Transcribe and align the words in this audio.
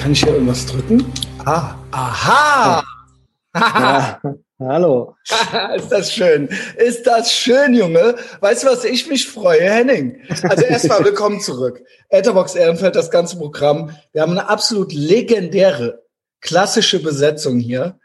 Kann 0.00 0.12
ich 0.12 0.24
hier 0.24 0.32
irgendwas 0.32 0.64
drücken? 0.64 1.04
Ah, 1.44 1.74
aha! 1.90 2.82
Ja, 3.54 4.20
hallo. 4.58 5.14
ist 5.76 5.92
das 5.92 6.10
schön. 6.10 6.48
Ist 6.78 7.06
das 7.06 7.30
schön, 7.30 7.74
Junge. 7.74 8.16
Weißt 8.40 8.62
du, 8.62 8.68
was 8.68 8.84
ich 8.84 9.08
mich 9.08 9.28
freue, 9.28 9.60
Henning? 9.60 10.22
Also 10.42 10.64
erstmal 10.64 11.04
willkommen 11.04 11.42
zurück. 11.42 11.82
Etherbox 12.08 12.54
Ehrenfeld, 12.54 12.96
das 12.96 13.10
ganze 13.10 13.36
Programm. 13.36 13.94
Wir 14.12 14.22
haben 14.22 14.30
eine 14.30 14.48
absolut 14.48 14.94
legendäre, 14.94 16.02
klassische 16.40 17.02
Besetzung 17.02 17.58
hier. 17.58 18.00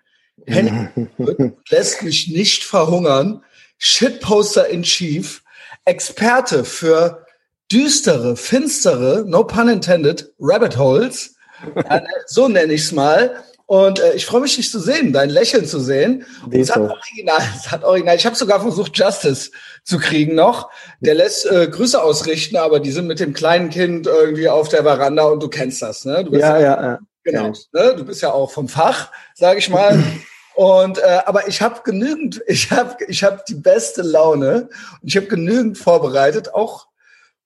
Henning 0.45 1.09
lässt 1.69 2.03
mich 2.03 2.27
nicht 2.27 2.65
verhungern. 2.65 3.41
Shitposter 3.77 4.67
in 4.67 4.83
Chief. 4.83 5.43
Experte 5.85 6.65
für 6.65 7.25
düstere, 7.71 8.35
finstere, 8.35 9.23
no 9.25 9.45
pun 9.45 9.69
intended, 9.69 10.33
Rabbit 10.41 10.77
Holes. 10.77 11.34
So 12.27 12.47
nenne 12.47 12.73
ich 12.73 12.81
es 12.81 12.91
mal. 12.91 13.43
Und 13.67 13.99
äh, 13.99 14.13
ich 14.13 14.25
freue 14.27 14.41
mich, 14.41 14.55
dich 14.55 14.69
zu 14.69 14.79
sehen, 14.79 15.11
dein 15.11 15.29
Lächeln 15.29 15.65
zu 15.65 15.79
sehen. 15.79 16.25
Und 16.45 16.53
es 16.53 16.69
hat 16.69 16.81
original, 16.81 17.41
es 17.55 17.71
hat 17.71 17.83
original. 17.83 18.15
Ich 18.15 18.25
habe 18.25 18.35
sogar 18.35 18.61
versucht, 18.61 18.97
Justice 18.97 19.51
zu 19.83 19.97
kriegen 19.97 20.35
noch. 20.35 20.69
Der 20.99 21.15
lässt 21.15 21.45
äh, 21.49 21.67
Grüße 21.67 22.01
ausrichten, 22.01 22.57
aber 22.57 22.79
die 22.79 22.91
sind 22.91 23.07
mit 23.07 23.19
dem 23.19 23.33
kleinen 23.33 23.69
Kind 23.69 24.05
irgendwie 24.05 24.49
auf 24.49 24.69
der 24.69 24.83
Veranda 24.83 25.23
und 25.25 25.41
du 25.41 25.47
kennst 25.49 25.81
das, 25.81 26.05
ne? 26.05 26.23
Du 26.23 26.31
bist 26.31 26.43
ja, 26.43 26.59
ja, 26.59 26.81
ja. 26.81 26.99
Genau. 27.23 27.53
Ne? 27.73 27.95
Du 27.97 28.05
bist 28.05 28.21
ja 28.21 28.31
auch 28.31 28.51
vom 28.51 28.67
Fach, 28.67 29.11
sage 29.33 29.57
ich 29.57 29.69
mal. 29.69 30.03
Und 30.53 30.99
äh, 30.99 31.21
aber 31.25 31.47
ich 31.47 31.61
habe 31.61 31.81
genügend, 31.83 32.41
ich 32.47 32.71
habe 32.71 32.97
ich 33.07 33.23
hab 33.23 33.45
die 33.45 33.55
beste 33.55 34.03
Laune 34.03 34.69
und 35.01 35.07
ich 35.07 35.17
habe 35.17 35.27
genügend 35.27 35.77
vorbereitet, 35.77 36.53
auch 36.53 36.87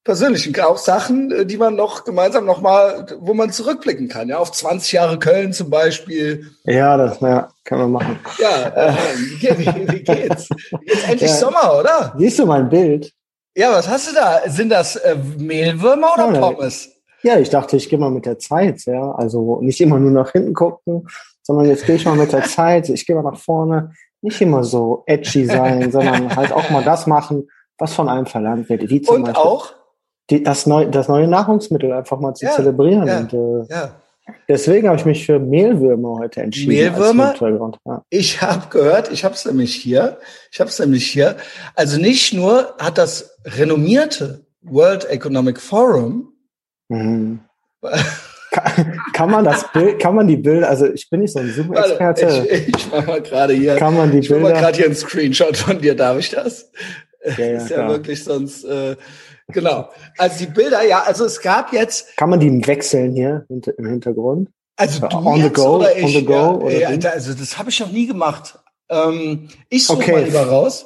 persönlichen, 0.03 0.59
auch 0.62 0.77
Sachen, 0.77 1.31
äh, 1.31 1.45
die 1.45 1.58
man 1.58 1.76
noch 1.76 2.03
gemeinsam 2.03 2.45
noch 2.45 2.62
mal, 2.62 3.05
wo 3.19 3.33
man 3.33 3.52
zurückblicken 3.52 4.08
kann, 4.08 4.30
ja, 4.30 4.38
auf 4.38 4.52
20 4.52 4.91
Jahre 4.91 5.19
Köln 5.19 5.53
zum 5.53 5.69
Beispiel. 5.69 6.47
Ja, 6.64 6.97
das 6.97 7.19
ja, 7.19 7.50
kann 7.64 7.80
man 7.80 7.91
machen. 7.91 8.19
Ja, 8.39 8.89
äh, 8.89 8.94
wie, 9.17 9.50
wie, 9.59 9.88
wie 9.94 10.03
geht's? 10.03 10.50
Geht's 10.86 11.03
endlich 11.03 11.30
ja. 11.30 11.36
Sommer, 11.36 11.78
oder? 11.80 12.14
Siehst 12.17 12.39
du 12.39 12.45
mein 12.45 12.69
Bild? 12.69 13.11
Ja, 13.56 13.73
was 13.73 13.89
hast 13.89 14.09
du 14.09 14.16
da? 14.16 14.41
Sind 14.47 14.69
das 14.69 14.95
äh, 14.95 15.17
Mehlwürmer 15.38 16.13
oder 16.13 16.34
ja, 16.34 16.39
Pommes? 16.39 16.89
Ja, 17.23 17.38
ich 17.38 17.50
dachte, 17.50 17.75
ich 17.75 17.89
gehe 17.89 18.00
mal 18.00 18.11
mit 18.11 18.25
der 18.25 18.39
Zeit, 18.39 18.86
ja. 18.86 19.11
Also 19.11 19.59
nicht 19.61 19.81
immer 19.81 20.00
nur 20.00 20.11
nach 20.11 20.31
hinten 20.31 20.53
gucken, 20.53 21.08
sondern 21.41 21.66
jetzt 21.66 21.86
gehe 21.86 21.95
ich 21.95 22.06
mal 22.06 22.16
mit 22.16 22.31
der 22.31 22.44
Zeit, 22.45 22.89
ich 22.89 23.06
gehe 23.06 23.16
mal 23.16 23.30
nach 23.30 23.39
vorne. 23.39 23.94
Nicht 24.22 24.39
immer 24.41 24.63
so 24.63 25.03
edgy 25.06 25.45
sein, 25.45 25.91
sondern 25.91 26.36
halt 26.36 26.52
auch 26.52 26.69
mal 26.69 26.84
das 26.84 27.08
machen, 27.08 27.50
was 27.78 27.94
von 27.94 28.09
einem 28.09 28.25
verlangt 28.25 28.69
wird. 28.69 28.89
Wie 28.89 29.02
zum 29.02 29.16
Und 29.16 29.23
Beispiel, 29.23 29.41
auch 29.41 29.73
die, 30.30 30.44
das, 30.44 30.66
neu, 30.66 30.85
das 30.85 31.08
neue 31.08 31.27
Nahrungsmittel 31.27 31.91
einfach 31.91 32.19
mal 32.19 32.33
zu 32.33 32.45
ja, 32.45 32.52
zelebrieren. 32.52 33.08
Ja, 33.08 33.19
und, 33.19 33.33
äh, 33.33 33.73
ja. 33.73 33.91
Deswegen 34.47 34.88
habe 34.88 34.97
ich 34.97 35.05
mich 35.05 35.25
für 35.25 35.39
Mehlwürmer 35.39 36.19
heute 36.19 36.41
entschieden. 36.41 36.69
Mehlwürmer? 36.69 37.33
Ja. 37.85 38.03
Ich 38.09 38.41
habe 38.41 38.67
gehört, 38.69 39.11
ich 39.11 39.23
habe 39.23 39.33
es 39.33 39.45
nämlich 39.45 39.73
hier, 39.75 40.17
ich 40.52 40.59
habe 40.59 40.69
es 40.69 40.80
nämlich 40.80 41.07
hier. 41.07 41.38
Also 41.75 42.00
nicht 42.00 42.33
nur 42.33 42.75
hat 42.80 42.97
das 42.97 43.38
renommierte 43.45 44.45
World 44.61 45.09
Economic 45.09 45.59
Forum 45.59 46.33
mhm. 46.89 47.39
kann, 48.52 49.00
kann, 49.13 49.31
man 49.31 49.45
das 49.45 49.72
Bild, 49.72 50.00
kann 50.00 50.16
man 50.16 50.27
die 50.27 50.38
Bilder, 50.38 50.69
also 50.69 50.88
ich 50.88 51.09
bin 51.09 51.22
nicht 51.22 51.33
so 51.33 51.39
ein 51.39 51.52
Zoom-Experte. 51.52 52.47
Ich, 52.52 52.67
ich 52.75 52.91
mache 52.91 53.07
mal 53.07 53.22
gerade 53.22 53.53
hier. 53.53 53.75
Kann 53.77 53.95
man 53.95 54.11
die 54.11 54.19
ich 54.19 54.27
Bilder? 54.27 54.47
Ich 54.47 54.53
mal 54.53 54.59
gerade 54.59 54.77
hier 54.77 54.85
einen 54.85 54.95
Screenshot 54.95 55.57
von 55.57 55.80
dir, 55.80 55.95
darf 55.95 56.19
ich 56.19 56.30
das? 56.30 56.72
Ja, 57.38 57.45
ja, 57.45 57.57
ist 57.57 57.69
ja 57.69 57.77
klar. 57.77 57.89
wirklich 57.89 58.23
sonst. 58.23 58.63
Äh, 58.63 58.95
Genau. 59.52 59.89
Also 60.17 60.45
die 60.45 60.52
Bilder, 60.52 60.83
ja, 60.83 61.03
also 61.03 61.25
es 61.25 61.42
gab 61.42 61.73
jetzt. 61.73 62.16
Kann 62.17 62.30
man 62.30 62.39
die 62.39 62.67
wechseln 62.67 63.14
hier 63.14 63.45
im 63.50 63.86
Hintergrund? 63.86 64.50
Also 64.75 65.06
du 65.08 65.17
on 65.17 65.41
the 65.41 65.50
go, 65.50 65.78
oder 65.78 65.97
ich, 65.97 66.06
on 66.06 66.11
the 66.11 66.25
go 66.25 66.33
ja, 66.33 66.52
oder 66.52 67.00
ja, 67.00 67.09
also 67.09 67.34
das 67.34 67.57
habe 67.57 67.69
ich 67.69 67.79
noch 67.79 67.91
nie 67.91 68.07
gemacht. 68.07 68.59
Ähm, 68.90 69.50
ich 69.69 69.85
suche 69.85 69.97
okay. 69.97 70.12
mal 70.13 70.24
lieber 70.24 70.47
raus, 70.47 70.85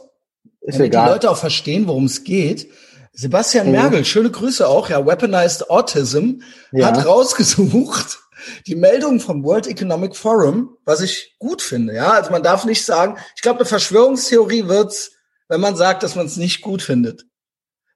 Ist 0.61 0.79
damit 0.79 0.93
egal. 0.93 1.05
die 1.05 1.11
Leute 1.11 1.29
auch 1.29 1.37
verstehen, 1.37 1.87
worum 1.87 2.05
es 2.05 2.23
geht. 2.23 2.71
Sebastian 3.11 3.67
mhm. 3.67 3.73
Mergel, 3.73 4.05
schöne 4.05 4.31
Grüße 4.31 4.67
auch, 4.67 4.89
ja, 4.89 5.05
Weaponized 5.05 5.69
Autism, 5.69 6.41
ja. 6.71 6.87
hat 6.87 7.05
rausgesucht 7.05 8.19
die 8.65 8.75
Meldung 8.75 9.19
vom 9.19 9.43
World 9.43 9.67
Economic 9.67 10.15
Forum, 10.15 10.75
was 10.85 11.01
ich 11.01 11.35
gut 11.37 11.61
finde. 11.61 11.93
Ja, 11.93 12.11
also 12.11 12.31
man 12.31 12.43
darf 12.43 12.65
nicht 12.65 12.83
sagen, 12.83 13.17
ich 13.35 13.41
glaube, 13.41 13.59
eine 13.59 13.67
Verschwörungstheorie 13.67 14.67
wird's, 14.67 15.11
wenn 15.47 15.61
man 15.61 15.75
sagt, 15.75 16.01
dass 16.01 16.15
man 16.15 16.25
es 16.25 16.35
nicht 16.35 16.61
gut 16.61 16.81
findet 16.81 17.25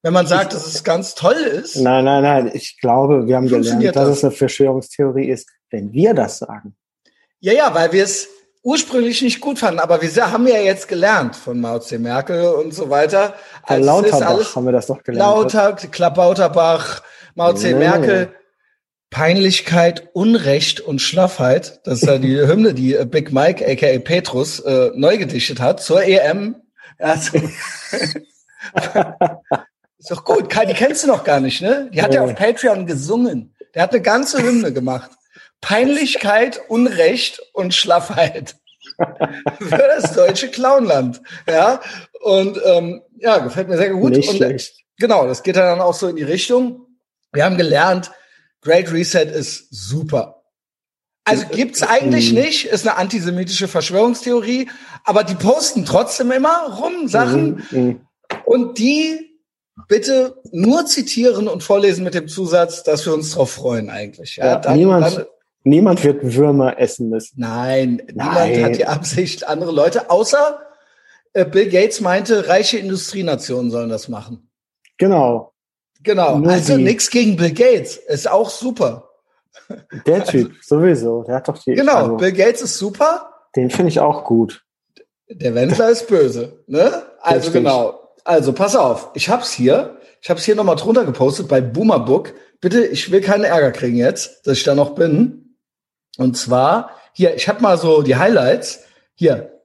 wenn 0.08 0.14
man 0.14 0.26
sagt, 0.26 0.54
dass 0.54 0.66
es 0.66 0.86
ganz 0.86 1.16
toll 1.16 1.36
ist. 1.36 1.76
Nein, 1.76 2.06
nein, 2.06 2.24
nein. 2.24 2.52
Ich 2.54 2.80
glaube, 2.80 3.28
wir 3.28 3.36
haben 3.36 3.50
gelernt, 3.50 3.84
dass 3.84 4.08
das? 4.08 4.18
es 4.20 4.24
eine 4.24 4.32
Verschwörungstheorie 4.32 5.28
ist, 5.28 5.50
wenn 5.70 5.92
wir 5.92 6.14
das 6.14 6.38
sagen. 6.38 6.78
Ja, 7.42 7.52
ja, 7.52 7.76
weil 7.76 7.92
wir 7.92 8.06
es 8.06 8.30
ursprünglich 8.64 9.22
nicht 9.22 9.42
gut 9.42 9.60
fanden, 9.60 9.82
aber 9.82 10.02
wir 10.02 10.32
haben 10.32 10.48
ja 10.48 10.60
jetzt 10.60 10.88
gelernt 10.88 11.36
von 11.36 11.60
Mao 11.60 11.80
C. 11.80 11.98
Merkel 11.98 12.46
und 12.46 12.74
so 12.74 12.90
weiter. 12.90 13.34
Von 13.66 13.84
Lauterbach 13.84 14.56
haben 14.56 14.64
wir 14.64 14.72
das 14.72 14.88
doch 14.88 15.04
gelernt. 15.04 15.30
Lauter, 15.30 15.74
Klapauterbach, 15.74 17.02
Mao 17.36 17.52
C. 17.52 17.74
Nee. 17.74 17.80
Merkel. 17.80 18.34
Peinlichkeit, 19.10 20.08
Unrecht 20.14 20.80
und 20.80 21.02
Schlaffheit. 21.02 21.82
Das 21.84 22.02
ist 22.02 22.08
ja 22.08 22.18
die 22.18 22.38
Hymne, 22.48 22.74
die 22.74 22.98
Big 23.08 23.34
Mike, 23.34 23.70
aka 23.70 24.00
Petrus, 24.00 24.62
äh, 24.62 24.90
neu 24.96 25.18
gedichtet 25.18 25.60
hat 25.60 25.82
zur 25.82 26.02
EM. 26.02 26.56
Also, 26.98 27.40
Ist 30.10 30.18
doch 30.18 30.24
gut. 30.24 30.54
Die 30.54 30.74
kennst 30.74 31.04
du 31.04 31.08
noch 31.08 31.26
gar 31.26 31.42
nicht, 31.42 31.62
ne? 31.62 31.90
Die 31.94 32.02
hat 32.02 32.14
ja 32.14 32.22
auf 32.22 32.34
Patreon 32.34 32.86
gesungen. 32.86 33.54
Der 33.76 33.82
hat 33.82 33.92
eine 33.92 34.02
ganze 34.02 34.42
Hymne 34.42 34.72
gemacht. 34.72 35.12
Peinlichkeit, 35.60 36.62
Unrecht 36.70 37.42
und 37.52 37.74
Schlaffheit. 37.74 38.56
Für 39.60 39.78
das 39.78 40.14
deutsche 40.14 40.48
Clownland. 40.48 41.22
Ja. 41.46 41.82
Und 42.22 42.58
ähm, 42.64 43.02
ja, 43.18 43.40
gefällt 43.40 43.68
mir 43.68 43.76
sehr 43.76 43.90
gut. 43.90 44.14
Nicht 44.14 44.30
und, 44.30 44.38
schlecht. 44.38 44.76
Genau, 44.98 45.28
das 45.28 45.44
geht 45.44 45.58
dann 45.58 45.82
auch 45.82 45.94
so 45.94 46.08
in 46.08 46.16
die 46.16 46.24
Richtung. 46.24 46.88
Wir 47.34 47.44
haben 47.44 47.58
gelernt, 47.58 48.12
Great 48.62 48.90
Reset 48.94 49.26
ist 49.26 49.68
super. 49.72 50.42
Also 51.26 51.46
gibt's 51.48 51.84
eigentlich 51.84 52.32
nicht, 52.32 52.68
ist 52.68 52.88
eine 52.88 52.96
antisemitische 52.96 53.68
Verschwörungstheorie, 53.68 54.70
aber 55.04 55.26
die 55.26 55.36
posten 55.36 55.84
trotzdem 55.84 56.32
immer 56.32 56.78
rum 56.80 57.10
Sachen 57.10 57.66
mhm, 57.72 57.80
mhm. 57.80 58.02
und 58.46 58.78
die 58.78 59.28
bitte 59.88 60.38
nur 60.52 60.86
zitieren 60.86 61.48
und 61.48 61.64
vorlesen 61.64 62.04
mit 62.04 62.14
dem 62.14 62.28
Zusatz, 62.28 62.84
dass 62.84 63.06
wir 63.06 63.14
uns 63.14 63.32
darauf 63.32 63.52
freuen 63.52 63.90
eigentlich. 63.90 64.38
Ja, 64.38 64.46
ja 64.46 64.56
dann, 64.58 64.78
niemand, 64.78 65.18
dann, 65.18 65.26
niemand 65.64 66.04
wird 66.04 66.36
Würmer 66.36 66.80
essen 66.80 67.10
müssen. 67.10 67.40
Nein, 67.40 68.02
Nein, 68.14 68.52
niemand 68.52 68.66
hat 68.66 68.78
die 68.78 68.86
Absicht, 68.86 69.48
andere 69.48 69.72
Leute, 69.72 70.10
außer 70.10 70.60
äh, 71.34 71.46
Bill 71.46 71.70
Gates 71.70 72.02
meinte, 72.02 72.48
reiche 72.48 72.78
Industrienationen 72.78 73.72
sollen 73.72 73.90
das 73.90 74.08
machen. 74.08 74.50
Genau. 74.98 75.54
Genau. 76.04 76.38
Nur 76.38 76.52
also 76.52 76.78
nichts 76.78 77.10
gegen 77.10 77.36
Bill 77.36 77.54
Gates. 77.54 77.98
Ist 77.98 78.30
auch 78.30 78.50
super. 78.50 79.10
Der 80.06 80.24
Typ, 80.24 80.50
also, 80.50 80.80
sowieso. 80.80 81.24
Der 81.24 81.36
hat 81.36 81.48
doch 81.48 81.58
die. 81.58 81.74
Genau, 81.74 81.96
also, 81.96 82.18
Bill 82.18 82.32
Gates 82.32 82.62
ist 82.62 82.78
super. 82.78 83.34
Den 83.56 83.70
finde 83.70 83.90
ich 83.90 84.00
auch 84.00 84.24
gut. 84.24 84.64
Der 85.30 85.54
Wendler 85.56 85.90
ist 85.90 86.08
böse, 86.08 86.64
ne? 86.68 87.04
Also 87.20 87.48
Richtig. 87.48 87.54
genau. 87.54 88.07
Also, 88.28 88.52
pass 88.52 88.76
auf. 88.76 89.12
Ich 89.14 89.30
hab's 89.30 89.54
hier. 89.54 90.02
Ich 90.22 90.30
hab's 90.30 90.44
hier 90.44 90.56
nochmal 90.56 90.76
drunter 90.76 91.06
gepostet 91.06 91.48
bei 91.48 91.62
Boomerbook. 91.62 92.34
Bitte, 92.60 92.86
ich 92.86 93.10
will 93.10 93.22
keinen 93.22 93.46
Ärger 93.46 93.72
kriegen 93.72 93.96
jetzt, 93.96 94.46
dass 94.46 94.58
ich 94.58 94.66
da 94.66 94.76
noch 94.76 94.96
bin. 94.96 95.56
Und 96.18 96.36
zwar, 96.36 96.92
hier, 97.14 97.36
ich 97.36 97.48
habe 97.48 97.62
mal 97.62 97.78
so 97.78 98.02
die 98.02 98.18
Highlights. 98.18 98.82
Hier. 99.14 99.62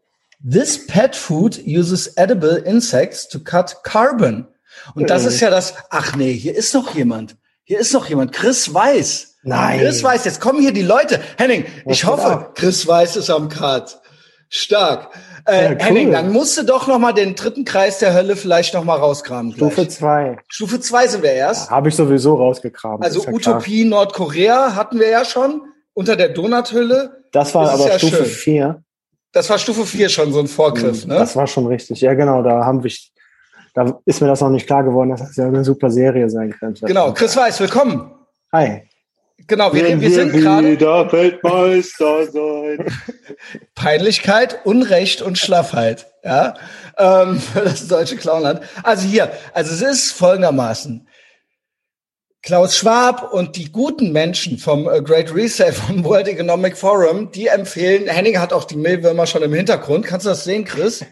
This 0.49 0.87
pet 0.87 1.17
food 1.17 1.61
uses 1.67 2.07
edible 2.17 2.57
insects 2.59 3.29
to 3.29 3.41
cut 3.41 3.83
carbon. 3.83 4.47
Und 4.95 5.11
das 5.11 5.25
ist 5.25 5.41
ja 5.41 5.51
das, 5.51 5.75
ach 5.91 6.15
nee, 6.15 6.33
hier 6.33 6.55
ist 6.55 6.73
noch 6.73 6.95
jemand. 6.95 7.37
Hier 7.65 7.81
ist 7.81 7.93
noch 7.93 8.09
jemand. 8.09 8.33
Chris 8.33 8.73
Weiß. 8.73 9.39
Nein. 9.43 9.81
Chris 9.81 10.05
Weiß, 10.05 10.25
jetzt 10.25 10.41
kommen 10.41 10.61
hier 10.61 10.73
die 10.73 10.83
Leute. 10.83 11.21
Henning, 11.37 11.65
ich 11.87 12.05
hoffe, 12.05 12.53
Chris 12.55 12.87
Weiß 12.87 13.17
ist 13.17 13.29
am 13.29 13.49
Cut. 13.49 14.01
Stark. 14.49 15.11
Äh, 15.47 15.65
ja, 15.65 15.71
cool. 15.73 15.79
Henning, 15.79 16.13
dann 16.13 16.31
musst 16.33 16.57
du 16.59 16.65
doch 16.65 16.87
noch 16.87 16.99
mal 16.99 17.13
den 17.13 17.35
dritten 17.35 17.65
Kreis 17.65 17.99
der 17.99 18.15
Hölle 18.15 18.37
vielleicht 18.37 18.75
noch 18.75 18.85
mal 18.85 18.97
rauskramen. 18.97 19.53
Gleich. 19.53 19.73
Stufe 19.73 19.89
zwei. 19.89 20.37
Stufe 20.49 20.81
zwei 20.81 21.07
sind 21.07 21.23
wir 21.23 21.33
erst. 21.33 21.71
Ja, 21.71 21.77
Habe 21.77 21.89
ich 21.89 21.97
sowieso 21.97 22.35
rausgekramt. 22.35 23.05
Also 23.05 23.25
ja 23.25 23.33
Utopie 23.33 23.87
klar. 23.87 23.91
Nordkorea 23.91 24.75
hatten 24.75 24.99
wir 24.99 25.09
ja 25.09 25.25
schon 25.25 25.63
unter 25.95 26.17
der 26.17 26.29
Donuthülle. 26.29 27.25
Das 27.33 27.55
war 27.55 27.65
das 27.65 27.81
aber 27.81 27.99
Stufe 27.99 28.17
schön. 28.17 28.27
vier. 28.27 28.83
Das 29.33 29.49
war 29.49 29.59
Stufe 29.59 29.87
vier 29.87 30.09
schon 30.09 30.33
so 30.33 30.41
ein 30.41 30.47
Vorgriff, 30.47 31.07
ne? 31.07 31.15
Das 31.15 31.35
war 31.37 31.47
schon 31.47 31.67
richtig. 31.67 32.03
Ja, 32.03 32.15
genau. 32.15 32.43
Da 32.43 32.65
haben 32.65 32.85
wir, 32.85 32.93
da 33.75 33.99
ist 34.05 34.21
mir 34.21 34.29
das 34.29 34.43
noch 34.43 34.51
nicht 34.51 34.67
klar 34.67 34.85
geworden, 34.85 35.11
dass 35.11 35.21
das 35.21 35.37
ja 35.37 35.47
eine 35.47 35.65
super 35.65 35.91
Serie 35.91 36.29
sein 36.29 36.51
könnte. 36.59 36.87
Genau. 36.87 37.13
Chris 37.13 37.35
Weiß, 37.37 37.59
willkommen. 37.59 38.13
Hi. 38.53 38.83
Genau, 39.47 39.73
wir, 39.73 40.01
wir, 40.01 40.11
sind 40.11 40.33
gerade. 40.33 40.79
Weltmeister 41.13 42.27
sein. 42.31 42.87
Peinlichkeit, 43.75 44.61
Unrecht 44.65 45.23
und 45.23 45.39
Schlaffheit, 45.39 46.07
ja, 46.25 46.55
ähm, 46.99 47.41
für 47.41 47.61
das 47.65 47.89
deutsche 47.89 48.17
Clownland. 48.17 48.61
Also 48.83 49.07
hier, 49.07 49.33
also 49.53 49.73
es 49.73 49.83
ist 49.83 50.13
folgendermaßen. 50.13 51.09
Klaus 52.43 52.77
Schwab 52.77 53.33
und 53.33 53.57
die 53.57 53.71
guten 53.71 54.11
Menschen 54.11 54.59
vom 54.59 54.89
äh, 54.89 55.01
Great 55.01 55.33
Reset 55.33 55.73
vom 55.87 56.05
World 56.05 56.29
Economic 56.29 56.77
Forum, 56.77 57.31
die 57.31 57.47
empfehlen, 57.47 58.09
Henning 58.09 58.39
hat 58.39 58.53
auch 58.53 58.65
die 58.65 58.77
Mehlwürmer 58.77 59.27
schon 59.27 59.43
im 59.43 59.53
Hintergrund. 59.53 60.07
Kannst 60.07 60.27
du 60.27 60.31
das 60.31 60.45
sehen, 60.45 60.65
Chris? 60.65 61.05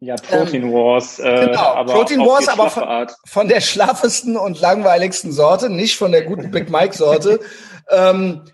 Ja, 0.00 0.14
Protein 0.14 0.62
ähm, 0.64 0.72
Wars. 0.72 1.18
Äh, 1.18 1.46
genau, 1.46 1.60
aber 1.60 1.92
Protein 1.92 2.20
Wars, 2.20 2.46
aber 2.48 2.70
von, 2.70 2.84
von, 3.24 3.48
der 3.48 3.60
schlaffesten 3.60 4.36
und 4.36 4.60
langweiligsten 4.60 5.32
Sorte, 5.32 5.70
nicht 5.70 5.96
von 5.96 6.12
der 6.12 6.22
guten 6.22 6.50
Big 6.50 6.70
Mike 6.70 6.96
Sorte. 6.96 7.40
ähm, 7.90 8.44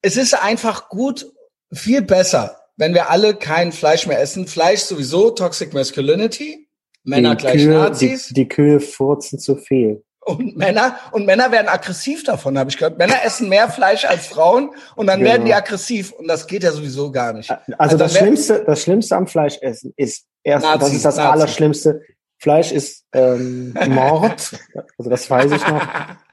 es 0.00 0.16
ist 0.16 0.34
einfach 0.34 0.88
gut, 0.88 1.26
viel 1.72 2.00
besser, 2.00 2.56
wenn 2.76 2.94
wir 2.94 3.10
alle 3.10 3.34
kein 3.34 3.72
Fleisch 3.72 4.06
mehr 4.06 4.20
essen. 4.20 4.46
Fleisch 4.46 4.80
sowieso, 4.80 5.30
Toxic 5.30 5.74
Masculinity, 5.74 6.68
Männer 7.02 7.34
die 7.34 7.40
gleich 7.42 7.54
Kühe, 7.56 7.74
Nazis. 7.74 8.28
Die, 8.28 8.34
die 8.34 8.48
Kühe 8.48 8.80
furzen 8.80 9.38
zu 9.38 9.56
viel. 9.56 10.02
Und 10.24 10.56
Männer, 10.56 10.98
und 11.12 11.26
Männer 11.26 11.52
werden 11.52 11.68
aggressiv 11.68 12.24
davon, 12.24 12.58
habe 12.58 12.70
ich 12.70 12.78
gehört. 12.78 12.96
Männer 12.96 13.22
essen 13.26 13.50
mehr 13.50 13.68
Fleisch 13.68 14.06
als 14.06 14.26
Frauen 14.26 14.70
und 14.96 15.06
dann 15.06 15.18
Genau. 15.18 15.32
werden 15.32 15.44
die 15.44 15.52
aggressiv 15.52 16.12
und 16.12 16.28
das 16.28 16.46
geht 16.46 16.62
ja 16.62 16.72
sowieso 16.72 17.12
gar 17.12 17.34
nicht. 17.34 17.54
Also, 17.76 17.98
das 17.98 18.14
wer- 18.14 18.20
Schlimmste, 18.20 18.64
das 18.64 18.80
Schlimmste 18.80 19.16
am 19.16 19.26
Fleischessen 19.26 19.92
ist 19.98 20.24
erst, 20.44 20.64
das 20.66 20.74
Nazis, 20.80 20.96
ist 20.96 21.04
das 21.04 21.16
Nazis. 21.16 21.32
Allerschlimmste. 21.32 22.02
Fleisch 22.38 22.72
ist 22.72 23.04
ähm, 23.12 23.74
Mord, 23.88 24.52
also 24.98 25.10
das 25.10 25.30
weiß 25.30 25.50
ich 25.52 25.66
noch. 25.66 25.82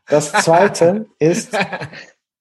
Das 0.08 0.32
Zweite 0.34 1.06
ist 1.20 1.58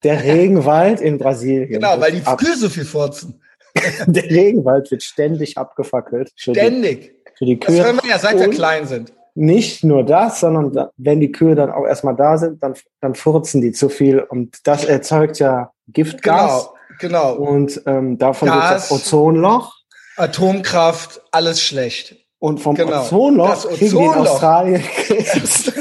der 0.03 0.25
Regenwald 0.25 1.01
in 1.01 1.19
Brasilien. 1.19 1.69
Genau, 1.69 2.01
weil 2.01 2.13
die 2.13 2.27
Ab, 2.27 2.39
Kühe 2.39 2.57
so 2.57 2.69
viel 2.69 2.85
furzen. 2.85 3.41
der 4.07 4.25
Regenwald 4.25 4.91
wird 4.91 5.03
ständig 5.05 5.57
abgefackelt 5.57 6.33
für 6.37 6.53
die, 6.53 6.59
Ständig. 6.59 7.15
für 7.39 7.45
die 7.45 7.61
Das 7.61 7.69
Kühe. 7.73 7.85
hören 7.85 8.01
wir 8.03 8.11
ja, 8.11 8.19
seit 8.19 8.39
wir 8.41 8.51
klein 8.51 8.87
sind. 8.87 9.13
Nicht 9.37 9.85
nur 9.85 10.05
das, 10.05 10.41
sondern 10.41 10.73
da, 10.73 10.91
wenn 10.97 11.21
die 11.21 11.31
Kühe 11.31 11.55
dann 11.55 11.71
auch 11.71 11.87
erstmal 11.87 12.17
da 12.17 12.37
sind, 12.37 12.61
dann, 12.65 12.75
dann 13.01 13.15
furzen 13.15 13.61
die 13.61 13.71
zu 13.71 13.89
viel 13.89 14.19
und 14.19 14.59
das 14.67 14.85
erzeugt 14.85 15.39
ja 15.39 15.71
Giftgas 15.87 16.71
Genau, 16.99 17.35
genau. 17.35 17.35
und 17.37 17.81
ähm, 17.87 18.19
davon 18.19 18.49
wird 18.49 18.59
Gas. 18.61 18.89
das 18.89 18.91
Ozonloch 18.91 19.77
Atomkraft, 20.21 21.21
alles 21.33 21.63
schlecht. 21.63 22.17
Und 22.39 22.59
vom 22.59 22.75
Genau. 22.75 23.03
Ozonloch 23.03 23.49
Das 23.51 23.69
kriegen 23.69 23.79
die 23.79 23.87
in 24.05 24.09
Ozonloch. 24.11 24.31
Australien 24.33 24.83
Krebs. 25.07 25.73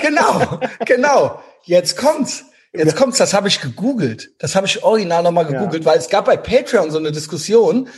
Genau, 0.00 0.60
genau. 0.86 1.40
Jetzt 1.64 1.96
kommt's. 1.96 2.44
Jetzt 2.72 2.96
kommt's, 2.96 3.18
das 3.18 3.34
habe 3.34 3.48
ich 3.48 3.60
gegoogelt. 3.60 4.30
Das 4.38 4.56
habe 4.56 4.66
ich 4.66 4.82
original 4.82 5.22
nochmal 5.22 5.44
Ja. 5.44 5.58
gegoogelt, 5.58 5.84
weil 5.84 5.98
es 5.98 6.08
gab 6.08 6.24
bei 6.24 6.36
Patreon 6.36 6.90
so 6.90 6.98
eine 6.98 7.12
Diskussion. 7.12 7.88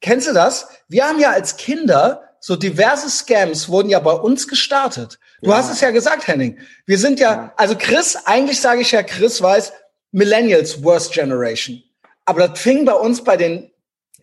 Kennst 0.00 0.28
du 0.28 0.32
das? 0.32 0.68
Wir 0.88 1.04
haben 1.06 1.18
ja 1.20 1.30
als 1.32 1.56
Kinder 1.56 2.22
so 2.40 2.56
diverse 2.56 3.08
Scams 3.10 3.68
wurden 3.68 3.88
ja 3.90 4.00
bei 4.00 4.12
uns 4.12 4.48
gestartet. 4.48 5.18
Du 5.42 5.50
Ja. 5.50 5.56
hast 5.58 5.70
es 5.70 5.80
ja 5.80 5.90
gesagt, 5.90 6.26
Henning. 6.28 6.58
Wir 6.86 6.98
sind 6.98 7.20
ja, 7.20 7.32
Ja. 7.32 7.52
also 7.56 7.74
Chris, 7.78 8.16
eigentlich 8.24 8.60
sage 8.60 8.80
ich 8.80 8.90
ja, 8.92 9.02
Chris 9.02 9.42
weiß, 9.42 9.72
Millennials 10.12 10.82
Worst 10.84 11.12
Generation. 11.12 11.82
Aber 12.24 12.46
das 12.48 12.58
fing 12.60 12.84
bei 12.84 12.94
uns 12.94 13.22
bei 13.24 13.36
den 13.36 13.71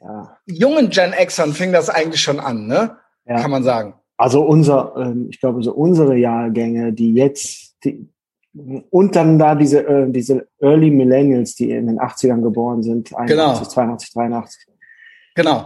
ja. 0.01 0.37
jungen 0.45 0.89
Gen 0.89 1.11
Xern 1.11 1.53
fing 1.53 1.71
das 1.71 1.89
eigentlich 1.89 2.21
schon 2.21 2.39
an, 2.39 2.67
ne? 2.67 2.97
Ja. 3.25 3.41
Kann 3.41 3.51
man 3.51 3.63
sagen. 3.63 3.93
Also 4.17 4.41
unser, 4.41 4.93
ähm, 4.97 5.27
ich 5.29 5.39
glaube, 5.39 5.63
so 5.63 5.73
unsere 5.73 6.15
Jahrgänge, 6.15 6.91
die 6.91 7.13
jetzt, 7.13 7.75
die, 7.83 8.09
und 8.89 9.15
dann 9.15 9.39
da 9.39 9.55
diese, 9.55 9.87
äh, 9.87 10.11
diese 10.11 10.47
Early 10.59 10.91
Millennials, 10.91 11.55
die 11.55 11.71
in 11.71 11.87
den 11.87 11.99
80ern 11.99 12.41
geboren 12.41 12.83
sind, 12.83 13.15
81, 13.15 13.27
Genau. 13.27 13.69
82, 13.69 14.13
83. 14.13 14.65
Genau. 15.35 15.65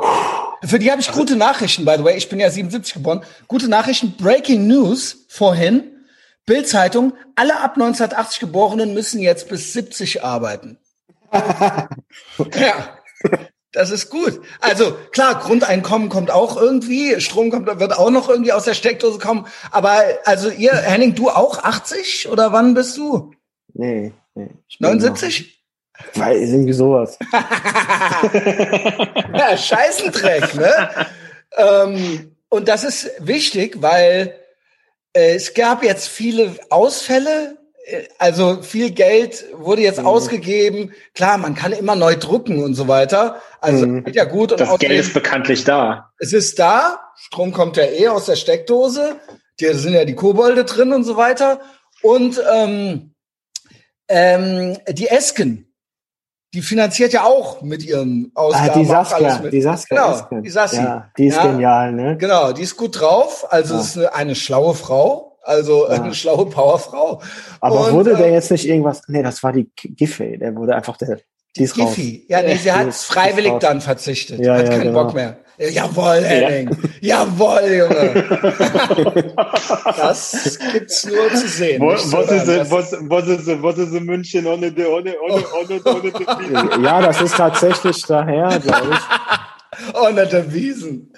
Für 0.64 0.80
die 0.80 0.92
habe 0.92 1.02
ich 1.02 1.12
gute 1.12 1.36
Nachrichten, 1.36 1.84
by 1.84 1.96
the 1.98 2.04
way. 2.04 2.16
Ich 2.16 2.30
bin 2.30 2.40
ja 2.40 2.50
77 2.50 2.94
geboren. 2.94 3.22
Gute 3.48 3.68
Nachrichten. 3.68 4.14
Breaking 4.18 4.68
News 4.68 5.26
vorhin. 5.30 5.84
Bild-Zeitung. 6.46 7.14
Alle 7.36 7.60
ab 7.60 7.74
1980 7.74 8.40
Geborenen 8.40 8.94
müssen 8.94 9.20
jetzt 9.20 9.50
bis 9.50 9.74
70 9.74 10.24
arbeiten. 10.24 10.78
ja. 11.32 11.88
Das 13.74 13.90
ist 13.90 14.10
gut. 14.12 14.40
Also 14.62 14.96
klar, 15.12 15.40
Grundeinkommen 15.40 16.08
kommt 16.08 16.30
auch 16.30 16.56
irgendwie, 16.56 17.20
Strom 17.20 17.50
kommt, 17.50 17.68
wird 17.80 17.98
auch 17.98 18.12
noch 18.12 18.30
irgendwie 18.30 18.54
aus 18.54 18.66
der 18.66 18.76
Steckdose 18.76 19.18
kommen. 19.18 19.48
Aber 19.72 20.04
also 20.26 20.50
ihr, 20.52 20.74
Henning, 20.74 21.16
du 21.16 21.30
auch 21.30 21.64
80 21.64 22.30
oder 22.30 22.54
wann 22.54 22.76
bist 22.76 22.96
du? 22.98 23.34
Nee, 23.74 24.14
nee. 24.36 24.50
ich 24.68 24.78
bin 24.78 24.90
79? 24.90 25.64
Noch, 25.98 26.22
weil 26.22 26.38
irgendwie 26.38 26.74
sowas. 26.74 27.18
ja, 29.34 29.58
Scheißendreck, 29.58 30.54
ne? 30.54 30.90
ähm, 31.58 32.36
und 32.50 32.68
das 32.68 32.84
ist 32.84 33.10
wichtig, 33.20 33.82
weil 33.82 34.36
äh, 35.14 35.34
es 35.36 35.56
gab 35.56 35.84
jetzt 35.84 36.08
viele 36.08 36.56
Ausfälle. 36.70 37.58
Äh, 37.86 38.04
Also 38.18 38.62
viel 38.62 38.92
Geld 38.92 39.46
wurde 39.54 39.82
jetzt 39.82 40.00
Mhm. 40.00 40.08
ausgegeben. 40.08 40.92
Klar, 41.14 41.38
man 41.38 41.56
kann 41.56 41.72
immer 41.72 41.96
neu 41.96 42.16
drucken 42.16 42.64
und 42.64 42.74
so 42.76 42.88
weiter. 42.88 43.42
Also 43.62 43.86
Mhm. 43.88 44.04
geht 44.06 44.16
ja 44.16 44.26
gut. 44.26 44.52
Und 44.52 44.60
Das 44.62 44.78
Geld 44.80 45.00
ist 45.00 45.14
bekanntlich 45.14 45.64
da. 45.64 46.12
es 46.20 46.34
ist 46.34 46.60
da, 46.60 47.00
Strom 47.16 47.52
kommt 47.54 47.78
ja 47.78 47.84
eh 47.86 48.08
aus 48.08 48.26
der 48.26 48.36
Steckdose, 48.36 49.16
da 49.60 49.74
sind 49.74 49.94
ja 49.94 50.06
die 50.06 50.16
Kobolde 50.16 50.66
drin 50.66 50.92
und 50.94 51.04
so 51.04 51.16
weiter. 51.18 51.62
Und 52.02 52.42
ähm, 52.54 53.14
ähm, 54.10 54.78
die 54.90 55.08
Esken, 55.08 55.74
die 56.54 56.62
finanziert 56.62 57.14
ja 57.14 57.24
auch 57.24 57.62
mit 57.62 57.84
ihren 57.84 58.32
Ah, 58.36 58.42
Ausgaben 58.42 58.84
die 58.84 58.90
auch 58.90 59.12
alles 59.12 59.34
Saskia, 59.36 59.50
die 59.50 59.62
Saskia. 59.62 59.96
Genau, 59.98 60.12
Esken. 60.20 60.44
die 60.44 60.50
Sassi. 60.50 60.76
Ja, 60.78 61.12
die 61.18 61.28
ist 61.28 61.36
Ja. 61.38 61.48
genial, 61.48 61.92
ne? 61.94 62.18
Genau, 62.18 62.52
die 62.52 62.62
ist 62.64 62.76
gut 62.78 63.00
drauf. 63.00 63.46
Also 63.52 63.76
Ja. 63.76 63.82
ist 63.82 63.98
eine, 63.98 64.14
eine 64.14 64.36
schlaue 64.36 64.76
Frau, 64.76 65.33
also 65.44 65.88
Ja. 65.88 66.02
eine 66.02 66.14
schlaue 66.14 66.46
Powerfrau. 66.48 67.22
Aber 67.60 67.88
Und, 67.88 67.94
wurde 67.94 68.16
der 68.16 68.28
äh, 68.28 68.34
jetzt 68.34 68.50
nicht 68.52 68.68
irgendwas, 68.68 69.04
nee, 69.08 69.22
das 69.24 69.44
war 69.44 69.52
die 69.54 69.70
Giffey, 69.76 70.38
der 70.40 70.56
wurde 70.56 70.76
einfach 70.76 70.98
der, 70.98 71.20
die 71.56 71.64
ist 71.64 71.78
raus. 71.78 71.94
Giffy. 71.96 72.26
Ja, 72.30 72.42
nee, 72.42 72.56
sie 72.56 72.72
hat 72.72 72.88
ist- 72.88 73.06
freiwillig 73.06 73.54
dann 73.60 73.80
verzichtet. 73.82 74.40
Ja, 74.40 74.56
hat 74.56 74.64
ja, 74.66 74.70
keinen 74.72 74.84
genau. 74.84 75.04
Bock 75.04 75.14
mehr. 75.14 75.38
Ja, 75.60 75.68
Jawohl, 75.70 76.24
Henning. 76.24 76.76
Jawohl, 77.02 77.62
Junge. 77.78 78.24
Das 79.98 80.58
gibt's 80.72 81.06
nur 81.06 81.30
zu 81.30 81.48
sehen. 81.48 81.82
Was 81.82 82.06
ist, 82.06 82.14
hören. 82.48 82.60
es- 82.62 82.72
was, 82.72 82.96
was 83.02 83.28
ist, 83.28 83.62
was 83.62 83.78
ist 83.78 83.94
in 83.94 84.06
München 84.06 84.48
ohne 84.48 84.72
die, 84.72 84.84
ohne, 84.86 85.14
ohne, 85.22 85.44
ohne, 85.62 85.82
ohne 85.86 86.12
die 86.12 86.84
Ja, 86.84 87.02
das 87.02 87.22
ist 87.22 87.36
tatsächlich 87.38 88.02
daher, 88.04 88.60
glaube 88.60 88.90
ich. 88.94 89.94
Unter 90.08 90.26
der 90.26 90.52
Wiesen. 90.54 91.14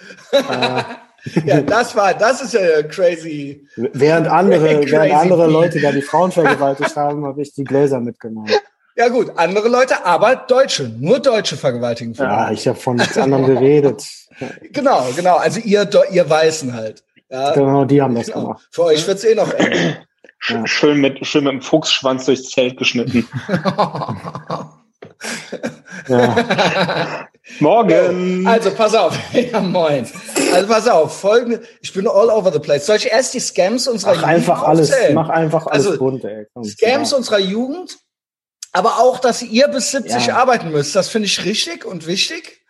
ja, 1.45 1.62
das 1.62 1.95
war, 1.95 2.13
das 2.13 2.42
ist 2.42 2.54
ja 2.54 2.83
crazy. 2.83 3.68
Während 3.75 4.27
andere, 4.27 4.80
Crazy 4.80 4.92
während 4.92 5.13
andere. 5.13 5.48
Leute 5.48 5.80
da 5.81 5.92
die 5.92 6.01
Frauen 6.01 6.31
vergewaltigt 6.31 6.95
haben, 6.95 7.25
habe 7.25 7.41
ich 7.41 7.53
die 7.53 7.63
Gläser 7.63 8.00
mitgenommen. 8.00 8.50
Ja 8.98 9.10
gut, 9.10 9.29
andere 9.36 9.67
Leute, 9.67 10.05
aber 10.05 10.38
Deutsche, 10.38 10.89
nur 10.98 11.20
Deutsche 11.20 11.58
vergewaltigen 11.58 12.13
Ja, 12.13 12.46
Frauen. 12.46 12.53
ich 12.53 12.65
habe 12.65 12.79
von 12.79 12.96
nichts 12.96 13.17
anderem 13.17 13.46
geredet. 13.46 14.05
Genau, 14.72 15.08
genau. 15.15 15.36
Also 15.36 15.60
ihr, 15.60 15.89
ihr 16.12 16.29
Weißen 16.29 16.74
halt. 16.74 17.03
Ja, 17.29 17.53
Genau, 17.53 17.84
die 17.84 18.01
haben 18.01 18.15
das 18.15 18.27
genau. 18.27 18.41
gemacht. 18.41 18.67
Für 18.72 18.84
euch 18.86 19.05
wird's 19.05 19.25
eh 19.25 19.36
noch 19.36 19.53
eng. 19.53 19.98
Ja. 20.48 20.65
Schön 20.67 21.01
mit, 21.01 21.25
schön 21.27 21.44
mit 21.44 21.53
dem 21.53 21.62
Fuchsschwanz 21.62 22.25
durchs 22.25 22.50
Zelt 22.50 22.77
geschnitten. 22.77 23.27
Ja. 26.08 27.27
Morgen! 27.60 28.46
Also 28.48 28.72
pass 28.72 28.96
auf, 28.96 29.16
ja 29.34 29.60
moin. 29.60 30.08
Also 30.54 30.68
pass 30.68 30.88
auf, 30.88 31.20
folgende, 31.20 31.62
ich 31.82 31.94
bin 31.94 32.08
all 32.08 32.30
over 32.30 32.52
the 32.52 32.60
place. 32.60 32.86
Soll 32.86 32.98
ich 32.98 33.12
erst 33.12 33.34
die 33.34 33.40
Scams 33.40 33.88
unserer 33.88 34.16
Mach 34.16 34.24
einfach 34.24 34.56
Jugend 34.58 34.68
alles, 34.70 34.92
aufzählen? 34.92 35.14
mach 35.16 35.30
einfach 35.30 35.68
alles 35.68 35.86
Also, 35.88 35.98
bunt, 36.00 36.24
ey. 36.25 36.48
Komm, 36.54 36.64
Scams 36.64 37.12
ja. 37.12 37.18
unserer 37.18 37.40
Jugend, 37.40 37.98
aber 38.72 39.00
auch, 39.00 39.20
dass 39.20 39.42
ihr 39.42 39.68
bis 39.68 39.92
70 39.92 40.28
Ja. 40.28 40.38
arbeiten 40.38 40.72
müsst. 40.72 40.96
Das 40.96 41.10
finde 41.10 41.28
ich 41.28 41.46
richtig 41.46 41.86
und 41.86 42.08
wichtig, 42.08 42.62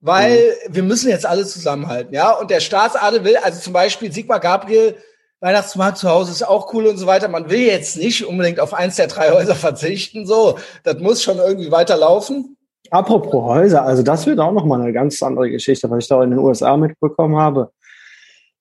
weil 0.00 0.54
Mhm. 0.68 0.74
wir 0.74 0.82
müssen 0.82 1.08
jetzt 1.10 1.26
alle 1.26 1.46
zusammenhalten, 1.46 2.12
ja. 2.12 2.32
Und 2.32 2.50
der 2.50 2.60
Staatsadel 2.60 3.24
will, 3.24 3.36
also 3.36 3.60
zum 3.60 3.72
Beispiel 3.72 4.12
Sigmar 4.12 4.40
Gabriel, 4.40 4.96
Weihnachtsmarkt 5.40 5.98
zu 5.98 6.08
Hause 6.08 6.32
ist 6.32 6.42
auch 6.42 6.72
cool 6.72 6.86
und 6.86 6.96
so 6.96 7.06
weiter. 7.06 7.28
Man 7.28 7.50
will 7.50 7.60
jetzt 7.60 7.96
nicht 7.98 8.24
unbedingt 8.24 8.58
auf 8.60 8.72
eins 8.74 8.96
der 8.96 9.06
drei 9.08 9.30
Häuser 9.30 9.54
verzichten, 9.54 10.26
so. 10.26 10.58
Das 10.82 10.98
muss 10.98 11.22
schon 11.22 11.38
irgendwie 11.38 11.70
weiterlaufen. 11.70 12.56
Apropos 12.90 13.32
Häuser, 13.44 13.82
also 13.84 14.02
das 14.02 14.26
wird 14.26 14.38
auch 14.38 14.52
noch 14.52 14.64
mal 14.66 14.80
eine 14.80 14.92
ganz 14.92 15.22
andere 15.22 15.50
Geschichte, 15.50 15.90
was 15.90 16.04
ich 16.04 16.08
da 16.08 16.22
in 16.22 16.30
den 16.30 16.38
USA 16.38 16.76
mitbekommen 16.76 17.36
habe. 17.36 17.70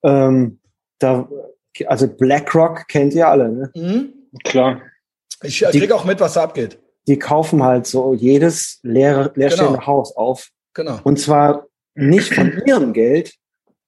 Ähm, 0.04 0.60
da, 1.00 1.28
also 1.86 2.08
BlackRock 2.08 2.88
kennt 2.88 3.14
ihr 3.14 3.28
alle, 3.28 3.50
ne? 3.50 3.72
Mhm. 3.76 4.14
Klar. 4.44 4.82
Ich 5.44 5.64
äh, 5.66 5.72
Die- 5.72 5.80
krieg 5.80 5.92
auch 5.92 6.06
mit, 6.06 6.20
was 6.20 6.34
da 6.34 6.44
abgeht. 6.44 6.80
Die 7.08 7.20
kaufen 7.20 7.62
halt 7.64 7.86
so 7.86 8.14
jedes 8.14 8.80
leere, 8.84 9.32
leerstehende 9.36 9.74
Genau. 9.74 9.88
Haus 9.88 10.16
auf. 10.16 10.50
Genau. 10.74 11.00
Und 11.04 11.20
zwar 11.20 11.68
nicht 11.96 12.34
von 12.34 12.62
ihrem 12.66 12.94
Geld, 12.94 13.34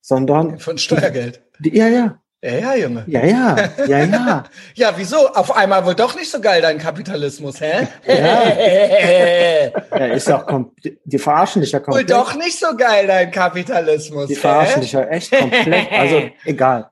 sondern 0.01 0.59
Von 0.59 0.77
Steuergeld. 0.77 1.41
die, 1.59 1.75
ja, 1.75 1.87
ja, 1.87 2.21
Ja, 2.45 2.53
ja, 2.59 2.75
Junge. 2.75 3.03
ja, 3.07 3.25
ja, 3.25 3.55
ja, 3.87 3.99
ja. 4.03 4.43
Ja, 4.75 4.93
wieso? 4.95 5.29
Auf 5.33 5.55
einmal 5.55 5.83
wohl 5.85 5.95
doch 5.95 6.15
nicht 6.15 6.29
so 6.29 6.39
geil 6.39 6.61
dein 6.61 6.77
Kapitalismus, 6.77 7.59
hä? 7.59 7.87
ja 8.07 10.05
ist 10.13 10.27
ja 10.27 10.41
auch 10.41 10.47
kom- 10.47 10.71
die, 11.05 11.17
verarschen 11.17 11.61
dich 11.61 11.71
ja 11.71 11.79
wohl 11.79 11.85
komplett. 11.85 12.09
doch 12.11 12.35
nicht 12.35 12.59
so 12.59 12.67
geil 12.77 13.07
dein 13.07 13.31
Kapitalismus, 13.31 14.27
Die 14.27 14.35
verarschen 14.35 14.75
hä? 14.75 14.81
dich 14.81 14.91
ja 14.91 15.01
echt 15.05 15.31
komplett. 15.31 15.91
Also 15.91 16.21
egal. 16.45 16.89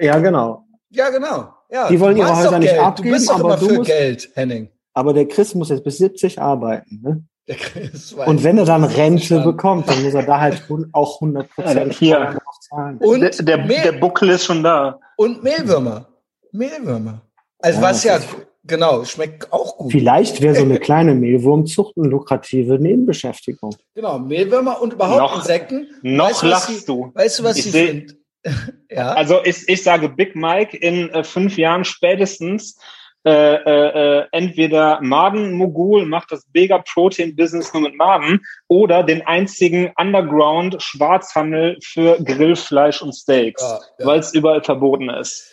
Ja, 0.00 0.18
genau. 0.18 0.64
Ja, 0.90 1.10
genau. 1.10 1.48
Ja, 1.70 1.88
Die 1.88 1.98
wollen 1.98 2.16
ihre 2.16 2.36
Häuser 2.36 2.58
nicht 2.58 2.70
Geld. 2.70 2.80
abgeben, 2.82 3.08
Du 3.08 3.14
bist 3.14 3.28
doch 3.28 3.34
aber 3.40 3.44
immer 3.44 3.56
du 3.56 3.66
für 3.68 3.74
musst- 3.74 3.90
Geld, 3.90 4.28
Henning. 4.34 4.70
Aber 4.92 5.12
der 5.12 5.26
Chris 5.26 5.54
muss 5.56 5.70
jetzt 5.70 5.82
bis 5.82 5.98
70 5.98 6.40
arbeiten. 6.40 7.00
Ne? 7.02 7.24
Der 7.48 7.56
Chris 7.56 8.16
weiß 8.16 8.28
Und 8.28 8.44
wenn 8.44 8.58
er 8.58 8.64
dann 8.64 8.84
Rente 8.84 9.40
bekommt, 9.40 9.88
dann 9.88 10.02
muss 10.04 10.14
er 10.14 10.22
da 10.22 10.40
halt 10.40 10.62
auch 10.92 11.16
100 11.20 11.50
Prozent 11.50 11.92
Hier. 11.94 12.36
Zahlen. 12.64 12.98
Und, 12.98 13.20
Der, 13.20 13.30
der, 13.30 13.58
Mehl, 13.66 13.82
der 13.82 13.92
Buckel 13.92 14.30
ist 14.30 14.44
schon 14.44 14.62
da. 14.62 14.98
und 15.16 15.42
Mehlwürmer. 15.42 16.08
Mehlwürmer. 16.52 17.20
Also 17.60 17.80
Ja, 17.80 17.86
was 17.88 18.04
ja, 18.04 18.20
genau, 18.64 19.04
schmeckt 19.04 19.52
auch 19.52 19.76
gut. 19.78 19.92
Vielleicht 19.92 20.40
wäre 20.40 20.54
so 20.54 20.62
eine 20.62 20.78
kleine 20.88 21.14
Mehlwurmzucht 21.14 21.96
eine 21.96 22.08
lukrative 22.08 22.78
Nebenbeschäftigung. 22.78 23.74
Genau, 23.94 24.18
Mehlwürmer 24.18 24.80
und 24.80 24.92
überhaupt 24.92 25.18
Noch- 25.20 25.36
Insekten. 25.38 25.88
Noch 26.02 26.30
Weißt 26.30 26.42
lachst 26.44 26.82
die- 26.82 26.86
du. 26.86 27.10
Weißt 27.14 27.38
du, 27.38 27.44
was 27.44 27.56
Ich 27.58 27.64
sie 27.64 27.70
finden? 27.72 28.24
ja. 28.90 29.12
Also 29.12 29.40
ich, 29.44 29.68
ich 29.68 29.82
sage 29.82 30.08
Big 30.08 30.36
Mike 30.36 30.76
in 30.76 31.08
äh, 31.10 31.24
fünf 31.24 31.56
Jahren 31.56 31.84
spätestens 31.84 32.78
äh, 33.26 33.54
äh, 33.54 34.18
äh, 34.18 34.26
entweder 34.32 35.00
Maden-Mogul 35.00 36.04
macht 36.04 36.30
das 36.30 36.44
Mega-Protein-Business 36.52 37.72
nur 37.72 37.84
mit 37.84 37.96
Maden 37.96 38.44
oder 38.68 39.02
den 39.02 39.26
einzigen 39.26 39.92
Underground-Schwarzhandel 39.96 41.78
für 41.82 42.22
Grillfleisch 42.22 43.00
und 43.00 43.14
Steaks, 43.14 43.62
Ja, 43.62 43.80
ja. 43.98 44.06
weil 44.06 44.20
es 44.20 44.34
überall 44.34 44.62
verboten 44.62 45.08
ist. 45.08 45.50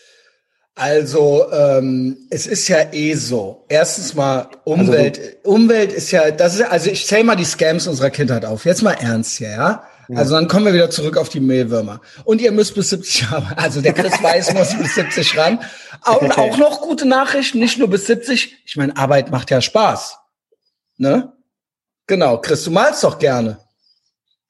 Also 0.75 1.45
ähm, 1.51 2.17
es 2.29 2.47
ist 2.47 2.67
ja 2.67 2.91
eh 2.91 3.13
so. 3.13 3.65
Erstens 3.69 4.15
mal 4.15 4.47
Umwelt. 4.63 5.37
Umwelt 5.43 5.93
ist 5.93 6.11
ja, 6.11 6.31
das 6.31 6.55
ist 6.55 6.63
also 6.63 6.89
ich 6.89 7.05
zähle 7.05 7.23
mal 7.23 7.35
die 7.35 7.45
Scams 7.45 7.87
unserer 7.87 8.09
Kindheit 8.09 8.45
auf. 8.45 8.65
Jetzt 8.65 8.81
mal 8.81 8.93
ernst 8.93 9.37
hier, 9.37 9.51
ja. 9.51 9.83
Also 10.15 10.35
dann 10.35 10.47
kommen 10.47 10.65
wir 10.65 10.73
wieder 10.73 10.89
zurück 10.89 11.17
auf 11.17 11.29
die 11.29 11.39
Mehlwürmer. 11.39 12.01
Und 12.23 12.41
ihr 12.41 12.51
müsst 12.51 12.75
bis 12.75 12.89
70 12.89 13.29
haben. 13.29 13.47
Also 13.55 13.81
der 13.81 13.93
Chris 13.93 14.21
Weiß 14.21 14.53
muss 14.53 14.75
bis 14.77 14.95
70 14.95 15.37
ran. 15.37 15.59
Und 16.19 16.31
auch 16.37 16.57
noch 16.57 16.81
gute 16.81 17.07
Nachrichten, 17.07 17.59
nicht 17.59 17.77
nur 17.79 17.89
bis 17.89 18.07
70. 18.07 18.57
Ich 18.65 18.75
meine, 18.77 18.95
Arbeit 18.97 19.31
macht 19.31 19.51
ja 19.51 19.61
Spaß. 19.61 20.17
Ne? 20.97 21.31
Genau, 22.07 22.37
Chris, 22.39 22.63
du 22.63 22.71
malst 22.71 23.03
doch 23.03 23.17
gerne. 23.19 23.57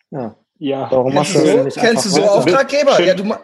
Ja. 0.09 0.35
Ja. 0.57 0.91
Warum 0.91 1.13
machst 1.13 1.33
Kennst 1.33 1.35
du 1.35 1.47
das 1.47 1.57
so, 1.57 1.63
nicht 1.63 1.77
kennst 1.77 2.05
du 2.05 2.09
so? 2.09 2.23
Auftraggeber? 2.23 2.95
Schön- 2.95 3.07
Ja, 3.07 3.13
du 3.15 3.35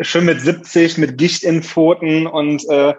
Schön 0.00 0.24
mit 0.24 0.40
70, 0.40 0.98
mit 0.98 1.16
Gicht 1.16 1.44
in 1.44 1.62
Pfoten 1.62 2.26
und 2.26 2.68
äh, 2.68 2.94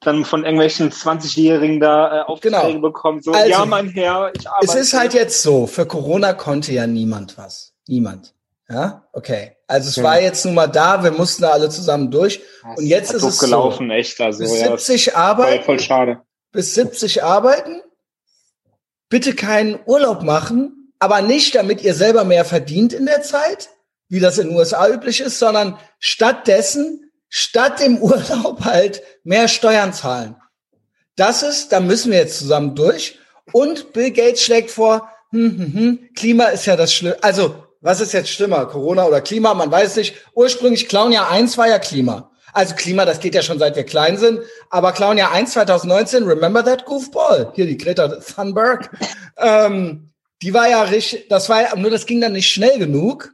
dann 0.00 0.24
von 0.24 0.44
irgendwelchen 0.44 0.92
20-Jährigen 0.92 1.80
da 1.80 2.20
äh, 2.20 2.22
Aufträge 2.22 2.54
Genau. 2.56 2.80
bekommen. 2.80 3.20
So, 3.20 3.32
Also, 3.32 3.48
ja, 3.50 3.64
mein 3.64 3.88
Herr, 3.88 4.30
ich 4.38 4.48
arbeite. 4.48 4.66
Es 4.66 4.74
ist 4.76 4.94
halt 4.94 5.14
jetzt 5.14 5.42
so, 5.42 5.66
für 5.66 5.86
Corona 5.86 6.32
konnte 6.32 6.72
ja 6.72 6.86
niemand 6.86 7.36
was. 7.36 7.67
Niemand. 7.88 8.34
Ja, 8.70 9.08
okay. 9.12 9.56
Also 9.66 9.88
es 9.88 9.96
Ja. 9.96 10.02
war 10.04 10.20
jetzt 10.20 10.44
nun 10.44 10.54
mal 10.54 10.66
da, 10.66 11.02
wir 11.02 11.10
mussten 11.10 11.42
da 11.42 11.50
alle 11.50 11.70
zusammen 11.70 12.10
durch. 12.10 12.40
Und 12.76 12.84
jetzt 12.86 13.12
ist 13.12 13.22
es 13.22 13.38
gelaufen, 13.38 13.90
echt. 13.90 14.20
Also, 14.20 14.40
Bis 14.40 14.60
ja, 14.60 14.68
70 14.68 15.04
voll, 15.06 15.14
arbeiten, 15.14 15.64
voll 15.64 15.80
schade. 15.80 16.20
bis 16.52 16.74
70 16.74 17.22
arbeiten, 17.24 17.80
bitte 19.08 19.34
keinen 19.34 19.78
Urlaub 19.86 20.22
machen, 20.22 20.92
aber 20.98 21.22
nicht, 21.22 21.54
damit 21.54 21.82
ihr 21.82 21.94
selber 21.94 22.24
mehr 22.24 22.44
verdient 22.44 22.92
in 22.92 23.06
der 23.06 23.22
Zeit, 23.22 23.70
wie 24.08 24.20
das 24.20 24.38
in 24.38 24.48
den 24.48 24.56
USA 24.56 24.88
üblich 24.88 25.20
ist, 25.20 25.38
sondern 25.38 25.78
stattdessen, 25.98 27.10
statt 27.28 27.80
dem 27.80 27.98
Urlaub 28.02 28.64
halt 28.64 29.02
mehr 29.24 29.48
Steuern 29.48 29.92
zahlen. 29.94 30.36
Das 31.16 31.42
ist, 31.42 31.72
da 31.72 31.80
müssen 31.80 32.12
wir 32.12 32.18
jetzt 32.18 32.38
zusammen 32.38 32.74
durch. 32.74 33.18
Und 33.52 33.92
Bill 33.94 34.10
Gates 34.10 34.42
schlägt 34.42 34.70
vor, 34.70 35.08
hm, 35.30 35.58
hm, 35.58 35.74
hm, 35.74 36.08
Klima 36.14 36.44
ist 36.44 36.66
ja 36.66 36.76
das 36.76 36.92
Schlimme. 36.92 37.16
Also, 37.22 37.64
was 37.80 38.00
ist 38.00 38.12
jetzt 38.12 38.30
schlimmer? 38.30 38.66
Corona 38.66 39.04
oder 39.06 39.20
Klima? 39.20 39.54
Man 39.54 39.70
weiß 39.70 39.96
nicht. 39.96 40.16
Ursprünglich 40.34 40.88
Clown 40.88 41.12
Jahr 41.12 41.30
1 41.30 41.56
war 41.58 41.68
ja 41.68 41.78
Klima. 41.78 42.30
Also 42.52 42.74
Klima, 42.74 43.04
das 43.04 43.20
geht 43.20 43.34
ja 43.34 43.42
schon 43.42 43.58
seit 43.58 43.76
wir 43.76 43.84
klein 43.84 44.16
sind. 44.16 44.40
Aber 44.70 44.92
Clown 44.92 45.18
Jahr 45.18 45.32
1 45.32 45.52
2019, 45.52 46.24
remember 46.24 46.64
that 46.64 46.84
goofball? 46.86 47.52
Hier 47.54 47.66
die 47.66 47.76
Greta 47.76 48.08
Thunberg. 48.08 48.90
ähm, 49.36 50.10
die 50.42 50.54
war 50.54 50.68
ja 50.68 50.82
richtig, 50.82 51.28
das 51.28 51.48
war 51.48 51.62
ja, 51.62 51.76
nur 51.76 51.90
das 51.90 52.06
ging 52.06 52.20
dann 52.20 52.32
nicht 52.32 52.50
schnell 52.50 52.78
genug. 52.78 53.32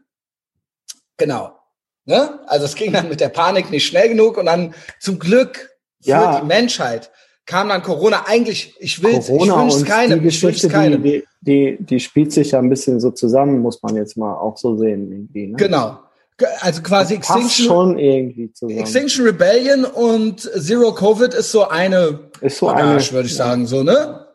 Genau. 1.17 1.59
Ne? 2.07 2.41
Also 2.47 2.67
es 2.67 2.75
ging 2.75 2.93
dann 2.93 3.09
mit 3.09 3.21
der 3.21 3.29
Panik 3.31 3.71
nicht 3.71 3.87
schnell 3.87 4.09
genug 4.09 4.37
und 4.37 4.47
dann 4.47 4.75
zum 5.01 5.19
Glück 5.19 5.71
für 6.03 6.11
Ja. 6.11 6.41
die 6.41 6.47
Menschheit 6.47 7.11
kam 7.47 7.69
dann 7.69 7.83
Corona. 7.83 8.25
Eigentlich, 8.27 8.75
ich 8.79 9.03
will 9.03 9.19
ich 9.19 9.27
Corona 9.27 9.63
wünsch's 9.63 9.77
und 9.77 9.85
keinem, 9.87 10.23
die 10.23 10.29
ich 10.29 10.43
wünsch's 10.43 10.63
Geschichte, 10.63 10.69
keinem. 10.69 11.03
die, 11.03 11.25
die, 11.41 11.77
die, 11.81 12.01
spielt 12.01 12.33
sich 12.33 12.53
ja 12.53 12.59
ein 12.59 12.71
bisschen 12.71 13.01
so 13.01 13.11
zusammen, 13.11 13.61
muss 13.61 13.83
man 13.83 13.97
jetzt 13.97 14.17
mal 14.17 14.35
auch 14.35 14.57
so 14.57 14.77
sehen. 14.77 15.11
Irgendwie, 15.13 15.47
ne? 15.49 15.57
Genau. 15.57 15.99
Ge- 16.37 16.49
Also 16.61 16.83
quasi 16.83 17.17
Passt 17.17 17.31
Extinction, 17.31 17.67
schon 17.67 17.99
irgendwie 17.99 18.53
zusammen. 18.53 18.81
Extinction 18.81 19.25
Rebellion 19.27 19.85
und 19.85 20.41
Zero 20.41 20.93
Covid 20.95 21.33
ist 21.35 21.53
so 21.53 21.69
eine 21.69 22.31
ist 22.41 22.59
so 22.59 22.67
Bagage, 22.67 23.09
eine, 23.09 23.13
würde 23.13 23.27
ich 23.29 23.37
sagen, 23.37 23.67
so, 23.67 23.83
ne? 23.83 24.27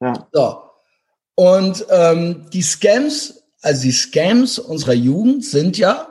Ja. 0.00 0.26
So. 0.32 0.58
Und 1.36 1.84
ähm, 1.90 2.46
die 2.52 2.62
Scams, 2.62 3.42
also 3.62 3.82
die 3.82 3.92
Scams 3.92 4.58
unserer 4.58 4.92
Jugend 4.92 5.44
sind 5.44 5.76
ja, 5.76 6.08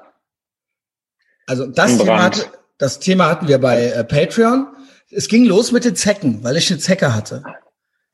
also 1.47 1.67
das 1.67 1.97
Thema, 1.97 2.23
hatte, 2.23 2.45
das 2.77 2.99
Thema 2.99 3.29
hatten 3.29 3.47
wir 3.47 3.57
bei 3.59 3.85
äh, 3.87 4.03
Patreon. 4.03 4.67
Es 5.15 5.27
ging 5.27 5.45
los 5.45 5.71
mit 5.71 5.85
den 5.85 5.95
Zecken, 5.95 6.43
weil 6.43 6.57
ich 6.57 6.69
eine 6.71 6.79
Zecke 6.79 7.13
hatte. 7.13 7.43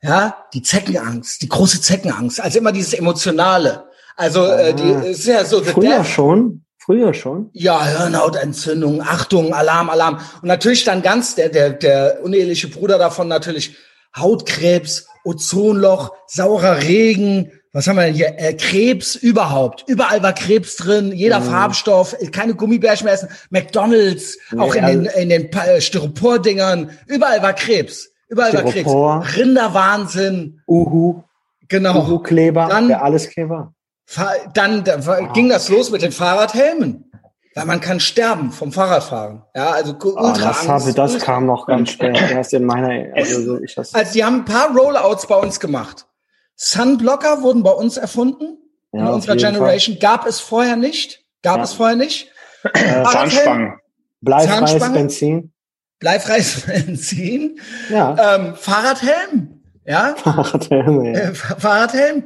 Ja, 0.02 0.46
die 0.54 0.62
Zeckenangst, 0.62 1.42
die 1.42 1.48
große 1.48 1.80
Zeckenangst, 1.80 2.40
also 2.40 2.58
immer 2.58 2.72
dieses 2.72 2.94
Emotionale. 2.94 3.84
Also 4.16 4.44
äh, 4.46 4.72
die 4.74 4.82
Ah. 4.94 5.00
ist 5.02 5.26
ja 5.26 5.44
so 5.44 5.62
Früher 5.62 5.98
death 5.98 6.06
schon, 6.06 6.64
früher 6.78 7.12
schon. 7.14 7.50
ja, 7.52 7.84
Hirnhautentzündung, 7.84 9.02
Achtung, 9.02 9.52
Alarm, 9.54 9.90
Alarm. 9.90 10.18
Und 10.42 10.48
natürlich 10.48 10.84
dann 10.84 11.02
ganz 11.02 11.34
der, 11.34 11.48
der, 11.50 11.70
der 11.70 12.20
uneheliche 12.22 12.68
Bruder 12.68 12.98
davon 12.98 13.28
natürlich 13.28 13.76
Hautkrebs, 14.16 15.06
Ozonloch, 15.24 16.12
saurer 16.26 16.82
Regen, 16.82 17.52
was 17.72 17.86
haben 17.86 17.96
wir 17.96 18.04
denn 18.06 18.14
hier? 18.14 18.38
Äh, 18.38 18.54
Krebs 18.54 19.14
überhaupt. 19.14 19.84
Überall 19.86 20.22
war 20.22 20.32
Krebs 20.32 20.76
drin, 20.76 21.12
jeder 21.12 21.40
Mhm. 21.40 21.44
Farbstoff, 21.44 22.16
keine 22.32 22.54
Gummibärchen 22.54 23.04
mehr 23.04 23.14
essen, 23.14 23.28
McDonalds, 23.50 24.38
Nee, 24.50 24.60
auch 24.60 24.74
in 24.74 24.84
also- 24.84 25.02
den, 25.02 25.06
in 25.22 25.28
den 25.28 25.50
Pa- 25.50 25.64
äh, 25.66 25.80
Styropor-Dingern, 25.80 26.90
überall 27.06 27.42
war 27.42 27.52
Krebs. 27.52 28.08
Überall 28.28 28.52
war 28.52 28.70
Styropor. 28.70 29.20
Krebs. 29.22 29.36
Rinderwahnsinn, 29.38 30.60
Uhu, 30.66 31.22
genau. 31.68 32.00
Uhu-Kleber, 32.06 32.66
Dann- 32.68 32.88
der 32.88 33.02
Alleskleber. 33.02 33.72
Dann 34.54 34.82
da, 34.84 35.06
war- 35.06 35.32
ging 35.32 35.48
das 35.48 35.68
los 35.68 35.90
mit 35.90 36.02
den 36.02 36.12
Fahrradhelmen. 36.12 37.04
Weil 37.56 37.64
man 37.66 37.80
kann 37.80 37.98
sterben 37.98 38.52
vom 38.52 38.70
Fahrradfahren. 38.70 39.42
Ja, 39.56 39.70
also 39.72 39.92
Oh, 40.04 40.08
ultra 40.10 40.48
das, 40.48 40.68
habe, 40.68 40.92
das 40.92 41.18
kam 41.18 41.46
noch 41.46 41.66
ganz 41.66 41.90
spät. 41.90 42.16
Erst 42.32 42.54
in 42.54 42.64
meiner, 42.64 43.12
also 43.14 43.42
so 43.42 43.60
ich 43.60 43.74
das, 43.74 43.92
Also 43.92 44.12
die 44.12 44.24
haben 44.24 44.36
ein 44.36 44.44
paar 44.44 44.74
Rollouts 44.76 45.26
bei 45.26 45.34
uns 45.34 45.58
gemacht. 45.58 46.06
Sunblocker 46.62 47.40
wurden 47.42 47.62
bei 47.62 47.70
uns 47.70 47.96
erfunden. 47.96 48.58
in 48.92 48.98
Ja, 49.00 49.06
auf 49.08 49.14
unserer 49.14 49.36
Generation 49.36 49.98
gab 49.98 50.26
es 50.26 50.40
vorher 50.40 50.76
nicht. 50.76 51.24
Gab 51.42 51.56
Ja. 51.56 51.62
es 51.64 51.72
vorher 51.72 51.96
nicht. 51.96 52.30
äh, 52.74 53.02
Zahnspangen. 53.04 53.78
bleifreies? 54.20 54.92
Benzin. 54.92 55.52
Bleifreies 56.00 56.60
Benzin. 56.66 57.58
Ja, 57.88 58.34
Ähm, 58.36 58.54
Fahrradhelm. 58.56 59.62
Ja, 59.86 60.14
Fahrradhelme, 60.22 61.12
ja. 61.12 61.18
äh, 61.30 61.34
Fahrradhelm. 61.34 62.24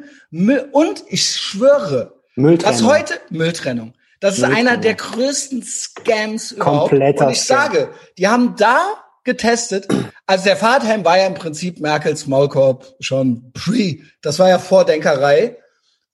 Und 0.73 1.05
ich 1.07 1.25
schwöre, 1.31 2.15
Mülltrennung. 2.35 2.73
Das 2.79 2.83
heute 2.83 3.15
Mülltrennung. 3.31 3.95
Das 4.19 4.35
ist 4.35 4.41
Mülltrennung. 4.41 4.69
einer 4.73 4.81
der 4.81 4.95
größten 4.95 5.63
Scams 5.63 6.51
überhaupt. 6.51 6.89
Kompletter 6.91 7.27
Und 7.27 7.33
ich 7.33 7.45
sage, 7.45 7.91
die 8.19 8.27
haben 8.27 8.57
da 8.57 8.81
getestet. 9.25 9.89
Also 10.27 10.45
der 10.45 10.57
Fahrradhelm 10.57 11.05
war 11.05 11.19
ja 11.19 11.27
im 11.27 11.35
Prinzip 11.35 11.81
Merkels 11.81 12.27
Maulkorb 12.27 12.95
schon 13.01 13.53
pre. 13.53 13.97
Das 14.23 14.39
war 14.39 14.49
ja 14.49 14.59
Vordenkerei. 14.59 15.57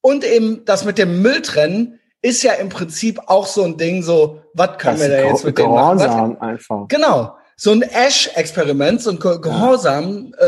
Und 0.00 0.24
eben 0.24 0.64
das 0.64 0.84
mit 0.84 0.96
dem 0.98 1.20
Mülltrennen 1.22 1.98
ist 2.22 2.42
ja 2.42 2.52
im 2.54 2.68
Prinzip 2.68 3.18
auch 3.26 3.46
so 3.46 3.64
ein 3.64 3.76
Ding, 3.76 4.02
so, 4.02 4.42
was 4.54 4.78
können 4.78 4.98
das 4.98 5.08
wir 5.08 5.16
da 5.16 5.24
jetzt 5.24 5.44
mit 5.44 5.58
dem 5.58 5.70
machen? 5.70 6.36
Einfach. 6.40 6.88
Genau. 6.88 7.34
So 7.56 7.72
ein 7.72 7.82
Ash-Experiment, 7.82 9.02
so 9.02 9.10
ein 9.10 9.18
Ge- 9.18 9.38
Gehorsam, 9.40 10.34
äh, 10.40 10.44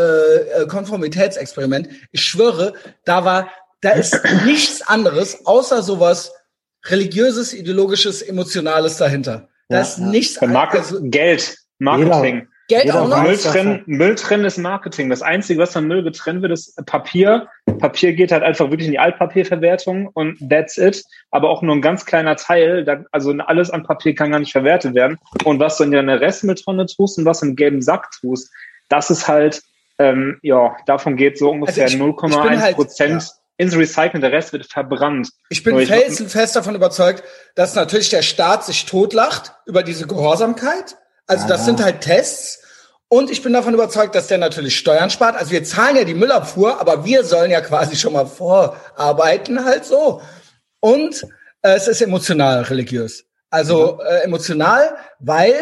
äh, 0.62 0.66
Konformitätsexperiment. 0.66 1.88
Ich 2.10 2.22
schwöre, 2.22 2.72
da 3.04 3.24
war, 3.24 3.48
da 3.82 3.90
ist 3.90 4.18
nichts 4.46 4.80
anderes 4.82 5.44
außer 5.46 5.82
sowas 5.82 6.32
religiöses, 6.86 7.52
ideologisches, 7.52 8.22
emotionales 8.22 8.96
dahinter. 8.96 9.48
Da 9.68 9.76
Ja, 9.76 9.82
ist 9.82 9.98
ja. 9.98 10.06
nichts 10.06 10.40
Market, 10.40 10.80
also 10.80 10.98
Geld, 11.02 11.56
Marketing. 11.78 12.48
Geld 12.68 12.84
jeder 12.84 13.02
auch 13.02 13.08
noch. 13.08 13.22
Müll 13.22 13.36
trennen, 13.36 13.82
Müll 13.86 14.14
trennen 14.14 14.44
ist 14.44 14.56
Marketing. 14.58 15.10
Das 15.10 15.20
Einzige, 15.22 15.60
was 15.60 15.72
von 15.72 15.86
Müll 15.86 16.02
getrennt 16.02 16.42
wird, 16.42 16.52
ist 16.52 16.74
Papier. 16.86 17.48
Papier 17.78 18.12
geht 18.14 18.32
halt 18.32 18.42
einfach 18.42 18.70
wirklich 18.70 18.86
in 18.86 18.92
die 18.92 18.98
Altpapierverwertung 18.98 20.06
und 20.14 20.38
that's 20.48 20.78
it. 20.78 21.04
Aber 21.30 21.50
auch 21.50 21.62
nur 21.62 21.74
ein 21.74 21.82
ganz 21.82 22.06
kleiner 22.06 22.36
Teil. 22.36 22.84
Da, 22.84 23.04
also 23.10 23.32
alles 23.32 23.70
an 23.70 23.82
Papier 23.82 24.14
kann 24.14 24.30
gar 24.30 24.38
nicht 24.38 24.52
verwertet 24.52 24.94
werden. 24.94 25.18
Und 25.44 25.60
was 25.60 25.76
du 25.76 25.84
in 25.84 25.90
deine 25.92 26.20
Restmülltonne 26.20 26.86
tust 26.86 27.18
und 27.18 27.24
was 27.24 27.40
du 27.40 27.46
im 27.46 27.56
gelben 27.56 27.82
Sack 27.82 28.10
tust, 28.20 28.50
das 28.88 29.10
ist 29.10 29.26
halt, 29.28 29.62
ähm, 29.98 30.38
ja, 30.42 30.76
davon 30.86 31.16
geht 31.16 31.38
so 31.38 31.50
ungefähr 31.50 31.84
Also 31.84 31.96
ich 31.96 32.00
bin 32.02 32.12
0,1 32.14 32.60
halt- 32.60 32.76
Prozent 32.76 33.22
ja. 33.22 33.28
ins 33.58 33.76
Recyceln. 33.76 34.20
Der 34.20 34.32
Rest 34.32 34.52
wird 34.52 34.66
verbrannt. 34.66 35.30
Ich 35.50 35.62
bin 35.62 35.78
ich- 35.78 35.88
felsenfest 35.88 36.56
davon 36.56 36.74
überzeugt, 36.74 37.22
dass 37.54 37.74
natürlich 37.74 38.10
der 38.10 38.22
Staat 38.22 38.64
sich 38.64 38.86
totlacht 38.86 39.52
über 39.66 39.82
diese 39.82 40.06
Gehorsamkeit. 40.06 40.96
Also 41.32 41.48
das 41.48 41.64
sind 41.64 41.82
halt 41.82 42.02
Tests. 42.02 42.58
Und 43.08 43.30
ich 43.30 43.42
bin 43.42 43.54
davon 43.54 43.72
überzeugt, 43.72 44.14
dass 44.14 44.26
der 44.26 44.36
natürlich 44.36 44.76
Steuern 44.76 45.08
spart. 45.08 45.34
Also 45.34 45.50
wir 45.50 45.64
zahlen 45.64 45.96
ja 45.96 46.04
die 46.04 46.12
Müllabfuhr, 46.12 46.78
aber 46.78 47.06
wir 47.06 47.24
sollen 47.24 47.50
ja 47.50 47.62
quasi 47.62 47.96
schon 47.96 48.12
mal 48.12 48.26
vorarbeiten, 48.26 49.64
halt 49.64 49.86
so. 49.86 50.20
Und 50.80 51.22
äh, 51.62 51.74
es 51.74 51.88
ist 51.88 52.02
emotional 52.02 52.64
religiös. 52.64 53.24
Also 53.48 53.98
äh, 54.02 54.24
emotional, 54.24 54.94
weil, 55.20 55.54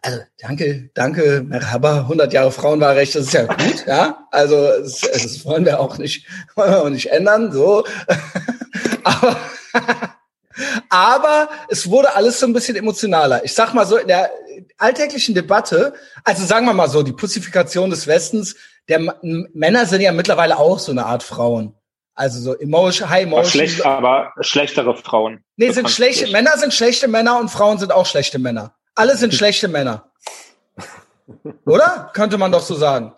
also 0.00 0.20
danke, 0.40 0.88
danke, 0.94 1.42
Merhaba, 1.46 1.98
100 1.98 2.32
Jahre 2.32 2.50
Frauenwahlrecht, 2.50 3.14
das 3.14 3.26
ist 3.26 3.34
ja 3.34 3.44
gut, 3.44 3.86
ja. 3.86 4.26
Also 4.30 4.56
es, 4.56 5.00
das 5.00 5.44
wollen 5.44 5.66
wir 5.66 5.80
auch 5.80 5.98
nicht, 5.98 6.26
wollen 6.54 6.70
wir 6.70 6.82
auch 6.82 6.88
nicht 6.88 7.10
ändern, 7.10 7.52
so. 7.52 7.84
aber 9.04 9.36
aber 10.88 11.48
es 11.68 11.88
wurde 11.88 12.14
alles 12.14 12.40
so 12.40 12.46
ein 12.46 12.52
bisschen 12.52 12.76
emotionaler. 12.76 13.44
Ich 13.44 13.54
sag 13.54 13.74
mal 13.74 13.86
so, 13.86 13.96
in 13.96 14.08
der 14.08 14.30
alltäglichen 14.78 15.34
Debatte, 15.34 15.94
also 16.24 16.44
sagen 16.44 16.66
wir 16.66 16.72
mal 16.72 16.88
so, 16.88 17.02
die 17.02 17.12
Pussifikation 17.12 17.90
des 17.90 18.06
Westens, 18.06 18.56
der 18.88 18.98
M 18.98 19.46
Männer 19.54 19.86
sind 19.86 20.00
ja 20.00 20.12
mittlerweile 20.12 20.58
auch 20.58 20.78
so 20.78 20.92
eine 20.92 21.06
Art 21.06 21.22
Frauen. 21.22 21.74
Also 22.14 22.40
so 22.40 22.58
emotion, 22.58 23.08
high 23.08 23.22
emotion. 23.22 23.42
Aber, 23.42 23.50
schlecht, 23.50 23.86
aber 23.86 24.32
schlechtere 24.40 24.96
Frauen. 24.96 25.44
Nee, 25.56 25.70
sind 25.70 25.88
schlechte, 25.90 26.30
Männer 26.30 26.58
sind 26.58 26.74
schlechte 26.74 27.08
Männer 27.08 27.38
und 27.40 27.48
Frauen 27.50 27.78
sind 27.78 27.92
auch 27.92 28.06
schlechte 28.06 28.38
Männer. 28.38 28.74
Alle 28.94 29.16
sind 29.16 29.32
schlechte 29.32 29.68
Männer. 29.68 30.10
Oder? 31.64 32.10
Könnte 32.12 32.36
man 32.36 32.52
doch 32.52 32.60
so 32.60 32.74
sagen. 32.74 33.14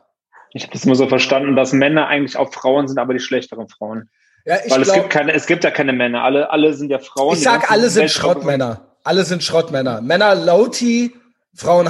Ich 0.53 0.63
habe 0.63 0.73
das 0.73 0.85
immer 0.85 0.95
so 0.95 1.09
verstanden, 1.09 1.57
dass 1.57 1.73
Männer 1.73 2.07
eigentlich 2.07 2.37
auch 2.37 2.53
Frauen 2.53 2.87
sind, 2.87 2.99
aber 2.99 3.13
die 3.13 3.21
schlechteren 3.21 3.69
Frauen. 3.69 4.09
Ja, 4.45 4.59
ich 4.65 4.71
Weil 4.71 4.83
es 4.83 4.89
glaub- 4.89 5.01
gibt 5.01 5.11
keine, 5.11 5.33
es 5.33 5.47
gibt 5.47 5.65
ja 5.65 5.71
keine 5.71 5.93
Männer. 5.93 6.23
Alle, 6.23 6.51
alle 6.51 6.75
sind 6.75 6.91
ja 6.91 6.99
Frauen. 7.01 7.35
Ich 7.35 7.43
sag, 7.43 7.71
alle 7.71 7.91
sind 7.91 8.11
Schrottmänner. 8.11 8.97
Alle 9.03 9.25
sind 9.25 9.43
Schrottmänner. 9.43 10.01
Männer 10.01 10.35
Low-T, 10.35 11.13
Frauen. 11.55 11.87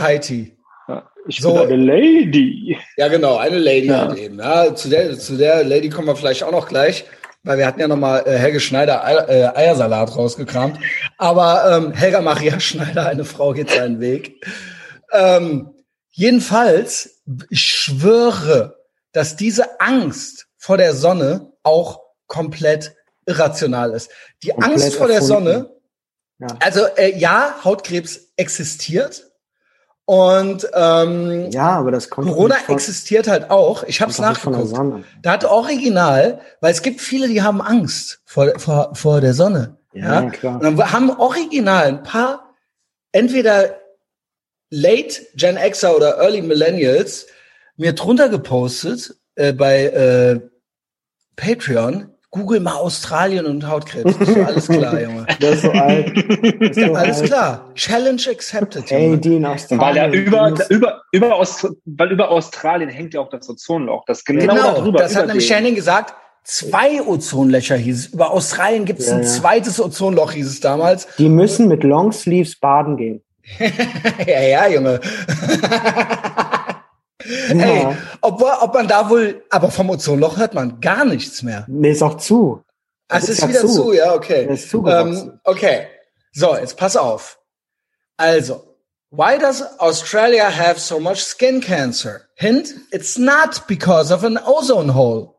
Ja, 0.88 1.11
ich 1.26 1.40
So. 1.40 1.54
bin 1.54 1.62
eine 1.73 1.76
Lady. 1.76 2.78
Ja, 2.97 3.09
genau, 3.09 3.37
eine 3.37 3.59
Lady 3.59 3.87
Ja. 3.87 4.09
halt 4.09 4.18
eben. 4.18 4.38
Ja, 4.38 4.75
zu 4.75 4.88
der, 4.88 5.18
zu 5.18 5.37
der 5.37 5.64
Lady 5.64 5.88
kommen 5.88 6.06
wir 6.09 6.16
vielleicht 6.16 6.42
auch 6.42 6.52
noch 6.52 6.68
gleich, 6.68 7.04
weil 7.42 7.59
wir 7.59 7.66
hatten 7.66 7.80
ja 7.80 7.88
noch 7.88 7.97
mal 7.97 8.21
äh, 8.26 8.37
Helge 8.38 8.61
Schneider 8.61 9.04
Ei- 9.04 9.14
äh, 9.16 9.56
Eiersalat 9.56 10.16
rausgekramt. 10.16 10.78
Aber 11.18 11.64
ähm, 11.76 11.92
Helga 11.92 12.21
Maria 12.21 12.59
Schneider, 12.61 13.06
eine 13.06 13.25
Frau 13.25 13.52
geht 13.52 13.71
seinen 13.71 14.00
Weg. 14.00 14.44
Ähm, 15.12 15.75
jedenfalls, 16.11 17.23
ich 17.50 17.61
schwöre, 17.62 18.76
dass 19.12 19.37
diese 19.37 19.80
Angst 19.80 20.47
vor 20.59 20.76
der 20.76 20.94
Sonne 20.94 21.52
auch 21.62 22.00
komplett 22.26 22.94
irrational 23.26 23.92
ist. 23.92 24.11
Die 24.42 24.49
Komplett 24.49 24.73
Angst 24.73 24.94
vor 24.97 25.06
der 25.06 25.16
erfunden. 25.16 25.44
Sonne, 25.47 25.71
Ja. 26.40 26.47
also 26.61 26.85
äh, 26.97 27.16
ja, 27.18 27.56
Hautkrebs 27.64 28.33
existiert. 28.37 29.25
Und 30.06 30.68
ähm, 30.75 31.50
Ja, 31.50 31.70
aber 31.78 31.90
das 31.90 32.11
kommt 32.11 32.28
Corona 32.28 32.56
von, 32.56 32.75
existiert 32.75 33.26
halt 33.26 33.50
auch. 33.50 33.84
Ich 33.84 34.02
habe 34.02 34.11
es 34.11 34.18
nachgeguckt. 34.18 35.04
Da 35.23 35.32
hat 35.32 35.44
original, 35.44 36.40
weil 36.61 36.73
es 36.73 36.82
gibt 36.82 37.00
viele, 37.00 37.28
die 37.28 37.42
haben 37.42 37.62
Angst 37.62 38.20
vor, 38.26 38.58
vor, 38.58 38.94
vor 38.94 39.20
der 39.20 39.32
Sonne. 39.32 39.78
Ja, 39.94 40.25
Ja, 40.25 40.30
klar. 40.30 40.54
Und 40.54 40.62
dann 40.62 40.92
haben 40.92 41.11
original 41.11 41.87
ein 41.87 42.02
paar, 42.02 42.54
entweder 43.12 43.76
Late 44.70 45.23
Gen 45.37 45.56
Xer 45.56 45.96
oder 45.96 46.18
Early 46.18 46.42
Millennials 46.42 47.26
mir 47.76 47.94
drunter 47.94 48.28
gepostet 48.28 49.16
äh, 49.37 49.52
bei 49.52 49.84
äh, 49.84 50.40
Patreon. 51.37 52.13
Google 52.35 52.59
mal 52.59 52.75
Australien 52.75 53.47
und 53.47 53.64
Hautkrebs. 53.69 54.17
Ist 54.17 54.37
ja 54.37 54.47
alles 54.47 54.67
klar, 54.67 55.00
Junge. 55.00 55.25
Der 55.41 55.50
ist 55.53 55.62
so 55.62 55.71
alt. 55.71 56.19
Ist 56.61 56.75
so 56.81 56.93
alles 56.95 57.21
alt. 57.21 57.26
klar. 57.31 57.64
Challenge 57.76 58.23
accepted, 58.29 58.91
Ey, 58.91 59.05
Junge. 59.05 59.19
die 59.19 59.37
in 59.37 59.47
Australien. 59.47 59.81
Weil 59.81 59.97
ja 59.97 60.09
über, 60.09 60.53
über, 60.69 61.03
über, 61.12 61.35
Aust 61.37 61.69
weil 61.85 62.11
über 62.11 62.29
Australien 62.31 62.91
hängt 62.91 63.14
ja 63.14 63.21
auch 63.21 63.29
das 63.31 63.49
Ozonloch. 63.49 64.05
Das 64.07 64.25
genau, 64.25 64.53
Genau, 64.53 64.75
darüber. 64.75 64.99
das 64.99 65.14
hat 65.14 65.29
nämlich. 65.29 65.47
Shannon 65.47 65.76
gesagt. 65.76 66.15
Zwei 66.43 67.00
Ozonlöcher 67.02 67.76
hieß 67.76 67.99
es. 67.99 68.06
Über 68.08 68.32
Australien 68.32 68.85
gibt 68.85 68.99
es 68.99 69.06
Ja, 69.08 69.15
ein 69.15 69.23
ja. 69.23 69.28
zweites 69.28 69.80
Ozonloch, 69.80 70.32
hieß 70.32 70.47
es 70.49 70.58
damals. 70.61 71.06
Die 71.19 71.28
müssen 71.28 71.69
mit 71.69 71.85
Longsleeves 71.85 72.56
baden 72.58 72.97
gehen. 72.97 73.23
ja, 74.26 74.41
ja, 74.43 74.67
Junge. 74.69 75.00
Ey, 77.49 77.82
Ja. 77.82 77.97
obwohl, 78.20 78.50
ob 78.60 78.75
man 78.75 78.88
da 78.88 79.08
wohl, 79.10 79.44
aber 79.50 79.70
vom 79.70 79.90
Ozonloch 79.90 80.36
hört 80.36 80.54
man 80.54 80.80
gar 80.80 81.04
nichts 81.04 81.42
mehr. 81.42 81.64
Nee, 81.68 81.90
ist 81.92 82.02
auch 82.02 82.16
zu. 82.16 82.62
Ah, 83.08 83.18
Es 83.18 83.28
ist 83.28 83.38
ist 83.40 83.49
wieder 83.49 83.60
zu. 83.60 83.68
zu, 83.68 83.92
ja, 83.92 84.14
okay. 84.14 84.47
Ist 84.52 84.70
zugewachsen. 84.70 85.30
Ähm, 85.32 85.40
okay. 85.44 85.86
So, 86.32 86.56
jetzt 86.56 86.76
pass 86.76 86.97
auf. 86.97 87.38
Also, 88.16 88.76
why 89.10 89.38
does 89.38 89.62
Australia 89.78 90.49
have 90.50 90.80
so 90.80 90.99
much 91.00 91.18
skin 91.23 91.60
cancer? 91.60 92.23
Hint, 92.36 92.75
it's 92.90 93.16
not 93.18 93.66
because 93.68 94.12
of 94.12 94.25
an 94.25 94.38
ozone 94.38 94.94
hole. 94.94 95.30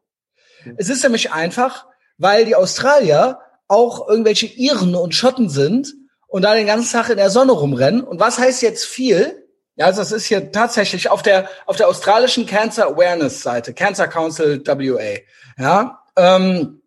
Es 0.77 0.89
ist 0.89 1.03
nämlich 1.03 1.31
einfach, 1.31 1.86
weil 2.17 2.45
die 2.45 2.55
Australier 2.55 3.39
auch 3.67 4.08
irgendwelche 4.08 4.45
Iren 4.47 4.95
und 4.95 5.13
Schotten 5.15 5.49
sind 5.49 5.93
und 6.27 6.43
da 6.43 6.53
den 6.53 6.67
ganzen 6.67 6.91
Tag 6.91 7.10
in 7.10 7.17
der 7.17 7.29
Sonne 7.29 7.51
rumrennen. 7.51 8.03
Und 8.03 8.19
was 8.19 8.38
heißt 8.39 8.62
jetzt 8.62 8.86
viel? 8.86 9.44
Ja, 9.78 9.88
also 9.88 10.02
das 10.02 10.12
ist 10.14 10.26
hier 10.26 10.52
tatsächlich 10.52 11.10
auf 11.10 11.22
der 11.22 11.50
auf 11.66 11.76
der 11.76 11.88
australischen 11.90 12.46
Cancer 12.46 12.88
Awareness 12.88 13.42
Seite, 13.42 13.74
Cancer 13.74 14.08
Council 14.08 14.62
WA. 14.66 15.20
Ja, 15.58 16.00
ähm, 16.16 16.82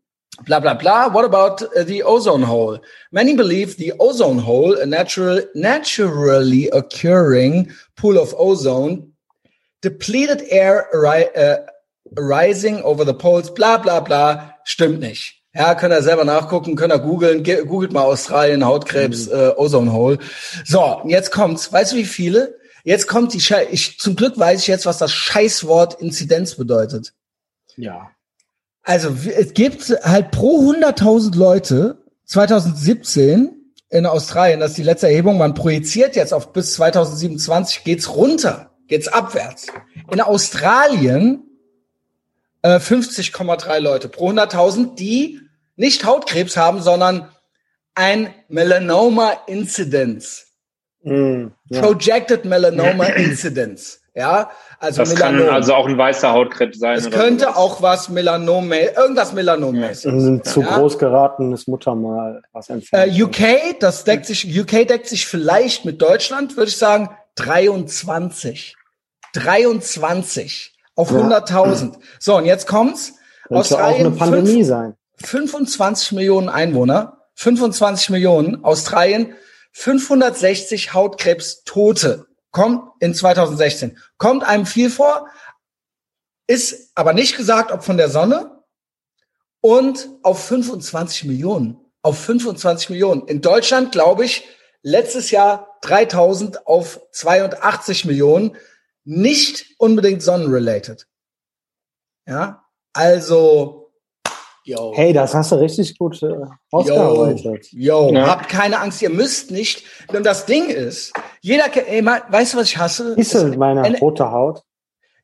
bla 0.47 0.59
bla 0.61 0.73
bla. 0.75 1.13
What 1.13 1.25
about 1.25 1.65
uh, 1.77 1.85
the 1.87 2.03
ozone 2.03 2.49
hole? 2.49 2.81
Many 3.11 3.35
believe 3.35 3.77
the 3.77 3.93
ozone 3.99 4.47
hole, 4.47 4.75
a 4.81 4.87
natural 4.87 5.43
naturally 5.55 6.71
occurring 6.71 7.71
pool 7.95 8.17
of 8.17 8.33
ozone, 8.39 9.13
depleted 9.83 10.43
air 10.51 10.87
uh, 10.95 11.57
arising 12.17 12.83
over 12.83 13.05
the 13.05 13.15
poles. 13.15 13.51
Bla 13.53 13.77
bla 13.79 14.01
bla. 14.01 14.55
Stimmt 14.65 15.01
nicht. 15.01 15.35
Ja, 15.55 15.75
könnt 15.75 15.93
ihr 15.93 16.03
selber 16.03 16.25
nachgucken, 16.25 16.77
könnt 16.77 16.93
ihr 16.93 16.99
googeln, 17.01 17.43
Ge- 17.43 17.65
googelt 17.65 17.93
mal 17.93 18.03
Australien, 18.05 18.65
Hautkrebs, 18.65 19.27
äh, 19.29 19.53
Ozone 19.57 19.93
Hole. 19.93 20.19
So, 20.65 21.01
jetzt 21.07 21.33
kommt's. 21.33 21.73
Weißt 21.73 21.93
du, 21.93 21.97
wie 21.97 22.05
viele? 22.05 22.59
Jetzt 22.85 23.07
kommt 23.07 23.35
die 23.35 23.41
Schei 23.41 23.69
ich 23.71 23.99
Zum 23.99 24.17
Glück 24.17 24.39
weiß 24.39 24.61
ich 24.61 24.67
jetzt, 24.67 24.87
was 24.87 24.99
das 24.99 25.13
Scheißwort 25.13 26.01
Inzidenz 26.01 26.55
bedeutet. 26.55 27.13
Ja. 27.77 28.11
Also 28.83 29.15
es 29.37 29.53
gibt 29.53 29.83
halt 30.03 30.31
pro 30.31 30.73
100.000 30.73 31.37
Leute 31.37 31.99
2017 32.25 33.55
in 33.91 34.07
Australien, 34.07 34.61
das 34.61 34.71
ist 34.71 34.79
die 34.79 34.83
letzte 34.83 35.09
Erhebung, 35.09 35.39
man 35.39 35.55
projiziert 35.55 36.15
jetzt 36.17 36.35
auf 36.35 36.53
bis 36.53 36.75
2027 36.75 37.85
geht's 37.85 38.15
runter, 38.15 38.71
geht's 38.87 39.09
abwärts. 39.09 39.67
In 40.11 40.21
Australien 40.21 41.43
äh, 42.63 42.79
50,3 42.79 43.79
Leute 43.79 44.09
pro 44.09 44.31
100.000, 44.31 44.95
die 44.95 45.41
nicht 45.77 46.05
Hautkrebs 46.05 46.57
haben, 46.57 46.83
sondern 46.83 47.31
ein 47.95 48.35
Melanoma 48.49 49.33
Incidence. 49.47 50.48
Mm, 51.03 51.47
ja. 51.71 51.81
Projected 51.83 52.45
Melanoma 52.45 53.05
Incidence. 53.17 54.01
Ja, 54.15 54.51
also 54.81 55.03
Das 55.03 55.15
kann 55.15 55.37
Melanom. 55.37 55.55
also 55.55 55.75
auch 55.75 55.87
ein 55.87 55.97
weißer 55.97 56.33
Hautkrebs 56.33 56.81
sein. 56.81 56.99
es 56.99 57.07
oder 57.07 57.17
könnte 57.17 57.45
sowas. 57.45 57.57
auch 57.57 57.83
was 57.83 58.09
Melanom, 58.09 58.73
irgendwas 58.73 59.33
Melanommäßiges. 59.33 60.25
Ein 60.25 60.43
zu 60.43 60.61
Ja. 60.63 60.77
groß 60.77 60.99
geratenes 60.99 61.69
Muttermal, 61.69 62.43
was 62.53 62.69
Äh. 62.91 63.23
UK, 63.23 63.79
das 63.79 64.03
deckt 64.03 64.27
sich, 64.27 64.45
UK 64.59 64.89
deckt 64.89 65.07
sich 65.07 65.25
vielleicht 65.27 65.85
mit 65.85 66.03
Deutschland, 66.03 66.57
würde 66.57 66.69
ich 66.71 66.77
sagen, 66.77 67.11
23. 67.37 68.75
23 69.35 70.75
auf 70.97 71.11
Ja. 71.13 71.19
100.000. 71.19 71.99
So, 72.19 72.37
und 72.37 72.45
jetzt 72.45 72.67
kommt's. 72.67 73.15
Könnte 73.47 73.77
auch 73.83 73.99
eine 73.99 74.11
Pandemie 74.11 74.65
sein. 74.65 74.95
25 75.25 76.13
Millionen 76.13 76.49
Einwohner, 76.49 77.19
25 77.35 78.11
Millionen, 78.11 78.65
Australien, 78.65 79.35
560 79.73 80.95
Hautkrebs-Tote. 80.95 82.27
Kommt 82.51 82.91
in 83.01 83.15
2016. 83.15 83.99
Kommt 84.17 84.43
einem 84.43 84.67
viel 84.67 84.91
vor, 84.91 85.29
ist 86.47 86.93
aber 86.95 87.13
nicht 87.13 87.37
gesagt, 87.37 87.71
ob 87.71 87.85
von 87.85 87.99
der 87.99 88.09
Sonne 88.09 88.65
und 89.61 90.09
auf 90.23 90.45
25 90.45 91.25
Millionen. 91.25 91.79
Auf 92.03 92.19
25 92.19 92.91
Millionen. 92.91 93.27
In 93.29 93.43
Deutschland, 93.43 93.93
glaube 93.93 94.25
ich, 94.25 94.49
letztes 94.83 95.31
Jahr 95.31 95.79
3000 95.83 96.67
auf 96.67 97.01
82 97.13 98.07
Millionen. 98.07 98.57
Nicht 99.05 99.75
unbedingt 99.79 100.23
sonnenrelated. 100.23 101.07
Ja, 102.27 102.65
also, 102.93 103.78
yo. 104.69 104.93
Hey, 104.95 105.13
das 105.13 105.35
hast 105.35 105.51
du 105.53 105.57
richtig 105.57 105.99
gut 105.99 106.23
äh, 106.23 106.29
ausgearbeitet. 106.71 107.67
Yo, 107.73 108.11
Ja. 108.13 108.27
habt 108.29 108.49
keine 108.49 108.79
Angst, 108.81 109.03
ihr 109.03 109.11
müsst 109.11 109.51
nicht. 109.51 109.85
Und 110.15 110.25
das 110.25 110.47
Ding 110.47 110.67
ist, 110.69 111.13
jeder, 111.41 111.65
ey, 111.89 112.03
ma- 112.03 112.23
weißt 112.29 112.55
du, 112.55 112.59
was 112.59 112.69
ich 112.69 112.79
hasse? 112.79 113.15
Siehst 113.17 113.35
du 113.35 113.49
meine 113.59 113.83
Eine- 113.83 113.99
rote 113.99 114.31
Haut? 114.31 114.63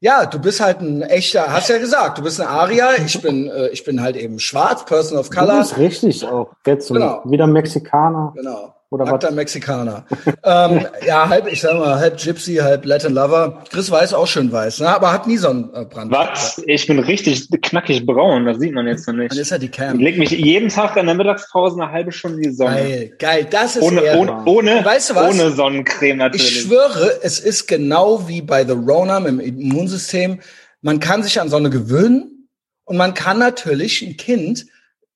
Ja, 0.01 0.27
du 0.27 0.39
bist 0.39 0.61
halt 0.61 0.81
ein 0.81 1.01
echter, 1.03 1.51
hast 1.51 1.71
ja 1.71 1.79
gesagt, 1.79 2.19
du 2.19 2.23
bist 2.23 2.39
ein 2.41 2.47
Aria, 2.47 2.91
ich 3.07 3.23
bin, 3.23 3.49
äh, 3.49 3.69
ich 3.69 3.85
bin 3.85 4.03
halt 4.03 4.17
eben 4.17 4.39
schwarz, 4.39 4.85
Person 4.85 5.17
of 5.17 5.31
Du 5.31 5.39
Color. 5.39 5.59
bist 5.61 5.79
richtig 5.79 6.27
auch. 6.27 6.49
Jetzt 6.67 6.89
so 6.89 6.95
Genau. 6.95 7.23
wieder 7.25 7.47
Mexikaner. 7.47 8.33
Genau. 8.37 8.74
Oder 8.95 9.05
Nackter 9.07 9.29
was? 9.29 9.35
Mexikaner. 9.35 10.05
ähm, 10.45 10.87
ja, 11.07 11.29
halb, 11.29 11.51
ich 11.51 11.61
sag 11.61 11.75
mal, 11.79 11.99
halb 11.99 12.17
Gypsy, 12.19 12.57
halb 12.57 12.85
Latin 12.87 13.13
Lover. 13.13 13.65
Chris 13.71 13.91
Weiß 13.91 14.15
auch 14.15 14.27
schön 14.27 14.53
weiß, 14.53 14.81
ne? 14.81 14.89
aber 14.89 15.13
hat 15.13 15.27
nie 15.27 15.37
Sonnenbrand. 15.37 16.13
Was? 16.13 16.63
Ich 16.67 16.87
bin 16.87 16.99
richtig 17.01 17.49
knackig 17.63 18.07
braun, 18.07 18.45
das 18.47 18.59
sieht 18.59 18.73
man 18.73 18.87
jetzt 18.87 19.07
noch 19.09 19.15
Dann 19.15 19.25
nicht. 19.25 19.37
ist 19.37 19.51
ja 19.51 19.59
die 19.59 19.67
Ich 19.67 19.73
Cam. 19.73 19.99
leg 19.99 20.17
mich 20.17 20.31
jeden 20.31 20.69
Tag 20.69 20.97
in 20.97 21.07
der 21.07 21.15
Mittagspause 21.17 21.81
eine 21.83 21.91
halbe 21.91 22.13
Stunde 22.13 22.37
in 22.37 22.43
die 22.51 22.55
Sonne. 22.55 22.75
Geil, 22.77 23.13
geil, 23.19 23.47
das 23.51 23.77
ist 23.77 23.83
Ohne, 23.83 24.01
Ehre. 24.03 24.19
ohne, 24.19 24.45
ohne, 24.45 24.85
Weißt 24.85 25.11
du 25.11 25.15
was? 25.17 25.35
ohne 25.35 25.51
Sonnencreme 25.51 26.13
Ich 26.13 26.19
natürlich. 26.19 26.61
schwöre, 26.63 27.19
es 27.23 27.41
ist 27.41 27.67
genau 27.67 28.29
wie 28.29 28.43
bei 28.43 28.65
The 28.65 28.73
Rona 28.75 29.19
im 29.19 29.41
Immunsystem. 29.41 30.41
Man 30.83 31.01
kann 31.01 31.23
sich 31.23 31.41
an 31.41 31.49
Sonne 31.49 31.71
gewöhnen 31.71 32.49
und 32.85 32.97
man 32.97 33.15
kann 33.15 33.39
natürlich 33.39 34.03
ein 34.03 34.17
Kind 34.17 34.67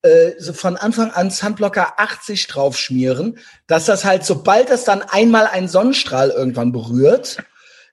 äh, 0.03 0.33
so 0.39 0.53
von 0.53 0.77
Anfang 0.77 1.11
an 1.11 1.31
Sunblocker 1.31 1.99
80 1.99 2.47
drauf 2.47 2.77
schmieren, 2.79 3.39
dass 3.67 3.87
das 3.87 4.05
halt, 4.05 4.25
sobald 4.25 4.71
das 4.71 4.85
dann 4.85 5.03
einmal 5.03 5.47
einen 5.47 5.69
Sonnenstrahl 5.69 6.31
irgendwann 6.31 6.73
berührt, 6.73 7.39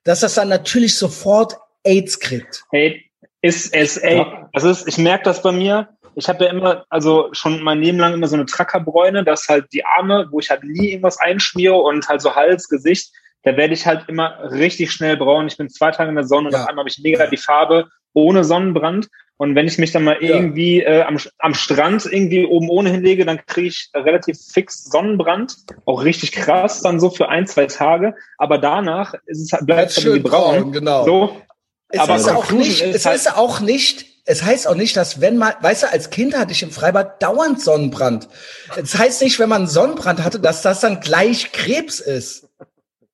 dass 0.03 0.19
das 0.19 0.35
dann 0.35 0.49
natürlich 0.49 0.97
sofort 0.97 1.57
AIDS 1.83 2.19
kriegt. 2.19 2.63
Hey, 2.71 3.09
ist 3.41 3.73
es, 3.73 3.97
ey, 3.97 4.25
das 4.53 4.63
ist, 4.63 4.87
ich 4.87 4.97
merke 4.97 5.23
das 5.23 5.41
bei 5.41 5.51
mir. 5.51 5.89
Ich 6.15 6.29
habe 6.29 6.45
ja 6.45 6.51
immer, 6.51 6.85
also 6.89 7.29
schon 7.33 7.61
mein 7.61 7.81
Leben 7.81 7.99
lang 7.99 8.13
immer 8.13 8.27
so 8.27 8.35
eine 8.35 8.45
Trackerbräune, 8.45 9.23
dass 9.23 9.49
halt 9.49 9.65
die 9.73 9.85
Arme, 9.85 10.27
wo 10.31 10.39
ich 10.39 10.49
halt 10.49 10.63
nie 10.63 10.91
irgendwas 10.91 11.19
einschmiere 11.19 11.75
und 11.75 12.07
halt 12.07 12.21
so 12.21 12.35
Hals, 12.35 12.69
Gesicht, 12.69 13.11
da 13.43 13.57
werde 13.57 13.73
ich 13.73 13.85
halt 13.85 14.07
immer 14.07 14.51
richtig 14.51 14.91
schnell 14.91 15.17
braun. 15.17 15.47
Ich 15.47 15.57
bin 15.57 15.69
zwei 15.69 15.91
Tage 15.91 16.09
in 16.09 16.15
der 16.15 16.23
Sonne 16.25 16.47
und 16.47 16.53
Ja. 16.53 16.63
auf 16.63 16.69
einmal 16.69 16.83
habe 16.83 16.89
ich 16.89 16.99
mega 16.99 17.27
die 17.27 17.37
Farbe 17.37 17.89
ohne 18.13 18.43
Sonnenbrand. 18.43 19.09
Und 19.37 19.53
wenn 19.55 19.67
ich 19.67 19.77
mich 19.77 19.91
dann 19.91 20.03
mal 20.05 20.17
Ja. 20.21 20.35
irgendwie 20.35 20.81
äh, 20.81 21.01
am, 21.01 21.17
am 21.39 21.53
Strand 21.53 22.05
irgendwie 22.05 22.45
oben 22.45 22.69
ohne 22.69 22.89
hinlege, 22.89 23.25
dann 23.25 23.45
kriege 23.45 23.67
ich 23.67 23.89
relativ 23.93 24.39
fix 24.53 24.85
Sonnenbrand. 24.85 25.57
Auch 25.85 26.03
richtig 26.03 26.31
krass, 26.31 26.81
dann 26.81 26.99
so 27.01 27.09
für 27.09 27.27
ein, 27.27 27.45
zwei 27.47 27.65
Tage. 27.65 28.15
Aber 28.37 28.57
danach 28.57 29.13
ist 29.25 29.41
es 29.41 29.51
halt, 29.51 29.65
bleibt 29.65 29.89
es 29.91 29.97
halt 29.97 30.03
schön 30.05 30.23
braun. 30.23 30.61
braun, 30.61 30.71
genau. 30.71 31.05
So, 31.05 31.41
Es 31.89 31.99
Aber 31.99 32.15
ist 32.15 32.29
auch 32.29 32.51
nicht, 32.51 32.81
ist 32.81 32.95
es 32.95 33.05
halt- 33.05 33.15
ist 33.17 33.35
auch 33.37 33.59
nicht, 33.59 34.05
es 34.25 34.41
heißt 34.41 34.67
auch 34.67 34.75
nicht, 34.75 34.95
dass 34.97 35.19
wenn 35.21 35.37
man, 35.37 35.53
weißt 35.61 35.83
du, 35.83 35.91
als 35.91 36.09
Kind 36.09 36.35
hatte 36.37 36.51
ich 36.53 36.63
im 36.63 36.71
Freibad 36.71 37.21
dauernd 37.21 37.61
Sonnenbrand. 37.61 38.27
Es 38.75 38.97
heißt 38.97 39.21
nicht, 39.21 39.37
wenn 39.39 39.49
man 39.49 39.67
Sonnenbrand 39.67 40.23
hatte, 40.23 40.39
dass 40.39 40.61
das 40.63 40.79
dann 40.79 40.99
gleich 41.01 41.51
Krebs 41.51 41.99
ist. 41.99 42.47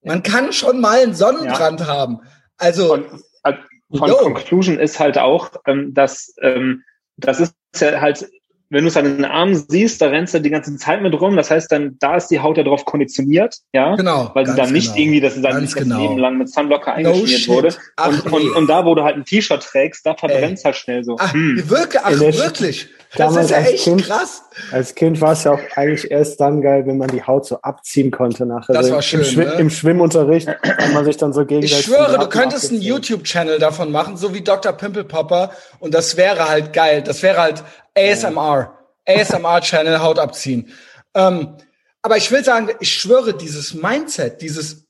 Man 0.04 0.24
kann 0.24 0.54
schon 0.54 0.80
mal 0.80 1.00
einen 1.02 1.14
Sonnenbrand 1.16 1.86
haben. 1.86 2.20
Also, 2.58 2.94
Und 2.94 3.06
äh, 3.44 3.54
von 3.98 4.10
Jo. 4.10 4.16
Conclusion 4.18 4.80
ist 4.80 5.00
halt 5.00 5.18
auch, 5.18 5.52
ähm, 5.66 5.94
dass 5.94 6.34
ähm, 6.42 6.84
das 7.18 7.40
ist 7.40 7.54
ja 7.76 8.02
halt, 8.02 8.28
wenn 8.70 8.84
du 8.84 8.88
es 8.88 8.96
an 8.96 9.04
den 9.04 9.26
Armen 9.26 9.54
siehst, 9.56 10.02
da 10.02 10.08
rennst 10.08 10.34
du 10.34 10.40
die 10.40 10.50
ganze 10.50 10.76
Zeit 10.78 11.02
mit 11.02 11.20
rum. 11.20 11.36
Das 11.36 11.52
heißt, 11.52 11.70
dann 11.72 11.98
da 12.00 12.16
ist 12.16 12.28
die 12.28 12.40
Haut 12.40 12.58
ja 12.58 12.64
drauf 12.64 12.86
konditioniert, 12.86 13.58
ja, 13.74 13.96
genau. 13.96 14.32
weil 14.34 14.46
sie 14.46 14.56
dann 14.56 14.72
nicht 14.72 14.94
genau. 14.94 14.98
irgendwie, 15.02 15.20
dass 15.20 15.36
sie 15.36 15.42
dann 15.42 15.52
Ganz 15.52 15.62
nicht 15.64 15.76
das 15.76 15.84
genau. 15.84 16.02
Leben 16.02 16.18
lang 16.18 16.38
mit 16.38 16.50
Sunblocker 16.50 16.92
No 16.92 17.10
eingeschmiert 17.12 17.30
shit. 17.42 17.50
wurde. 17.50 17.76
Ach, 17.98 18.08
und, 18.08 18.26
nee. 18.26 18.32
und, 18.32 18.56
und 18.56 18.68
da, 18.68 18.86
wo 18.86 18.96
du 18.96 19.04
halt 19.04 19.18
ein 19.18 19.26
T-Shirt 19.26 19.62
trägst, 19.62 20.06
da 20.06 20.16
verbrennt 20.16 20.58
es 20.58 20.64
halt 20.66 20.78
schnell 20.78 21.04
so. 21.04 21.18
Ach, 21.20 21.34
Hm. 21.34 21.70
wirklich, 21.70 22.02
ach, 22.04 22.12
wirklich. 22.12 22.90
Das 23.14 23.28
Damals 23.28 23.46
ist 23.48 23.52
ja 23.52 23.58
als 23.58 23.68
echt 23.72 23.84
Kind- 23.84 24.06
krass. 24.06 24.44
Als 24.72 24.96
Kind 24.96 25.20
war 25.20 25.34
es 25.34 25.44
ja 25.44 25.52
auch 25.52 25.60
eigentlich 25.76 26.10
erst 26.10 26.40
dann 26.40 26.62
geil, 26.62 26.86
wenn 26.86 26.98
man 26.98 27.10
die 27.10 27.22
Haut 27.22 27.46
so 27.46 27.62
abziehen 27.62 28.10
konnte 28.10 28.46
nachher. 28.46 28.74
Das 28.74 28.78
Also 28.86 28.94
war 28.94 29.02
schön, 29.02 29.20
Im, 29.20 29.26
Schwi 29.26 29.44
ne? 29.46 29.52
im 29.54 29.70
Schwimmunterricht, 29.70 30.48
wenn 30.48 30.94
man 30.94 31.04
sich 31.04 31.18
dann 31.18 31.34
so 31.34 31.42
Ich 31.42 31.48
gegenseitig. 31.50 31.86
schwöre, 31.88 32.14
die 32.14 32.20
du 32.24 32.30
könntest 32.30 32.72
einen. 32.72 32.82
YouTube-Channel 32.82 33.60
davon 33.60 33.92
machen, 33.92 34.16
so 34.16 34.34
wie 34.34 34.42
Dr. 34.42 34.72
Pimpelpopper. 34.72 35.52
Und 35.80 35.94
das 35.94 36.16
wäre 36.16 36.48
halt 36.48 36.72
geil. 36.72 37.02
Das 37.02 37.22
wäre 37.22 37.42
halt 37.42 37.64
ASMR. 37.98 38.78
ASMR-Channel, 39.06 40.00
Haut 40.02 40.18
abziehen. 40.18 40.72
Ähm, 41.14 41.58
aber 42.02 42.16
ich 42.16 42.32
will 42.32 42.46
sagen, 42.46 42.70
ich 42.80 42.94
schwöre, 42.94 43.34
dieses 43.34 43.74
Mindset, 43.74 44.42
dieses, 44.42 44.86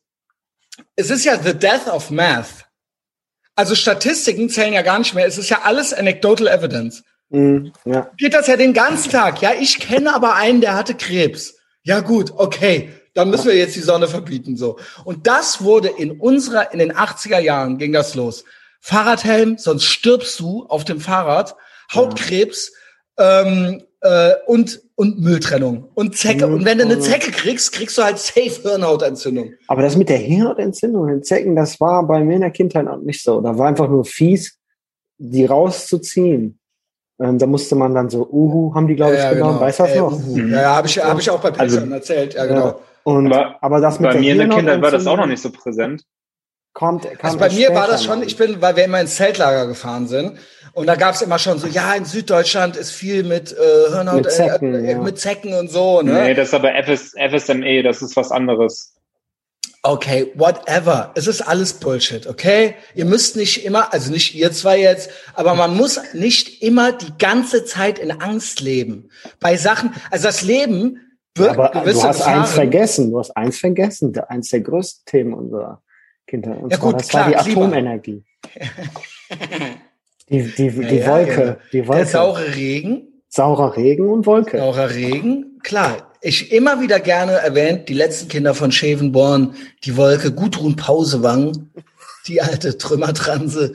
es 0.96 1.10
ist 1.10 1.26
ja 1.26 1.38
the 1.42 1.56
death 1.58 1.88
of 1.92 2.12
math. 2.12 2.66
Also 3.56 3.74
Statistiken 3.74 4.48
zählen 4.50 4.74
ja 4.74 4.84
gar 4.84 5.00
nicht 5.00 5.14
mehr. 5.16 5.26
Es 5.26 5.38
ist 5.40 5.50
ja 5.50 5.62
alles 5.64 5.92
anecdotal 5.92 6.48
evidence. 6.48 7.04
Mhm, 7.32 7.74
ja. 7.86 8.12
Geht 8.18 8.34
das 8.34 8.48
ja 8.48 8.58
den 8.58 8.74
ganzen 8.74 9.12
Tag. 9.12 9.42
Ja, 9.42 9.52
ich 9.60 9.80
kenne 9.80 10.14
aber 10.14 10.36
einen, 10.36 10.62
der 10.62 10.76
hatte 10.76 10.96
Krebs. 10.96 11.56
Ja 11.84 12.02
gut, 12.02 12.34
okay. 12.36 12.90
Dann 13.14 13.30
müssen 13.30 13.48
wir 13.48 13.58
jetzt 13.58 13.76
die 13.76 13.82
Sonne 13.82 14.08
verbieten, 14.08 14.56
so. 14.56 14.78
Und 15.04 15.28
das 15.28 15.64
wurde 15.64 15.90
in 15.90 16.12
unserer, 16.12 16.72
in 16.72 16.80
den 16.80 16.94
80er 16.94 17.40
Jahren 17.40 17.78
ging 17.78 17.92
das 17.92 18.16
los. 18.16 18.46
Fahrradhelm, 18.80 19.58
sonst 19.58 19.86
stirbst 19.86 20.40
du 20.40 20.66
auf 20.68 20.86
dem 20.86 21.02
Fahrrad. 21.02 21.56
Hautkrebs, 21.94 22.72
ähm, 23.18 23.84
äh, 24.02 24.34
und, 24.48 24.82
und 24.96 25.20
Mülltrennung. 25.20 25.90
Und 25.94 26.18
Zecke. 26.18 26.48
Und 26.48 26.66
wenn 26.66 26.80
du 26.80 26.86
eine. 26.86 27.00
Zecke 27.00 27.32
kriegst, 27.32 27.72
kriegst 27.72 27.98
du 27.98 28.04
halt 28.04 28.18
safe 28.18 28.62
Hirnhautentzündung. 28.62 29.54
Aber 29.68 29.82
das 29.82 29.96
mit 29.96 30.10
der 30.10 30.18
Hirnhautentzündung, 30.18 31.08
den 31.08 31.24
Zecken, 31.24 31.56
das 31.56 31.80
war 31.80 32.06
bei 32.08 32.24
mir 32.24 32.36
in 32.36 32.42
der 32.42 32.52
Kindheit 32.52 32.88
auch 32.88 33.02
nicht 33.02 33.24
so. 33.24 33.42
Da 33.42 33.58
war 33.58 33.68
einfach 33.68 33.90
nur 33.90 34.06
fies, 34.06 34.58
die 35.18 35.46
rauszuziehen. 35.46 36.60
Ähm, 37.22 37.38
da 37.38 37.46
musste 37.46 37.76
man 37.76 37.94
dann 37.94 38.10
so, 38.10 38.28
Uhu, 38.28 38.74
haben 38.74 38.88
die, 38.88 38.96
glaube 38.96 39.16
ich, 39.16 39.30
genommen. 39.30 39.60
Weißt 39.60 39.80
du 39.80 39.84
das 39.84 39.92
Äh, 39.94 40.00
noch? 40.00 40.12
uhu. 40.14 40.38
Ja, 40.40 40.62
ja 40.62 40.76
habe 40.76 40.88
ich, 40.88 40.98
hab 41.04 41.20
ich 41.20 41.30
auch 41.30 41.40
bei 41.40 41.50
Also- 41.52 41.76
Patreon 41.78 41.92
erzählt. 41.94 42.34
Ja, 42.34 42.46
genau. 42.46 42.66
Ja. 42.68 42.76
Und, 43.04 43.32
Aber 43.34 43.56
aber, 43.62 43.82
das 43.82 44.00
mit 44.00 44.10
Bei 44.10 44.14
der 44.14 44.22
mir 44.22 44.32
in 44.34 44.38
der 44.40 44.50
Kindheit 44.50 44.82
war 44.82 44.92
das 44.92 45.08
auch 45.08 45.18
noch 45.18 45.26
nicht 45.28 45.42
so 45.42 45.52
präsent. 45.52 46.04
Kommt, 46.74 47.06
Also 47.22 47.38
bei 47.38 47.50
mir 47.50 47.74
war 47.76 47.88
das 47.88 48.04
schon, 48.06 48.24
ich 48.24 48.38
bin, 48.38 48.62
weil 48.62 48.76
wir 48.78 48.86
immer 48.86 49.02
ins 49.02 49.16
Zeltlager 49.18 49.68
gefahren 49.68 50.08
sind 50.08 50.38
und 50.74 50.88
da 50.88 50.96
gab 50.96 51.16
es 51.16 51.22
immer 51.22 51.38
schon 51.38 51.58
so, 51.60 51.68
ja, 51.68 51.94
in 51.96 52.06
Süddeutschland 52.06 52.78
ist 52.78 52.92
viel 52.92 53.24
mit 53.24 53.52
äh, 53.52 53.92
Hirnhaut, 53.92 54.16
Mit 54.24 54.32
Zecken, 54.32 54.74
äh, 54.74 54.78
äh, 54.78 54.92
ja. 54.94 54.98
mit 55.02 55.20
Zecken 55.20 55.54
und 55.54 55.70
so, 55.70 56.02
ne? 56.02 56.14
Nee, 56.14 56.34
das 56.34 56.48
ist 56.50 56.54
aber 56.54 56.74
FS, 56.76 57.14
FSME, 57.18 57.84
das 57.84 58.02
ist 58.02 58.16
was 58.16 58.32
anderes. 58.32 58.94
Okay, 59.84 60.32
whatever. 60.36 61.12
Es 61.16 61.26
ist 61.26 61.42
alles 61.42 61.74
Bullshit, 61.74 62.28
okay? 62.28 62.76
Ihr 62.94 63.06
müsst 63.06 63.36
nicht 63.36 63.66
immer, 63.66 63.92
also 63.92 64.12
nicht 64.12 64.36
ihr 64.36 64.52
zwei 64.52 64.80
jetzt, 64.80 65.10
aber 65.34 65.56
man 65.56 65.76
muss 65.76 66.00
nicht 66.14 66.62
immer 66.62 66.92
die 66.92 67.12
ganze 67.18 67.66
Zeit 67.66 67.98
in 67.98 68.12
Angst 68.12 68.62
leben. 68.62 69.10
Bei 69.40 69.58
Sachen, 69.58 69.92
also 70.12 70.28
das 70.28 70.44
Leben 70.44 71.00
birgt 71.34 71.58
Aber 71.58 71.72
gewisse 71.72 72.02
du 72.02 72.08
hast 72.08 72.18
Gefahren. 72.20 72.40
eins 72.42 72.52
vergessen, 72.52 73.12
du 73.12 73.18
hast 73.20 73.32
eins 73.36 73.58
vergessen, 73.58 74.14
der, 74.14 74.30
eins 74.30 74.50
der 74.50 74.62
größten 74.62 75.04
Themen 75.08 75.34
unserer 75.34 75.82
Kindheit. 76.28 76.62
Und 76.62 76.72
Ja 76.72 76.78
zwar, 76.78 76.92
gut, 76.92 77.02
das 77.02 77.08
klar, 77.08 77.32
war 77.32 77.44
die 77.44 77.50
Klima. 77.50 77.66
Atomenergie. 77.66 78.24
die 80.30 80.44
die, 80.44 80.70
die 80.70 80.82
Ja, 80.82 80.92
ja, 80.94 81.08
Wolke, 81.12 81.36
genau. 81.36 81.56
die 81.74 81.78
Der 81.82 81.88
Wolke. 81.88 82.06
saure 82.06 82.56
Regen, 82.56 83.08
Saurer 83.30 83.78
Regen 83.78 84.10
und 84.10 84.26
Wolke. 84.26 84.58
Saurer 84.58 84.90
Regen, 84.92 85.60
klar. 85.64 86.11
Ich 86.22 86.52
immer 86.52 86.80
wieder 86.80 87.00
gerne 87.00 87.34
erwähnt, 87.34 87.90
die 87.90 87.96
letzten 87.96 88.28
Kinder 88.28 88.54
von 88.54 88.72
Schevenborn, 88.72 89.56
die 89.84 89.98
Wolke, 89.98 90.32
Gudrun 90.32 90.76
Pausewang, 90.76 91.72
die 92.28 92.42
alte 92.42 92.78
Trümmertranse. 92.78 93.74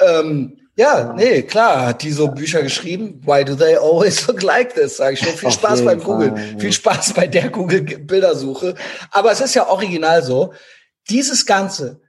Ähm, 0.00 0.58
ja, 0.76 1.12
nee, 1.12 1.42
klar, 1.42 1.86
hat 1.86 2.02
die 2.02 2.10
so 2.10 2.28
Bücher 2.28 2.62
geschrieben. 2.62 3.20
Why 3.24 3.44
do 3.44 3.54
they 3.54 3.76
always 3.76 4.26
look 4.26 4.42
like 4.42 4.74
this? 4.74 4.96
Sag 4.96 5.12
ich 5.12 5.20
schon. 5.20 5.34
Viel 5.34 5.52
Spaß 5.52 5.84
beim 5.84 6.02
Google. 6.02 6.34
Viel 6.58 6.72
Spaß 6.72 7.12
bei 7.12 7.28
der 7.28 7.48
Google-Bildersuche. 7.48 8.74
Aber 9.12 9.30
es 9.30 9.40
ist 9.40 9.54
ja 9.54 9.68
original 9.68 10.24
so. 10.24 10.52
Dieses 11.08 11.46
Ganze. 11.46 12.00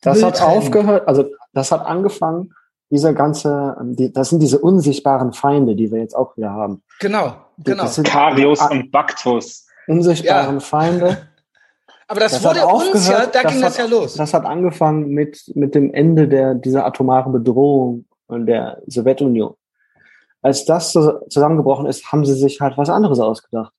Das 0.00 0.22
hat 0.22 0.42
aufgehört, 0.42 1.06
also 1.06 1.30
das 1.52 1.70
hat 1.70 1.86
angefangen, 1.86 2.52
dieser 2.90 3.12
ganze, 3.14 3.76
ähm, 3.80 3.96
die, 3.96 4.12
das 4.12 4.28
sind 4.30 4.40
diese 4.40 4.58
unsichtbaren 4.58 5.32
Feinde, 5.32 5.74
die 5.76 5.90
wir 5.90 6.00
jetzt 6.00 6.14
auch 6.14 6.36
wieder 6.36 6.50
haben. 6.50 6.82
Genau, 7.00 7.34
genau. 7.58 7.82
Das 7.84 7.94
sind 7.96 8.06
Karius 8.06 8.60
und 8.70 8.90
Baktus. 8.90 9.66
unsichtbaren 9.88 10.56
Ja. 10.56 10.60
Feinde. 10.60 11.28
Aber 12.08 12.20
das, 12.20 12.32
Das 12.32 12.44
wurde 12.44 12.66
uns 12.66 13.08
ja, 13.08 13.26
da 13.26 13.42
das 13.42 13.52
ging 13.52 13.60
das 13.62 13.78
hat- 13.78 13.90
ja 13.90 13.90
los. 13.90 14.14
Das 14.14 14.34
hat 14.34 14.44
angefangen 14.44 15.08
mit, 15.08 15.50
mit 15.54 15.74
dem 15.74 15.92
Ende 15.94 16.28
der, 16.28 16.54
dieser 16.54 16.84
atomaren 16.84 17.32
Bedrohung 17.32 18.04
und 18.26 18.46
der 18.46 18.82
Sowjetunion. 18.86 19.54
Als 20.42 20.66
das 20.66 20.92
so 20.92 21.20
zusammengebrochen 21.30 21.86
ist, 21.86 22.12
haben 22.12 22.26
sie 22.26 22.34
sich 22.34 22.60
halt 22.60 22.76
was 22.76 22.90
anderes 22.90 23.18
ausgedacht. 23.20 23.72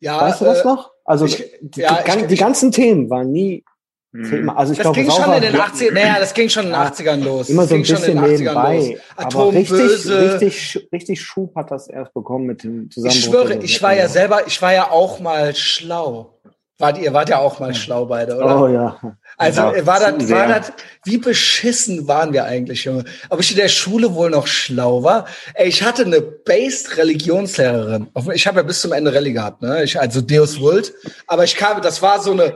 ja, 0.00 0.20
weißt 0.20 0.42
du 0.42 0.44
das 0.44 0.60
äh, 0.60 0.66
noch? 0.66 0.90
Also 1.06 1.24
ich- 1.24 1.50
die, 1.62 1.80
ja, 1.80 2.02
die, 2.02 2.18
ich- 2.20 2.26
die 2.26 2.36
ganzen 2.36 2.70
Themen 2.70 3.08
waren 3.08 3.32
nie. 3.32 3.64
Thema. 4.12 4.56
Also 4.56 4.72
ich 4.72 4.78
Das 4.78 4.84
glaube, 4.84 5.00
ging 5.00 5.10
schon 5.10 5.32
in 5.34 5.42
den 5.42 5.54
80ern, 5.56 5.92
naja, 5.92 6.16
das 6.18 6.32
ging 6.34 6.48
schon 6.48 6.64
in 6.64 6.68
den 6.70 6.80
Ja, 6.80 6.88
80ern 6.88 7.22
los. 7.24 7.48
immer 7.50 7.66
so 7.66 7.74
ein 7.74 7.82
bisschen 7.82 8.02
den 8.02 8.18
80ern 8.18 8.28
nebenbei. 8.38 8.76
los. 8.76 8.98
Aber 9.16 9.52
richtig, 9.52 10.08
richtig, 10.10 10.88
richtig 10.92 11.20
Schub 11.22 11.54
hat 11.56 11.70
das 11.70 11.88
erst 11.88 12.14
bekommen 12.14 12.46
mit 12.46 12.64
dem 12.64 12.90
Zusammenbruch. 12.90 13.18
Ich 13.18 13.24
schwöre, 13.24 13.54
ich 13.62 13.82
war 13.82 13.94
ja 13.94 14.08
selber, 14.08 14.46
ich 14.46 14.60
war 14.62 14.72
ja 14.72 14.90
auch 14.90 15.20
mal 15.20 15.54
schlau. 15.54 16.34
Wart 16.80 16.96
ihr 16.98 17.12
wart 17.12 17.28
ja 17.28 17.38
auch 17.40 17.58
mal 17.58 17.74
schlau 17.74 18.06
beide, 18.06 18.36
oder? 18.36 18.62
Oh 18.62 18.68
ja. 18.68 18.96
Also 19.36 19.62
Ja, 19.62 19.84
war 19.84 19.98
das, 19.98 20.30
war 20.30 20.46
das, 20.46 20.72
wie 21.04 21.18
beschissen 21.18 22.06
waren 22.06 22.32
wir 22.32 22.44
eigentlich, 22.44 22.84
Junge? 22.84 23.04
Ob 23.30 23.40
ich 23.40 23.50
in 23.50 23.56
der 23.56 23.66
Schule 23.68 24.14
wohl 24.14 24.30
noch 24.30 24.46
schlau 24.46 25.02
war? 25.02 25.26
Ey, 25.54 25.66
ich 25.68 25.82
hatte 25.82 26.04
eine 26.04 26.20
based 26.20 26.96
Religionslehrerin. 26.96 28.06
Auf- 28.14 28.28
Ich 28.32 28.46
habe 28.46 28.58
ja 28.58 28.62
bis 28.62 28.80
zum 28.80 28.92
Ende 28.92 29.12
Rallye 29.12 29.32
gehabt, 29.32 29.60
ne? 29.60 29.82
Ich, 29.82 29.98
also 29.98 30.20
Deus 30.20 30.60
Vult. 30.60 30.94
Aber 31.26 31.42
ich 31.42 31.56
kam, 31.56 31.82
das 31.82 32.00
war 32.00 32.20
so 32.20 32.30
eine, 32.30 32.54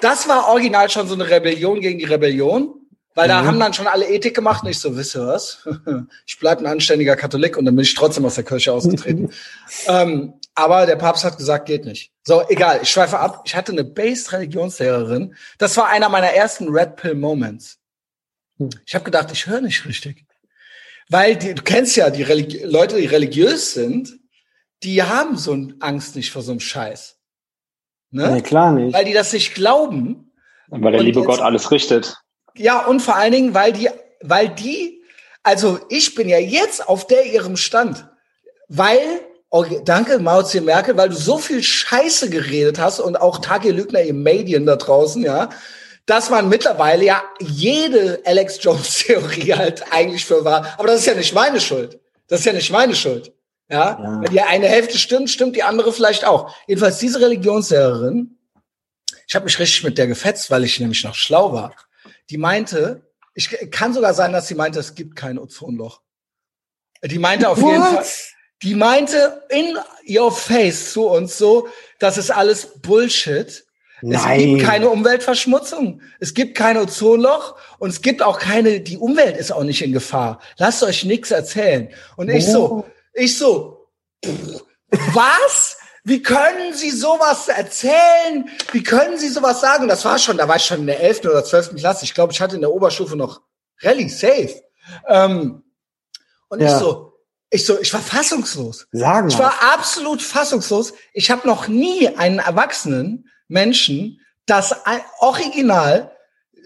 das 0.00 0.28
war 0.28 0.48
original 0.48 0.90
schon 0.90 1.08
so 1.08 1.14
eine 1.14 1.28
Rebellion 1.28 1.80
gegen 1.80 1.98
die 1.98 2.04
Rebellion. 2.04 2.80
Weil 3.16 3.28
da 3.28 3.42
Mhm. 3.42 3.46
haben 3.46 3.60
dann 3.60 3.72
schon 3.72 3.86
alle 3.86 4.08
Ethik 4.08 4.34
gemacht 4.34 4.64
und 4.64 4.70
ich 4.70 4.80
so, 4.80 4.96
wisst 4.96 5.14
ihr 5.14 5.24
was? 5.24 5.64
Ich 6.26 6.36
bleib 6.40 6.58
ein 6.58 6.66
anständiger 6.66 7.14
Katholik 7.14 7.56
und 7.56 7.64
dann 7.64 7.76
bin 7.76 7.84
ich 7.84 7.94
trotzdem 7.94 8.24
aus 8.24 8.34
der 8.34 8.42
Kirche 8.42 8.72
ausgetreten. 8.72 9.30
ähm, 9.86 10.34
Aber 10.56 10.84
der 10.86 10.96
Papst 10.96 11.22
hat 11.22 11.36
gesagt, 11.38 11.66
geht 11.66 11.84
nicht. 11.84 12.12
So, 12.24 12.42
egal, 12.48 12.80
ich 12.82 12.90
schweife 12.90 13.18
ab. 13.20 13.42
Ich 13.44 13.54
hatte 13.54 13.70
eine 13.70 13.84
Based-Religionslehrerin. 13.84 15.36
Das 15.58 15.76
war 15.76 15.88
einer 15.88 16.08
meiner 16.08 16.30
ersten 16.30 16.68
Red 16.68 16.96
Pill-Moments. 16.96 17.78
Hm. 18.58 18.70
Ich 18.84 18.94
habe 18.96 19.04
gedacht, 19.04 19.30
ich 19.32 19.46
höre 19.46 19.60
nicht 19.60 19.84
richtig. 19.86 20.24
Weil 21.08 21.36
die, 21.36 21.54
du 21.54 21.62
kennst 21.62 21.94
ja 21.96 22.10
die 22.10 22.22
Religi 22.24 22.64
Leute, 22.64 22.96
die 22.96 23.06
religiös 23.06 23.74
sind, 23.74 24.12
die 24.82 25.02
haben 25.04 25.36
so 25.36 25.52
eine 25.52 25.74
Angst 25.80 26.16
nicht 26.16 26.32
vor 26.32 26.42
so 26.42 26.50
einem 26.50 26.60
Scheiß. 26.60 27.16
Ne? 28.14 28.30
Nee, 28.30 28.42
klar 28.42 28.70
nicht. 28.70 28.94
Weil 28.94 29.04
die 29.04 29.12
das 29.12 29.32
nicht 29.32 29.54
glauben. 29.54 30.30
Weil 30.68 30.92
der 30.92 31.02
liebe 31.02 31.18
jetzt- 31.18 31.26
Gott 31.26 31.40
alles 31.40 31.72
richtet. 31.72 32.16
Ja, 32.54 32.86
und 32.86 33.00
vor 33.00 33.16
allen 33.16 33.32
Dingen, 33.32 33.54
weil 33.54 33.72
die, 33.72 33.90
weil 34.22 34.48
die, 34.50 35.02
also 35.42 35.80
ich 35.88 36.14
bin 36.14 36.28
ja 36.28 36.38
jetzt 36.38 36.88
auf 36.88 37.08
der 37.08 37.26
ihrem 37.26 37.56
Stand, 37.56 38.08
weil, 38.68 39.00
oh, 39.50 39.64
danke 39.84 40.20
Mao 40.20 40.44
Zedong 40.44 40.66
Merkel, 40.66 40.96
weil 40.96 41.08
du 41.08 41.16
so 41.16 41.38
viel 41.38 41.60
Scheiße 41.60 42.30
geredet 42.30 42.78
hast 42.78 43.00
und 43.00 43.20
auch 43.20 43.38
Tage 43.38 43.72
Lügner 43.72 44.02
im 44.02 44.22
Medien 44.22 44.64
da 44.64 44.76
draußen, 44.76 45.24
ja, 45.24 45.48
dass 46.06 46.30
man 46.30 46.48
mittlerweile 46.48 47.04
ja 47.04 47.20
jede 47.40 48.22
Alex 48.24 48.58
Jones 48.62 48.98
Theorie 48.98 49.54
halt 49.58 49.84
eigentlich 49.90 50.24
für 50.24 50.44
wahr, 50.44 50.72
aber 50.78 50.86
das 50.86 51.00
ist 51.00 51.06
ja 51.06 51.14
nicht 51.14 51.34
meine 51.34 51.60
Schuld. 51.60 51.98
Das 52.28 52.40
ist 52.40 52.46
ja 52.46 52.52
nicht 52.52 52.70
meine 52.70 52.94
Schuld. 52.94 53.32
Ja, 53.68 53.98
Ja. 54.00 54.20
wenn 54.22 54.30
die 54.30 54.40
eine 54.40 54.68
Hälfte 54.68 54.98
stimmt, 54.98 55.30
stimmt 55.30 55.56
die 55.56 55.62
andere 55.62 55.92
vielleicht 55.92 56.24
auch. 56.24 56.54
Jedenfalls 56.66 56.98
diese 56.98 57.20
Religionslehrerin, 57.20 58.38
ich 59.26 59.34
habe 59.34 59.46
mich 59.46 59.58
richtig 59.58 59.84
mit 59.84 59.96
der 59.96 60.06
gefetzt, 60.06 60.50
weil 60.50 60.64
ich 60.64 60.78
nämlich 60.80 61.02
noch 61.04 61.14
schlau 61.14 61.52
war. 61.52 61.74
Die 62.30 62.36
meinte, 62.36 63.10
ich 63.34 63.48
kann 63.70 63.94
sogar 63.94 64.14
sein, 64.14 64.32
dass 64.32 64.48
sie 64.48 64.54
meinte, 64.54 64.78
es 64.80 64.94
gibt 64.94 65.16
kein 65.16 65.38
Ozonloch. 65.38 66.02
Die 67.02 67.18
meinte 67.18 67.48
auf 67.48 67.58
jeden 67.58 67.82
Fall, 67.82 68.04
die 68.62 68.74
meinte 68.74 69.42
in 69.50 69.76
your 70.08 70.30
face 70.32 70.92
zu 70.92 71.06
uns 71.08 71.36
so, 71.36 71.68
das 71.98 72.16
ist 72.18 72.30
alles 72.30 72.80
Bullshit. 72.80 73.46
Es 73.46 73.64
Nein. 74.22 74.38
gibt 74.56 74.64
keine 74.64 74.90
Umweltverschmutzung. 74.90 76.02
Es 76.20 76.34
gibt 76.34 76.56
kein 76.56 76.76
Ozonloch 76.76 77.56
und 77.78 77.88
es 77.90 78.02
gibt 78.02 78.22
auch 78.22 78.38
keine, 78.38 78.80
die 78.80 78.98
Umwelt 78.98 79.36
ist 79.36 79.50
auch 79.52 79.64
nicht 79.64 79.80
in 79.82 79.92
Gefahr. 79.92 80.40
Lasst 80.58 80.82
euch 80.82 81.04
nichts 81.04 81.30
erzählen. 81.30 81.88
Und 82.16 82.28
ich 82.28 82.46
so, 82.46 82.84
ich 83.14 83.38
so, 83.38 83.88
pff, 84.24 84.62
was? 85.12 85.78
Wie 86.06 86.22
können 86.22 86.74
Sie 86.74 86.90
sowas 86.90 87.48
erzählen? 87.48 88.48
Wie 88.72 88.82
können 88.82 89.16
Sie 89.18 89.28
sowas 89.28 89.62
sagen? 89.62 89.88
Das 89.88 90.04
war 90.04 90.18
schon, 90.18 90.36
da 90.36 90.46
war 90.46 90.56
ich 90.56 90.64
schon 90.64 90.80
in 90.80 90.86
der 90.86 91.00
11. 91.00 91.20
oder 91.24 91.42
12. 91.44 91.76
Klasse. 91.76 92.04
Ich 92.04 92.12
glaube, 92.12 92.32
ich 92.32 92.40
hatte 92.42 92.56
in 92.56 92.60
der 92.60 92.72
Oberstufe 92.72 93.16
noch 93.16 93.40
Rallye 93.80 94.08
safe. 94.10 94.62
Ähm, 95.08 95.62
und 96.48 96.60
ich 96.60 96.68
Ja. 96.68 96.78
so, 96.78 97.14
ich 97.48 97.64
so, 97.64 97.80
ich 97.80 97.92
war 97.94 98.00
fassungslos. 98.02 98.86
Sagen 98.92 99.28
Ich 99.28 99.38
war 99.38 99.54
absolut 99.72 100.20
fassungslos. 100.20 100.92
Ich 101.14 101.30
habe 101.30 101.46
noch 101.48 101.68
nie 101.68 102.08
einen 102.08 102.38
erwachsenen 102.38 103.30
Menschen 103.48 104.20
das 104.44 104.74
Original 105.20 106.13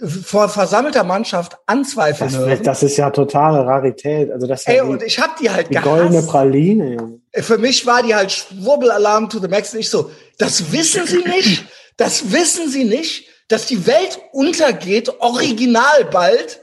vor 0.07 0.49
versammelter 0.49 1.03
Mannschaft 1.05 1.59
anzweifeln 1.67 2.31
das, 2.31 2.39
hören. 2.41 2.63
das 2.63 2.83
ist 2.83 2.97
ja 2.97 3.11
totale 3.11 3.67
Rarität. 3.67 4.31
Also 4.31 4.47
das 4.47 4.61
ist 4.61 4.69
Ey, 4.69 4.77
ja 4.77 4.85
und 4.85 5.03
die, 5.03 5.07
ich 5.07 5.19
habe 5.19 5.33
die 5.41 5.51
halt 5.51 5.71
die 5.71 5.75
goldene. 5.75 6.23
Praline, 6.23 6.95
Junge. 6.95 7.21
Für 7.35 7.59
mich 7.59 7.87
war 7.87 8.03
die 8.03 8.15
halt 8.15 8.31
Schwurbelalarm 8.33 9.29
to 9.29 9.39
the 9.41 9.49
max. 9.49 9.73
Und 9.75 9.81
ich 9.81 9.91
so, 9.91 10.11
das 10.39 10.73
wissen 10.73 11.07
Sie 11.07 11.23
nicht, 11.25 11.65
das 11.97 12.31
wissen 12.33 12.69
Sie 12.71 12.85
nicht, 12.85 13.29
dass 13.49 13.67
die 13.67 13.87
Welt 13.87 14.21
untergeht, 14.33 15.13
original 15.21 16.05
bald, 16.11 16.61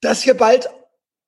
dass 0.00 0.22
hier 0.22 0.34
bald 0.36 0.68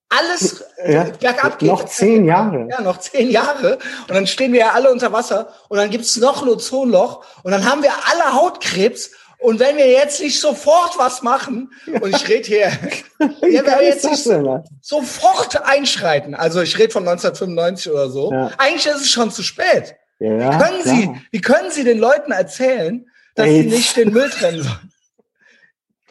alles 0.09 0.65
Ja, 0.87 1.05
bergab 1.21 1.59
geht. 1.59 1.69
noch 1.69 1.85
zehn 1.87 2.25
Jahre. 2.25 2.69
Ja, 2.71 2.81
noch 2.81 2.99
zehn 2.99 3.31
Jahre. 3.31 3.79
Und 4.09 4.15
dann 4.15 4.27
stehen 4.27 4.53
wir 4.53 4.61
ja 4.61 4.71
alle 4.73 4.91
unter 4.91 5.13
Wasser 5.13 5.49
und 5.69 5.77
dann 5.79 5.91
gibt's 5.91 6.17
noch 6.17 6.43
ein 6.43 6.49
Ozonloch 6.49 7.25
und 7.43 7.53
dann 7.53 7.69
haben 7.69 7.83
wir 7.83 7.93
alle 8.11 8.33
Hautkrebs. 8.35 9.11
Und 9.45 9.61
wenn 9.61 9.77
wir 9.77 9.87
jetzt 9.91 10.21
nicht 10.23 10.41
sofort 10.41 10.97
was 10.99 11.23
machen, 11.23 11.71
und 12.01 12.15
ich 12.17 12.29
rede 12.29 12.47
hier, 12.47 12.73
Wie 13.19 13.55
wenn 13.59 13.65
wir 13.67 13.81
ist 13.83 14.05
jetzt 14.05 14.27
das 14.27 14.27
nicht 14.27 14.69
sofort 14.81 15.63
einschreiten, 15.65 16.35
also 16.35 16.63
ich 16.63 16.79
rede 16.79 16.91
von 16.93 17.07
1995 17.07 17.93
oder 17.93 18.09
so, 18.09 18.33
Ja. 18.33 18.51
eigentlich 18.59 18.87
ist 18.87 19.03
es 19.03 19.11
schon 19.11 19.31
zu 19.31 19.43
spät. 19.43 19.97
Ja, 20.19 20.59
Können 20.59 20.83
klar. 20.83 20.97
Sie, 20.97 21.11
wie 21.31 21.41
können 21.41 21.71
Sie 21.71 21.85
den 21.85 21.99
Leuten 21.99 22.33
erzählen, 22.33 23.07
dass 23.35 23.47
sie 23.47 23.57
AIDS. 23.61 23.71
nicht 23.75 23.97
den 23.97 24.13
Müll 24.13 24.31
trennen 24.31 24.63
sollen? 24.63 24.93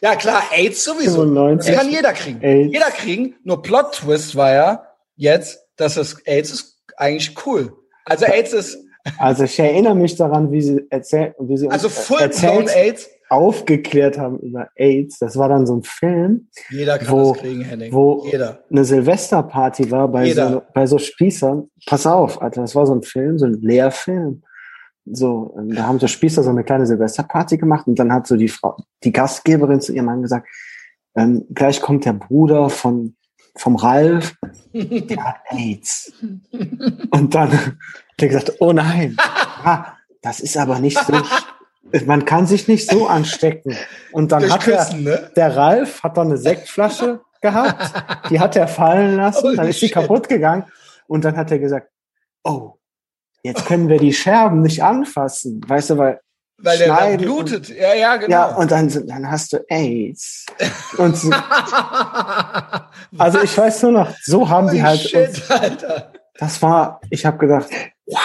Ja, 0.01 0.15
klar, 0.15 0.43
AIDS 0.51 0.83
sowieso. 0.83 1.21
95. 1.23 1.71
Das 1.73 1.81
kann 1.81 1.91
jeder 1.91 2.13
kriegen. 2.13 2.41
AIDS. 2.43 2.73
Jeder 2.73 2.91
kriegen. 2.91 3.35
Nur 3.43 3.61
Plot-Twist 3.61 4.35
war 4.35 4.51
ja 4.53 4.87
jetzt, 5.15 5.59
dass 5.77 5.95
es 5.97 6.17
AIDS 6.25 6.51
ist 6.51 6.77
eigentlich 6.97 7.33
cool. 7.45 7.73
Also 8.05 8.25
AIDS 8.25 8.51
ist, 8.53 8.77
Also 9.17 9.45
ich 9.45 9.57
erinnere 9.59 9.95
mich 9.95 10.15
daran, 10.17 10.51
wie 10.51 10.61
sie 10.61 10.85
erzählt, 10.89 11.35
wie 11.39 11.57
sie 11.57 11.69
also 11.69 11.87
full-blown 11.89 12.67
erzählt, 12.67 12.75
AIDS. 12.75 13.09
Aufgeklärt 13.29 14.17
haben 14.17 14.39
über 14.39 14.69
AIDS. 14.75 15.19
Das 15.19 15.37
war 15.37 15.49
dann 15.49 15.65
so 15.65 15.75
ein 15.77 15.83
Film, 15.83 16.47
Jeder 16.69 16.97
kann 16.99 17.09
Wo- 17.11 17.31
das 17.33 17.41
kriegen, 17.41 17.61
Henning. 17.61 17.91
wo 17.93 18.25
Jeder. 18.31 18.63
eine 18.69 18.85
Silvesterparty 18.85 19.89
war 19.91 20.07
bei 20.07 20.25
Jeder. 20.25 20.51
so, 20.51 20.61
bei 20.73 20.85
so 20.85 20.97
Spießern. 20.97 21.69
Pass 21.85 22.05
auf, 22.05 22.41
Alter, 22.41 22.61
das 22.61 22.75
war 22.75 22.85
so 22.85 22.93
ein 22.95 23.03
Film, 23.03 23.37
so 23.39 23.45
ein 23.45 23.61
Lehrfilm. 23.61 24.43
So, 25.05 25.57
da 25.69 25.83
haben 25.87 25.99
so 25.99 26.07
Spießer 26.07 26.43
so 26.43 26.49
eine 26.49 26.63
kleine 26.63 26.85
Silvesterparty 26.85 27.57
gemacht 27.57 27.87
und 27.87 27.99
dann 27.99 28.13
hat 28.13 28.25
so 28.25 28.37
die 28.37 28.47
Frau, 28.47 28.77
die 29.03 29.11
Gastgeberin 29.11 29.81
zu 29.81 29.91
ihrem 29.93 30.05
Mann 30.05 30.21
gesagt, 30.21 30.47
ähm, 31.15 31.45
gleich 31.53 31.81
kommt 31.81 32.05
der 32.05 32.13
Bruder 32.13 32.69
von 32.69 33.15
vom 33.55 33.75
Ralf, 33.75 34.33
der 34.73 35.23
hat 35.23 35.35
AIDS. 35.51 36.11
Und 37.11 37.35
dann 37.35 37.51
hat 37.51 37.73
er 38.17 38.27
gesagt, 38.27 38.53
oh 38.59 38.73
nein, 38.73 39.15
ah, 39.19 39.93
das 40.23 40.39
ist 40.39 40.57
aber 40.57 40.79
nicht 40.79 40.97
so, 40.97 41.13
man 42.05 42.25
kann 42.25 42.47
sich 42.47 42.67
nicht 42.67 42.89
so 42.89 43.07
anstecken. 43.07 43.77
Und 44.11 44.31
dann 44.31 44.41
Durch 44.41 44.53
hat 44.53 44.67
er, 44.67 44.93
ne? 44.95 45.31
der 45.35 45.55
Ralf 45.55 46.03
hat 46.03 46.17
dann 46.17 46.27
eine 46.27 46.37
Sektflasche 46.37 47.21
gehabt, 47.41 47.93
die 48.29 48.39
hat 48.39 48.55
er 48.55 48.67
fallen 48.67 49.17
lassen, 49.17 49.43
Holy 49.43 49.57
dann 49.57 49.67
ist 49.67 49.81
die 49.81 49.87
shit. 49.87 49.93
kaputt 49.93 50.29
gegangen 50.29 50.65
und 51.07 51.25
dann 51.25 51.37
hat 51.37 51.51
er 51.51 51.59
gesagt, 51.59 51.89
oh, 52.43 52.73
jetzt 53.43 53.65
können 53.65 53.89
wir 53.89 53.99
die 53.99 54.13
Scherben 54.13 54.61
nicht 54.61 54.81
anfassen, 54.81 55.61
weißt 55.67 55.91
du, 55.91 55.97
weil 55.97 56.19
Weil 56.57 56.77
der 56.77 56.87
dann 56.87 57.17
blutet. 57.17 57.67
Ja, 57.69 57.93
ja, 57.93 58.15
genau. 58.15 58.31
ja, 58.31 58.55
und 58.55 58.71
dann, 58.71 58.89
dann 59.07 59.29
hast 59.29 59.51
du 59.53 59.57
AIDS. 59.67 60.45
Und 60.97 61.17
so, 61.17 61.29
also 63.17 63.41
ich 63.41 63.57
weiß 63.57 63.83
nur 63.83 63.91
noch, 63.91 64.15
so 64.21 64.47
haben 64.47 64.71
die 64.71 64.81
halt 64.81 65.01
shit, 65.01 65.27
uns, 65.27 65.51
Alter. 65.51 66.13
das 66.35 66.61
war, 66.61 67.01
ich 67.09 67.25
habe 67.25 67.37
gedacht, 67.37 67.67
wow, 68.05 68.19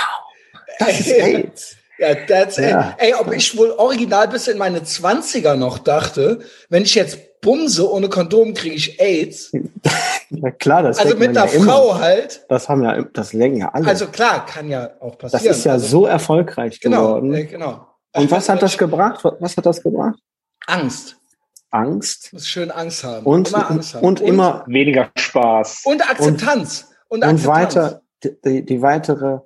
das 0.79 1.01
ist 1.01 1.09
AIDS. 1.19 1.78
Ja, 1.99 2.15
that's 2.27 2.57
Ja. 2.57 2.91
it. 2.91 2.97
Ey, 2.99 3.15
ob 3.15 3.33
ich 3.33 3.57
wohl 3.57 3.71
original 3.73 4.29
bis 4.29 4.47
in 4.49 4.59
meine 4.59 4.83
Zwanziger 4.85 5.57
noch 5.57 5.79
dachte, 5.79 6.41
wenn 6.69 6.83
ich 6.85 6.95
jetzt 6.95 7.41
bumse 7.41 7.91
ohne 7.91 8.09
Kondom, 8.09 8.55
kriege 8.55 8.75
ich 8.77 9.01
AIDS. 9.01 9.53
Ja 10.31 10.51
klar, 10.51 10.83
das 10.83 10.99
Also 10.99 11.17
mit 11.17 11.31
einer 11.31 11.47
ja 11.47 11.53
immer. 11.55 11.73
Frau 11.73 11.99
halt. 11.99 12.45
Das 12.51 12.69
haben 12.69 12.83
ja, 12.85 13.01
das 13.15 13.33
lenken 13.33 13.61
ja 13.61 13.71
alle. 13.71 13.87
Also 13.89 14.09
klar, 14.09 14.45
kann 14.45 14.69
ja 14.69 14.91
auch 15.01 15.15
das 15.15 15.33
passieren. 15.33 15.57
ist 15.57 15.65
ja 15.65 15.73
also, 15.73 15.87
so 15.87 16.07
erfolgreich 16.07 16.79
genau, 16.81 17.07
geworden. 17.15 17.33
äh, 17.35 17.45
genau. 17.47 17.87
Und 18.15 18.31
was 18.31 18.47
hat 18.51 18.61
das 18.61 18.77
gebracht? 18.77 19.25
Was 19.41 19.57
hat 19.57 19.65
das 19.65 19.83
gebracht? 19.83 20.19
Angst. 20.67 21.17
Angst 21.71 22.31
Muss 22.35 22.47
schön 22.47 22.71
Angst 22.71 23.05
haben. 23.05 23.25
und, 23.25 23.49
immer 23.49 23.71
Angst 23.71 23.95
haben. 23.95 24.05
und 24.07 24.21
immer 24.21 24.65
Weniger 24.67 25.11
Spaß. 25.17 25.83
und 25.85 26.03
Akzeptanz. 26.11 26.89
Und, 27.09 27.25
und 27.25 27.25
Akzeptanz. 27.25 27.47
weiter 27.47 28.03
die, 28.45 28.67
die 28.67 28.83
weitere 28.83 29.39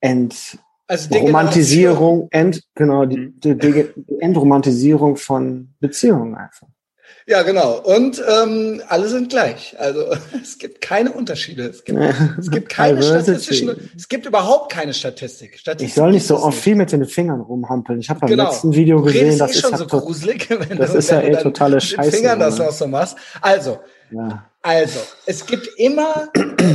Ent, 0.00 0.58
also. 0.86 1.14
Romantisierung, 1.18 2.28
Ent, 2.30 2.62
genau, 2.74 3.04
die, 3.06 3.16
Mhm. 3.18 3.40
die, 3.40 3.54
die 3.58 3.84
Entromantisierung 4.20 5.16
von 5.16 5.74
Beziehungen 5.80 6.34
einfach. 6.34 6.68
Ja, 7.28 7.42
genau. 7.42 7.80
Und 7.82 8.22
ähm, 8.28 8.80
alle 8.88 9.08
sind 9.08 9.30
gleich. 9.30 9.74
Also 9.78 10.04
es 10.42 10.58
gibt 10.58 10.80
keine 10.80 11.10
Unterschiede. 11.12 11.64
Es 11.64 11.82
gibt, 11.84 11.98
es 12.38 12.50
gibt 12.50 12.68
keine 12.68 13.02
statistischen. 13.02 13.90
Es 13.96 14.08
gibt 14.08 14.26
überhaupt 14.26 14.70
keine 14.72 14.94
Statistik. 14.94 15.58
Statistik 15.58 15.88
Ich 15.88 15.94
soll 15.94 16.12
nicht 16.12 16.26
so 16.26 16.38
oft 16.38 16.56
viel 16.58 16.76
mit 16.76 16.92
den 16.92 17.04
Fingern 17.04 17.40
rumhampeln. 17.40 17.98
Ich 17.98 18.10
habe 18.10 18.20
beim 18.20 18.30
Genau. 18.30 18.44
letzten 18.44 18.72
Video 18.74 19.02
gesehen, 19.02 19.22
redest 19.24 19.40
das 19.40 19.50
eh 19.50 19.54
ist 19.54 19.60
schon 19.62 19.76
so 19.76 19.86
gruselig, 19.86 20.48
wenn 20.68 20.78
das 20.78 20.92
du, 20.92 20.98
ist 20.98 21.10
ja 21.10 21.20
eh 21.20 21.36
totale 21.42 21.76
mit 21.76 21.82
Scheiße, 21.84 22.10
den 22.10 22.16
Fingern 22.16 22.38
das 22.38 22.58
noch 22.58 22.70
so 22.72 22.86
machst. 22.86 23.16
Also, 23.40 23.78
ja. 24.10 24.44
also, 24.62 25.00
es 25.26 25.46
gibt 25.46 25.68
immer 25.78 26.28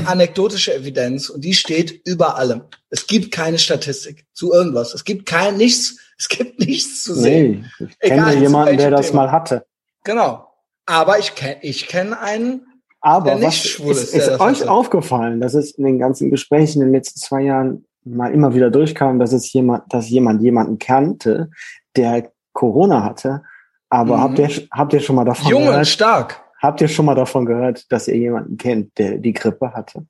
anekdotische 0.05 0.73
Evidenz 0.75 1.29
und 1.29 1.41
die 1.43 1.53
steht 1.53 2.01
über 2.05 2.37
allem. 2.37 2.61
Es 2.89 3.07
gibt 3.07 3.31
keine 3.31 3.57
Statistik 3.59 4.25
zu 4.33 4.51
irgendwas. 4.53 4.93
Es 4.93 5.03
gibt 5.03 5.25
kein 5.25 5.57
nichts, 5.57 5.97
es 6.17 6.27
gibt 6.29 6.59
nichts 6.59 7.03
zu 7.03 7.13
sehen. 7.13 7.69
Nee, 7.79 7.87
ich 8.01 8.09
kenne 8.09 8.33
jemanden, 8.35 8.77
der 8.77 8.91
das 8.91 9.07
Thema. 9.07 9.23
mal 9.25 9.31
hatte. 9.31 9.65
Genau. 10.03 10.47
Aber 10.85 11.19
ich 11.19 11.35
kenne 11.35 11.57
ich 11.61 11.87
kenn 11.87 12.13
einen, 12.13 12.61
Aber 13.01 13.25
Der 13.31 13.35
nicht 13.35 13.47
was 13.47 13.55
schwul 13.57 13.91
ist, 13.91 14.13
ist, 14.13 14.27
ist 14.27 14.39
euch 14.39 14.67
aufgefallen, 14.67 15.39
dass 15.39 15.53
es 15.53 15.71
in 15.71 15.85
den 15.85 15.99
ganzen 15.99 16.29
Gesprächen 16.29 16.81
in 16.81 16.87
den 16.87 16.93
letzten 16.93 17.19
zwei 17.19 17.41
Jahren 17.43 17.85
mal 18.03 18.33
immer 18.33 18.53
wieder 18.55 18.71
durchkam, 18.71 19.19
dass 19.19 19.31
es 19.31 19.51
jemand, 19.53 19.83
dass 19.93 20.09
jemand 20.09 20.41
jemanden 20.41 20.79
kannte, 20.79 21.49
der 21.95 22.31
Corona 22.53 23.03
hatte. 23.03 23.43
Aber 23.89 24.17
Mhm. 24.17 24.21
habt 24.21 24.39
ihr 24.39 24.49
habt 24.71 24.93
ihr 24.93 24.99
schon 25.01 25.15
mal 25.17 25.25
davon 25.25 25.49
jung 25.51 25.61
und 25.63 25.69
gehört? 25.69 25.87
stark. 25.87 26.43
Habt 26.61 26.79
ihr 26.79 26.87
schon 26.87 27.05
mal 27.05 27.15
davon 27.15 27.45
gehört, 27.45 27.91
dass 27.91 28.07
ihr 28.07 28.17
jemanden 28.17 28.57
kennt, 28.57 28.97
der 28.99 29.17
die 29.17 29.33
Grippe 29.33 29.73
hatte? 29.73 30.05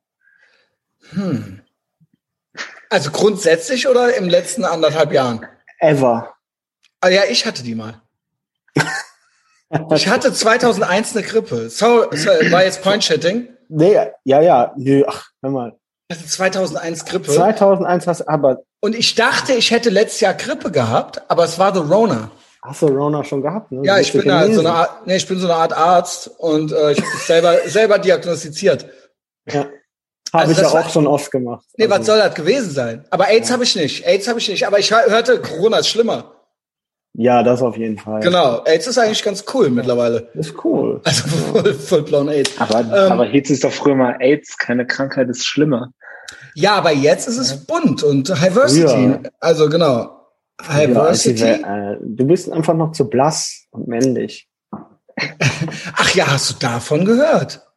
Hm. 1.12 1.62
Also 2.90 3.12
grundsätzlich 3.12 3.88
oder 3.88 4.16
im 4.18 4.28
letzten 4.28 4.66
anderthalb 4.66 5.14
Jahren? 5.14 5.46
Ever. 5.80 6.34
Ah 7.00 7.08
ja, 7.08 7.22
ich 7.30 7.46
hatte 7.46 7.64
die 7.64 7.76
mal. 7.76 8.02
Ich 9.96 10.10
hatte 10.10 10.34
2001 10.34 11.16
eine 11.16 11.26
Grippe. 11.26 11.70
So, 11.70 12.06
so 12.12 12.30
war 12.52 12.66
jetzt 12.66 12.84
Point-Chatting. 12.84 13.48
Nee, 13.70 13.98
ja, 14.26 14.42
ja, 14.42 14.74
nö, 14.76 15.06
ach, 15.08 15.30
hör 15.42 15.50
mal. 15.50 15.80
Ich 16.10 16.18
hatte 16.18 16.28
2001 16.28 17.06
Grippe. 17.06 17.32
2001 17.32 18.06
hast 18.06 18.28
aber, 18.28 18.64
Und 18.82 18.96
ich 18.96 19.16
dachte, 19.16 19.54
ich 19.54 19.72
hätte 19.72 19.90
letztes 19.90 20.20
Jahr 20.20 20.34
Grippe 20.34 20.72
gehabt, 20.72 21.22
aber 21.32 21.46
es 21.46 21.58
war 21.58 21.74
The 21.74 21.80
Rona. 21.80 22.32
Hast 22.64 22.82
du 22.82 22.88
Rona 22.88 23.24
schon 23.24 23.42
gehabt, 23.42 23.72
ne? 23.72 23.82
Ja, 23.84 24.00
ich 24.00 24.12
bin 24.14 24.32
halt 24.32 24.54
so 24.54 24.60
eine 24.60 24.72
Art, 24.72 25.08
nee, 25.08 25.16
ich 25.16 25.28
bin 25.28 25.40
so 25.40 25.48
eine 25.48 25.56
Art 25.56 25.74
Arzt 25.74 26.30
und 26.38 26.72
äh, 26.72 26.92
ich 26.92 27.00
habe 27.00 27.10
mich 27.12 27.24
selber, 27.26 27.58
selber 27.68 28.00
diagnostiziert. 28.00 28.86
Ja. 29.52 29.66
Habe 30.34 30.44
Also 30.44 30.52
ich 30.52 30.58
ja 30.60 30.64
das 30.64 30.74
war- 30.74 30.86
auch 30.86 30.90
schon 30.90 31.08
oft 31.08 31.30
gemacht. 31.32 31.66
Nee, 31.78 31.90
was 31.90 32.00
Also, 32.00 32.12
soll 32.14 32.20
das 32.20 32.36
gewesen 32.36 32.72
sein? 32.72 33.06
Aber 33.10 33.28
AIDS 33.30 33.52
habe 33.52 33.64
ich 33.64 33.76
nicht. 33.76 34.06
AIDS 34.08 34.28
habe 34.30 34.40
ich 34.40 34.48
nicht. 34.50 34.66
Aber 34.66 34.80
ich 34.80 34.92
hör- 34.92 35.10
hörte, 35.10 35.42
Corona 35.42 35.78
ist 35.80 35.90
schlimmer. 35.90 36.36
Ja, 37.14 37.44
das 37.44 37.62
auf 37.62 37.76
jeden 37.76 37.98
Fall. 37.98 38.22
Genau. 38.22 38.64
AIDS 38.64 38.88
ist 38.88 38.98
eigentlich 38.98 39.22
ganz 39.24 39.44
cool 39.54 39.70
mittlerweile. 39.70 40.30
Ist 40.34 40.54
cool. 40.64 41.02
Also 41.04 41.28
voll, 41.28 41.74
voll 41.74 42.02
blown 42.04 42.30
AIDS. 42.30 42.52
Aber, 42.60 42.80
Ähm, 42.80 43.12
aber 43.12 43.26
hieß 43.26 43.50
es 43.50 43.60
doch 43.60 43.72
früher 43.74 43.96
mal 43.96 44.16
AIDS, 44.22 44.58
keine 44.58 44.88
Krankheit 44.88 45.28
ist 45.28 45.46
schlimmer. 45.46 45.92
Ja, 46.56 46.76
aber 46.76 46.92
jetzt 46.92 47.28
ist 47.28 47.38
es 47.38 47.66
bunt 47.66 48.02
und 48.04 48.30
Diversity. 48.30 49.06
Ja. 49.10 49.20
Also 49.42 49.68
genau. 49.68 50.21
Diversity. 50.68 51.44
Ja, 51.44 51.94
äh, 51.94 51.98
du 52.02 52.26
bist 52.26 52.52
einfach 52.52 52.74
noch 52.74 52.92
zu 52.92 53.10
blass 53.10 53.66
und 53.72 53.88
männlich. 53.88 54.50
Ach 55.96 56.16
ja, 56.16 56.32
hast 56.32 56.50
du 56.52 56.56
davon 56.60 57.06
gehört? 57.06 57.68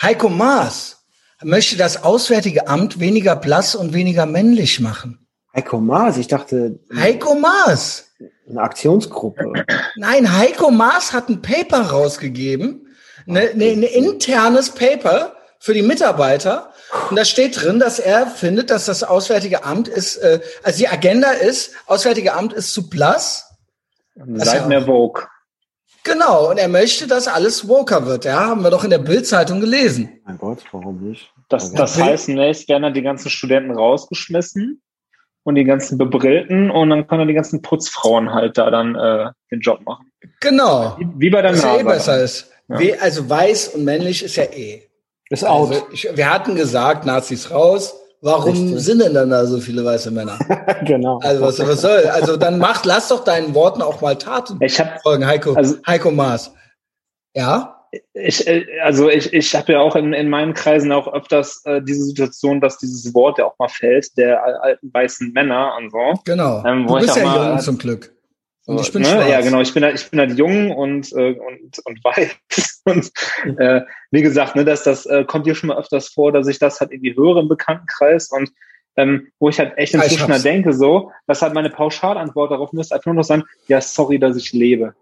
Heiko 0.00 0.28
Maas 0.28 1.04
möchte 1.42 1.76
das 1.76 2.02
Auswärtige 2.02 2.68
Amt 2.68 3.00
weniger 3.00 3.36
blass 3.36 3.74
und 3.74 3.92
weniger 3.92 4.26
männlich 4.26 4.80
machen. 4.80 5.26
Heiko 5.54 5.80
Maas, 5.80 6.18
ich 6.18 6.28
dachte, 6.28 6.78
Heiko 6.94 7.34
Maas. 7.34 8.12
eine 8.48 8.60
Aktionsgruppe. 8.60 9.52
Nein, 9.96 10.36
Heiko 10.36 10.70
Maas 10.70 11.12
hat 11.12 11.28
ein 11.28 11.42
Paper 11.42 11.90
rausgegeben, 11.90 12.88
ne, 13.26 13.50
ne, 13.54 13.72
ein 13.72 13.82
internes 13.82 14.70
Paper 14.70 15.34
für 15.58 15.74
die 15.74 15.82
Mitarbeiter. 15.82 16.67
Und 17.10 17.16
da 17.16 17.24
steht 17.24 17.62
drin, 17.62 17.78
dass 17.78 17.98
er 17.98 18.26
findet, 18.26 18.70
dass 18.70 18.86
das 18.86 19.02
Auswärtige 19.02 19.64
Amt 19.64 19.88
ist, 19.88 20.16
äh, 20.16 20.40
also 20.62 20.78
die 20.78 20.88
Agenda 20.88 21.30
ist, 21.32 21.72
Auswärtige 21.86 22.34
Amt 22.34 22.52
ist 22.52 22.72
zu 22.72 22.88
blass. 22.88 23.56
Seid 24.14 24.68
mehr 24.68 24.82
Vogue. 24.82 25.24
Genau, 26.04 26.50
und 26.50 26.58
er 26.58 26.68
möchte, 26.68 27.06
dass 27.06 27.28
alles 27.28 27.68
woker 27.68 28.06
wird. 28.06 28.24
Ja, 28.24 28.46
haben 28.46 28.62
wir 28.62 28.70
doch 28.70 28.84
in 28.84 28.90
der 28.90 28.98
Bildzeitung 28.98 29.60
gelesen. 29.60 30.20
Mein 30.24 30.38
Gott, 30.38 30.64
warum 30.72 31.08
nicht? 31.08 31.30
Das, 31.48 31.72
das 31.72 32.00
heißt, 32.00 32.26
zunächst 32.26 32.68
werden 32.68 32.82
dann 32.82 32.94
die 32.94 33.02
ganzen 33.02 33.30
Studenten 33.30 33.72
rausgeschmissen 33.72 34.80
und 35.42 35.54
die 35.54 35.64
ganzen 35.64 35.98
Bebrillten 35.98 36.70
und 36.70 36.90
dann 36.90 37.06
können 37.06 37.20
dann 37.20 37.28
die 37.28 37.34
ganzen 37.34 37.62
Putzfrauen 37.62 38.32
halt 38.32 38.58
da 38.58 38.70
dann 38.70 38.94
äh, 38.94 39.30
den 39.50 39.60
Job 39.60 39.80
machen. 39.84 40.10
Genau. 40.40 40.96
Wie, 40.98 41.08
wie 41.16 41.30
bei 41.30 41.42
der 41.42 41.52
Was 41.52 41.62
ja 41.62 41.78
eh 41.78 41.82
besser 41.82 42.22
ist. 42.22 42.50
Ja. 42.68 42.78
Also 43.00 43.28
weiß 43.28 43.68
und 43.68 43.84
männlich 43.84 44.22
ist 44.22 44.36
ja 44.36 44.44
eh. 44.44 44.87
Ist 45.30 45.44
out. 45.44 45.70
Also 45.70 45.86
ich, 45.92 46.08
wir 46.14 46.32
hatten 46.32 46.54
gesagt, 46.54 47.04
Nazis 47.06 47.50
raus. 47.50 47.94
Warum 48.20 48.50
Richtig. 48.52 48.80
sind 48.80 49.00
denn 49.00 49.14
dann 49.14 49.30
da 49.30 49.46
so 49.46 49.60
viele 49.60 49.84
weiße 49.84 50.10
Männer? 50.10 50.38
genau. 50.84 51.20
Also 51.22 51.40
was, 51.42 51.58
was 51.60 51.80
soll? 51.82 52.04
Also 52.06 52.36
dann 52.36 52.58
macht, 52.58 52.84
lass 52.84 53.08
doch 53.08 53.22
deinen 53.22 53.54
Worten 53.54 53.80
auch 53.80 54.00
mal 54.00 54.16
Taten 54.16 54.58
Ich 54.60 54.80
habe 54.80 54.98
folgen, 55.02 55.24
Heiko. 55.24 55.52
Also- 55.52 55.76
Heiko 55.86 56.10
Maas. 56.10 56.52
Ja? 57.36 57.74
ich, 58.12 58.46
äh, 58.46 58.66
also 58.82 59.08
ich, 59.08 59.32
ich 59.32 59.54
habe 59.54 59.72
ja 59.74 59.78
auch 59.80 59.94
in, 59.96 60.12
in 60.12 60.28
meinen 60.28 60.52
Kreisen 60.52 60.90
auch 60.92 61.06
öfters 61.12 61.62
äh, 61.64 61.80
diese 61.80 62.04
Situation, 62.04 62.60
dass 62.60 62.78
dieses 62.78 63.14
Wort 63.14 63.38
ja 63.38 63.44
auch 63.46 63.54
mal 63.58 63.68
fällt, 63.68 64.16
der 64.18 64.42
al- 64.44 64.56
alten 64.56 64.92
weißen 64.92 65.32
Männer 65.32 65.74
und 65.78 65.90
so. 65.92 66.20
Genau. 66.24 66.62
Ähm, 66.66 66.88
wo 66.88 66.96
du 66.98 67.04
bist 67.06 67.16
ja 67.16 67.24
mal- 67.24 67.50
jung 67.50 67.58
zum 67.60 67.78
Glück. 67.78 68.12
Und 68.68 68.80
ich 68.82 68.92
bin 68.92 69.00
ne? 69.02 69.08
schwarz. 69.08 69.28
Ja, 69.30 69.40
genau. 69.40 69.60
Ich 69.60 69.72
bin 69.72 69.82
halt, 69.82 69.94
ich 69.98 70.10
bin 70.10 70.20
halt 70.20 70.36
jung 70.38 70.70
und 70.72 71.10
äh, 71.12 71.32
und 71.38 71.78
und 71.84 72.04
weiß 72.04 72.82
und 72.84 73.10
äh, 73.58 73.80
wie 74.10 74.22
gesagt, 74.22 74.56
ne, 74.56 74.64
dass 74.64 74.82
das 74.84 75.06
äh, 75.06 75.24
kommt 75.24 75.46
hier 75.46 75.54
schon 75.54 75.68
mal 75.68 75.78
öfters 75.78 76.08
vor, 76.08 76.32
dass 76.32 76.46
ich 76.48 76.58
das 76.58 76.80
halt 76.80 76.92
irgendwie 76.92 77.16
höre 77.16 77.38
im 77.38 77.48
Bekanntenkreis 77.48 78.30
und 78.30 78.50
ähm, 78.96 79.28
wo 79.38 79.48
ich 79.48 79.58
halt 79.58 79.78
echt 79.78 79.94
ich 79.94 80.02
inzwischen 80.02 80.30
halt 80.32 80.44
denke, 80.44 80.72
so, 80.74 81.12
dass 81.26 81.40
halt 81.40 81.54
meine 81.54 81.70
Pauschalantwort 81.70 82.50
darauf 82.50 82.72
müsste 82.72 82.94
einfach 82.94 83.06
nur 83.06 83.14
noch 83.14 83.24
sein, 83.24 83.42
ja, 83.68 83.80
sorry, 83.80 84.18
dass 84.18 84.36
ich 84.36 84.52
lebe. 84.52 84.92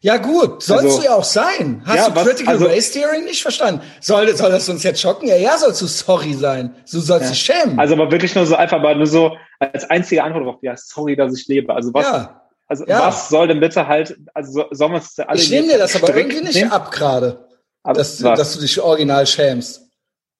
Ja 0.00 0.16
gut, 0.16 0.62
sollst 0.62 0.84
Also- 0.84 0.98
du 0.98 1.04
ja 1.04 1.14
auch 1.14 1.24
sein. 1.24 1.82
Hast 1.84 1.96
Ja, 1.96 2.08
du 2.10 2.16
was- 2.16 2.24
Critical 2.26 2.54
also- 2.54 2.66
Race 2.66 2.90
Theory 2.90 3.20
nicht 3.22 3.42
verstanden? 3.42 3.82
Soll, 4.00 4.34
soll 4.36 4.50
das 4.50 4.68
uns 4.68 4.82
jetzt 4.82 5.00
schocken? 5.00 5.28
Ja, 5.28 5.36
ja, 5.36 5.56
sollst 5.58 5.80
du 5.80 5.86
sorry 5.86 6.32
sein. 6.34 6.74
Du 6.90 6.98
sollst 6.98 7.26
Ja. 7.26 7.30
dich 7.30 7.40
schämen. 7.40 7.78
Also 7.78 7.94
aber 7.94 8.10
wirklich 8.10 8.34
nur 8.34 8.46
so 8.46 8.56
einfach, 8.56 8.78
aber 8.78 8.94
nur 8.94 9.06
so 9.06 9.36
als 9.60 9.88
einzige 9.90 10.24
Antwort 10.24 10.44
darauf, 10.44 10.62
ja, 10.62 10.74
sorry, 10.76 11.14
dass 11.14 11.38
ich 11.38 11.46
lebe. 11.46 11.74
Also 11.74 11.92
was, 11.94 12.04
ja, 12.06 12.42
also 12.66 12.84
ja. 12.86 13.00
was 13.06 13.28
soll 13.28 13.48
denn 13.48 13.60
bitte 13.60 13.86
halt, 13.86 14.16
also 14.34 14.52
so- 14.52 14.66
sollen 14.72 14.92
wir 14.92 14.98
es 14.98 15.18
alle 15.18 15.38
ich 15.40 15.50
nehme 15.50 15.68
dir 15.68 15.78
das 15.78 15.94
aber 15.96 16.14
irgendwie 16.16 16.40
nicht 16.40 16.54
nehmen? 16.54 16.72
ab 16.72 16.90
gerade, 16.92 17.46
dass, 17.84 18.18
dass 18.18 18.54
du 18.54 18.60
dich 18.60 18.80
original 18.80 19.26
schämst. 19.26 19.82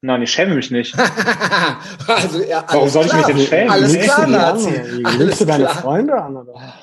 Nein, 0.02 0.22
ich 0.22 0.30
schäme 0.30 0.54
mich 0.54 0.70
nicht. 0.70 0.94
also, 2.06 2.42
ja, 2.42 2.58
alles 2.60 2.72
Warum 2.74 2.88
soll 2.88 3.06
ich 3.06 3.12
mich 3.12 3.22
klar. 3.24 3.34
denn 3.36 3.46
schämen? 3.46 3.70
Alles 3.70 3.92
lügst 3.94 4.08
klar, 4.14 4.26
Nazi. 4.26 4.70
Lügst 5.18 5.40
du 5.40 5.44
deine 5.46 5.64
klar. 5.64 5.76
Freunde 5.82 6.14
an? 6.22 6.36
Oder? 6.36 6.74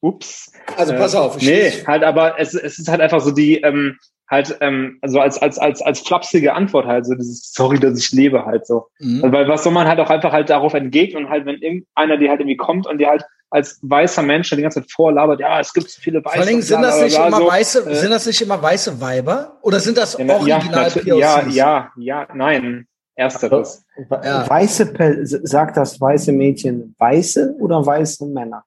Ups. 0.00 0.52
Also 0.76 0.94
pass 0.94 1.14
Äh, 1.14 1.16
auf. 1.18 1.36
Ich 1.38 1.42
Nee, 1.48 1.84
halt, 1.86 2.02
aber 2.04 2.38
es, 2.38 2.54
es 2.54 2.78
ist 2.78 2.88
halt 2.88 3.00
einfach 3.00 3.20
so 3.20 3.30
die, 3.30 3.60
ähm, 3.60 3.98
halt, 4.32 4.56
ähm, 4.60 4.98
also 5.02 5.20
als, 5.20 5.40
als, 5.40 5.58
als, 5.58 5.80
als 5.82 6.00
flapsige 6.00 6.54
Antwort 6.54 6.86
halt, 6.86 7.06
so 7.06 7.14
dieses 7.14 7.52
Sorry, 7.52 7.78
dass 7.78 7.98
ich 7.98 8.10
lebe 8.10 8.44
halt 8.44 8.66
so. 8.66 8.88
Mhm. 8.98 9.22
Also, 9.22 9.32
weil 9.36 9.46
was 9.48 9.62
soll 9.62 9.72
man 9.72 9.86
halt 9.86 10.00
auch 10.00 10.10
einfach 10.10 10.32
halt 10.32 10.50
darauf 10.50 10.74
entgegnen 10.74 11.24
und 11.26 11.30
halt, 11.30 11.46
wenn 11.46 11.56
irgendeiner, 11.56 12.16
die 12.16 12.28
halt 12.28 12.40
irgendwie 12.40 12.56
kommt 12.56 12.86
und 12.88 12.98
die 12.98 13.06
halt 13.06 13.24
als 13.50 13.78
weißer 13.82 14.22
Mensch 14.22 14.48
die 14.48 14.62
ganze 14.62 14.80
Zeit 14.80 14.90
vorlabert, 14.90 15.38
ja, 15.38 15.60
es 15.60 15.74
gibt 15.74 15.90
so 15.90 16.00
viele 16.00 16.24
weiße. 16.24 16.32
Vor 16.32 16.40
allen 16.40 16.48
Dingen 16.48 16.62
sind 16.62 16.80
das 16.82 17.02
nicht 17.02 17.16
immer 17.18 17.36
so. 17.36 17.46
weiße, 17.46 17.90
äh, 17.90 17.94
sind 17.94 18.10
das 18.10 18.26
nicht 18.26 18.40
immer 18.40 18.60
weiße 18.62 19.00
Weiber? 19.00 19.58
Oder 19.60 19.78
sind 19.78 19.98
das 19.98 20.16
Ja, 20.18 20.24
na- 20.24 20.46
ja, 20.46 20.56
original 20.56 20.90
POCs? 20.90 21.04
ja, 21.04 21.46
ja, 21.50 21.92
ja, 21.96 22.28
nein. 22.34 22.88
Ersteres. 23.14 23.84
Ja. 24.10 24.48
Weiße, 24.48 24.94
sagt 25.42 25.76
das 25.76 26.00
weiße 26.00 26.32
Mädchen 26.32 26.94
weiße 26.98 27.54
oder 27.60 27.84
weiße 27.84 28.24
Männer? 28.24 28.64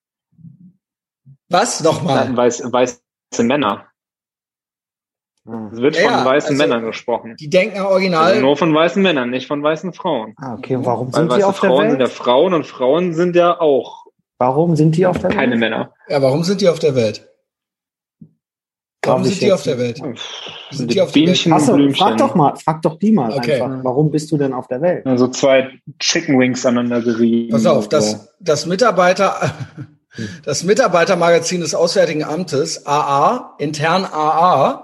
Was? 1.50 1.82
Nochmal. 1.84 2.38
Weiß, 2.38 2.62
weiße 2.72 3.00
Männer. 3.40 3.88
Ah, 5.48 5.70
Es 5.72 5.80
wird 5.80 5.96
Ja, 6.02 6.10
von 6.18 6.26
weißen 6.26 6.50
also- 6.52 6.64
Männern 6.64 6.86
gesprochen. 6.86 7.36
Die 7.40 7.50
denken 7.50 7.78
Also 7.78 7.90
original. 7.90 8.42
nur 8.42 8.58
von 8.58 8.74
weißen 8.74 9.02
Männern, 9.02 9.30
nicht 9.30 9.48
von 9.48 9.62
weißen 9.62 9.94
Frauen. 9.94 10.34
Ah, 10.38 10.56
okay. 10.56 10.76
Und 10.76 10.86
warum 10.86 11.08
Weil 11.14 11.22
sind 11.22 11.32
die 11.32 11.36
weiße 11.38 11.48
auf 11.48 11.60
der 11.60 11.70
Frauen 11.70 11.90
sind 11.92 12.00
ja 12.00 12.06
Welt? 12.06 12.12
Frauen 12.14 12.54
und 12.54 12.66
Frauen 12.66 13.14
sind 13.14 13.36
ja 13.36 13.60
auch 13.60 14.06
Warum 14.38 14.76
sind 14.76 14.98
die 14.98 15.06
auf 15.06 15.20
der 15.20 15.30
keine 15.30 15.52
Welt? 15.52 15.60
Männer. 15.62 15.94
Ja, 16.10 16.22
warum 16.22 16.44
sind 16.44 16.62
die 16.62 16.68
auf 16.68 16.80
der 16.80 16.96
Welt? 16.96 17.28
Warum 19.06 19.24
sind 19.24 19.40
die 19.40 19.54
auf 19.54 19.62
der. 19.62 19.78
Welt? 19.78 20.02
Sind 20.72 20.92
die 20.92 21.00
auf 21.00 21.12
der 21.12 21.20
Bienchen 21.22 21.54
Achso, 21.54 21.78
frag 21.94 22.18
doch 22.18 22.34
mal, 22.34 22.56
frag 22.56 22.82
doch 22.82 22.98
die 22.98 23.12
mal 23.12 23.32
Okay. 23.34 23.62
einfach. 23.62 23.84
Warum 23.84 24.10
bist 24.10 24.32
du 24.32 24.38
denn 24.38 24.52
auf 24.52 24.68
der 24.68 24.82
Welt? 24.82 25.06
Also 25.06 25.28
zwei 25.28 25.70
Chicken 26.00 26.40
Wings 26.40 26.66
aneinander 26.66 27.02
gerieben. 27.02 27.52
Pass 27.52 27.68
auf, 27.68 27.84
So. 27.84 27.90
das, 27.92 28.34
das 28.40 28.66
Mitarbeiter, 28.66 29.54
das 30.44 30.64
Mitarbeitermagazin 30.64 31.62
des 31.62 31.76
Auswärtigen 31.76 32.24
Amtes, 32.24 32.88
AA, 32.88 33.54
intern 33.60 34.06
AA, 34.06 34.84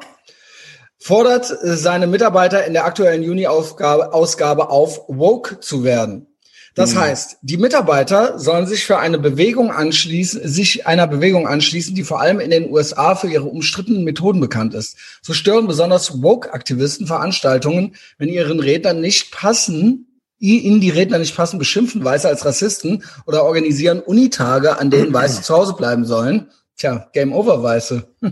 fordert 1.01 1.51
äh, 1.51 1.75
seine 1.75 2.07
Mitarbeiter 2.07 2.65
in 2.65 2.73
der 2.73 2.85
aktuellen 2.85 3.23
Juni-Ausgabe 3.23 4.13
Ausgabe 4.13 4.69
auf, 4.69 5.01
woke 5.07 5.59
zu 5.59 5.83
werden. 5.83 6.27
Das 6.73 6.95
heißt, 6.95 7.39
die 7.41 7.57
Mitarbeiter 7.57 8.39
sollen 8.39 8.65
sich 8.65 8.85
für 8.85 8.97
eine 8.97 9.19
Bewegung 9.19 9.71
anschließen, 9.71 10.47
sich 10.47 10.87
einer 10.87 11.05
Bewegung 11.05 11.45
anschließen, 11.45 11.93
die 11.95 12.03
vor 12.03 12.21
allem 12.21 12.39
in 12.39 12.49
den 12.49 12.71
USA 12.71 13.15
für 13.15 13.27
ihre 13.27 13.43
umstrittenen 13.43 14.05
Methoden 14.05 14.39
bekannt 14.39 14.73
ist. 14.73 14.95
So 15.21 15.33
stören 15.33 15.67
besonders 15.67 16.23
Woke-Aktivisten 16.23 17.07
Veranstaltungen, 17.07 17.95
wenn 18.17 18.29
ihren 18.29 18.61
Rednern 18.61 19.01
nicht 19.01 19.31
passen, 19.31 20.07
ihnen 20.39 20.79
die 20.79 20.89
Redner 20.89 21.19
nicht 21.19 21.35
passen, 21.35 21.59
beschimpfen 21.59 22.03
Weiße 22.03 22.27
als 22.27 22.45
Rassisten 22.45 23.03
oder 23.27 23.43
organisieren 23.43 23.99
Unitage, 23.99 24.79
an 24.79 24.89
denen 24.89 25.13
Weiße 25.13 25.41
zu 25.41 25.53
Hause 25.53 25.73
bleiben 25.73 26.05
sollen. 26.05 26.49
Tja, 26.81 27.07
Game 27.13 27.31
Over 27.31 27.61
Weiße. 27.61 28.07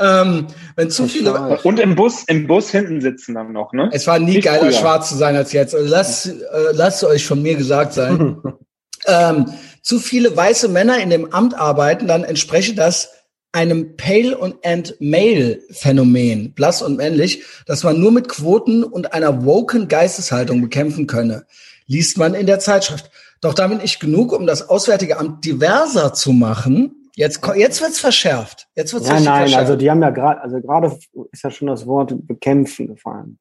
ähm, 0.00 0.46
wenn 0.74 0.88
zu 0.88 1.06
viele, 1.06 1.58
Und 1.62 1.78
im 1.80 1.94
Bus, 1.94 2.24
im 2.26 2.46
Bus 2.46 2.70
hinten 2.70 3.02
sitzen 3.02 3.34
dann 3.34 3.52
noch, 3.52 3.74
ne? 3.74 3.90
es 3.92 4.06
war 4.06 4.18
nie 4.18 4.36
Wie 4.36 4.40
geiler, 4.40 4.60
früher. 4.60 4.72
schwarz 4.72 5.10
zu 5.10 5.16
sein 5.16 5.36
als 5.36 5.52
jetzt. 5.52 5.76
Lasst, 5.78 6.28
äh, 6.28 6.32
lasst 6.72 7.04
euch 7.04 7.26
von 7.26 7.42
mir 7.42 7.54
gesagt 7.54 7.92
sein. 7.92 8.40
ähm, 9.06 9.52
zu 9.82 9.98
viele 9.98 10.34
weiße 10.34 10.68
Männer 10.68 10.98
in 11.00 11.10
dem 11.10 11.30
Amt 11.34 11.52
arbeiten, 11.52 12.06
dann 12.06 12.24
entspreche 12.24 12.74
das 12.74 13.10
einem 13.52 13.98
Pale 13.98 14.38
und 14.38 14.64
and 14.64 14.96
Male 14.98 15.60
Phänomen, 15.72 16.54
blass 16.54 16.80
und 16.80 16.96
männlich, 16.96 17.42
das 17.66 17.84
man 17.84 18.00
nur 18.00 18.12
mit 18.12 18.30
Quoten 18.30 18.82
und 18.82 19.12
einer 19.12 19.44
woken 19.44 19.88
Geisteshaltung 19.88 20.62
bekämpfen 20.62 21.06
könne, 21.06 21.44
liest 21.86 22.16
man 22.16 22.32
in 22.32 22.46
der 22.46 22.60
Zeitschrift. 22.60 23.10
Doch 23.42 23.52
damit 23.52 23.82
nicht 23.82 24.00
genug, 24.00 24.32
um 24.32 24.46
das 24.46 24.70
Auswärtige 24.70 25.18
Amt 25.18 25.44
diverser 25.44 26.14
zu 26.14 26.32
machen. 26.32 27.01
Jetzt, 27.14 27.40
jetzt 27.56 27.80
wird's 27.82 28.00
verschärft. 28.00 28.68
Jetzt 28.74 28.92
wird's 28.94 29.06
Nein, 29.06 29.16
richtig 29.16 29.30
nein, 29.32 29.40
verschärft. 29.42 29.66
also 29.66 29.76
die 29.76 29.90
haben 29.90 30.02
ja 30.02 30.10
gerade, 30.10 30.40
also 30.40 30.60
gerade 30.60 30.98
ist 31.32 31.42
ja 31.44 31.50
schon 31.50 31.68
das 31.68 31.86
Wort 31.86 32.14
bekämpfen 32.26 32.86
gefallen. 32.88 33.38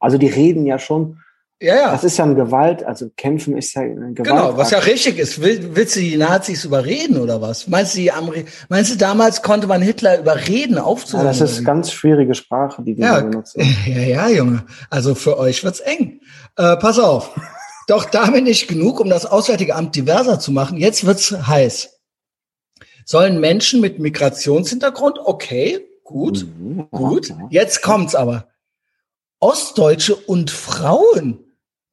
Also 0.00 0.18
die 0.18 0.26
reden 0.26 0.66
ja 0.66 0.78
schon 0.80 1.18
Ja, 1.60 1.76
ja. 1.76 1.92
Das 1.92 2.02
ist 2.02 2.16
ja 2.18 2.24
ein 2.24 2.34
Gewalt, 2.34 2.82
also 2.82 3.08
kämpfen 3.16 3.56
ist 3.56 3.72
ja 3.74 3.82
ein 3.82 4.16
Gewalt. 4.16 4.26
Genau, 4.36 4.56
was 4.56 4.72
ja 4.72 4.80
richtig 4.80 5.18
ist. 5.18 5.40
Will, 5.40 5.70
willst 5.76 5.94
du 5.94 6.00
die 6.00 6.16
Nazis 6.16 6.64
überreden 6.64 7.20
oder 7.20 7.40
was? 7.40 7.68
Meinst 7.68 7.94
du, 7.94 7.98
die 8.00 8.10
Ameri 8.10 8.46
meinst 8.68 8.90
du, 8.92 8.96
damals 8.96 9.42
konnte 9.42 9.68
man 9.68 9.80
Hitler 9.80 10.18
überreden, 10.18 10.74
Ja, 10.74 10.82
aufzuhören? 10.82 11.28
das 11.28 11.40
ist 11.40 11.64
ganz 11.64 11.92
schwierige 11.92 12.34
Sprache, 12.34 12.82
die 12.82 12.96
die 12.96 13.02
Ja, 13.02 13.20
benutzen. 13.20 13.62
ja, 13.86 14.00
ja, 14.00 14.28
Junge. 14.28 14.64
Also 14.90 15.14
für 15.14 15.38
euch 15.38 15.62
wird's 15.62 15.78
eng. 15.78 16.20
Äh, 16.56 16.76
pass 16.78 16.98
auf. 16.98 17.30
Doch 17.86 18.04
damit 18.06 18.42
nicht 18.42 18.66
genug, 18.66 18.98
um 18.98 19.08
das 19.08 19.26
Auswärtige 19.26 19.76
Amt 19.76 19.94
diverser 19.94 20.40
zu 20.40 20.50
machen. 20.50 20.78
Jetzt 20.78 21.06
wird's 21.06 21.30
heiß. 21.46 22.00
Sollen 23.04 23.40
Menschen 23.40 23.80
mit 23.80 23.98
Migrationshintergrund, 23.98 25.18
okay, 25.24 25.86
gut, 26.04 26.44
Mhm, 26.44 26.88
gut. 26.90 27.32
Jetzt 27.50 27.82
kommt's 27.82 28.14
aber. 28.14 28.48
Ostdeutsche 29.40 30.14
und 30.14 30.50
Frauen 30.50 31.44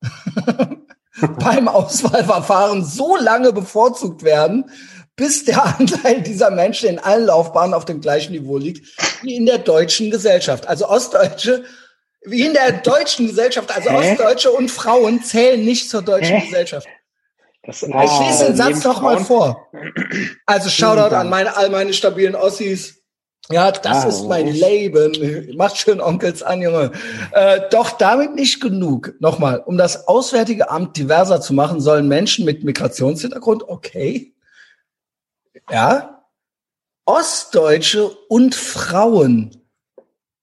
beim 1.40 1.68
Auswahlverfahren 1.68 2.86
so 2.86 3.18
lange 3.18 3.52
bevorzugt 3.54 4.24
werden, 4.24 4.70
bis 5.16 5.46
der 5.46 5.66
Anteil 5.66 6.22
dieser 6.22 6.52
Menschen 6.52 6.90
in 6.90 7.00
allen 7.00 7.26
Laufbahnen 7.26 7.74
auf 7.74 7.86
dem 7.86 8.02
gleichen 8.02 8.32
Niveau 8.34 8.58
liegt 8.58 8.88
wie 9.22 9.36
in 9.36 9.46
der 9.46 9.58
deutschen 9.58 10.12
Gesellschaft. 10.12 10.68
Also 10.68 10.88
Ostdeutsche, 10.88 11.66
wie 12.24 12.46
in 12.46 12.54
der 12.54 12.72
deutschen 12.72 13.28
Gesellschaft, 13.28 13.76
also 13.76 13.90
Hä? 13.90 14.12
Ostdeutsche 14.12 14.52
und 14.52 14.70
Frauen 14.70 15.24
zählen 15.24 15.64
nicht 15.64 15.90
zur 15.90 16.02
deutschen 16.04 16.38
Hä? 16.38 16.46
Gesellschaft. 16.46 16.88
Das 17.64 17.82
Ja, 17.82 18.04
Ich 18.04 18.20
lese 18.20 18.46
den 18.48 18.56
Satz 18.56 18.68
neben 18.70 18.80
noch 18.84 19.02
mal 19.02 19.16
Frauen- 19.18 19.26
vor. 19.26 19.68
Also 20.46 20.70
Shoutout 20.70 21.10
Dank. 21.10 21.14
an 21.14 21.30
meine, 21.30 21.56
all 21.58 21.70
meine 21.70 21.94
stabilen 21.94 22.36
Ossis. 22.36 22.96
Ja, 23.52 23.72
das 23.72 24.06
Ah, 24.06 24.08
ist 24.10 24.24
mein? 24.26 24.48
Leben. 24.48 25.56
Macht 25.58 25.78
schön 25.78 26.00
Onkels 26.02 26.44
an, 26.44 26.62
Junge. 26.62 26.92
Äh, 27.32 27.62
doch 27.72 27.92
damit 27.92 28.36
nicht 28.36 28.62
genug. 28.62 29.14
Nochmal, 29.20 29.60
um 29.66 29.78
das 29.78 30.08
Auswärtige 30.08 30.70
Amt 30.70 30.96
diverser 30.98 31.42
zu 31.42 31.54
machen, 31.54 31.82
sollen 31.82 32.08
Menschen 32.08 32.46
mit 32.46 32.64
Migrationshintergrund, 32.64 33.68
okay. 33.68 34.36
Ja. 35.70 36.24
Ostdeutsche 37.06 38.10
und 38.28 38.54
Frauen 38.54 39.64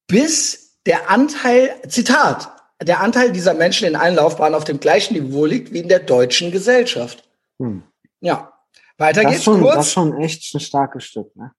bis 0.09 0.81
der 0.85 1.09
Anteil, 1.11 1.71
Zitat, 1.89 2.49
der 2.83 3.01
Anteil 3.01 3.33
dieser 3.33 3.55
Menschen 3.55 3.89
in 3.89 3.97
allen 3.97 4.15
Laufbahnen 4.17 4.55
auf 4.55 4.65
dem 4.65 4.81
gleichen 4.81 5.15
Niveau 5.15 5.45
liegt 5.47 5.73
wie 5.73 5.81
in 5.81 5.89
der 5.89 6.01
deutschen 6.01 6.51
Gesellschaft. 6.53 7.25
Hm. 7.59 7.83
Ja. 8.21 8.53
Weiter 8.99 9.23
Das, 9.23 9.33
geht's 9.33 9.45
schon, 9.45 9.61
das 9.63 9.69
ist 9.71 9.75
kurz. 9.75 9.91
schon 9.93 10.21
echt 10.23 10.55
ein 10.55 10.61
starkes 10.61 11.05
Stück. 11.05 11.35
Ne? 11.37 11.53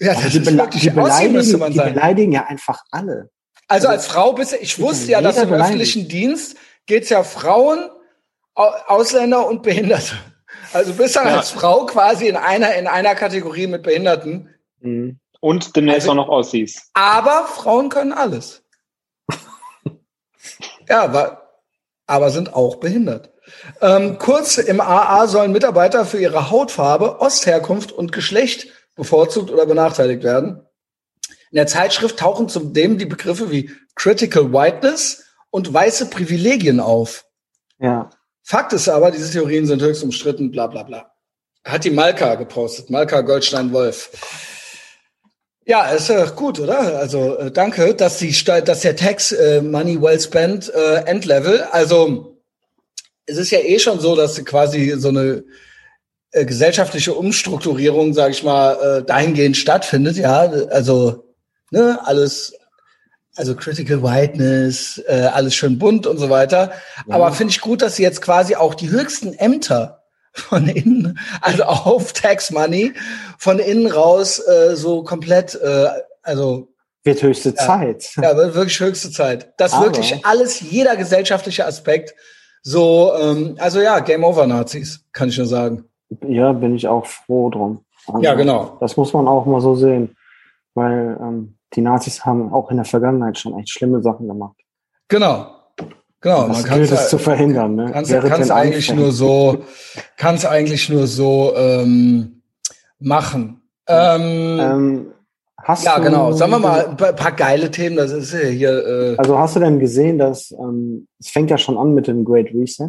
Ja, 0.00 0.12
Also 0.12 0.22
das 0.22 0.32
die, 0.32 0.38
ist 0.38 0.56
wirklich 0.56 0.82
die, 0.82 0.90
beleidigen, 0.90 1.58
man 1.58 1.72
die 1.72 1.78
sein. 1.78 1.94
beleidigen 1.94 2.32
ja 2.32 2.44
einfach 2.46 2.82
alle. 2.90 3.30
Also 3.66 3.88
als 3.88 4.06
Frau 4.06 4.32
bist 4.34 4.52
du, 4.52 4.56
ich 4.56 4.78
wusste 4.78 5.10
ja, 5.12 5.20
dass 5.20 5.36
im 5.36 5.48
beleidigt. 5.48 5.66
öffentlichen 5.66 6.08
Dienst 6.08 6.56
geht's 6.86 7.08
ja 7.08 7.22
Frauen, 7.24 7.88
Au- 8.54 8.70
Ausländer 8.86 9.46
und 9.48 9.62
Behinderte. 9.62 10.12
Also 10.72 10.92
du 10.92 10.98
bist 10.98 11.16
dann 11.16 11.26
Ja. 11.26 11.38
als 11.38 11.50
Frau 11.50 11.86
quasi 11.86 12.28
in 12.28 12.36
einer, 12.36 12.74
in 12.74 12.86
einer 12.86 13.14
Kategorie 13.16 13.66
mit 13.66 13.82
Behinderten. 13.82 14.54
Mhm. 14.80 15.18
Und 15.40 15.74
demnächst 15.76 16.02
Also- 16.08 16.12
auch 16.12 16.14
noch 16.26 16.28
Aussies. 16.28 16.90
Aber 16.94 17.46
Frauen 17.46 17.88
können 17.88 18.12
alles. 18.12 18.62
Ja, 20.88 21.02
aber, 21.02 21.60
aber 22.06 22.30
sind 22.30 22.54
auch 22.54 22.76
behindert. 22.76 23.32
Ähm, 23.80 24.18
kurz, 24.18 24.58
im 24.58 24.80
AA 24.80 25.26
sollen 25.26 25.52
Mitarbeiter 25.52 26.06
für 26.06 26.18
ihre 26.18 26.50
Hautfarbe, 26.50 27.20
Ostherkunft 27.20 27.92
und 27.92 28.12
Geschlecht 28.12 28.68
bevorzugt 28.94 29.50
oder 29.50 29.66
benachteiligt 29.66 30.22
werden. 30.22 30.66
In 31.50 31.56
der 31.56 31.66
Zeitschrift 31.66 32.18
tauchen 32.18 32.48
zudem 32.48 32.98
die 32.98 33.06
Begriffe 33.06 33.50
wie 33.50 33.70
Critical 33.94 34.52
Whiteness 34.52 35.24
und 35.50 35.72
weiße 35.72 36.10
Privilegien 36.10 36.80
auf. 36.80 37.26
Ja. 37.78 38.10
Fakt 38.42 38.72
ist 38.72 38.88
aber, 38.88 39.10
diese 39.10 39.30
Theorien 39.30 39.66
sind 39.66 39.80
höchst 39.80 40.02
umstritten, 40.02 40.50
bla 40.50 40.66
bla 40.66 40.82
bla. 40.82 41.12
Hat 41.64 41.84
die 41.84 41.90
Malka 41.90 42.34
gepostet, 42.34 42.90
Malka 42.90 43.20
Goldstein-Wolf. 43.20 44.10
Ja, 45.66 45.86
ist 45.90 46.10
äh, 46.10 46.26
gut, 46.36 46.60
oder? 46.60 46.98
Also 46.98 47.38
äh, 47.38 47.50
danke, 47.50 47.94
dass 47.94 48.18
die 48.18 48.34
dass 48.44 48.80
der 48.80 48.96
Tax 48.96 49.32
äh, 49.32 49.62
Money 49.62 50.00
Well 50.00 50.20
Spent 50.20 50.72
äh, 50.74 51.04
Endlevel, 51.06 51.62
also 51.70 52.34
es 53.26 53.38
ist 53.38 53.50
ja 53.50 53.60
eh 53.60 53.78
schon 53.78 54.00
so, 54.00 54.14
dass 54.14 54.44
quasi 54.44 54.94
so 54.98 55.08
eine 55.08 55.44
äh, 56.32 56.44
gesellschaftliche 56.44 57.14
Umstrukturierung, 57.14 58.12
sage 58.12 58.32
ich 58.32 58.42
mal, 58.42 58.74
äh, 58.74 59.04
dahingehend 59.04 59.56
stattfindet. 59.56 60.16
Ja, 60.16 60.40
also 60.70 61.32
ne, 61.70 61.98
alles, 62.04 62.54
also 63.34 63.54
Critical 63.54 64.02
Whiteness, 64.02 65.02
äh, 65.06 65.30
alles 65.32 65.54
schön 65.54 65.78
bunt 65.78 66.06
und 66.06 66.18
so 66.18 66.28
weiter. 66.28 66.72
Ja. 67.08 67.14
Aber 67.14 67.32
finde 67.32 67.52
ich 67.52 67.60
gut, 67.60 67.80
dass 67.80 67.96
sie 67.96 68.02
jetzt 68.02 68.20
quasi 68.20 68.56
auch 68.56 68.74
die 68.74 68.90
höchsten 68.90 69.32
Ämter 69.32 70.03
von 70.34 70.66
innen, 70.68 71.18
also 71.40 71.64
auf 71.64 72.12
Tax 72.12 72.50
Money, 72.50 72.92
von 73.38 73.58
innen 73.58 73.86
raus 73.90 74.38
äh, 74.40 74.76
so 74.76 75.02
komplett, 75.02 75.54
äh, 75.54 75.88
also 76.22 76.68
Wird 77.04 77.22
höchste 77.22 77.54
Zeit. 77.54 78.10
ja, 78.16 78.36
wird 78.36 78.54
wirklich 78.54 78.80
höchste 78.80 79.10
Zeit. 79.10 79.52
Dass 79.58 79.72
Aber- 79.72 79.86
wirklich 79.86 80.24
alles, 80.26 80.60
jeder 80.60 80.96
gesellschaftliche 80.96 81.64
Aspekt 81.66 82.14
so, 82.62 83.12
ähm, 83.20 83.56
also 83.58 83.80
ja, 83.80 84.00
Game 84.00 84.24
Over 84.24 84.46
Nazis, 84.46 85.04
kann 85.12 85.28
ich 85.28 85.36
nur 85.38 85.46
sagen. 85.46 85.84
Ja, 86.26 86.52
bin 86.52 86.74
ich 86.74 86.88
auch 86.88 87.04
froh 87.06 87.50
drum. 87.50 87.84
Also, 88.06 88.20
Ja, 88.22 88.34
genau. 88.34 88.76
Das 88.80 88.96
muss 88.96 89.12
man 89.12 89.28
auch 89.28 89.44
mal 89.46 89.60
so 89.60 89.74
sehen. 89.74 90.16
Weil 90.74 91.16
ähm, 91.20 91.56
die 91.74 91.80
Nazis 91.82 92.24
haben 92.24 92.52
auch 92.52 92.70
in 92.70 92.76
der 92.76 92.84
Vergangenheit 92.86 93.38
schon 93.38 93.58
echt 93.58 93.70
schlimme 93.70 94.02
Sachen 94.02 94.26
gemacht. 94.28 94.56
Genau. 95.08 95.46
Genau, 96.24 96.48
das 96.48 96.62
man 96.62 96.64
kann 96.64 96.80
es 96.80 97.10
zu 97.10 97.18
verhindern. 97.18 97.74
Ne? 97.74 97.90
kann's 97.92 98.08
den 98.08 98.50
eigentlich 98.50 98.94
nur 98.94 99.12
so, 99.12 99.58
kann's 100.16 100.46
eigentlich 100.46 100.88
nur 100.88 101.06
so 101.06 101.52
ähm, 101.54 102.40
machen. 102.98 103.60
Ähm, 103.86 104.58
Ähm, 104.58 105.06
hast 105.58 105.84
ja, 105.84 105.98
du, 105.98 106.04
genau. 106.04 106.32
Sagen 106.32 106.52
wir 106.52 106.58
mal 106.60 106.86
ein 106.86 106.96
paar, 106.96 107.32
geile 107.32 107.70
Themen. 107.70 107.96
Das 107.96 108.10
ist 108.10 108.32
ja 108.32 108.48
hier. 108.48 108.70
Äh, 108.70 109.16
Also 109.18 109.38
hast 109.38 109.56
du 109.56 109.60
denn 109.60 109.78
gesehen, 109.78 110.18
dass 110.18 110.50
ähm, 110.52 111.08
es 111.20 111.28
fängt 111.28 111.50
ja 111.50 111.58
schon 111.58 111.76
an 111.76 111.92
mit 111.92 112.06
dem 112.06 112.24
Great 112.24 112.54
Reset? 112.54 112.88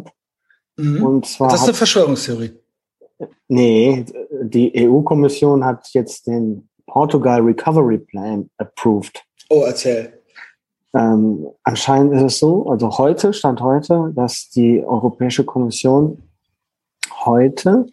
mhm. 0.78 1.04
Und 1.04 1.26
zwar 1.26 1.50
das 1.50 1.60
ist 1.60 1.66
eine 1.66 1.74
Verschwörungstheorie. 1.74 2.52
nee, 3.48 4.06
die 4.44 4.88
EU-Kommission 4.88 5.62
hat 5.62 5.90
jetzt 5.92 6.26
den 6.26 6.70
Portugal 6.86 7.42
Recovery 7.42 7.98
Plan 7.98 8.48
approved. 8.56 9.22
Oh, 9.50 9.64
erzähl. 9.66 10.15
Ähm, 10.96 11.46
anscheinend 11.62 12.14
ist 12.14 12.22
es 12.22 12.38
so, 12.38 12.68
also 12.70 12.96
heute, 12.98 13.32
Stand 13.32 13.60
heute, 13.60 14.12
dass 14.14 14.48
die 14.50 14.82
Europäische 14.84 15.44
Kommission 15.44 16.22
heute 17.24 17.86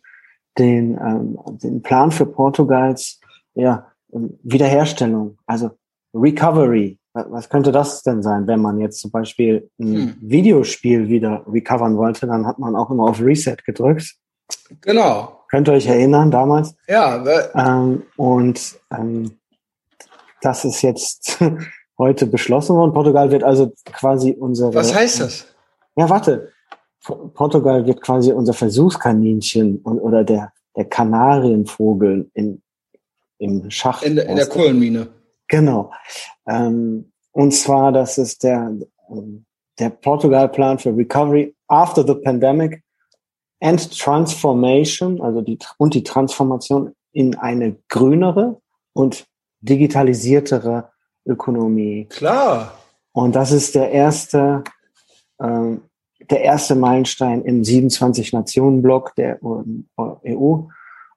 den, 0.58 0.98
ähm, 0.98 1.38
den 1.62 1.82
Plan 1.82 2.12
für 2.12 2.26
Portugals 2.26 3.20
ja, 3.56 3.88
ähm, 4.14 4.40
Wiederherstellung, 4.44 5.38
also 5.46 5.72
Recovery, 6.14 6.98
wa- 7.14 7.26
was 7.30 7.50
könnte 7.50 7.72
das 7.72 8.04
denn 8.04 8.22
sein, 8.24 8.48
wenn 8.48 8.62
man 8.62 8.80
jetzt 8.80 9.00
zum 9.00 9.12
Beispiel 9.12 9.70
ein 9.80 9.94
Hm. 9.96 10.16
Videospiel 10.22 11.08
wieder 11.10 11.44
recovern 11.52 11.98
wollte, 11.98 12.28
dann 12.28 12.46
hat 12.46 12.60
man 12.60 12.76
auch 12.76 12.90
immer 12.90 13.06
auf 13.10 13.20
Reset 13.20 13.58
gedrückt. 13.66 14.16
Genau. 14.82 15.42
Könnt 15.50 15.68
ihr 15.68 15.74
euch 15.74 15.88
erinnern 15.88 16.32
damals? 16.32 16.76
Ja, 16.88 17.24
Ähm, 17.56 18.04
und 18.18 18.76
ähm, 18.92 19.38
das 20.42 20.66
ist 20.66 20.82
jetzt 20.84 21.40
heute 21.98 22.26
beschlossen 22.28 22.76
worden. 22.76 22.94
Portugal 22.94 23.32
wird 23.32 23.44
also 23.44 23.72
quasi 23.86 24.32
unsere. 24.32 24.74
was 24.74 24.94
heißt 24.94 25.20
das? 25.22 25.46
Ja, 25.96 26.10
warte. 26.10 26.50
Portugal 27.34 27.86
wird 27.86 28.02
quasi 28.02 28.32
unser 28.32 28.54
Versuchskaninchen 28.54 29.78
und, 29.80 30.00
oder 30.00 30.24
der, 30.24 30.54
der 30.78 30.86
Kanarienvogel 30.86 32.30
in, 32.34 32.62
im 33.40 33.70
Schacht. 33.70 34.04
In, 34.04 34.16
der- 34.16 34.28
in 34.30 34.38
der 34.38 34.46
Kohlenmine. 34.48 35.08
Genau. 35.50 35.92
Ähm, 36.48 37.12
und 37.32 37.54
zwar, 37.54 37.92
das 37.92 38.18
ist 38.18 38.44
der, 38.44 38.74
ähm, 39.10 39.46
der 39.80 39.90
Portugal-Plan 39.90 40.80
für 40.80 40.96
Recovery 40.96 41.54
after 41.68 42.06
the 42.08 42.16
Pandemic 42.16 42.82
and 43.60 44.00
Transformation, 44.00 45.22
also 45.22 45.42
die, 45.42 45.60
und 45.78 45.94
die 45.94 46.04
Transformation 46.04 46.94
in 47.12 47.36
eine 47.36 47.76
grünere 47.90 48.62
und 48.94 49.26
digitalisiertere 49.60 50.90
Ökonomie. 51.26 52.08
Klar. 52.10 52.74
Und 53.12 53.36
das 53.36 53.52
ist 53.52 53.76
der 53.76 53.92
erste, 53.92 54.64
ähm, 55.42 55.82
der 56.30 56.42
erste 56.42 56.76
Meilenstein 56.76 57.44
im 57.44 57.62
27-Nationen-Block 57.62 59.16
der 59.16 59.40
EU. 59.44 60.58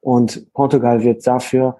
Und 0.00 0.52
Portugal 0.52 1.02
wird 1.02 1.26
dafür 1.26 1.78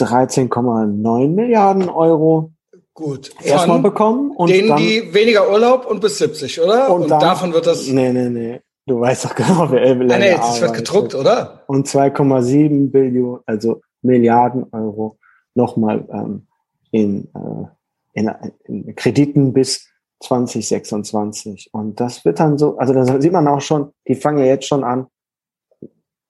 13,9 0.00 1.28
Milliarden 1.28 1.88
Euro 1.88 2.52
Gut. 2.94 3.30
erstmal 3.42 3.80
bekommen. 3.80 4.32
Und 4.32 4.50
denen, 4.50 4.68
dann, 4.68 4.78
die 4.78 5.14
weniger 5.14 5.50
Urlaub 5.50 5.86
und 5.86 6.00
bis 6.00 6.18
70, 6.18 6.60
oder? 6.60 6.92
Und, 6.92 7.10
dann- 7.10 7.20
davon 7.20 7.52
wird 7.52 7.66
das. 7.66 7.86
Nee, 7.86 8.12
nee, 8.12 8.28
nee. 8.28 8.60
Du 8.84 8.98
weißt 9.00 9.24
doch 9.26 9.34
genau, 9.36 9.70
wer 9.70 9.92
Ah, 9.92 9.94
nee, 9.94 10.34
das 10.34 10.60
wird 10.60 10.74
gedruckt, 10.74 11.14
oder? 11.14 11.62
Und 11.68 11.86
2,7 11.86 12.90
Billionen, 12.90 13.40
also 13.46 13.80
Milliarden 14.02 14.66
Euro 14.72 15.18
nochmal 15.54 16.04
ähm, 16.12 16.48
in, 16.92 17.28
äh, 17.34 17.66
in, 18.12 18.30
in 18.64 18.94
Krediten 18.94 19.52
bis 19.52 19.88
2026. 20.20 21.70
Und 21.72 21.98
das 21.98 22.24
wird 22.24 22.38
dann 22.38 22.56
so, 22.56 22.78
also 22.78 22.94
da 22.94 23.20
sieht 23.20 23.32
man 23.32 23.48
auch 23.48 23.60
schon, 23.60 23.92
die 24.06 24.14
fangen 24.14 24.38
ja 24.38 24.44
jetzt 24.44 24.68
schon 24.68 24.84
an, 24.84 25.08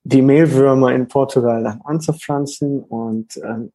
die 0.04 0.22
Mehlwürmer 0.22 0.92
in 0.92 1.06
Portugal 1.06 1.62
dann 1.62 1.80
anzupflanzen 1.82 2.82
und 2.82 3.36
ähm, 3.36 3.72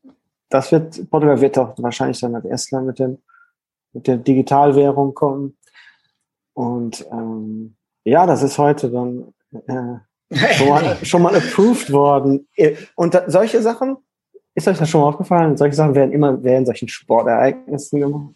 das 0.49 0.71
wird, 0.71 1.09
Portugal 1.09 1.39
wird 1.41 1.57
auch 1.57 1.75
wahrscheinlich 1.77 2.19
dann 2.19 2.35
als 2.35 2.45
Estland 2.45 2.88
mit 2.88 2.99
dem, 2.99 3.17
mit 3.93 4.07
der 4.07 4.17
Digitalwährung 4.17 5.13
kommen. 5.13 5.57
Und 6.53 7.05
ähm, 7.11 7.75
ja, 8.05 8.25
das 8.25 8.43
ist 8.43 8.57
heute 8.57 8.89
dann 8.89 9.33
äh, 9.67 9.99
schon, 10.53 10.69
mal, 10.69 10.97
schon 11.05 11.21
mal 11.21 11.35
approved 11.35 11.91
worden. 11.91 12.47
Und 12.95 13.21
solche 13.27 13.61
Sachen, 13.61 13.97
ist 14.58 14.68
euch 14.68 14.80
das 14.80 14.89
schon 14.89 15.01
mal 15.01 15.08
aufgefallen? 15.08 15.55
Solche 15.55 15.76
Sachen 15.76 15.93
werden 15.93 16.12
immer 16.12 16.43
werden 16.43 16.66
solchen 16.66 16.88
Sportereignissen 16.88 17.99
gemacht. 17.99 18.36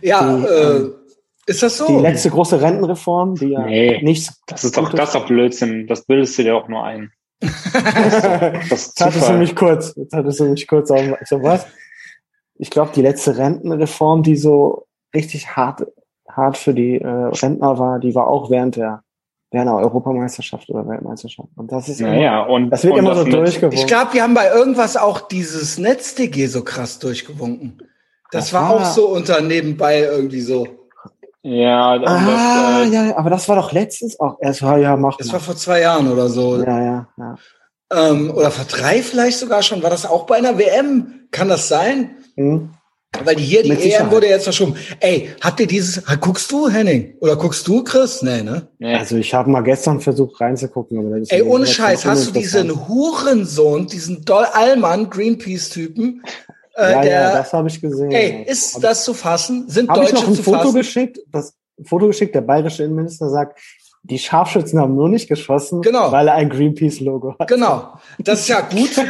Ja, 0.00 0.36
die, 0.36 0.44
äh, 0.44 0.76
ähm, 0.76 0.94
ist 1.44 1.62
das 1.62 1.76
so? 1.76 1.86
Die 1.86 2.02
letzte 2.02 2.30
große 2.30 2.62
Rentenreform, 2.62 3.34
die 3.34 3.48
ja 3.48 3.66
nee, 3.66 4.00
nichts. 4.02 4.40
Das 4.46 4.64
ist 4.64 4.74
doch, 4.74 4.90
das 4.90 5.10
ist 5.10 5.14
doch 5.14 5.26
Blödsinn. 5.26 5.86
Das 5.86 6.06
bildest 6.06 6.38
du 6.38 6.44
dir 6.44 6.56
auch 6.56 6.66
nur 6.66 6.82
ein. 6.82 7.12
das, 7.40 8.94
das 8.94 9.06
hattest 9.06 9.28
du 9.28 9.34
mich 9.34 9.54
kurz. 9.54 9.94
Jetzt 9.96 10.14
hattest 10.14 10.40
du 10.40 10.44
mich 10.44 10.66
kurz 10.66 10.90
auf. 10.90 11.02
Ich 11.20 11.28
so, 11.28 11.42
was? 11.42 11.66
Ich 12.54 12.70
glaube, 12.70 12.92
die 12.94 13.02
letzte 13.02 13.36
Rentenreform, 13.36 14.22
die 14.22 14.36
so 14.36 14.86
richtig 15.14 15.56
hart, 15.56 15.86
hart 16.26 16.56
für 16.56 16.72
die 16.72 16.98
äh, 16.98 17.06
Rentner 17.06 17.78
war, 17.78 17.98
die 17.98 18.14
war 18.14 18.28
auch 18.28 18.50
während 18.50 18.76
der 18.76 19.02
während 19.52 19.68
der 19.68 19.76
Europameisterschaft 19.76 20.68
oder 20.70 20.88
Weltmeisterschaft. 20.88 21.48
Und 21.56 21.70
das 21.70 21.88
ist 21.88 22.00
naja, 22.00 22.42
immer, 22.42 22.50
und 22.50 22.70
das 22.70 22.82
wird 22.82 22.94
und 22.94 22.98
immer 23.00 23.14
das 23.14 23.24
so 23.24 23.30
durchgewunken. 23.30 23.78
Ich 23.78 23.86
glaube, 23.86 24.10
die 24.14 24.22
haben 24.22 24.34
bei 24.34 24.48
irgendwas 24.48 24.96
auch 24.96 25.20
dieses 25.20 25.78
NetzDG 25.78 26.46
so 26.46 26.64
krass 26.64 26.98
durchgewunken. 26.98 27.78
Das, 28.30 28.46
das 28.46 28.52
war 28.54 28.70
auch 28.70 28.84
so 28.84 29.08
unter 29.08 29.40
nebenbei 29.42 30.00
irgendwie 30.00 30.40
so. 30.40 30.66
Ja, 31.42 31.92
ah, 31.92 31.98
das, 31.98 32.88
äh, 32.88 32.94
ja, 32.94 33.16
aber 33.16 33.28
das 33.28 33.48
war 33.48 33.56
doch 33.56 33.72
letztens 33.72 34.18
auch 34.18 34.38
erst, 34.40 34.60
ja, 34.62 34.96
macht 34.96 35.20
Das 35.20 35.26
mal. 35.26 35.34
war 35.34 35.40
vor 35.40 35.56
zwei 35.56 35.80
Jahren 35.80 36.10
oder 36.10 36.28
so. 36.28 36.62
Ja, 36.62 36.80
ja, 36.80 37.08
ja. 37.18 37.36
Ähm, 37.92 38.30
oder 38.30 38.50
vor 38.50 38.64
drei 38.64 39.02
vielleicht 39.02 39.38
sogar 39.38 39.62
schon. 39.62 39.82
War 39.82 39.90
das 39.90 40.06
auch 40.06 40.24
bei 40.24 40.36
einer 40.36 40.56
WM? 40.56 41.26
Kann 41.30 41.48
das 41.48 41.68
sein? 41.68 42.16
Mhm. 42.36 42.70
Weil 43.24 43.36
die 43.36 43.44
hier, 43.44 43.62
die 43.62 43.68
Mit 43.70 43.84
EM 43.84 44.10
wurde 44.10 44.26
jetzt 44.26 44.44
verschoben. 44.44 44.74
Ey, 45.00 45.30
habt 45.40 45.60
ihr 45.60 45.66
dieses, 45.66 46.02
guckst 46.20 46.50
du, 46.50 46.68
Henning? 46.68 47.14
Oder 47.20 47.36
guckst 47.36 47.68
du, 47.68 47.84
Chris? 47.84 48.22
Nee, 48.22 48.42
ne? 48.42 48.68
Also 48.80 49.16
ich 49.16 49.34
habe 49.34 49.50
mal 49.50 49.60
gestern 49.60 50.00
versucht 50.00 50.40
reinzugucken. 50.40 50.98
Aber 50.98 51.10
das 51.10 51.22
ist 51.22 51.32
Ey, 51.32 51.42
ohne 51.42 51.66
Scheiß, 51.66 52.06
hast 52.06 52.28
du 52.28 52.30
diesen 52.32 52.88
Hurensohn, 52.88 53.86
diesen 53.86 54.24
Doll 54.24 54.46
Allmann, 54.52 55.10
Greenpeace-Typen, 55.10 56.22
äh, 56.74 56.92
ja, 56.92 57.02
der, 57.02 57.12
ja, 57.12 57.32
das 57.34 57.52
habe 57.52 57.68
ich 57.68 57.80
gesehen. 57.80 58.10
Ey, 58.12 58.44
ist 58.46 58.76
hab 58.76 58.82
das 58.82 59.04
zu 59.04 59.12
fassen? 59.12 59.68
Sind 59.68 59.90
hab 59.90 59.96
Deutsche 59.96 60.14
ich 60.14 60.20
noch 60.20 60.28
ein 60.28 60.34
zu 60.34 60.42
Foto 60.42 60.58
fassen? 60.58 60.74
geschickt? 60.74 61.18
Das 61.30 61.54
Foto 61.84 62.06
geschickt, 62.06 62.34
der 62.34 62.40
bayerische 62.40 62.84
Innenminister 62.84 63.28
sagt, 63.28 63.58
die 64.04 64.18
Scharfschützen 64.18 64.80
haben 64.80 64.96
nur 64.96 65.08
nicht 65.08 65.28
geschossen, 65.28 65.80
genau. 65.82 66.10
weil 66.10 66.28
er 66.28 66.34
ein 66.34 66.48
Greenpeace-Logo 66.48 67.36
hat. 67.38 67.48
Genau. 67.48 67.94
Das 68.18 68.40
ist 68.40 68.48
ja 68.48 68.62
gut 68.62 68.92
zu, 68.92 69.02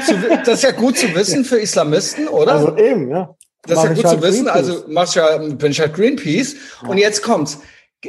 das 0.44 0.54
ist 0.54 0.64
ja 0.64 0.72
gut 0.72 0.98
zu 0.98 1.14
wissen 1.14 1.44
für 1.44 1.58
Islamisten, 1.58 2.28
oder? 2.28 2.52
Also 2.52 2.76
eben, 2.76 3.10
ja. 3.10 3.34
Das 3.62 3.78
ist 3.78 3.84
ja 3.84 3.92
gut 3.94 4.04
halt 4.04 4.18
zu 4.18 4.22
wissen. 4.22 4.44
Greenpeace. 4.44 4.70
Also 4.70 4.84
machst 4.88 5.14
ja, 5.14 5.38
bin 5.38 5.70
ich 5.70 5.80
halt 5.80 5.94
Greenpeace. 5.94 6.56
Ja. 6.82 6.88
Und 6.88 6.98
jetzt 6.98 7.22
kommt's. 7.22 7.58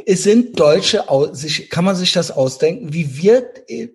Es 0.06 0.24
sind 0.24 0.58
Deutsche, 0.58 1.04
kann 1.70 1.84
man 1.84 1.94
sich 1.94 2.12
das 2.12 2.32
ausdenken, 2.32 2.92
wie 2.92 3.16
wir 3.16 3.48
äh, 3.68 3.88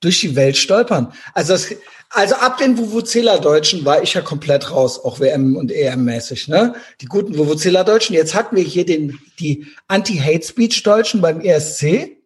durch 0.00 0.20
die 0.20 0.36
Welt 0.36 0.56
stolpern? 0.56 1.12
Also 1.34 1.52
das, 1.52 1.68
also 2.08 2.36
ab 2.36 2.58
den 2.58 2.78
Vuvuzela-Deutschen 2.78 3.84
war 3.84 4.02
ich 4.02 4.14
ja 4.14 4.20
komplett 4.20 4.70
raus, 4.70 4.98
auch 5.04 5.20
WM 5.20 5.56
und 5.56 5.72
EM-mäßig, 5.72 6.48
ne? 6.48 6.76
Die 7.00 7.06
guten 7.06 7.36
Vuvuzela-Deutschen. 7.36 8.14
Jetzt 8.14 8.34
hatten 8.34 8.56
wir 8.56 8.62
hier 8.62 8.86
den, 8.86 9.18
die 9.38 9.66
Anti-Hate-Speech-Deutschen 9.88 11.20
beim 11.20 11.40
ESC. 11.40 12.16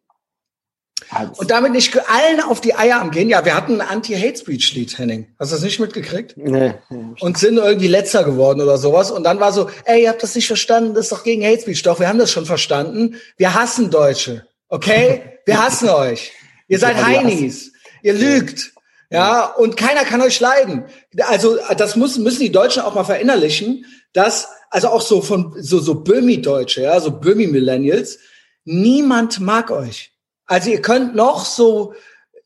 Also. 1.10 1.32
Und 1.40 1.50
damit 1.50 1.72
nicht 1.72 1.96
allen 2.08 2.40
auf 2.40 2.60
die 2.60 2.74
Eier 2.74 3.00
am 3.00 3.10
gehen. 3.10 3.28
Ja, 3.28 3.44
wir 3.44 3.54
hatten 3.54 3.80
ein 3.80 3.88
Anti-Hate-Speech-Lied, 3.88 4.98
Henning. 4.98 5.28
Hast 5.38 5.52
du 5.52 5.56
das 5.56 5.64
nicht 5.64 5.80
mitgekriegt? 5.80 6.36
Nee. 6.36 6.74
Und 7.20 7.38
sind 7.38 7.56
irgendwie 7.56 7.88
letzter 7.88 8.24
geworden 8.24 8.60
oder 8.60 8.78
sowas. 8.78 9.10
Und 9.10 9.24
dann 9.24 9.40
war 9.40 9.52
so, 9.52 9.70
ey, 9.84 10.02
ihr 10.02 10.10
habt 10.10 10.22
das 10.22 10.34
nicht 10.34 10.46
verstanden, 10.46 10.94
das 10.94 11.06
ist 11.06 11.12
doch 11.12 11.24
gegen 11.24 11.44
Hate-Speech. 11.44 11.82
Doch, 11.82 12.00
wir 12.00 12.08
haben 12.08 12.18
das 12.18 12.30
schon 12.30 12.46
verstanden. 12.46 13.16
Wir 13.36 13.54
hassen 13.54 13.90
Deutsche. 13.90 14.46
Okay? 14.68 15.22
Wir 15.46 15.64
hassen 15.64 15.88
euch. 15.88 16.32
Ihr 16.66 16.78
seid 16.78 17.02
Heinis. 17.02 17.72
Ihr 18.02 18.12
lügt. 18.12 18.74
Ja, 19.10 19.46
und 19.46 19.78
keiner 19.78 20.04
kann 20.04 20.20
euch 20.20 20.38
leiden. 20.38 20.84
Also 21.20 21.56
das 21.78 21.96
müssen, 21.96 22.22
müssen 22.22 22.40
die 22.40 22.52
Deutschen 22.52 22.82
auch 22.82 22.94
mal 22.94 23.04
verinnerlichen, 23.04 23.86
dass, 24.12 24.48
also 24.68 24.88
auch 24.88 25.00
so 25.00 25.22
von 25.22 25.54
so, 25.58 25.78
so 25.78 26.02
Böhmi-Deutsche, 26.02 26.82
ja, 26.82 27.00
so 27.00 27.12
Böhmi-Millennials, 27.12 28.18
niemand 28.64 29.40
mag 29.40 29.70
euch. 29.70 30.12
Also 30.48 30.70
ihr 30.70 30.82
könnt 30.82 31.14
noch 31.14 31.44
so, 31.44 31.94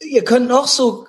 ihr 0.00 0.24
könnt 0.24 0.48
noch 0.48 0.66
so 0.66 1.07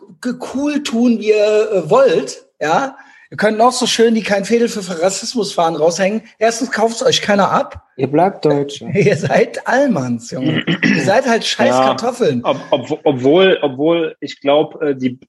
cool 0.53 0.81
tun, 0.83 1.19
wie 1.19 1.31
ihr 1.31 1.71
äh, 1.71 1.89
wollt, 1.89 2.45
ja. 2.61 2.95
Ihr 3.29 3.37
könnt 3.37 3.57
noch 3.57 3.71
so 3.71 3.87
schön 3.87 4.13
die 4.13 4.21
kein 4.21 4.45
Fädel 4.45 4.69
für 4.69 5.01
Rassismus 5.01 5.53
fahren 5.53 5.75
raushängen. 5.75 6.21
Erstens 6.37 6.71
kauft 6.71 7.01
euch 7.01 7.19
keiner 7.19 7.51
ab. 7.51 7.83
Ihr 7.97 8.05
bleibt 8.05 8.45
Deutsche. 8.45 8.85
Ihr 8.93 9.17
seid 9.17 9.67
Allmanns, 9.67 10.29
Junge. 10.29 10.63
ihr 10.67 11.03
seid 11.03 11.25
halt 11.25 11.43
scheiß 11.43 11.69
ja, 11.69 11.83
Kartoffeln. 11.83 12.41
Ob, 12.43 12.57
ob, 12.69 12.99
obwohl, 13.03 13.57
obwohl 13.63 14.15
ich 14.19 14.39
glaube, 14.39 14.89
äh, 14.89 14.95
die 14.95 15.19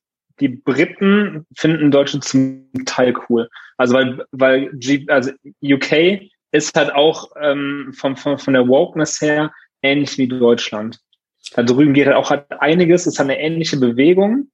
die 0.41 0.49
Briten 0.49 1.47
finden 1.57 1.91
Deutsche 1.91 2.21
zum 2.21 2.69
Teil 2.87 3.15
cool. 3.29 3.49
Also 3.77 3.95
weil, 3.95 4.25
weil 4.33 4.71
G, 4.75 5.07
also 5.09 5.31
UK 5.63 6.31
ist 6.53 6.77
halt 6.77 6.93
auch 6.95 7.31
ähm, 7.41 7.93
vom, 7.97 8.17
von, 8.17 8.39
von 8.39 8.55
der 8.55 8.69
Wokeness 8.69 9.21
her 9.21 9.53
ähnlich 9.83 10.17
wie 10.19 10.29
Deutschland. 10.29 10.99
Da 11.55 11.63
drüben 11.63 11.95
geht 11.95 12.07
halt 12.07 12.17
auch 12.17 12.31
halt 12.31 12.47
einiges, 12.59 13.07
ist 13.07 13.19
halt 13.19 13.31
eine 13.31 13.41
ähnliche 13.41 13.77
Bewegung, 13.77 14.49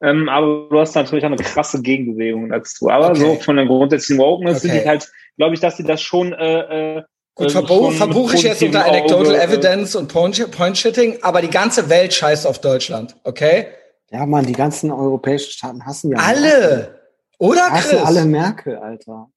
ähm, 0.00 0.28
aber 0.28 0.68
du 0.70 0.78
hast 0.78 0.94
natürlich 0.94 1.24
auch 1.24 1.30
eine 1.30 1.36
krasse 1.36 1.80
Gegenbewegung 1.82 2.50
dazu. 2.50 2.90
Aber 2.90 3.10
okay. 3.10 3.20
so 3.20 3.34
von 3.36 3.56
der 3.56 3.66
grundsätzlichen 3.66 4.22
Wokeness 4.22 4.58
okay. 4.58 4.68
sind 4.68 4.82
die 4.82 4.88
halt, 4.88 5.10
glaube 5.36 5.54
ich, 5.54 5.60
dass 5.60 5.76
sie 5.76 5.84
das 5.84 6.02
schon 6.02 6.32
äh, 6.32 6.98
äh, 6.98 7.02
Gut, 7.36 7.50
verbuche 7.50 7.92
verbuch 7.92 8.32
ich 8.32 8.42
jetzt 8.42 8.62
unter 8.62 8.84
Anecdotal 8.84 9.26
Auge, 9.26 9.38
äh, 9.38 9.44
Evidence 9.44 9.96
und 9.96 10.06
Point-Shitting, 10.06 11.18
aber 11.22 11.42
die 11.42 11.50
ganze 11.50 11.88
Welt 11.88 12.14
scheißt 12.14 12.46
auf 12.46 12.60
Deutschland, 12.60 13.16
okay? 13.24 13.66
Ja, 14.10 14.24
man, 14.24 14.46
die 14.46 14.52
ganzen 14.52 14.92
europäischen 14.92 15.50
Staaten 15.50 15.84
hassen 15.84 16.12
ja. 16.12 16.18
Alle! 16.18 16.40
Merkel. 16.40 17.00
Oder, 17.38 17.68
Chris? 17.70 17.92
Hassen 17.92 18.06
alle 18.06 18.24
Merkel, 18.26 18.76
Alter. 18.76 19.28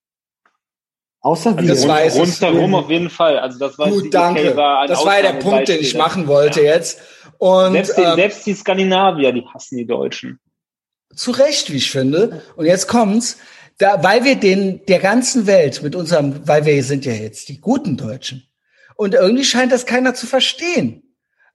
Außer 1.22 1.58
wir. 1.58 1.72
Also 1.72 1.88
das 1.88 2.16
rundherum 2.16 2.76
auf 2.76 2.90
jeden 2.90 3.10
Fall. 3.10 3.40
Also 3.40 3.60
das 3.60 3.78
war 3.78 3.90
Gut, 3.90 4.14
danke. 4.14 4.56
War 4.56 4.88
das 4.88 5.04
war 5.06 5.18
ja 5.18 5.34
der 5.34 5.40
Punkt, 5.40 5.68
den 5.68 5.80
ich 5.80 5.96
machen 5.96 6.28
wollte 6.28 6.62
ja. 6.62 6.76
jetzt. 6.76 7.00
Und 7.38 7.74
selbst 7.74 7.98
die, 7.98 8.02
ähm, 8.02 8.16
selbst 8.16 8.46
die 8.46 8.54
Skandinavier, 8.54 9.32
die 9.32 9.46
hassen 9.46 9.78
die 9.78 9.86
Deutschen. 9.86 10.40
Zu 11.16 11.32
Recht, 11.32 11.72
wie 11.72 11.78
ich 11.78 11.92
finde. 11.92 12.44
Und 12.56 12.66
jetzt 12.66 12.88
kommt's, 12.88 13.38
da, 13.78 14.04
weil 14.04 14.24
wir 14.24 14.36
den 14.36 14.86
der 14.88 15.00
ganzen 15.00 15.48
Welt 15.48 15.84
mit 15.84 15.96
unserem, 15.96 16.48
weil 16.48 16.66
wir 16.66 16.84
sind 16.84 17.06
ja 17.06 17.14
jetzt 17.14 17.50
die 17.50 17.60
guten 17.60 17.98
Deutschen. 17.98 18.48
Und 18.96 19.14
irgendwie 19.14 19.44
scheint 19.44 19.72
das 19.72 19.86
keiner 19.86 20.16
zu 20.16 20.26
verstehen. 20.26 21.04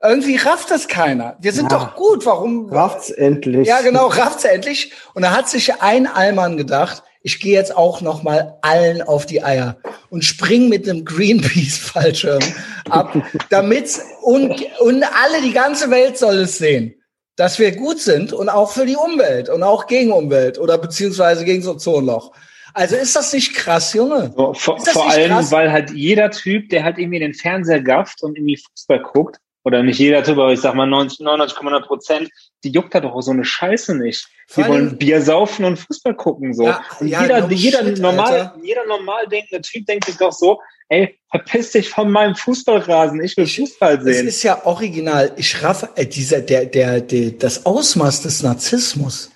Irgendwie 0.00 0.36
rafft 0.36 0.70
das 0.70 0.88
keiner. 0.88 1.36
Wir 1.40 1.52
sind 1.52 1.70
ja, 1.70 1.78
doch 1.78 1.94
gut. 1.94 2.26
Warum? 2.26 2.68
Rafft's 2.70 3.10
endlich. 3.10 3.68
Ja, 3.68 3.82
genau, 3.82 4.06
rafft's 4.08 4.44
endlich. 4.44 4.92
Und 5.14 5.22
da 5.22 5.30
hat 5.30 5.48
sich 5.48 5.80
ein 5.80 6.06
Allmann 6.08 6.56
gedacht, 6.56 7.04
ich 7.22 7.40
gehe 7.40 7.54
jetzt 7.54 7.76
auch 7.76 8.00
noch 8.00 8.22
mal 8.22 8.58
allen 8.62 9.02
auf 9.02 9.26
die 9.26 9.42
Eier 9.42 9.76
und 10.10 10.24
spring 10.24 10.68
mit 10.68 10.88
einem 10.88 11.04
Greenpeace-Fallschirm 11.04 12.42
ab, 12.90 13.16
damit 13.50 14.00
und, 14.22 14.50
und 14.80 15.04
alle, 15.04 15.42
die 15.42 15.52
ganze 15.52 15.90
Welt 15.90 16.18
soll 16.18 16.36
es 16.38 16.58
sehen, 16.58 16.94
dass 17.36 17.58
wir 17.58 17.74
gut 17.74 18.00
sind 18.00 18.32
und 18.32 18.48
auch 18.48 18.72
für 18.72 18.86
die 18.86 18.96
Umwelt 18.96 19.48
und 19.48 19.62
auch 19.62 19.86
gegen 19.86 20.12
Umwelt 20.12 20.58
oder 20.58 20.78
beziehungsweise 20.78 21.44
gegen 21.44 21.62
so 21.62 21.72
Ozonloch. 21.72 22.32
Also 22.74 22.96
ist 22.96 23.14
das 23.14 23.32
nicht 23.32 23.54
krass, 23.54 23.92
Junge? 23.92 24.32
So, 24.34 24.54
vor, 24.54 24.78
vor 24.80 25.10
allem, 25.10 25.30
krass? 25.30 25.52
weil 25.52 25.70
halt 25.70 25.90
jeder 25.90 26.30
Typ, 26.30 26.70
der 26.70 26.84
halt 26.84 26.98
irgendwie 26.98 27.16
in 27.16 27.22
den 27.22 27.34
Fernseher 27.34 27.82
gafft 27.82 28.22
und 28.22 28.36
irgendwie 28.36 28.56
Fußball 28.56 29.00
guckt, 29.00 29.38
oder 29.64 29.82
nicht 29.82 29.98
jeder 29.98 30.24
Typ, 30.24 30.38
aber 30.38 30.52
ich 30.52 30.60
sag 30.60 30.74
mal 30.74 30.88
99,9 30.88 31.86
Prozent, 31.86 32.30
die 32.64 32.70
juckt 32.70 32.94
da 32.94 33.00
doch 33.00 33.20
so 33.20 33.30
eine 33.30 33.44
Scheiße 33.44 33.94
nicht. 33.96 34.28
Die 34.56 34.66
wollen 34.66 34.96
Bier 34.98 35.20
saufen 35.22 35.64
und 35.64 35.78
Fußball 35.78 36.14
gucken 36.14 36.54
so. 36.54 36.64
Ja, 36.64 36.84
und 37.00 37.08
ja, 37.08 37.22
jeder, 37.22 37.50
jeder 37.50 37.84
shit, 37.84 37.98
normal, 37.98 38.32
Alter. 38.32 38.58
jeder 38.62 38.86
normal 38.86 39.26
denkende 39.28 39.62
Typ 39.62 39.86
denkt 39.86 40.04
sich 40.06 40.16
doch 40.16 40.32
so, 40.32 40.60
ey, 40.88 41.18
verpiss 41.30 41.72
dich 41.72 41.88
von 41.88 42.10
meinem 42.10 42.34
Fußballrasen, 42.34 43.22
ich 43.22 43.36
will 43.36 43.46
Fußball 43.46 44.02
sehen. 44.02 44.26
Das 44.26 44.34
ist 44.34 44.42
ja 44.42 44.64
original. 44.66 45.32
Ich 45.36 45.62
raff, 45.62 45.88
äh, 45.96 46.06
dieser, 46.06 46.40
der, 46.40 46.66
der, 46.66 47.00
der, 47.00 47.30
das 47.32 47.66
Ausmaß 47.66 48.22
des 48.22 48.42
Narzissmus. 48.42 49.30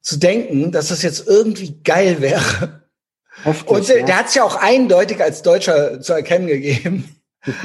Zu 0.00 0.18
denken, 0.18 0.70
dass 0.70 0.88
das 0.88 1.02
jetzt 1.02 1.26
irgendwie 1.26 1.80
geil 1.82 2.20
wäre. 2.20 2.84
Heftig, 3.42 3.70
und 3.70 3.88
der, 3.88 4.00
ja. 4.00 4.06
der 4.06 4.18
hat 4.18 4.26
es 4.26 4.34
ja 4.34 4.44
auch 4.44 4.56
eindeutig 4.56 5.20
als 5.22 5.42
Deutscher 5.42 6.00
zu 6.00 6.12
erkennen 6.12 6.46
gegeben. 6.46 7.08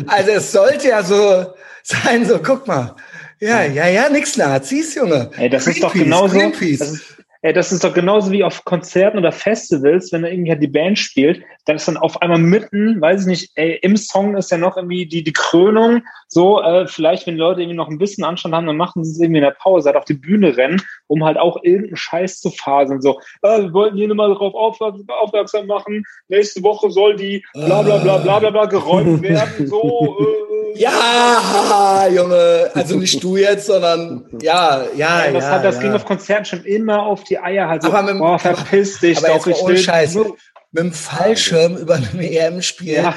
Also 0.08 0.32
es 0.32 0.52
sollte 0.52 0.90
ja 0.90 1.04
so 1.04 1.54
sein, 1.84 2.26
so 2.26 2.40
guck 2.40 2.68
mal. 2.68 2.98
Ja, 3.40 3.64
ja, 3.64 3.88
ja, 3.88 4.10
nix 4.10 4.36
Nazis, 4.38 4.96
Junge. 4.96 5.32
Ey, 5.38 5.50
das 5.50 5.66
Greenpeace, 5.66 5.68
ist 5.68 5.84
doch 5.84 5.94
genauso. 5.94 6.40
Das 6.40 6.92
ist, 6.92 7.20
Ey, 7.42 7.54
das 7.54 7.72
ist 7.72 7.86
doch 7.86 7.94
genauso 7.94 8.34
wie 8.34 8.44
auf 8.44 8.66
Konzerten 8.66 9.18
oder 9.18 9.32
Festivals, 9.32 10.12
wenn 10.12 10.24
da 10.24 10.28
irgendwie 10.28 10.52
halt 10.52 10.62
die 10.62 10.68
Band 10.68 11.00
spielt, 11.00 11.42
dann 11.66 11.78
ist 11.78 11.88
dann 11.88 11.96
auf 11.96 12.22
einmal 12.22 12.38
mitten, 12.38 13.00
weiß 13.00 13.22
ich 13.22 13.28
nicht, 13.28 13.52
ey, 13.56 13.80
im 13.82 13.96
Song 13.96 14.36
ist 14.36 14.52
ja 14.52 14.58
noch 14.58 14.76
irgendwie 14.76 15.06
die, 15.06 15.24
die 15.24 15.32
Krönung, 15.32 16.04
so, 16.28 16.62
äh, 16.62 16.86
vielleicht, 16.86 17.28
wenn 17.28 17.36
die 17.36 17.40
Leute 17.40 17.62
irgendwie 17.62 17.78
noch 17.78 17.88
ein 17.88 17.98
bisschen 17.98 18.26
Anstand 18.26 18.54
haben, 18.54 18.68
dann 18.68 18.76
machen 18.76 19.06
sie 19.06 19.12
es 19.12 19.20
irgendwie 19.22 19.38
in 19.38 19.46
der 19.46 19.52
Pause, 19.52 19.88
halt 19.88 19.96
auf 19.96 20.04
die 20.04 20.16
Bühne 20.16 20.58
rennen, 20.58 20.82
um 21.10 21.26
halt 21.26 21.38
auch 21.38 21.58
irgendeinen 21.64 21.98
Scheiß 21.98 22.40
zu 22.40 22.52
faseln, 22.52 23.02
so, 23.02 23.20
äh, 23.42 23.60
wir 23.60 23.74
wollten 23.74 23.98
hier 23.98 24.08
nochmal 24.08 24.30
darauf 24.30 24.54
aufmerksam 24.54 25.68
machen, 25.68 26.06
nächste 26.28 26.64
Woche 26.64 26.90
soll 26.90 27.16
die 27.16 27.44
bla 27.54 27.82
bla 27.82 27.98
bla 27.98 28.18
bla 28.18 28.40
bla, 28.40 28.50
bla 28.50 28.66
geräumt 28.66 29.22
werden, 29.24 29.68
so, 29.68 30.18
äh, 30.20 30.80
ja, 30.80 32.08
Junge, 32.08 32.70
also 32.74 32.98
nicht 32.98 33.22
du 33.24 33.38
jetzt, 33.38 33.66
sondern 33.66 34.26
ja, 34.42 34.84
ja, 34.96 35.26
ja. 35.26 35.32
Das, 35.32 35.44
ja, 35.44 35.52
hat, 35.52 35.66
das 35.66 35.76
ja. 35.76 35.82
ging 35.82 35.92
auf 35.94 36.06
Konzerten 36.06 36.46
schon 36.46 36.64
immer 36.64 37.06
auf 37.06 37.24
die 37.24 37.40
Eier. 37.40 37.68
Halt 37.68 37.82
so, 37.82 37.92
aber 37.92 38.14
mit, 38.14 38.22
oh, 38.22 38.38
verpiss 38.38 39.00
dich 39.00 39.18
aber 39.18 39.28
doch, 39.28 39.48
jetzt 39.48 39.60
ich 39.60 39.68
will 39.68 39.78
Scheiß, 39.78 40.16
mit 40.16 40.84
dem 40.84 40.94
Fallschirm 40.94 41.78
über 41.78 41.96
einem 41.96 42.20
EM-Spiel, 42.20 42.94
Ja. 42.94 43.14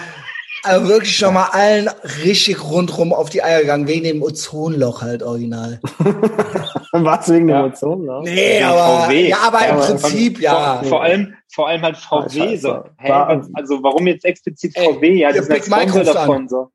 Also 0.62 0.88
wirklich 0.88 1.20
noch 1.20 1.32
mal 1.32 1.48
allen 1.52 1.88
richtig 2.24 2.62
rundrum 2.62 3.12
auf 3.12 3.30
die 3.30 3.42
Eier 3.42 3.60
gegangen, 3.60 3.86
wegen 3.88 4.04
dem 4.04 4.22
Ozonloch 4.22 5.02
halt 5.02 5.22
original. 5.22 5.80
Was 6.92 7.28
wegen 7.30 7.48
Ja. 7.48 7.60
Emotionen, 7.60 8.04
ne? 8.04 8.20
Nee, 8.24 8.54
Wegen 8.56 8.64
aber, 8.66 9.04
VW. 9.06 9.28
ja, 9.28 9.36
aber 9.46 9.58
im 9.60 9.78
Ja, 9.78 9.84
Prinzip, 9.84 10.40
ja. 10.40 10.78
Vor, 10.80 10.84
vor 10.88 11.02
allem, 11.02 11.34
vor 11.52 11.68
allem 11.68 11.82
halt 11.82 11.96
VW 11.96 12.28
Scheiße. 12.38 12.58
so. 12.60 12.84
Hä, 12.98 13.08
War- 13.08 13.42
also 13.54 13.82
warum 13.82 14.06
jetzt 14.06 14.24
explizit 14.24 14.76
Ey, 14.76 14.84
VW? 14.94 15.14
Ja, 15.14 15.30
Big 15.32 15.50
als 15.50 15.68
Mike 15.68 15.88
Sponsor 15.90 16.04
davon 16.14 16.48
so. 16.48 16.70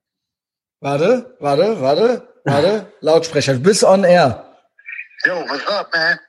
Warte, 0.81 1.35
warte, 1.39 1.81
warte, 1.81 2.27
warte, 2.45 2.85
Lautsprecher, 3.01 3.53
du 3.53 3.59
bist 3.61 3.83
on 3.83 4.03
air. 4.03 4.43
Jo, 5.25 5.33
was 5.47 5.65
up, 5.67 5.87
man? 5.93 6.19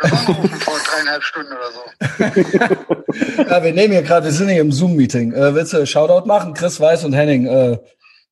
Das 0.00 0.12
war 0.12 0.18
angerufen 0.20 0.60
vor 0.60 0.74
dreieinhalb 0.78 1.22
Stunden 1.22 1.52
oder 1.52 1.70
so. 1.72 3.44
Ja, 3.50 3.62
wir 3.62 3.72
nehmen 3.72 3.92
hier 3.92 4.02
gerade, 4.02 4.26
wir 4.26 4.32
sind 4.32 4.48
hier 4.48 4.60
im 4.60 4.70
Zoom-Meeting. 4.72 5.32
Äh, 5.32 5.54
willst 5.54 5.72
du 5.72 5.86
Shoutout 5.86 6.26
machen? 6.26 6.54
Chris 6.54 6.78
Weiß 6.80 7.04
und 7.04 7.12
Henning 7.14 7.46
äh, 7.46 7.78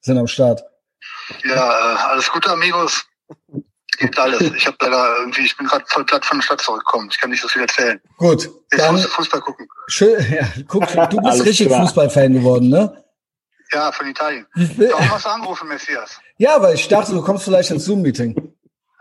sind 0.01 0.19
am 0.19 0.27
Start. 0.27 0.63
Ja, 1.45 1.55
äh, 1.95 1.97
alles 2.11 2.31
Gute, 2.31 2.51
Amigos. 2.51 3.05
Gibt 3.99 4.19
alles. 4.19 4.43
Ich 4.43 4.67
habe 4.67 4.77
leider 4.81 5.17
irgendwie, 5.21 5.43
ich 5.43 5.57
bin 5.57 5.67
gerade 5.67 5.85
voll 5.89 6.05
platt 6.05 6.25
von 6.27 6.39
der 6.39 6.43
Stadt 6.43 6.61
zurückgekommen. 6.61 7.09
Ich 7.11 7.19
kann 7.19 7.31
nicht 7.31 7.41
so 7.41 7.49
viel 7.49 7.63
erzählen. 7.63 8.01
Gut, 8.19 8.45
Ich 8.73 8.79
dann 8.79 8.95
muss 8.95 9.07
Fußball 9.07 9.41
gucken. 9.41 9.67
schön, 9.89 10.25
ja, 10.33 10.47
guck, 10.69 10.87
du 10.87 11.17
bist 11.23 11.45
richtig 11.45 11.69
klar. 11.69 11.81
Fußballfan 11.83 12.35
geworden, 12.35 12.69
ne? 12.69 13.03
Ja, 13.73 13.91
von 13.91 14.07
Italien. 14.07 14.47
Warum 14.55 15.11
hast 15.11 15.25
du 15.25 15.29
angerufen, 15.31 15.67
Messias? 15.69 16.21
Ja, 16.39 16.61
weil 16.63 16.75
ich 16.75 16.87
dachte, 16.87 17.13
du 17.13 17.23
kommst 17.23 17.45
vielleicht 17.45 17.71
ins 17.71 17.85
Zoom-Meeting. 17.87 18.53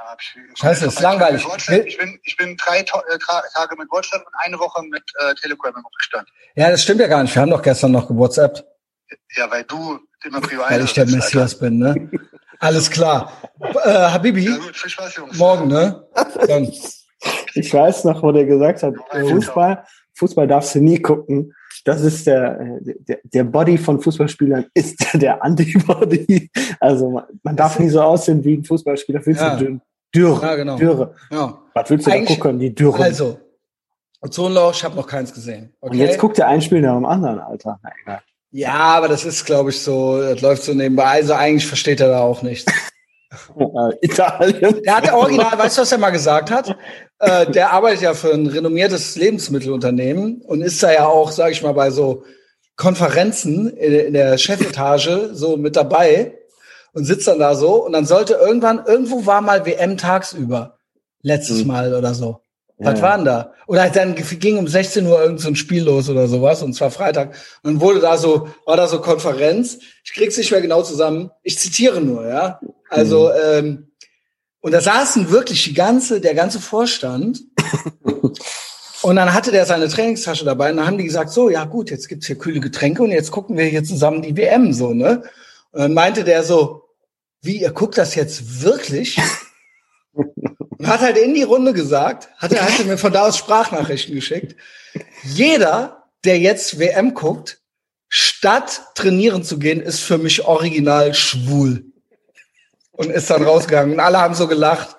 Ja, 0.05 0.15
ich- 0.51 0.59
Scheiße, 0.59 0.85
ist 0.85 0.99
langweilig. 1.01 1.45
Ich 1.85 1.97
bin, 1.97 2.19
ich 2.23 2.37
bin 2.37 2.55
drei 2.57 2.83
To- 2.83 2.99
äh, 3.11 3.17
Tage 3.53 3.75
mit 3.77 3.89
WhatsApp 3.91 4.21
und 4.25 4.33
eine 4.45 4.59
Woche 4.59 4.83
mit 4.83 5.03
äh, 5.19 5.33
Telegram 5.35 5.73
im 5.75 5.85
Rückstand. 5.85 6.27
Ja, 6.55 6.69
das 6.69 6.83
stimmt 6.83 7.01
ja 7.01 7.07
gar 7.07 7.23
nicht. 7.23 7.33
Wir 7.33 7.41
haben 7.41 7.49
doch 7.51 7.61
gestern 7.61 7.91
noch 7.91 8.07
gewhatsappt, 8.07 8.63
Ja, 9.35 9.49
weil 9.49 9.63
du 9.63 9.99
immer 10.23 10.41
privat 10.41 10.69
weil 10.71 10.83
ich 10.83 10.93
der 10.93 11.05
Messias 11.07 11.57
bin, 11.57 11.77
ne? 11.79 12.09
Alles 12.59 12.89
klar. 12.89 13.31
Äh, 13.59 13.89
Habibi, 13.89 14.45
Ja 14.45 14.57
gut, 14.57 14.75
viel 14.75 14.89
Spaß, 14.89 15.15
Jungs. 15.15 15.37
morgen, 15.37 15.67
ne? 15.67 16.07
Dann, 16.47 16.71
Ich 17.55 17.73
weiß 17.73 18.03
noch, 18.03 18.21
wo 18.21 18.31
der 18.31 18.45
gesagt 18.45 18.83
hat, 18.83 18.93
Fußball, 19.11 19.83
Fußball 20.17 20.47
darfst 20.47 20.75
du 20.75 20.79
nie 20.79 21.01
gucken. 21.01 21.53
Das 21.83 22.01
ist 22.01 22.27
der, 22.27 22.59
der, 22.81 23.19
der 23.23 23.43
Body 23.45 23.77
von 23.77 23.99
Fußballspielern 24.01 24.67
ist 24.73 24.97
der 25.13 25.43
Antibody. 25.43 26.49
Also 26.79 27.09
man, 27.09 27.23
man 27.43 27.55
darf 27.55 27.79
nie 27.79 27.89
so 27.89 28.01
aussehen 28.01 28.43
wie 28.43 28.57
ein 28.57 28.63
Fußballspieler. 28.63 29.25
Willst 29.25 29.41
Ja. 29.41 29.55
du 29.55 29.63
dünn? 29.65 29.81
Dürre, 30.15 30.45
Ja, 30.45 30.55
genau. 30.55 30.77
Dürre. 30.77 31.15
ja. 31.31 31.61
Was 31.73 31.89
willst 31.89 32.05
du 32.07 32.11
da 32.11 32.15
Eigentlich- 32.17 32.39
gucken? 32.39 32.59
Die 32.59 32.73
Dürre. 32.73 33.03
Also, 33.03 33.39
Ozonloch, 34.21 34.73
ich 34.73 34.83
habe 34.83 34.95
noch 34.95 35.07
keins 35.07 35.33
gesehen. 35.33 35.73
Okay? 35.81 35.91
Und 35.93 35.99
jetzt 35.99 36.17
guckt 36.19 36.37
der 36.37 36.47
ein 36.47 36.61
Spiel 36.61 36.81
nach 36.81 36.95
dem 36.95 37.05
anderen, 37.05 37.39
Alter. 37.39 37.79
Na, 37.83 37.89
egal. 38.03 38.21
Ja, 38.51 38.73
aber 38.73 39.07
das 39.09 39.25
ist, 39.25 39.45
glaube 39.45 39.69
ich, 39.71 39.81
so, 39.81 40.19
das 40.19 40.41
läuft 40.41 40.63
so 40.63 40.73
nebenbei. 40.73 41.03
Also 41.03 41.33
eigentlich 41.33 41.67
versteht 41.67 41.99
er 41.99 42.07
da 42.09 42.21
auch 42.21 42.41
nichts. 42.41 42.65
Italien. 44.01 44.81
Der 44.83 44.95
hat 44.97 45.11
original, 45.13 45.57
weißt 45.57 45.77
du, 45.77 45.81
was 45.81 45.91
er 45.91 45.97
mal 45.97 46.11
gesagt 46.11 46.51
hat? 46.51 46.75
Äh, 47.19 47.51
der 47.51 47.71
arbeitet 47.73 48.01
ja 48.01 48.13
für 48.13 48.33
ein 48.33 48.47
renommiertes 48.47 49.15
Lebensmittelunternehmen 49.17 50.41
und 50.41 50.61
ist 50.61 50.81
da 50.81 50.91
ja 50.93 51.05
auch, 51.05 51.31
sage 51.31 51.51
ich 51.51 51.61
mal, 51.61 51.73
bei 51.73 51.89
so 51.91 52.23
Konferenzen 52.77 53.69
in, 53.69 53.93
in 53.93 54.13
der 54.13 54.37
Chefetage 54.37 55.29
so 55.33 55.57
mit 55.57 55.75
dabei 55.75 56.33
und 56.95 57.03
sitzt 57.03 57.27
dann 57.27 57.39
da 57.39 57.55
so 57.55 57.85
und 57.85 57.91
dann 57.91 58.05
sollte 58.05 58.35
irgendwann, 58.35 58.83
irgendwo 58.85 59.25
war 59.25 59.41
mal 59.41 59.65
WM 59.65 59.97
tagsüber, 59.97 60.77
letztes 61.21 61.59
Hm. 61.59 61.67
Mal 61.67 61.93
oder 61.93 62.13
so. 62.13 62.39
Ja, 62.77 62.87
Was 62.87 62.99
ja. 62.99 63.05
war 63.05 63.15
denn 63.17 63.25
da? 63.25 63.53
Oder 63.67 63.89
dann 63.89 64.15
ging 64.15 64.57
um 64.57 64.67
16 64.67 65.05
Uhr 65.05 65.21
irgend 65.21 65.41
so 65.41 65.49
ein 65.49 65.55
Spiel 65.55 65.83
los 65.83 66.09
oder 66.09 66.27
sowas 66.27 66.63
und 66.63 66.73
zwar 66.73 66.91
Freitag. 66.91 67.35
Und 67.63 67.73
dann 67.73 67.81
wurde 67.81 67.99
da 67.99 68.17
so, 68.17 68.47
war 68.65 68.77
da 68.77 68.87
so 68.87 69.01
Konferenz. 69.01 69.77
Ich 70.03 70.13
krieg's 70.13 70.37
nicht 70.37 70.51
mehr 70.51 70.61
genau 70.61 70.83
zusammen. 70.83 71.31
Ich 71.43 71.59
zitiere 71.59 71.99
nur, 71.99 72.27
ja. 72.27 72.59
Also, 72.89 73.31
ähm, 73.31 73.91
und 74.61 74.71
da 74.71 74.81
saßen 74.81 75.31
wirklich 75.31 75.63
die 75.65 75.73
ganze, 75.73 76.21
der 76.21 76.33
ganze 76.33 76.59
Vorstand. 76.59 77.41
und 79.01 79.15
dann 79.15 79.33
hatte 79.33 79.51
der 79.51 79.65
seine 79.65 79.89
Trainingstasche 79.89 80.45
dabei 80.45 80.71
und 80.71 80.77
dann 80.77 80.87
haben 80.87 80.97
die 80.97 81.05
gesagt, 81.05 81.31
so, 81.31 81.49
ja 81.49 81.65
gut, 81.65 81.91
jetzt 81.91 82.07
gibt's 82.07 82.27
hier 82.27 82.37
kühle 82.37 82.61
Getränke 82.61 83.03
und 83.03 83.11
jetzt 83.11 83.31
gucken 83.31 83.57
wir 83.57 83.65
hier 83.65 83.83
zusammen 83.83 84.21
die 84.21 84.37
WM, 84.37 84.71
so, 84.71 84.93
ne? 84.93 85.23
Und 85.71 85.81
dann 85.81 85.93
meinte 85.93 86.23
der 86.23 86.43
so, 86.43 86.84
wie, 87.45 87.61
ihr 87.61 87.71
guckt 87.71 87.97
das 87.97 88.15
jetzt 88.15 88.63
wirklich? 88.63 89.19
Und 90.13 90.87
hat 90.87 91.01
halt 91.01 91.17
in 91.17 91.33
die 91.33 91.43
Runde 91.43 91.73
gesagt, 91.73 92.29
hat 92.37 92.51
er, 92.51 92.63
hat 92.63 92.79
er 92.79 92.85
mir 92.85 92.97
von 92.97 93.13
da 93.13 93.27
aus 93.27 93.37
Sprachnachrichten 93.37 94.15
geschickt. 94.15 94.55
Jeder, 95.23 96.03
der 96.23 96.39
jetzt 96.39 96.79
WM 96.79 97.13
guckt, 97.13 97.59
statt 98.07 98.81
trainieren 98.95 99.43
zu 99.43 99.59
gehen, 99.59 99.81
ist 99.81 100.01
für 100.01 100.17
mich 100.17 100.45
original 100.45 101.13
schwul. 101.13 101.85
Und 102.91 103.11
ist 103.11 103.29
dann 103.29 103.43
rausgegangen. 103.43 103.93
Und 103.93 103.99
alle 103.99 104.19
haben 104.19 104.35
so 104.35 104.47
gelacht. 104.47 104.95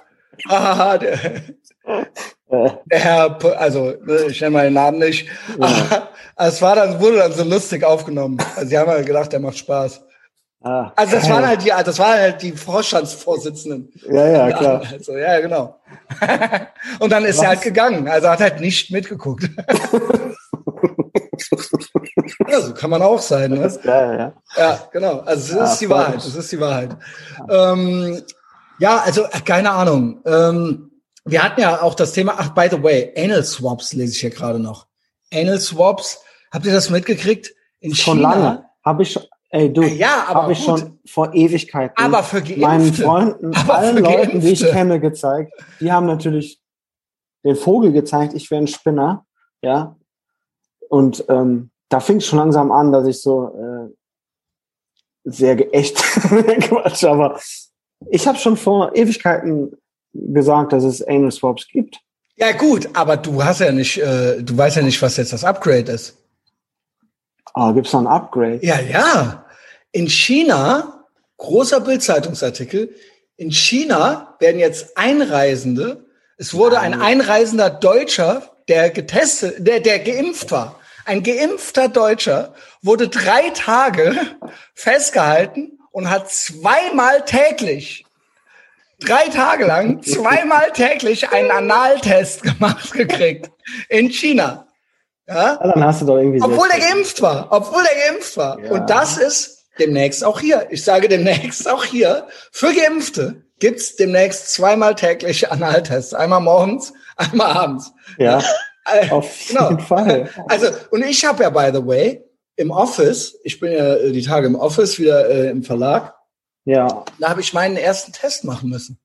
Hahaha, 0.49 0.99
der, 0.99 1.43
der 2.51 2.99
Herr, 2.99 3.59
also 3.59 3.95
ne, 4.05 4.27
ich 4.29 4.41
nenne 4.41 4.51
mal 4.53 4.65
den 4.65 4.75
Namen 4.75 4.99
nicht. 4.99 5.29
Aber 5.59 6.49
es 6.49 6.61
war 6.61 6.77
dann, 6.77 7.01
wurde 7.01 7.19
dann 7.19 7.33
so 7.33 7.43
lustig 7.43 7.85
aufgenommen. 7.85 8.39
Also 8.55 8.69
sie 8.69 8.79
haben 8.79 8.91
halt 8.91 9.07
gedacht, 9.07 9.33
der 9.33 9.41
macht 9.41 9.57
Spaß. 9.57 10.03
Ah, 10.63 10.93
Also 10.97 11.17
das 11.17 11.29
waren 11.31 11.47
halt 11.47 11.63
die, 11.65 11.73
das 11.85 11.99
waren 11.99 12.19
halt 12.19 12.43
die 12.43 12.53
Vorstandsvorsitzenden. 12.53 13.93
Ja, 14.11 14.27
ja, 14.29 14.53
klar. 14.57 14.83
Also, 14.93 15.17
ja, 15.17 15.41
genau. 15.41 15.81
Und 17.01 17.11
dann 17.13 17.25
ist 17.25 17.41
er 17.43 17.49
halt 17.49 17.63
gegangen. 17.63 18.09
Also 18.09 18.29
hat 18.29 18.41
halt 18.41 18.61
nicht 18.61 18.91
mitgeguckt. 18.91 19.49
ja, 22.49 22.61
so 22.61 22.75
kann 22.75 22.91
man 22.91 23.03
auch 23.03 23.21
sein. 23.21 23.51
Ne? 23.53 23.61
Das 23.61 23.77
ist 23.77 23.83
geil, 23.83 24.19
ja. 24.19 24.33
Ja, 24.57 24.89
genau. 24.93 25.21
Also 25.21 25.55
das 25.55 25.69
Ja, 25.69 25.73
ist 25.73 25.81
die. 25.81 25.91
Wahrheit. 25.91 26.17
Das 26.17 26.35
ist 26.35 26.53
die 26.53 26.61
Wahrheit. 26.61 26.97
Ähm, 27.49 28.23
ja, 28.79 28.99
also 28.99 29.25
äh, 29.25 29.41
keine 29.45 29.71
Ahnung. 29.71 30.21
Ähm, 30.27 30.91
wir 31.25 31.43
hatten 31.43 31.61
ja 31.61 31.83
auch 31.83 31.95
das 31.95 32.13
Thema, 32.13 32.35
ach, 32.39 32.51
by 32.51 32.69
the 32.71 32.83
way, 32.83 33.13
Anal 33.17 33.43
Swaps 33.45 33.93
lese 33.93 34.13
ich 34.13 34.21
hier 34.21 34.31
gerade 34.31 34.59
noch. 34.61 34.87
Anal 35.33 35.59
Swaps, 35.59 36.21
habt 36.53 36.67
ihr 36.67 36.73
das 36.73 36.91
mitgekriegt? 36.91 37.53
In 37.81 37.95
Schon 37.95 38.19
China? 38.19 38.35
lange. 38.35 38.65
Habe 38.85 39.03
ich 39.03 39.13
schon, 39.13 39.25
ey 39.51 39.73
du, 39.73 39.83
Ja, 39.83 40.27
habe 40.29 40.53
ich 40.53 40.65
gut. 40.65 40.81
schon 40.81 40.99
vor 41.07 41.35
Ewigkeiten 41.35 41.95
Aber 42.03 42.23
für 42.23 42.43
Geimpfte. 42.43 42.61
meinen 42.61 42.93
Freunden, 42.93 43.55
Aber 43.57 43.75
allen 43.79 43.99
Leuten, 43.99 44.41
die 44.41 44.51
ich 44.51 44.61
kenne, 44.65 45.01
gezeigt. 45.01 45.53
Die 45.81 45.91
haben 45.93 46.07
natürlich 46.07 46.61
den 47.45 47.57
Vogel 47.57 47.93
gezeigt, 47.93 48.35
ich 48.35 48.51
wäre 48.51 48.63
ein 48.63 48.67
Spinner, 48.67 49.25
ja. 49.63 49.97
Und 50.89 51.25
ähm, 51.29 51.71
da 51.89 52.01
fing 52.01 52.17
es 52.19 52.27
schon 52.27 52.39
langsam 52.39 52.71
an, 52.73 52.93
dass 52.93 53.07
ich 53.07 53.21
so 53.21 53.49
äh, 53.55 53.95
sehr 55.25 55.57
geächt 55.57 55.97
Quatsch, 56.61 57.05
aber 57.05 57.39
ich 58.11 58.27
habe 58.27 58.39
schon 58.39 58.57
vor 58.57 58.95
Ewigkeiten 58.95 59.77
gesagt, 60.13 60.73
dass 60.73 60.85
es 60.85 61.03
Anal 61.03 61.33
Swaps 61.33 61.67
gibt. 61.69 61.99
Ja 62.37 62.53
gut, 62.53 62.89
aber 62.95 63.17
du 63.17 63.43
hast 63.43 63.61
ja 63.61 63.73
nicht, 63.73 63.99
äh, 63.99 64.43
du 64.43 64.57
weißt 64.57 64.77
ja 64.77 64.83
nicht, 64.83 65.01
was 65.01 65.17
jetzt 65.17 65.33
das 65.33 65.45
Upgrade 65.45 65.91
ist. 65.93 66.17
Ah, 67.55 67.73
gibt's 67.73 67.93
noch 67.93 68.01
ein 68.01 68.07
Upgrade? 68.07 68.59
Ja, 68.63 68.81
ja. 68.81 69.45
In 69.93 70.09
China, 70.09 71.05
großer 71.39 71.81
Bildzeitungsartikel, 71.81 72.95
in 73.37 73.51
China 73.51 74.37
werden 74.41 74.59
jetzt 74.59 74.97
Einreisende, 74.97 76.07
es 76.39 76.53
wurde 76.55 76.81
ein 76.81 77.01
einreisender 77.01 77.71
Deutscher, 77.71 78.43
der 78.69 78.91
getestet, 78.91 79.67
der, 79.67 79.81
der 79.81 80.01
geimpft 80.01 80.51
war, 80.51 80.79
ein 81.07 81.23
geimpfter 81.23 81.89
Deutscher, 81.89 82.55
wurde 82.83 83.09
drei 83.09 83.51
Tage 83.51 84.15
festgehalten 84.75 85.79
und 85.93 86.11
hat 86.11 86.31
zweimal 86.31 87.25
täglich, 87.25 88.05
drei 89.01 89.29
Tage 89.29 89.67
lang, 89.67 90.03
zweimal 90.03 90.73
täglich 90.73 91.31
einen 91.31 91.51
Analtest 91.51 92.43
gemacht 92.43 92.93
gekriegt. 92.93 93.51
In 93.89 94.11
China. 94.11 94.66
Ja? 95.29 95.59
Ja, 95.61 95.73
dann 95.73 95.85
hast 95.85 96.03
du 96.03 96.07
doch 96.07 96.17
irgendwie 96.17 96.43
Obwohl 96.43 96.69
der 96.69 96.81
geimpft 96.81 97.21
war. 97.23 97.49
Obwohl 97.51 97.83
der 97.83 98.11
geimpft 98.11 98.37
war. 98.37 98.59
Ja. 98.61 98.71
Und 98.73 98.89
das 98.91 99.17
ist 99.19 99.65
demnächst 99.79 100.25
auch 100.25 100.41
hier. 100.41 100.67
Ich 100.71 100.85
sage 100.85 101.09
demnächst 101.09 101.69
auch 101.69 101.85
hier. 101.85 102.27
Für 102.53 102.73
Geimpfte 102.73 103.43
gibt's 103.59 103.97
demnächst 103.97 104.53
zweimal 104.53 104.95
täglich 104.95 105.51
Analtests. 105.51 106.15
Einmal 106.15 106.41
morgens, 106.41 106.93
Einmal 107.17 107.53
abends. 107.53 107.93
Ja, 108.19 108.43
Äh, 108.87 109.11
auf 109.11 109.49
genau. 109.49 109.71
jeden 109.71 109.81
Fall. 109.83 110.31
Also, 110.49 110.69
und 110.91 111.05
ich 111.05 111.25
habe 111.25 111.43
ja, 111.43 111.51
by 111.51 111.71
the 111.77 111.85
way, 111.85 112.25
im 112.55 112.71
Office, 112.71 113.37
ich 113.43 113.59
bin 113.59 113.73
ja 113.73 113.97
äh, 113.97 114.13
die 114.13 114.23
Tage 114.23 114.47
im 114.47 114.55
Office, 114.55 114.99
wieder 114.99 115.29
äh, 115.29 115.51
im 115.51 115.65
Verlag, 115.65 116.15
Ja, 116.65 117.05
da 117.19 117.29
habe 117.31 117.41
ich 117.41 117.53
meinen 117.53 117.77
ersten 117.77 118.13
Test 118.13 118.45
machen 118.45 118.71
müssen. 118.71 119.01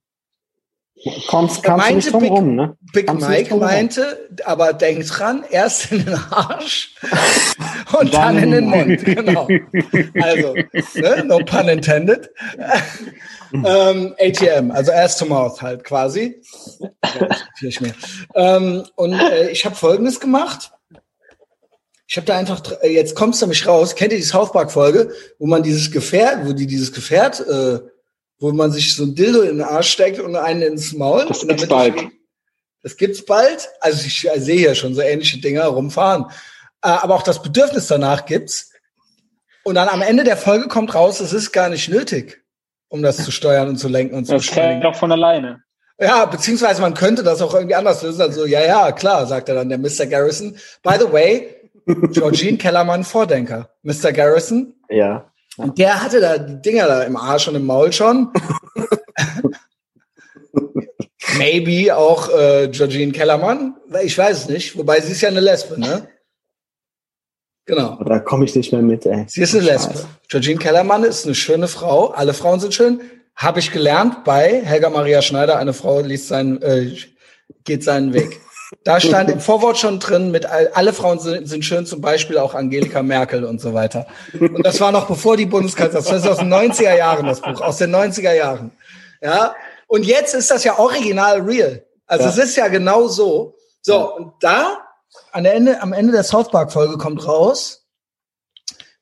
Kommst, 1.28 1.64
Er 1.66 1.78
kamst 1.78 1.89
du 1.89 1.95
nicht 1.95 2.12
meinte 2.12 2.12
drum 2.12 2.22
Big- 2.22 2.32
rum, 2.32 2.56
ne? 2.56 2.78
Big 2.93 3.08
Kannst 3.08 3.28
nicht 3.30 3.38
Mike 3.52 3.56
meinte, 3.56 4.30
aber 4.45 4.74
denk 4.74 5.06
dran, 5.08 5.43
erst 5.49 5.91
in 5.91 6.06
den 6.06 6.14
Arsch 6.30 6.95
und 7.99 8.14
Dann 8.14 8.36
dann 8.36 8.43
in 8.43 8.52
den 8.52 8.66
Mund. 8.66 9.04
Genau. 9.06 9.47
Also, 10.22 10.54
ne, 10.95 11.24
no 11.26 11.39
pun 11.39 11.68
intended. 11.70 12.30
ähm, 13.54 14.16
ATM, 14.20 14.72
also 14.72 14.91
ass 14.91 15.18
to 15.18 15.26
mouth 15.26 15.62
halt 15.62 15.84
quasi. 15.84 16.41
Ja, 16.80 17.28
ich 17.62 17.82
mehr. 17.82 17.93
Ähm, 18.36 18.84
und 18.95 19.14
äh, 19.14 19.49
ich 19.49 19.66
habe 19.66 19.76
Folgendes 19.76 20.20
gemacht. 20.20 20.72
Ich 22.08 22.18
habe 22.18 22.28
da 22.28 22.38
einfach, 22.38 22.62
äh, 22.82 22.93
jetzt 22.93 23.16
kommst 23.16 23.41
du 23.41 23.45
nämlich 23.45 23.66
raus. 23.68 23.95
Kennt 23.95 24.12
ihr 24.12 24.18
die 24.20 24.24
South 24.24 24.52
Park 24.52 24.72
Folge, 24.72 25.12
wo 25.39 25.47
man 25.47 25.64
dieses 25.64 25.91
Gefährt, 25.91 26.45
wo 26.45 26.54
die 26.54 26.68
dieses 26.68 26.91
Gefährt, 26.93 27.39
äh, 27.41 27.80
wo 28.41 28.51
man 28.51 28.71
sich 28.71 28.93
so 28.95 29.03
ein 29.03 29.15
Dildo 29.15 29.41
in 29.41 29.57
den 29.59 29.61
Arsch 29.61 29.89
steckt 29.91 30.19
und 30.19 30.35
einen 30.35 30.61
ins 30.63 30.91
Maul? 30.93 31.25
Das 31.27 31.47
gibt's 31.47 31.67
bald. 31.67 31.95
ich- 31.95 32.09
Das 32.83 32.97
gibt's 32.97 33.23
bald. 33.25 33.69
Also 33.79 34.05
ich 34.05 34.27
sehe 34.37 34.59
ja 34.67 34.75
schon 34.75 34.93
so 34.95 35.01
ähnliche 35.01 35.39
Dinger 35.39 35.65
rumfahren. 35.67 36.25
Äh, 36.83 36.87
aber 36.89 37.15
auch 37.15 37.23
das 37.23 37.41
Bedürfnis 37.41 37.87
danach 37.87 38.25
gibt's. 38.25 38.71
Und 39.63 39.75
dann 39.75 39.87
am 39.87 40.01
Ende 40.01 40.23
der 40.23 40.35
Folge 40.37 40.67
kommt 40.67 40.95
raus, 40.95 41.19
es 41.19 41.31
ist 41.33 41.51
gar 41.51 41.69
nicht 41.69 41.87
nötig, 41.89 42.41
um 42.89 43.03
das 43.03 43.23
zu 43.23 43.31
steuern 43.31 43.69
und 43.69 43.77
zu 43.77 43.87
lenken 43.87 44.15
und 44.15 44.25
zu 44.25 44.33
Das 44.33 44.47
beschleunigen. 44.47 44.81
doch 44.81 44.95
von 44.95 45.11
alleine. 45.11 45.61
Ja, 45.99 46.25
beziehungsweise 46.25 46.81
man 46.81 46.95
könnte 46.95 47.21
das 47.21 47.43
auch 47.43 47.53
irgendwie 47.53 47.75
anders 47.75 48.01
lösen. 48.01 48.19
Also, 48.21 48.47
ja, 48.47 48.61
ja, 48.65 48.91
klar, 48.91 49.27
sagt 49.27 49.49
er 49.49 49.55
dann, 49.55 49.69
der 49.69 49.77
Mr. 49.77 50.07
Garrison. 50.07 50.57
By 50.81 50.95
the 50.99 51.11
way, 51.13 51.55
Georgine 52.11 52.57
Kellermann 52.57 53.03
Vordenker. 53.03 53.69
Mr. 53.83 54.11
Garrison. 54.11 54.73
Ja. 54.89 55.30
Und 55.58 55.78
der 55.78 56.02
hatte 56.02 56.22
da 56.22 56.38
die 56.38 56.62
Dinger 56.62 56.88
da 56.88 57.04
im 57.04 57.18
Arsch 57.18 57.47
und 57.47 57.56
im 57.56 57.66
Maul 57.66 57.91
schon. 57.91 58.32
Maybe 61.38 61.95
auch 61.95 62.30
äh, 62.30 62.68
Georgine 62.70 63.12
Kellermann. 63.12 63.76
Ich 64.04 64.18
weiß 64.18 64.38
es 64.38 64.49
nicht. 64.49 64.78
Wobei 64.78 65.02
sie 65.02 65.12
ist 65.12 65.22
ja 65.22 65.30
eine 65.30 65.39
Lesbe, 65.39 65.80
ne? 65.80 66.08
Genau. 67.66 68.04
Da 68.04 68.20
komme 68.20 68.45
ich 68.45 68.56
nicht 68.56 68.72
mehr 68.72 68.82
mit, 68.82 69.06
ey. 69.06 69.26
Sie 69.28 69.41
ist 69.41 69.56
eine 69.56 69.64
Lesbe. 69.64 69.93
Scheiße. 69.93 70.08
Georgine 70.30 70.60
Kellermann 70.60 71.04
ist 71.04 71.26
eine 71.26 71.36
schöne 71.36 71.68
Frau. 71.68 72.08
Alle 72.08 72.34
Frauen 72.34 72.60
sind 72.60 72.74
schön. 72.74 73.02
Habe 73.36 73.60
ich 73.60 73.72
gelernt 73.72 74.24
bei 74.24 74.62
Helga 74.64 74.89
Maria 74.89 75.22
Schneider. 75.22 75.58
Eine 75.58 75.74
Frau 75.74 76.02
liest 76.02 76.28
seinen, 76.28 76.62
äh, 76.62 76.95
geht 77.64 77.84
seinen 77.84 78.14
Weg. 78.14 78.39
Da 78.84 78.99
stand 78.99 79.30
im 79.30 79.39
Vorwort 79.39 79.78
schon 79.78 79.99
drin, 79.99 80.32
mit 80.32 80.45
all, 80.45 80.69
alle 80.74 80.93
Frauen 80.93 81.19
sind, 81.19 81.47
sind 81.47 81.63
schön, 81.65 81.86
zum 81.86 82.01
Beispiel 82.01 82.38
auch 82.38 82.55
Angelika 82.55 83.03
Merkel 83.03 83.43
und 83.43 83.59
so 83.61 83.74
weiter. 83.74 84.07
Und 84.39 84.65
das 84.65 84.80
war 84.80 84.91
noch 84.91 85.07
bevor 85.07 85.38
die 85.38 85.45
Bundeskanzlerin, 85.45 86.05
das 86.05 86.24
ist 86.24 86.28
aus 86.28 86.38
den 86.38 86.53
90er 86.53 86.95
Jahren, 86.95 87.26
das 87.28 87.41
Buch, 87.41 87.61
aus 87.61 87.78
den 87.78 87.93
90er 87.93 88.34
Jahren. 88.34 88.72
Ja. 89.22 89.55
Und 89.88 90.05
jetzt 90.05 90.34
ist 90.34 90.49
das 90.49 90.63
ja 90.63 90.80
original 90.80 91.41
real. 91.41 91.86
Also 92.07 92.26
Ja. 92.26 92.30
es 92.32 92.38
ist 92.38 92.55
ja 92.55 92.67
genau 92.69 93.07
so. 93.07 93.55
So, 93.82 94.15
und 94.15 94.34
da, 94.39 94.78
an 95.32 95.43
der 95.43 95.53
Ende, 95.55 95.82
am 95.82 95.91
Ende 95.93 96.13
der 96.13 96.24
South 96.24 96.49
Park 96.49 96.72
Folge 96.72 96.97
kommt 96.97 97.28
raus, 97.28 97.86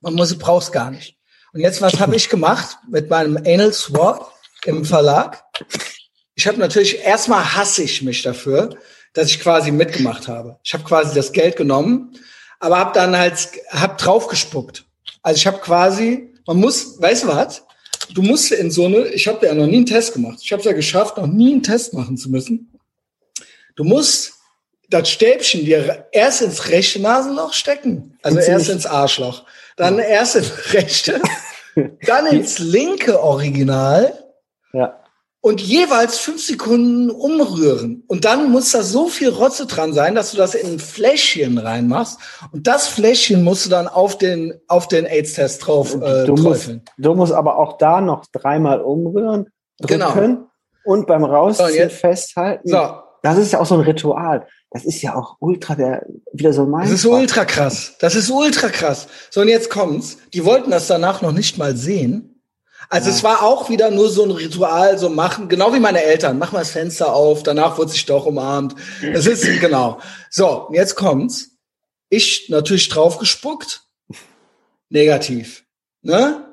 man 0.02 0.14
muss, 0.14 0.38
brauchst 0.38 0.72
gar 0.72 0.90
nicht. 0.92 1.18
Und 1.54 1.62
jetzt, 1.62 1.82
was 1.82 2.00
habe 2.00 2.16
ich 2.16 2.30
gemacht 2.30 2.78
mit 2.90 3.10
meinem 3.10 3.38
Anal 3.38 3.74
Swap 3.74 4.32
im 4.66 4.86
Verlag? 4.86 5.44
Ich 6.36 6.48
habe 6.48 6.58
natürlich, 6.58 7.00
erstmal 7.04 7.44
hasse 7.56 7.84
ich 7.84 8.02
mich 8.02 8.22
dafür, 8.22 8.70
dass 9.14 9.28
ich 9.30 9.40
quasi 9.40 9.72
mitgemacht 9.72 10.28
habe. 10.28 10.58
Ich 10.64 10.74
habe 10.74 10.84
quasi 10.84 11.14
das 11.16 11.32
Geld 11.32 11.56
genommen, 11.56 12.16
aber 12.60 12.78
habe 12.78 12.92
dann 12.94 13.18
halt, 13.18 13.36
hab 13.70 13.98
draufgespuckt. 13.98 14.86
Also 15.22 15.38
ich 15.38 15.48
habe 15.48 15.60
quasi, 15.60 16.34
man 16.46 16.58
muss, 16.58 17.02
weißt 17.02 17.24
du 17.24 17.28
was? 17.28 17.64
Du 18.14 18.22
musst 18.22 18.52
in 18.52 18.72
so 18.72 18.86
eine, 18.86 19.08
ich 19.08 19.28
habe 19.28 19.46
ja 19.46 19.54
noch 19.54 19.68
nie 19.68 19.78
einen 19.78 19.86
Test 19.86 20.14
gemacht. 20.14 20.40
Ich 20.42 20.52
habe 20.52 20.60
es 20.62 20.66
ja 20.66 20.74
geschafft, 20.74 21.18
noch 21.18 21.28
nie 21.28 21.52
einen 21.52 21.64
Test 21.64 21.94
machen 21.94 22.18
zu 22.18 22.30
müssen. 22.30 22.74
Du 23.76 23.84
musst 23.84 24.34
das 24.90 25.10
Stäbchen 25.10 25.66
dir 25.66 26.08
erst 26.12 26.42
ins 26.42 26.70
rechte 26.70 27.00
Nasenloch 27.00 27.54
stecken, 27.54 28.18
also 28.24 28.40
erst 28.40 28.68
nicht- 28.68 28.70
ins 28.76 28.86
Arschloch, 28.88 29.46
dann 29.78 30.00
erst 30.00 30.36
ins 30.36 30.74
rechte, 30.74 31.22
dann 32.06 32.26
ins 32.28 32.58
linke 32.60 33.22
Original 33.22 34.14
Ja. 34.74 34.99
Und 35.42 35.62
jeweils 35.62 36.18
fünf 36.20 36.46
Sekunden 36.46 37.10
umrühren. 37.10 38.04
Und 38.08 38.26
dann 38.26 38.52
muss 38.52 38.72
da 38.72 38.84
so 38.84 39.08
viel 39.08 39.30
Rotze 39.30 39.66
dran 39.68 39.94
sein, 39.94 40.14
dass 40.16 40.32
du 40.32 40.38
das 40.38 40.54
in 40.54 40.74
ein 40.74 40.80
Fläschchen 40.80 41.58
reinmachst. 41.58 42.20
Und 42.52 42.68
das 42.68 42.88
Fläschchen 42.88 43.44
musst 43.44 43.66
du 43.66 43.70
dann 43.70 43.88
auf 43.88 44.18
den, 44.18 44.54
auf 44.68 44.88
den 44.90 45.06
AIDS-Test 45.06 45.66
drauf 45.66 45.96
äh, 45.96 46.26
du, 46.26 46.34
musst, 46.34 46.44
träufeln. 46.44 46.82
du 46.98 47.14
musst 47.16 47.32
aber 47.34 47.58
auch 47.58 47.78
da 47.78 48.02
noch 48.02 48.26
dreimal 48.34 48.82
umrühren, 48.82 49.48
drücken 49.80 50.00
Genau. 50.00 50.48
und 50.84 51.08
beim 51.08 51.24
Rausziehen 51.24 51.70
So, 51.70 51.74
jetzt- 51.76 51.98
festhalten. 52.00 52.68
So, 52.68 52.90
Das 53.24 53.38
ist 53.38 53.54
ja 53.54 53.60
auch 53.62 53.66
so 53.66 53.76
ein 53.76 53.82
Ritual. 53.82 54.46
Das 54.72 54.86
ist 54.86 55.02
ja 55.02 55.16
auch 55.16 55.38
ultra 55.40 55.74
der, 55.76 56.06
wieder 56.32 56.54
so 56.54 56.66
mein. 56.66 56.84
das 56.84 56.92
ist 56.92 57.06
ultra 57.06 57.44
krass. 57.46 57.94
Das 58.02 58.14
ist 58.14 58.30
ultra 58.30 58.70
krass. 58.70 59.08
So, 59.32 59.42
und 59.42 59.48
jetzt 59.48 59.70
kommt's. 59.72 60.18
Die 60.34 60.46
wollten 60.46 60.70
das 60.70 60.86
danach 60.88 61.22
noch 61.24 61.32
nicht 61.32 61.58
mal 61.58 61.76
sehen. 61.76 62.29
Also 62.92 63.10
Ja. 63.10 63.16
es 63.16 63.24
war 63.24 63.44
auch 63.44 63.70
wieder 63.70 63.92
nur 63.92 64.10
so 64.10 64.24
ein 64.24 64.32
Ritual, 64.32 64.98
so 64.98 65.10
machen, 65.10 65.48
genau 65.48 65.74
wie 65.74 65.80
meine 65.80 66.02
Eltern. 66.04 66.40
Mach 66.40 66.52
mal 66.52 66.60
das 66.60 66.72
Fenster 66.72 67.14
auf, 67.14 67.44
danach 67.44 67.78
wurde 67.78 67.92
sich 67.92 68.06
doch 68.06 68.26
umarmt. 68.26 68.76
Es 69.14 69.28
ist, 69.28 69.44
genau. 69.62 70.00
So, 70.32 70.70
jetzt 70.74 70.96
kommt's. 70.96 71.52
Ich 72.10 72.50
natürlich 72.50 72.90
draufgespuckt. 72.90 73.84
Negativ. 74.90 75.64
Ne? 76.02 76.46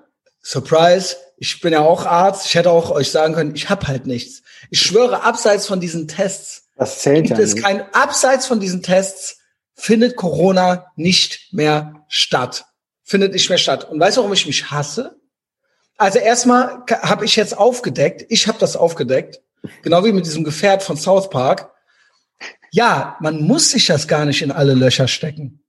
Surprise. 0.43 1.17
Ich 1.39 1.61
bin 1.61 1.73
ja 1.73 1.81
auch 1.81 2.05
Arzt. 2.07 2.47
Ich 2.47 2.55
hätte 2.55 2.71
auch 2.71 2.91
euch 2.91 3.11
sagen 3.11 3.35
können, 3.35 3.55
ich 3.55 3.69
hab 3.69 3.87
halt 3.89 4.07
nichts. 4.07 4.43
Ich 4.71 4.81
schwöre, 4.81 5.23
abseits 5.23 5.67
von 5.67 5.81
diesen 5.81 6.09
Tests 6.09 6.65
Das 6.77 7.01
zählt 7.01 7.27
gibt 7.27 7.39
ja 7.39 7.45
es 7.45 7.55
nicht. 7.55 7.65
kein, 7.65 7.83
abseits 7.95 8.47
von 8.47 8.61
diesen 8.61 8.83
Tests 8.83 9.39
findet 9.75 10.17
Corona 10.17 10.87
nicht 10.97 11.49
mehr 11.53 12.05
statt. 12.09 12.65
Findet 13.03 13.33
nicht 13.33 13.49
mehr 13.49 13.59
statt. 13.59 13.89
Und 13.89 14.01
weißt 14.01 14.17
du, 14.17 14.21
warum 14.21 14.33
ich 14.33 14.47
mich 14.47 14.71
hasse? 14.71 15.16
Also 15.97 16.19
erstmal 16.19 16.85
habe 17.03 17.25
ich 17.25 17.37
jetzt 17.37 17.57
aufgedeckt, 17.57 18.27
ich 18.29 18.47
habe 18.49 18.59
das 18.59 18.77
aufgedeckt, 18.77 19.41
genau 19.83 20.05
wie 20.05 20.13
mit 20.13 20.27
diesem 20.27 20.45
Gefährt 20.45 20.83
von 20.83 20.97
South 20.97 21.31
Park. 21.31 21.73
Ja, 22.71 23.17
man 23.21 23.41
muss 23.41 23.71
sich 23.71 23.87
das 23.87 24.07
gar 24.07 24.27
nicht 24.27 24.43
in 24.43 24.53
alle 24.53 24.75
Löcher 24.75 25.09
stecken. 25.09 25.63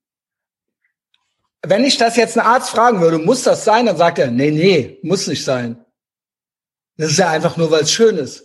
Wenn 1.66 1.86
ich 1.86 1.98
das 1.98 2.18
jetzt 2.18 2.38
einen 2.38 2.48
Arzt 2.48 2.70
fragen 2.70 3.02
würde, 3.02 3.18
muss 3.18 3.44
das 3.44 3.64
sein, 3.64 3.86
dann 3.86 3.98
sagt 3.98 4.20
er, 4.20 4.30
nee, 4.30 4.52
nee, 4.52 5.00
muss 5.02 5.28
nicht 5.28 5.44
sein. 5.44 5.84
Das 6.98 7.12
ist 7.12 7.20
ja 7.20 7.30
einfach 7.30 7.58
nur, 7.58 7.72
weil 7.72 7.84
es 7.84 7.92
schön 7.92 8.18
ist. 8.18 8.44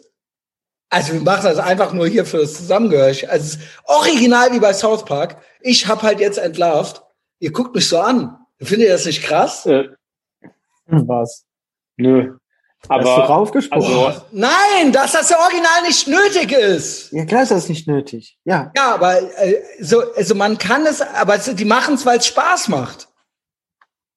Also 0.90 1.14
wir 1.14 1.20
machen 1.20 1.44
das 1.44 1.58
einfach 1.58 1.92
nur 1.92 2.06
hier 2.06 2.26
für 2.26 2.38
das 2.38 2.54
Zusammengehörig. 2.54 3.30
Also 3.30 3.46
es 3.46 3.54
ist 3.56 3.62
original 3.84 4.52
wie 4.52 4.60
bei 4.60 4.74
South 4.74 5.04
Park. 5.04 5.42
Ich 5.60 5.86
habe 5.86 6.02
halt 6.02 6.20
jetzt 6.20 6.38
entlarvt. 6.38 7.02
Ihr 7.38 7.50
guckt 7.50 7.74
mich 7.74 7.88
so 7.88 7.98
an. 7.98 8.36
Findet 8.60 8.88
ihr 8.88 8.92
das 8.92 9.06
nicht 9.06 9.22
krass? 9.22 9.64
Äh, 9.66 9.88
Was? 10.86 11.46
Nö. 12.02 12.34
Hast 12.88 13.04
du 13.04 13.10
Aber 13.10 13.24
raufgespuckt? 13.26 13.82
also- 13.84 14.22
Nein, 14.32 14.90
dass 14.92 15.12
das 15.12 15.30
ja 15.30 15.38
original 15.38 15.82
nicht 15.86 16.08
nötig 16.08 16.50
ist. 16.52 17.12
ja, 17.12 17.24
klar 17.24 17.42
ist 17.44 17.52
das 17.52 17.68
nicht 17.68 17.86
nötig. 17.86 18.36
Ja. 18.44 18.72
Ja, 18.76 18.94
aber 18.94 19.22
äh, 19.38 19.62
so, 19.80 20.02
also 20.14 20.34
man 20.34 20.58
kann 20.58 20.84
es, 20.86 21.00
aber 21.00 21.38
die 21.38 21.64
machen 21.64 21.94
es, 21.94 22.04
weil 22.04 22.18
es 22.18 22.26
Spaß 22.26 22.68
macht. 22.68 23.08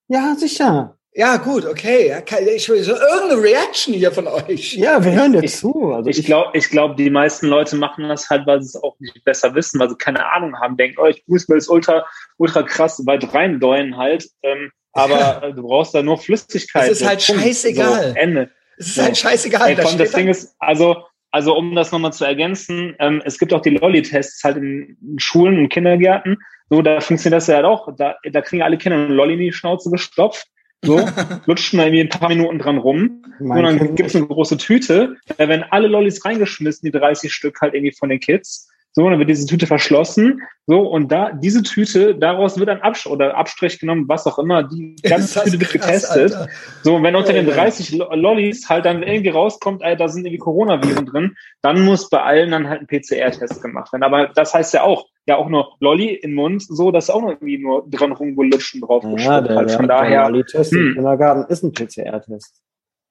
Ja, 0.07 0.35
sicher. 0.35 0.97
Ja, 1.17 1.37
gut, 1.37 1.65
okay. 1.65 2.13
Ich 2.55 2.67
will 2.67 2.83
so 2.83 2.91
irgendeine 2.93 3.41
Reaction 3.41 3.93
hier 3.93 4.11
von 4.11 4.27
euch. 4.27 4.73
Ja, 4.73 5.01
wir 5.03 5.13
hören 5.13 5.31
dir 5.31 5.43
Ich- 5.43 5.55
zu. 5.55 5.93
Also 5.93 6.09
ich 6.09 6.25
glaube, 6.25 6.57
ich 6.57 6.69
glaube, 6.69 6.95
die 6.95 7.09
meisten 7.09 7.47
Leute 7.47 7.77
machen 7.77 8.09
das 8.09 8.29
halt, 8.29 8.45
weil 8.47 8.61
sie 8.61 8.67
es 8.75 8.83
auch 8.83 8.95
nicht 8.99 9.23
besser 9.23 9.55
wissen, 9.55 9.79
weil 9.79 9.89
sie 9.89 9.95
keine 9.95 10.25
Ahnung 10.33 10.59
haben, 10.59 10.75
denken, 10.75 10.97
oh, 10.99 11.05
ich 11.05 11.23
muss 11.27 11.47
mir 11.47 11.55
das 11.55 11.69
ultra, 11.69 12.05
ultra 12.37 12.63
krass 12.63 13.01
weit 13.05 13.33
reindeuen 13.33 13.95
halt. 13.95 14.27
Ähm, 14.43 14.71
aber 14.95 15.43
äh, 15.43 15.53
du 15.53 15.61
brauchst 15.63 15.93
da 15.93 16.01
nur 16.01 16.17
Flüssigkeit. 16.17 16.89
Es 16.89 17.01
ist 17.01 17.07
halt 17.07 17.25
Punkt. 17.25 17.41
scheißegal. 17.41 18.09
So, 18.13 18.15
Ende. 18.19 18.49
Es 18.77 18.87
ist 18.87 18.97
Ja. 18.97 19.03
halt 19.03 19.17
scheißegal. 19.17 19.69
Ey, 19.69 19.75
komm, 19.75 19.97
das 19.97 20.11
Ding 20.11 20.27
ist, 20.27 20.55
also, 20.59 20.97
also 21.31 21.55
um 21.55 21.75
das 21.75 21.91
nochmal 21.91 22.13
zu 22.13 22.25
ergänzen, 22.25 22.95
ähm, 22.99 23.21
es 23.25 23.37
gibt 23.37 23.53
auch 23.53 23.61
die 23.61 23.71
Lolli-Tests 23.71 24.43
halt 24.43 24.57
in 24.57 24.97
Schulen 25.17 25.59
und 25.59 25.69
Kindergärten. 25.69 26.37
So, 26.69 26.81
da 26.81 26.99
funktioniert 26.99 27.37
das 27.37 27.47
ja 27.47 27.55
halt 27.57 27.65
auch. 27.65 27.89
Da, 27.95 28.15
da 28.31 28.41
kriegen 28.41 28.63
alle 28.63 28.77
Kinder 28.77 28.97
eine 28.97 29.13
Lolli 29.13 29.33
in 29.33 29.39
die 29.39 29.53
Schnauze 29.53 29.91
gestopft. 29.91 30.47
So, 30.81 30.97
lutschen 31.45 31.77
da 31.79 31.85
irgendwie 31.85 32.01
ein 32.01 32.09
paar 32.09 32.29
Minuten 32.29 32.59
dran 32.59 32.77
rum. 32.77 33.23
mein 33.39 33.57
Und 33.59 33.63
dann 33.65 33.77
Kind 33.79 33.95
gibt's 33.97 34.15
eine 34.15 34.27
große 34.27 34.57
Tüte. 34.57 35.15
Da 35.37 35.47
werden 35.47 35.65
alle 35.69 35.87
Lollis 35.87 36.23
reingeschmissen, 36.25 36.85
die 36.91 36.97
30 36.97 37.33
Stück 37.33 37.59
halt 37.61 37.73
irgendwie 37.73 37.95
von 37.95 38.09
den 38.09 38.19
Kids. 38.19 38.69
So, 38.97 39.09
dann 39.09 39.19
wird 39.19 39.29
diese 39.29 39.45
Tüte 39.45 39.67
verschlossen. 39.67 40.41
So, 40.67 40.79
und 40.79 41.11
da, 41.11 41.33
diese 41.33 41.61
Tüte, 41.63 42.15
daraus 42.15 42.57
wird 42.57 42.69
ein 42.69 42.81
Abstrich 42.81 43.11
oder 43.11 43.35
Abstrich 43.35 43.77
genommen, 43.77 44.05
was 44.07 44.25
auch 44.25 44.39
immer. 44.39 44.63
Die 44.63 44.95
ganze 45.03 45.43
Tüte 45.43 45.59
wird 45.59 45.73
getestet. 45.73 46.33
Alter. 46.33 46.47
So, 46.81 46.95
und 46.95 47.03
wenn 47.03 47.13
unter 47.13 47.33
den 47.33 47.45
Ja, 47.45 47.55
ja. 47.55 47.63
30 47.63 47.91
Lo- 47.91 48.15
Lollis 48.15 48.69
halt 48.69 48.85
dann 48.85 49.03
irgendwie 49.03 49.29
rauskommt, 49.29 49.81
ey, 49.81 49.97
da 49.97 50.07
sind 50.07 50.25
irgendwie 50.25 50.37
Coronaviren 50.39 51.05
drin, 51.05 51.35
dann 51.61 51.81
muss 51.81 52.09
bei 52.09 52.21
allen 52.21 52.51
dann 52.51 52.69
halt 52.69 52.81
ein 52.81 52.87
PCR-Test 52.87 53.61
gemacht 53.61 53.91
werden. 53.91 54.03
Aber 54.03 54.29
das 54.29 54.53
heißt 54.53 54.73
ja 54.73 54.83
auch, 54.83 55.07
ja 55.25 55.35
auch 55.35 55.49
nur 55.49 55.73
Lolli 55.81 56.13
in 56.13 56.31
den 56.31 56.35
Mund, 56.35 56.63
so, 56.65 56.91
dass 56.91 57.09
auch 57.09 57.21
noch 57.21 57.31
irgendwie 57.31 57.57
nur 57.57 57.85
dran 57.89 58.13
rumgelutscht 58.13 58.75
und 58.75 58.81
drauf 58.81 59.03
Ja, 59.17 59.41
der, 59.41 59.57
halt. 59.57 59.71
Von 59.71 59.87
der 59.89 59.97
daher, 59.97 60.29
Lolli-Test 60.29 60.71
im 60.71 60.79
hm. 60.79 60.93
Kindergarten 60.93 61.51
ist 61.51 61.63
ein 61.63 61.73
PCR-Test. 61.73 62.61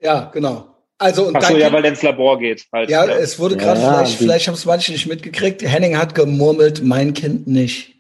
Ja, 0.01 0.31
genau. 0.33 0.74
Also, 0.99 1.27
und 1.27 1.37
ach 1.37 1.43
so, 1.43 1.49
dann 1.55 1.61
ja, 1.61 1.73
weil 1.73 1.83
der 1.83 1.91
ins 1.93 2.03
Labor 2.03 2.39
geht 2.39 2.67
halt. 2.73 2.89
Ja, 2.89 3.05
es 3.07 3.39
wurde 3.39 3.57
Ja, 3.57 3.61
gerade, 3.63 3.81
ja, 3.81 3.93
vielleicht, 3.95 4.13
die- 4.21 4.25
vielleicht 4.25 4.47
haben 4.49 4.55
es 4.55 4.65
manche 4.65 4.93
nicht 4.93 5.07
mitgekriegt. 5.07 5.63
Henning 5.63 5.99
hat 5.99 6.15
gemurmelt, 6.15 6.83
mein 6.85 7.15
Kind 7.15 7.47
nicht. 7.47 7.97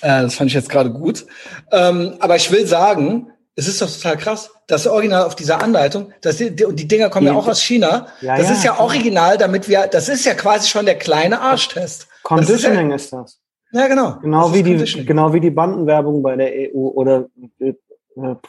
Äh, 0.00 0.22
das 0.22 0.34
fand 0.34 0.48
ich 0.50 0.54
jetzt 0.54 0.68
gerade 0.70 0.90
gut. 0.90 1.26
Ähm, 1.70 2.14
aber 2.20 2.36
ich 2.36 2.50
will 2.50 2.66
sagen, 2.66 3.28
es 3.56 3.68
ist 3.68 3.82
doch 3.82 3.90
total 3.90 4.16
krass, 4.16 4.50
das 4.66 4.86
Original 4.86 5.24
auf 5.24 5.34
dieser 5.36 5.62
Anleitung, 5.62 6.12
das, 6.22 6.38
die, 6.38 6.64
und 6.64 6.76
die 6.78 6.88
Dinger 6.88 7.10
kommen 7.10 7.26
ja 7.26 7.32
Die- 7.32 7.38
auch 7.38 7.48
aus 7.48 7.60
China. 7.62 8.06
Ja, 8.20 8.36
das 8.36 8.48
ja, 8.48 8.52
ist 8.54 8.64
ja 8.64 8.78
original, 8.80 9.36
damit 9.36 9.68
wir, 9.68 9.86
das 9.88 10.08
ist 10.08 10.24
ja 10.24 10.34
quasi 10.34 10.68
schon 10.68 10.86
der 10.86 10.96
kleine 10.96 11.40
Arschtest. 11.40 12.06
Das 12.28 12.48
ist 12.48 12.62
ja, 12.62 12.70
Conditioning 12.70 12.90
ist 12.92 13.12
das. 13.12 13.40
ja, 13.72 13.88
genau. 13.88 14.16
Genau 14.22 14.54
wie 14.54 14.62
die, 14.62 14.70
Conditioning. 14.70 15.06
genau 15.06 15.32
wie 15.32 15.40
die 15.40 15.50
Bandenwerbung 15.50 16.22
bei 16.22 16.36
der 16.36 16.50
EU 16.74 16.88
oder 16.88 17.26
äh, 17.60 17.74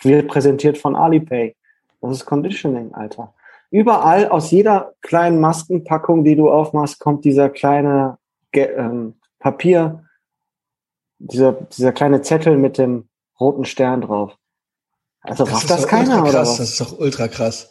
wird 0.03 0.27
präsentiert 0.27 0.77
von 0.77 0.95
Alipay. 0.95 1.55
Das 2.09 2.17
ist 2.17 2.25
Conditioning, 2.25 2.93
Alter. 2.93 3.33
Überall 3.71 4.27
aus 4.29 4.51
jeder 4.51 4.93
kleinen 5.01 5.39
Maskenpackung, 5.39 6.23
die 6.23 6.35
du 6.35 6.49
aufmachst, 6.51 6.99
kommt 6.99 7.25
dieser 7.25 7.49
kleine 7.49 8.17
ähm, 8.53 9.15
Papier, 9.39 10.03
dieser, 11.19 11.53
dieser 11.53 11.91
kleine 11.91 12.21
Zettel 12.21 12.57
mit 12.57 12.77
dem 12.77 13.07
roten 13.39 13.65
Stern 13.65 14.01
drauf. 14.01 14.35
Also 15.21 15.45
rafft 15.45 15.63
ist 15.63 15.69
das 15.71 15.87
keiner 15.87 16.17
ultra 16.17 16.21
oder 16.23 16.31
krass, 16.31 16.49
was? 16.49 16.57
Das 16.57 16.69
ist 16.71 16.81
doch 16.81 16.99
ultra 16.99 17.27
krass. 17.27 17.69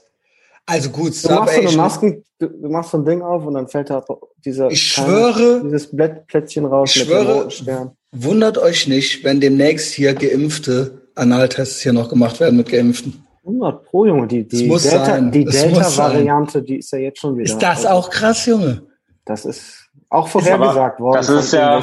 Also 0.65 0.91
gut, 0.91 1.13
Du 1.25 1.29
machst 1.35 1.55
so 1.55 1.61
eine 1.61 1.77
Masken, 1.77 2.25
du, 2.39 2.49
du 2.49 2.69
machst 2.69 2.91
so 2.93 2.99
ein 2.99 3.05
Ding 3.05 3.21
auf 3.21 3.45
und 3.45 3.55
dann 3.55 3.69
fällt 3.69 3.91
da 3.91 4.05
dieser 4.45 4.71
ich 4.71 4.95
kleine- 4.95 5.09
schwöre, 5.11 5.63
dieses 5.65 5.91
Blätt, 5.95 6.27
Plättchen 6.29 6.65
raus 6.67 6.95
Ich 6.97 7.03
mit 7.03 7.11
dem 7.11 7.13
schwöre- 7.27 7.35
roten 7.35 7.51
Stern. 7.51 7.91
wundert 8.13 8.59
euch 8.59 8.87
nicht, 8.89 9.23
wenn 9.25 9.41
demnächst 9.41 9.93
hier 9.93 10.15
geimpfte 10.15 11.03
Analtests 11.15 11.81
hier 11.83 11.93
noch 11.93 12.09
gemacht 12.09 12.41
werden 12.41 12.57
mit 12.57 12.71
Geimpften. 12.71 13.27
100 13.45 13.85
pro, 13.85 14.07
Junge. 14.07 14.27
Die, 14.27 14.47
die 14.47 14.67
muss 14.67 14.85
Delta, 14.85 15.05
sein. 15.07 15.31
die 15.33 15.45
Delta-Variante, 15.45 16.63
die 16.63 16.77
ist 16.79 16.93
ja 16.93 16.99
jetzt 16.99 17.21
schon 17.21 17.35
wieder. 17.37 17.45
Ist 17.45 17.59
das 17.59 17.85
also, 17.87 17.89
auch 17.89 18.11
krass, 18.11 18.47
Junge? 18.47 18.83
Das 19.25 19.45
ist 19.45 19.89
auch 20.09 20.29
vorhergesagt 20.29 21.01
worden. 21.01 21.17
das 21.17 21.29
ist 21.29 21.53
ja-. 21.53 21.81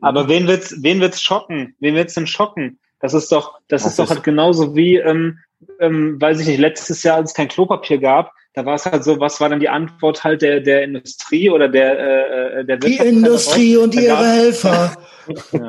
Aber 0.00 0.28
wen 0.28 0.46
wird's, 0.46 0.74
wen 0.82 1.00
wird's 1.00 1.20
schocken? 1.22 1.74
Wen 1.80 1.94
wird's 1.94 2.14
denn 2.14 2.26
schocken? 2.26 2.78
Das 3.00 3.14
ist 3.14 3.30
doch, 3.30 3.58
das, 3.68 3.82
Das 3.82 3.92
ist 3.92 3.98
doch 3.98 4.10
halt 4.10 4.24
genauso 4.24 4.74
wie, 4.74 4.96
ähm, 4.96 5.38
ähm, 5.80 6.20
weiß 6.20 6.40
ich 6.40 6.48
nicht, 6.48 6.58
letztes 6.58 7.02
Jahr, 7.02 7.16
als 7.16 7.30
es 7.30 7.34
kein 7.36 7.48
Klopapier 7.48 7.98
gab, 7.98 8.32
da 8.54 8.64
war 8.66 8.74
es 8.74 8.86
halt 8.86 9.04
so, 9.04 9.20
was 9.20 9.40
war 9.40 9.48
dann 9.48 9.60
die 9.60 9.68
Antwort 9.68 10.24
halt 10.24 10.42
der, 10.42 10.60
der 10.60 10.82
Industrie 10.82 11.48
oder 11.48 11.68
der, 11.68 12.58
äh, 12.58 12.64
der 12.64 12.76
Die 12.78 12.88
Wirtschaft 12.88 13.08
Industrie 13.08 13.76
und 13.76 13.94
Da 13.94 14.00
ihre 14.00 14.14
gab's- 14.14 14.26
Helfer 14.32 14.96
Ja. 15.52 15.68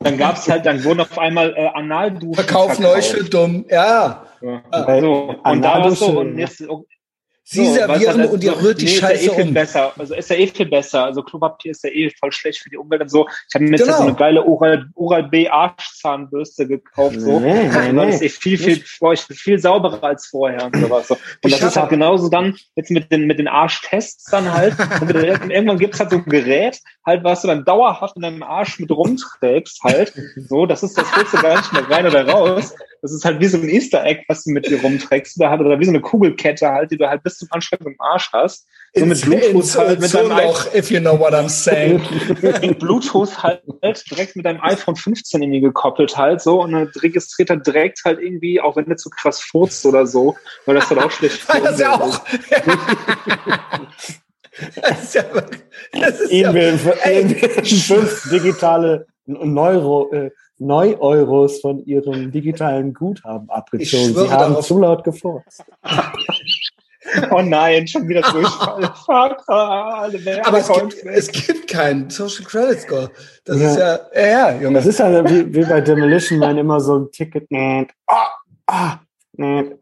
Dann 0.00 0.18
gab's 0.18 0.48
halt, 0.48 0.66
dann 0.66 0.82
wurden 0.84 1.00
auf 1.00 1.16
einmal 1.16 1.54
äh, 1.56 1.68
Analduschen 1.68 2.34
verkaufen 2.34 2.84
euch 2.86 3.08
für 3.10 3.24
dumm. 3.24 3.64
Ja, 3.70 4.24
Ja. 4.46 4.84
Bei 4.84 5.00
So, 5.00 5.34
und 5.44 5.62
da 5.62 5.82
war's 5.82 5.98
so, 5.98 6.20
und 6.20 6.38
jetzt, 6.38 6.58
sie 6.58 7.64
So, 7.64 7.74
servieren 7.74 8.18
das- 8.18 8.30
und 8.32 8.42
ihr 8.42 8.60
rührt 8.60 8.80
die 8.80 8.86
nee, 8.86 8.90
Scheiße 8.90 9.14
ist 9.14 9.26
ja 9.26 9.32
eh 9.32 9.36
viel 9.36 9.44
um. 9.48 9.54
besser. 9.54 9.92
Also 9.96 10.14
ist 10.16 10.30
ja 10.30 10.36
eh 10.36 10.46
viel 10.48 10.66
besser. 10.66 11.04
Also 11.04 11.22
Klopapier 11.22 11.70
ist 11.70 11.84
ja 11.84 11.90
eh 11.90 12.10
voll 12.18 12.32
schlecht 12.32 12.58
für 12.58 12.70
die 12.70 12.76
Umwelt 12.76 13.02
und 13.02 13.08
so. 13.08 13.28
Ich 13.28 13.54
habe 13.54 13.64
mir 13.66 13.70
jetzt 13.70 13.84
Genau. 13.84 13.98
so 13.98 14.02
eine 14.02 14.14
geile 14.14 14.44
Oral, 14.44 14.86
Oral 14.96 15.22
B 15.28 15.48
Arschzahnbürste 15.48 16.66
gekauft. 16.66 17.20
So. 17.20 17.38
Nee, 17.38 17.68
nee, 17.68 17.92
nee. 17.92 18.06
das 18.06 18.16
ist 18.16 18.22
eh 18.22 18.28
viel, 18.30 18.58
viel, 18.58 18.82
viel, 18.82 19.16
viel 19.36 19.58
sauberer 19.60 20.02
als 20.02 20.26
vorher 20.26 20.64
und 20.66 20.74
sowas. 20.76 21.06
So. 21.06 21.14
Und 21.14 21.20
Ich 21.44 21.52
das 21.52 21.62
ist 21.62 21.76
halt 21.76 21.90
genauso 21.90 22.28
dann 22.28 22.56
jetzt 22.74 22.90
mit 22.90 23.12
den, 23.12 23.28
mit 23.28 23.38
den 23.38 23.46
Arschtests 23.46 24.24
dann 24.28 24.52
halt. 24.52 24.74
Und 25.00 25.06
mit- 25.06 25.16
irgendwann 25.50 25.78
gibt's 25.78 26.00
halt 26.00 26.10
so 26.10 26.16
ein 26.16 26.24
Gerät, 26.24 26.80
halt, 27.06 27.22
was 27.22 27.42
du 27.42 27.46
dann 27.46 27.64
dauerhaft 27.64 28.16
in 28.16 28.22
deinem 28.22 28.42
Arsch 28.42 28.80
mit 28.80 28.90
rumträgst 28.90 29.84
halt. 29.84 30.12
So, 30.48 30.66
das 30.66 30.82
ist, 30.82 30.98
das 30.98 31.14
holst 31.16 31.32
du 31.32 31.40
gar 31.40 31.58
nicht 31.58 31.72
mehr 31.72 31.88
rein 31.88 32.06
oder 32.08 32.28
raus. 32.28 32.74
Das 33.06 33.14
ist 33.14 33.24
halt 33.24 33.38
wie 33.38 33.46
so 33.46 33.56
ein 33.56 33.68
Easter 33.68 34.04
Egg, 34.04 34.24
was 34.26 34.42
du 34.42 34.50
mit 34.50 34.66
dir 34.66 34.80
rumträgst 34.80 35.38
oder 35.38 35.48
halt, 35.48 35.60
oder 35.60 35.78
wie 35.78 35.84
so 35.84 35.92
eine 35.92 36.00
Kugelkette 36.00 36.68
halt, 36.68 36.90
die 36.90 36.96
du 36.96 37.08
halt 37.08 37.22
bis 37.22 37.38
zum 37.38 37.46
Anschlag 37.52 37.80
im 37.82 37.94
Arsch 38.00 38.32
hast. 38.32 38.66
So 38.94 39.06
mit 39.06 39.20
Bluetooth 39.20 39.76
halt, 39.76 40.00
mit 40.00 40.12
deinem 40.12 40.32
Ozonloch, 40.32 40.74
if 40.74 40.90
you 40.90 40.98
know 40.98 41.16
what 41.16 41.32
I'm 41.32 41.48
saying. 41.48 42.02
mit 42.42 42.80
Bluetooth 42.80 43.40
halt 43.44 43.62
direkt 44.10 44.34
mit 44.34 44.44
deinem 44.44 44.60
iPhone 44.60 44.96
15 44.96 45.40
irgendwie 45.40 45.60
gekoppelt 45.60 46.16
halt 46.16 46.40
so 46.40 46.62
und 46.62 46.72
dann 46.72 46.90
registriert 47.00 47.50
er 47.50 47.58
direkt 47.58 48.00
halt 48.04 48.18
irgendwie, 48.20 48.60
auch 48.60 48.74
wenn 48.74 48.86
du 48.86 48.96
zu 48.96 49.08
krass 49.08 49.40
furzt 49.40 49.86
oder 49.86 50.04
so, 50.04 50.34
weil 50.64 50.74
das 50.74 50.90
halt 50.90 51.00
auch 51.00 51.12
schlecht 51.12 51.42
für 51.42 51.60
Das 51.60 51.74
ist 51.74 51.80
ja 51.80 51.94
auch. 51.94 52.20
Das 54.80 55.02
ist 55.02 55.14
ja 55.14 55.34
wirklich. 55.34 55.62
Das 55.92 56.18
ist 56.18 56.30
Ihnen 56.32 56.56
ja, 56.56 56.78
fünf 56.78 58.30
digitale 58.30 59.06
Neuro, 59.26 60.10
äh, 60.12 60.30
Neu-Euros 60.58 61.60
von 61.60 61.84
ihrem 61.84 62.32
digitalen 62.32 62.94
Guthaben 62.94 63.48
abgezogen. 63.50 64.14
Sie 64.14 64.30
haben 64.30 64.52
darauf- 64.52 64.66
zu 64.66 64.78
laut 64.78 65.04
gefurzt. 65.04 65.64
Oh 67.30 67.40
nein, 67.40 67.86
schon 67.86 68.08
wieder 68.08 68.20
Durchfall. 68.20 68.90
Ah, 69.48 70.00
alle 70.02 70.44
aber 70.44 70.58
es 70.58 70.68
gibt, 70.68 71.04
es 71.04 71.28
gibt 71.30 71.68
keinen 71.70 72.10
Social 72.10 72.44
Credit 72.44 72.80
Score. 72.80 73.10
Das 73.44 73.60
Ja. 73.60 73.68
ist 73.70 73.78
ja, 73.78 73.98
ja, 74.12 74.26
ja, 74.50 74.60
Junge. 74.60 74.74
Das 74.78 74.86
ist 74.86 74.98
ja 74.98 75.24
wie, 75.24 75.54
wie 75.54 75.64
bei 75.64 75.80
Demolition 75.80 76.40
Man 76.40 76.58
immer 76.58 76.80
so 76.80 76.96
ein 76.98 77.10
Ticket. 77.12 77.48
Nee, 77.48 77.86
ah, 78.08 78.26
ah, 78.66 78.96
nee. 79.34 79.76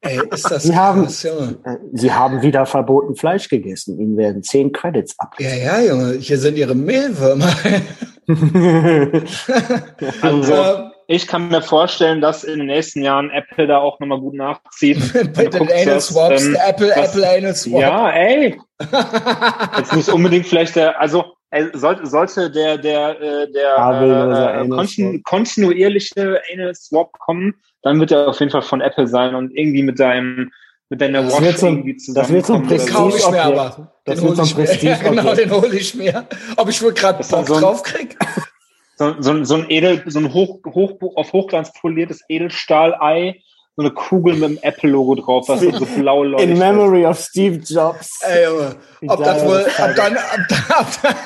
Ey, 0.00 0.20
ist 0.30 0.50
das 0.50 0.62
Sie 0.62 0.74
haben- 0.74 1.02
krass, 1.02 1.22
Junge. 1.22 1.58
Äh, 1.64 1.76
Sie 1.92 2.10
haben 2.12 2.40
wieder 2.40 2.64
verboten 2.64 3.14
Fleisch 3.14 3.50
gegessen. 3.50 4.00
Ihnen 4.00 4.16
werden 4.16 4.42
zehn 4.42 4.72
Credits 4.72 5.14
Ja, 5.38 5.54
ja, 5.54 5.80
Junge. 5.82 6.14
Hier 6.14 6.38
sind 6.38 6.56
ihre 6.56 6.74
Mehlwürmer. 6.74 7.50
Also, 10.22 10.54
Ähm, 10.54 10.92
ich 11.08 11.26
kann 11.26 11.48
mir 11.48 11.62
vorstellen, 11.62 12.20
dass 12.20 12.42
in 12.44 12.58
den 12.58 12.66
nächsten 12.66 13.02
Jahren 13.02 13.30
Apple 13.30 13.66
da 13.66 13.78
auch 13.78 14.00
nochmal 14.00 14.18
gut 14.20 14.34
nachzieht. 14.34 14.98
Bei 15.34 15.46
den 15.46 15.62
Anal 15.62 15.84
das, 15.84 16.08
Swaps, 16.08 16.44
ähm, 16.44 16.56
Apple, 16.66 16.90
was- 16.96 17.14
Apple 17.16 17.28
Anal 17.28 17.54
Swap. 17.54 17.80
Ja, 17.80 18.10
ey. 18.10 18.60
Jetzt 19.78 19.94
nicht 19.94 20.08
unbedingt 20.08 20.46
vielleicht 20.46 20.76
der, 20.76 21.00
also 21.00 21.24
äh, 21.50 21.66
sollte, 21.74 22.06
sollte 22.06 22.50
der, 22.50 22.78
der, 22.78 23.20
äh, 23.20 23.52
der 23.52 23.76
äh, 23.76 23.80
Anal 23.80 24.68
kontinu 24.68 25.20
kontinuierliche 25.22 26.40
Anal 26.52 26.74
Swap 26.74 27.12
kommen, 27.20 27.54
dann 27.82 28.00
wird 28.00 28.10
er 28.10 28.28
auf 28.28 28.40
jeden 28.40 28.50
Fall 28.50 28.62
von 28.62 28.80
Apple 28.80 29.06
sein 29.06 29.34
und 29.36 29.56
irgendwie 29.56 29.82
mit 29.84 30.00
deinem 30.00 30.50
mit 30.88 31.00
deiner 31.00 31.22
Das 31.22 31.32
Watch 31.34 31.42
wird 31.42 31.58
so 31.58 31.66
irgendwie 31.66 31.96
das 32.14 32.28
wird 32.30 32.46
so 32.46 32.54
ein 32.54 32.62
Prestigeobjekt. 32.66 33.36
aber. 33.36 33.92
Das 34.04 34.20
Den 34.20 34.28
wird 34.28 34.36
so 34.36 34.42
ein 34.42 34.64
ich 34.64 34.82
mir. 34.82 34.90
Ja, 34.90 34.96
genau, 35.10 35.34
den 35.34 35.50
hole 35.50 35.76
ich 35.76 35.94
mir. 35.94 36.26
Ob 36.56 36.68
ich 36.68 36.82
wohl 36.82 36.92
gerade 36.92 37.18
Bock 37.18 37.46
so 37.46 37.54
ein- 37.54 37.60
drauf 37.60 37.82
krieg? 37.82 38.16
so, 38.96 39.14
so, 39.20 39.44
so 39.44 39.54
ein 39.56 39.66
Edel, 39.68 40.02
so 40.06 40.18
ein 40.20 40.32
hoch, 40.32 40.58
hoch, 40.64 40.92
auf 41.16 41.32
Hochglanz 41.32 41.72
poliertes 41.80 42.20
Edelstahlei, 42.28 43.40
so 43.76 43.82
eine 43.82 43.90
Kugel 43.90 44.34
mit 44.36 44.42
dem 44.50 44.58
Apple-Logo 44.62 45.16
drauf, 45.16 45.48
was 45.48 45.60
so 45.60 45.70
blau 45.98 46.22
leuchtet. 46.22 46.50
In 46.50 46.58
memory 46.58 47.04
of 47.04 47.18
Steve 47.18 47.56
Jobs. 47.56 48.20
Ey, 48.22 48.44
Junge. 48.44 48.76
Ob 49.08 49.22
das 49.24 49.44
wohl, 49.44 49.64
das 49.64 49.80
ob 49.90 49.96
dann, 49.96 50.16
ob, 50.16 50.86
da- 51.02 51.16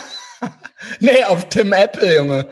nee, 1.01 1.23
auf 1.25 1.49
Tim 1.49 1.73
Apple, 1.73 2.17
Junge. 2.17 2.47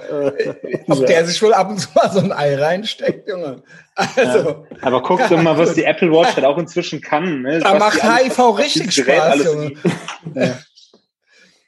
Ob 0.89 1.07
der 1.07 1.25
sich 1.27 1.41
wohl 1.43 1.55
ab 1.55 1.71
und 1.71 1.79
zu 1.79 1.89
mal 1.95 2.11
so 2.11 2.19
ein 2.21 2.33
Ei 2.33 2.55
reinsteckt, 2.57 3.29
Junge. 3.29 3.63
Also, 3.95 4.67
Aber 4.81 5.03
guck 5.03 5.27
dir 5.29 5.37
mal, 5.39 5.57
was 5.59 5.75
die 5.75 5.85
Apple 5.85 6.11
Watch 6.13 6.37
halt 6.37 6.45
auch 6.45 6.59
inzwischen 6.59 7.01
kann. 7.01 7.43
Ne? 7.43 7.59
da 7.61 7.73
Was 7.73 7.79
macht 7.79 8.05
alles- 8.05 8.25
HIV 8.29 8.39
was 8.39 8.59
richtig 8.59 8.95
Spaß, 8.95 9.21
alles 9.21 9.45
Junge. 9.47 9.73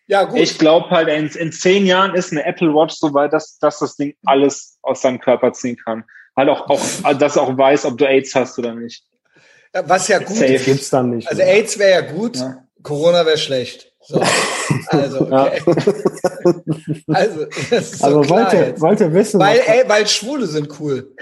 Ja, 0.06 0.24
gut. 0.24 0.40
Ich 0.40 0.58
glaube 0.58 0.90
halt, 0.90 1.08
in, 1.08 1.28
in 1.28 1.52
zehn 1.52 1.86
Jahren 1.86 2.14
ist 2.14 2.32
eine 2.32 2.44
Apple 2.44 2.68
Watch 2.74 2.96
so 2.96 3.14
weit, 3.14 3.32
dass, 3.32 3.58
dass 3.58 3.78
das 3.78 3.96
Ding 3.96 4.14
alles 4.26 4.78
aus 4.82 5.02
seinem 5.02 5.20
Körper 5.20 5.52
ziehen 5.52 5.76
kann. 5.76 6.04
Halt 6.36 6.48
auch, 6.48 6.68
auch, 6.68 7.14
dass 7.14 7.38
auch 7.38 7.56
weiß, 7.56 7.84
ob 7.84 7.96
du 7.98 8.06
AIDS 8.08 8.34
hast 8.34 8.58
oder 8.58 8.74
nicht. 8.74 9.04
Ja, 9.74 9.88
Was 9.88 10.08
ja 10.08 10.18
gut 10.18 10.36
Safe. 10.36 10.52
Das 10.52 10.64
gibt's 10.64 10.90
dann 10.90 11.10
nicht. 11.10 11.28
Also. 11.28 11.42
AIDS 11.42 11.78
wäre 11.78 11.90
ja 11.90 12.00
gut, 12.12 12.36
Ja. 12.38 12.64
Corona 12.82 13.24
wäre 13.24 13.38
schlecht. 13.38 13.89
So. 14.10 14.20
Also, 14.88 15.20
okay. 15.20 15.60
Also, 17.06 17.46
das 17.70 17.92
ist 17.92 17.98
so 17.98 18.06
also 18.06 18.20
klar 18.22 18.44
wollt 18.44 18.52
ihr, 18.52 18.66
jetzt. 18.66 18.80
wollt 18.80 19.00
ihr 19.00 19.12
wissen, 19.12 19.38
Weil, 19.40 19.60
ey, 19.60 19.84
weil 19.86 20.06
Schwule 20.06 20.46
sind 20.46 20.68
cool. 20.80 21.14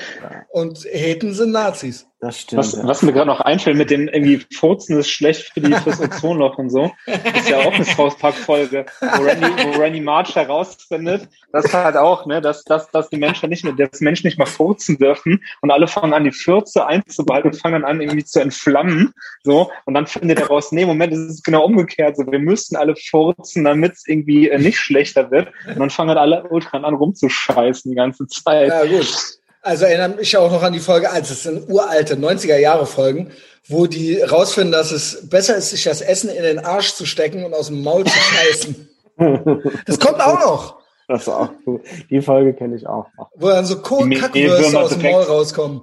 Und 0.51 0.85
Heten 0.91 1.35
sind 1.35 1.53
Nazis. 1.53 2.07
Das 2.21 2.41
stimmt. 2.41 2.59
Was, 2.59 2.73
ja. 2.73 2.85
was 2.85 3.03
mir 3.03 3.13
gerade 3.13 3.29
noch 3.29 3.41
einfällt 3.41 3.77
mit 3.77 3.91
dem 3.91 4.09
irgendwie 4.09 4.45
Furzen 4.53 4.99
ist 4.99 5.09
schlecht 5.09 5.53
für 5.53 5.61
die 5.61 5.73
fürs 5.73 6.01
Ozonloch 6.01 6.59
und 6.59 6.69
so, 6.69 6.91
ist 7.07 7.49
ja 7.49 7.59
auch 7.59 7.73
eine 7.73 7.85
South 7.85 8.19
Park 8.19 8.35
Folge, 8.35 8.87
wo 9.01 9.23
Randy, 9.23 9.47
wo 9.47 9.81
Randy 9.81 10.01
March 10.01 10.35
herausfindet, 10.35 11.29
dass 11.53 11.73
halt 11.73 11.97
auch, 11.97 12.27
ne, 12.27 12.41
dass, 12.41 12.65
dass, 12.65 12.91
dass 12.91 13.09
die 13.09 13.19
Menschen 13.19 13.51
nicht 13.51 13.63
mehr, 13.63 13.73
dass 13.73 14.01
Menschen 14.01 14.27
nicht 14.27 14.37
mehr 14.37 14.49
furzen 14.49 14.99
dürfen 14.99 15.45
und 15.61 15.71
alle 15.71 15.87
fangen 15.87 16.13
an, 16.13 16.25
die 16.25 16.33
Fürze 16.33 16.87
einzubehalten 16.87 17.53
und 17.53 17.57
fangen 17.57 17.85
an, 17.85 18.01
irgendwie 18.01 18.25
zu 18.25 18.41
entflammen, 18.41 19.15
so, 19.45 19.71
und 19.85 19.95
dann 19.95 20.09
findet 20.09 20.41
er 20.41 20.49
raus, 20.49 20.73
nee, 20.73 20.85
Moment, 20.85 21.13
es 21.13 21.21
ist 21.21 21.45
genau 21.45 21.65
umgekehrt, 21.65 22.17
so, 22.17 22.27
wir 22.27 22.41
müssen 22.41 22.75
alle 22.75 22.97
furzen, 22.97 23.63
damit 23.63 23.93
es 23.93 24.09
irgendwie 24.09 24.49
äh, 24.49 24.59
nicht 24.59 24.79
schlechter 24.79 25.31
wird, 25.31 25.53
und 25.69 25.79
dann 25.79 25.91
fangen 25.91 26.11
halt 26.11 26.19
alle 26.19 26.49
Ultran 26.49 26.85
an 26.85 26.95
rumzuscheißen 26.95 27.89
die 27.89 27.97
ganze 27.97 28.27
Zeit. 28.27 28.71
Ja, 28.71 28.85
gut. 28.85 29.39
Also 29.69 29.85
erinnere 29.85 30.17
mich 30.17 30.37
auch 30.37 30.51
noch 30.51 30.63
an 30.63 30.73
die 30.73 30.81
Folge, 30.81 31.11
also 31.11 31.33
es 31.35 31.43
sind 31.43 31.69
uralte 31.69 32.15
90er 32.17 32.57
Jahre 32.57 32.87
Folgen, 32.87 33.31
wo 33.69 33.87
die 33.87 34.21
rausfinden, 34.21 34.73
dass 34.73 34.93
es 34.93 35.29
besser 35.29 35.57
ist, 35.57 35.71
sich 35.71 35.85
das 35.85 36.01
Essen 36.01 36.31
in 36.31 36.43
den 36.43 36.59
Arsch 36.59 36.95
zu 36.95 37.05
stecken 37.05 37.45
und 37.45 37.53
aus 37.55 37.67
dem 37.69 37.83
Maul 37.83 38.05
zu 38.05 38.19
scheißen. 38.19 38.89
Das 39.87 39.99
kommt 39.99 40.21
auch 40.21 40.39
noch, 40.39 40.79
Das 41.09 41.23
ist 41.23 41.29
auch 41.29 41.51
cool. 41.67 41.81
Die 42.09 42.21
Folge 42.23 42.55
kenne 42.55 42.77
ich 42.77 42.87
auch 42.87 43.07
noch. 43.19 43.31
wo 43.35 43.49
dann 43.49 43.67
so 43.67 43.81
Kohl- 43.83 44.09
Die 44.09 44.17
Kackwürste 44.17 44.59
Mehlwürmer 44.63 44.81
aus 44.85 44.91
dem. 44.91 45.03
Maul 45.03 45.23
rauskommen. 45.25 45.81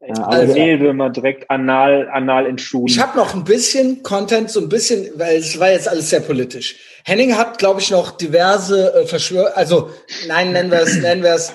Ja, 0.00 0.14
aber 0.24 0.28
Also 0.32 0.54
der- 0.54 0.64
Mehlwürmer 0.64 1.10
direkt 1.10 1.50
anal, 1.50 2.08
anal 2.10 2.46
in 2.46 2.56
Schuhen. 2.58 2.86
Ich 2.88 2.98
habe 2.98 3.16
noch 3.18 3.34
ein 3.34 3.44
bisschen 3.44 4.02
Content, 4.02 4.50
so 4.50 4.60
ein 4.60 4.68
bisschen, 4.70 5.10
weil 5.16 5.36
es 5.36 5.60
war 5.60 5.70
jetzt 5.72 5.88
alles 5.88 6.08
sehr 6.10 6.20
politisch. 6.20 6.76
Henning 7.04 7.36
hat, 7.36 7.58
glaube 7.58 7.80
ich, 7.80 7.90
noch 7.90 8.12
diverse 8.12 8.94
äh, 8.94 9.06
Verschwör, 9.06 9.56
also 9.56 9.90
nein, 10.26 10.52
nennen 10.52 10.70
wir 10.70 10.80
es, 10.80 10.96
nennen 10.96 11.22
wir 11.22 11.34
es. 11.34 11.52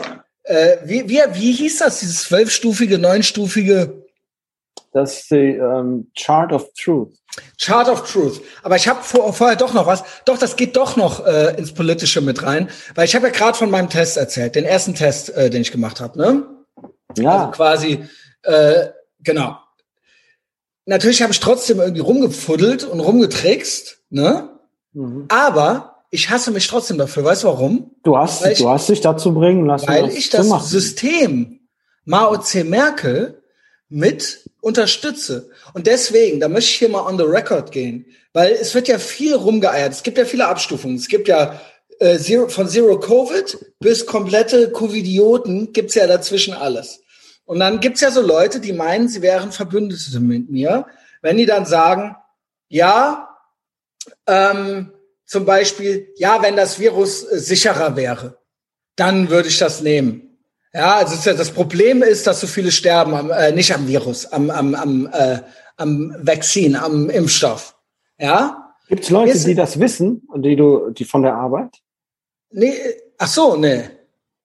Äh, 0.50 0.80
wie, 0.84 1.08
wie, 1.08 1.22
wie 1.34 1.52
hieß 1.52 1.78
das, 1.78 2.00
dieses 2.00 2.24
zwölfstufige, 2.24 2.98
neunstufige 2.98 4.04
Das 4.92 5.20
ist 5.20 5.30
die 5.30 5.54
ähm, 5.58 6.10
Chart 6.18 6.52
of 6.52 6.74
Truth. 6.74 7.14
Chart 7.62 7.88
of 7.88 8.12
Truth. 8.12 8.42
Aber 8.64 8.76
ich 8.76 8.88
habe 8.88 9.04
vor, 9.04 9.32
vorher 9.32 9.56
doch 9.56 9.76
noch 9.76 9.86
was. 9.86 10.04
Doch, 10.26 10.40
das 10.40 10.56
geht 10.56 10.76
doch 10.76 10.96
noch 10.96 11.24
äh, 11.24 11.56
ins 11.56 11.72
Politische 11.72 12.22
mit 12.22 12.42
rein, 12.42 12.68
weil 12.96 13.06
ich 13.06 13.14
habe 13.14 13.28
ja 13.28 13.32
gerade 13.32 13.56
von 13.56 13.70
meinem 13.70 13.92
Test 13.92 14.18
erzählt, 14.18 14.56
den 14.56 14.66
ersten 14.66 14.96
Test, 14.96 15.30
äh, 15.30 15.52
den 15.52 15.62
ich 15.62 15.72
gemacht 15.72 16.02
habe. 16.02 16.18
Ne? 16.18 16.48
Also 17.10 17.22
Ja, 17.22 17.52
quasi, 17.54 18.04
äh, 18.42 18.88
genau. 19.20 19.56
Natürlich 20.88 21.22
habe 21.22 21.32
ich 21.32 21.40
trotzdem 21.40 21.80
irgendwie 21.80 22.02
rumgefuddelt 22.02 22.86
und 22.86 23.02
rumgetrickst, 23.02 24.00
ne? 24.10 24.50
mhm. 24.94 25.26
Aber 25.30 25.99
ich 26.12 26.30
hasse 26.30 26.52
mich 26.52 26.68
trotzdem 26.68 26.98
dafür. 26.98 27.24
Weißt 27.24 27.44
du 27.44 27.48
warum? 27.48 27.92
du 28.04 28.18
hast, 28.18 28.44
Weil 28.44 28.54
ich- 28.54 28.58
du 28.60 28.70
hast 28.70 28.90
dich 28.90 29.02
dazu 29.02 29.34
bringen 29.34 29.66
lassen, 29.66 29.88
Weil 29.88 30.10
ich 30.10 30.30
das 30.30 30.48
machen. 30.48 30.66
System 30.68 31.60
Mao 32.06 32.36
Tse 32.38 32.64
Merkel 32.64 33.42
mit 33.90 34.50
unterstütze. 34.62 35.50
Und 35.74 35.88
deswegen, 35.88 36.40
da 36.40 36.48
möchte 36.48 36.70
ich 36.72 36.78
hier 36.78 36.90
mal 36.90 37.06
on 37.06 37.18
the 37.18 37.24
record 37.24 37.72
gehen, 37.72 38.06
weil 38.34 38.52
es 38.54 38.74
wird 38.76 38.88
ja 38.88 38.98
viel 39.00 39.36
rumgeeiert. 39.36 39.92
Es 39.94 40.04
gibt 40.04 40.18
ja 40.18 40.26
viele 40.26 40.48
Abstufungen. 40.48 40.96
Es 40.98 41.08
gibt 41.08 41.28
ja 41.28 41.60
äh, 42.00 42.18
Zero, 42.18 42.48
von 42.48 42.68
Zero 42.70 43.00
Covid 43.00 43.58
bis 43.80 44.06
komplette 44.06 44.72
Covidioten 44.72 45.74
gibt's 45.74 45.96
ja 45.96 46.08
dazwischen 46.08 46.54
alles. 46.54 47.02
Und 47.46 47.60
dann 47.60 47.80
gibt's 47.80 48.02
ja 48.02 48.12
so 48.12 48.22
Leute, 48.22 48.60
die 48.60 48.74
meinen, 48.74 49.08
sie 49.10 49.22
wären 49.22 49.52
Verbündete 49.52 50.20
mit 50.20 50.50
mir, 50.50 50.86
wenn 51.22 51.38
die 51.38 51.46
dann 51.48 51.66
sagen, 51.66 52.16
ja, 52.70 53.30
ähm, 54.28 54.92
zum 55.30 55.46
Beispiel, 55.46 56.12
ja, 56.18 56.42
wenn 56.42 56.56
das 56.56 56.80
Virus 56.80 57.24
äh, 57.24 57.38
sicherer 57.38 57.96
wäre, 57.96 58.40
dann 58.96 59.30
würde 59.30 59.48
ich 59.48 59.60
das 59.60 59.82
nehmen. 59.82 60.40
Ja, 60.74 60.96
also 60.98 61.34
das 61.34 61.52
Problem 61.52 62.02
ist, 62.02 62.26
dass 62.26 62.42
so 62.42 62.48
viele 62.48 62.72
sterben, 62.72 63.14
am, 63.14 63.30
äh, 63.30 63.52
nicht 63.52 63.74
am 63.74 63.88
Virus, 63.88 64.26
am, 64.26 64.50
am, 64.50 64.74
am, 64.74 65.08
äh, 65.14 65.40
am 65.78 66.16
Vaccin, 66.20 66.76
am 66.76 67.12
Impfstoff. 67.12 67.76
Ja? 68.18 68.74
Gibt 68.88 69.04
es 69.04 69.12
Leute, 69.12 69.32
Ist- 69.32 69.46
die 69.46 69.54
das 69.54 69.80
wissen 69.80 70.24
und 70.30 70.42
die 70.42 70.56
du, 70.56 70.90
die 70.90 71.06
von 71.06 71.22
der 71.22 71.36
Arbeit? 71.36 71.76
Nee, 72.50 72.70
äh, 72.72 72.96
ach 73.20 73.28
so, 73.28 73.56
nee. 73.56 73.84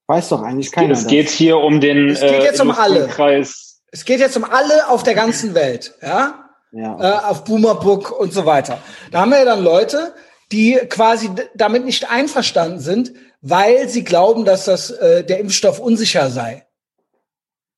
Weiß 0.07 0.28
doch 0.28 0.43
eigentlich 0.43 0.70
keiner. 0.70 0.93
es 0.93 1.07
geht 1.07 1.30
hier 1.30 1.57
um 1.57 1.80
den 1.80 2.11
Es 2.11 2.20
geht 2.20 2.43
jetzt 2.43 2.61
um 2.61 2.70
alle. 2.70 3.07
Kreis. 3.09 3.80
Es 3.91 4.05
geht 4.05 4.20
jetzt 4.20 4.37
um 4.37 4.45
alle 4.45 4.87
auf 4.89 5.03
der 5.03 5.14
ganzen 5.14 5.55
Welt, 5.55 5.95
ja? 6.03 6.45
Ja. 6.72 6.99
äh, 7.01 7.24
auf 7.30 7.45
Boomerbook 7.45 8.11
und 8.11 8.35
so 8.35 8.45
weiter. 8.45 8.78
Da 9.12 9.20
haben 9.20 9.30
wir 9.30 9.39
ja 9.39 9.45
dann 9.47 9.62
Leute, 9.64 10.12
die 10.55 10.75
quasi 10.89 11.31
damit 11.57 11.85
nicht 11.85 12.09
einverstanden 12.09 12.79
sind, 12.79 13.13
weil 13.41 13.89
sie 13.89 14.05
glauben, 14.05 14.45
dass 14.45 14.67
das 14.67 14.91
äh, 14.91 15.25
der 15.25 15.41
Impfstoff 15.41 15.81
unsicher 15.81 16.31
sei. 16.31 16.65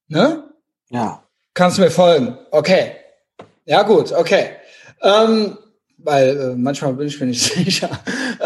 Ne? 0.09 0.45
ja. 0.91 1.23
Kannst 1.55 1.79
du 1.79 1.83
mir 1.83 1.91
folgen? 1.91 2.37
Okay. 2.51 2.97
Ja, 3.65 3.83
gut, 3.83 4.13
okay. 4.13 4.51
Ähm, 5.01 5.57
weil 5.97 6.39
äh, 6.39 6.55
manchmal 6.55 6.93
bin 6.93 7.07
ich 7.07 7.19
mir 7.19 7.29
nicht 7.29 7.43
sicher. 7.55 7.89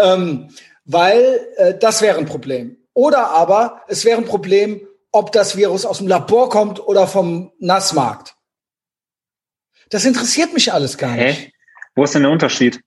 Ähm, 0.00 0.50
weil 0.84 1.40
äh, 1.56 1.74
das 1.76 2.02
wäre 2.02 2.18
ein 2.18 2.26
Problem. 2.26 2.76
Oder 2.94 3.30
aber 3.30 3.82
es 3.88 4.04
wäre 4.04 4.18
ein 4.18 4.26
Problem, 4.26 4.86
ob 5.10 5.32
das 5.32 5.56
Virus 5.56 5.84
aus 5.84 5.98
dem 5.98 6.06
Labor 6.06 6.50
kommt 6.50 6.78
oder 6.78 7.08
vom 7.08 7.50
Nassmarkt. 7.58 8.36
Das 9.88 10.04
interessiert 10.04 10.54
mich 10.54 10.72
alles 10.72 10.96
gar 10.96 11.16
nicht. 11.16 11.38
Hä? 11.38 11.52
Wo 11.96 12.04
ist 12.04 12.14
denn 12.14 12.22
der 12.22 12.30
Unterschied? 12.30 12.80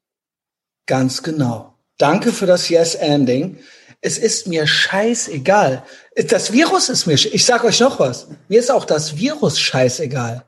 Ganz 0.86 1.24
genau. 1.24 1.74
Danke 1.98 2.34
für 2.34 2.46
das 2.46 2.70
Yes-Ending. 2.70 3.58
Es 4.02 4.18
ist 4.18 4.48
mir 4.48 4.68
scheißegal. 4.68 5.84
Das 6.28 6.52
Virus 6.52 6.90
ist 6.90 7.06
mir, 7.06 7.14
ich 7.14 7.46
sag 7.46 7.64
euch 7.64 7.80
noch 7.80 8.00
was. 8.00 8.28
Mir 8.50 8.60
ist 8.60 8.72
auch 8.72 8.84
das 8.84 9.16
Virus 9.16 9.60
scheißegal. 9.60 10.44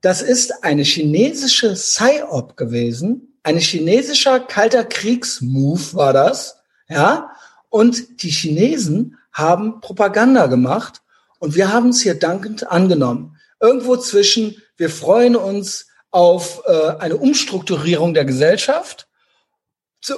Das 0.00 0.22
ist 0.22 0.64
eine 0.64 0.82
chinesische 0.82 1.74
Psy-Op 1.74 2.56
gewesen. 2.56 3.38
Ein 3.42 3.58
chinesischer 3.58 4.40
kalter 4.40 4.84
Kriegsmove 4.84 5.94
war 5.94 6.12
das. 6.12 6.56
Ja. 6.88 7.30
Und 7.68 8.22
die 8.22 8.30
Chinesen 8.30 9.18
haben 9.32 9.80
Propaganda 9.80 10.46
gemacht 10.46 11.02
und 11.38 11.54
wir 11.54 11.72
haben 11.72 11.90
es 11.90 12.00
hier 12.00 12.18
dankend 12.18 12.70
angenommen. 12.70 13.36
Irgendwo 13.60 13.96
zwischen, 13.98 14.56
wir 14.76 14.88
freuen 14.88 15.36
uns 15.36 15.86
auf 16.10 16.62
äh, 16.66 16.96
eine 16.98 17.18
Umstrukturierung 17.18 18.14
der 18.14 18.24
Gesellschaft 18.24 19.05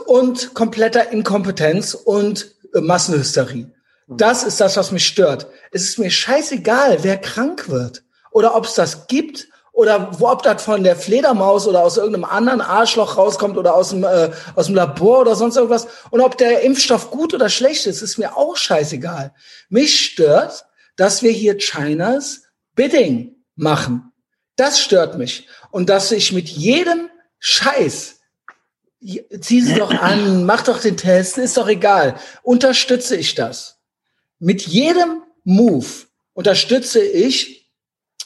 und 0.07 0.55
kompletter 0.55 1.13
Inkompetenz 1.13 1.95
und 1.95 2.55
äh, 2.75 2.81
Massenhysterie. 2.81 3.71
Das 4.09 4.43
ist 4.43 4.61
das, 4.61 4.77
was 4.77 4.91
mich 4.91 5.07
stört. 5.07 5.49
Es 5.71 5.83
ist 5.83 5.99
mir 5.99 6.11
scheißegal, 6.11 6.99
wer 7.03 7.19
krank 7.19 7.69
wird 7.69 8.05
oder 8.31 8.57
ob 8.57 8.65
es 8.65 8.75
das 8.75 9.07
gibt 9.07 9.49
oder 9.73 10.19
wo, 10.19 10.29
ob 10.29 10.43
das 10.43 10.63
von 10.63 10.83
der 10.83 10.97
Fledermaus 10.97 11.67
oder 11.67 11.83
aus 11.83 11.99
irgendeinem 11.99 12.25
anderen 12.25 12.61
Arschloch 12.63 13.17
rauskommt 13.17 13.59
oder 13.59 13.75
aus 13.75 13.91
dem, 13.91 14.05
äh, 14.05 14.31
aus 14.55 14.67
dem 14.67 14.75
Labor 14.75 15.21
oder 15.21 15.37
sonst 15.37 15.57
irgendwas 15.57 15.87
und 16.11 16.21
ob 16.21 16.39
der 16.39 16.63
Impfstoff 16.63 17.11
gut 17.11 17.35
oder 17.35 17.51
schlecht 17.51 17.87
ist, 17.87 18.01
ist 18.01 18.19
mir 18.19 18.37
auch 18.37 18.57
scheißegal. 18.57 19.35
Mich 19.69 20.01
stört, 20.01 20.65
dass 20.97 21.23
wir 21.23 21.31
hier 21.31 21.59
Chinas 21.59 22.43
Bidding 22.75 23.37
machen. 23.57 24.13
Das 24.57 24.81
stört 24.81 25.19
mich. 25.19 25.49
Und 25.71 25.89
dass 25.89 26.11
ich 26.13 26.33
mit 26.33 26.49
jedem 26.49 27.11
Scheiß 27.39 28.18
zieh 29.01 29.61
sie 29.61 29.75
doch 29.75 29.93
an, 29.93 30.45
mach 30.45 30.63
doch 30.63 30.81
den 30.81 30.97
Test, 30.97 31.39
ist 31.39 31.57
doch 31.57 31.69
egal. 31.69 32.17
Unterstütze 32.43 33.17
ich 33.17 33.35
das. 33.35 33.79
Mit 34.39 34.63
jedem 34.63 35.23
Move 35.45 35.87
unterstütze 36.35 37.01
ich 37.01 37.71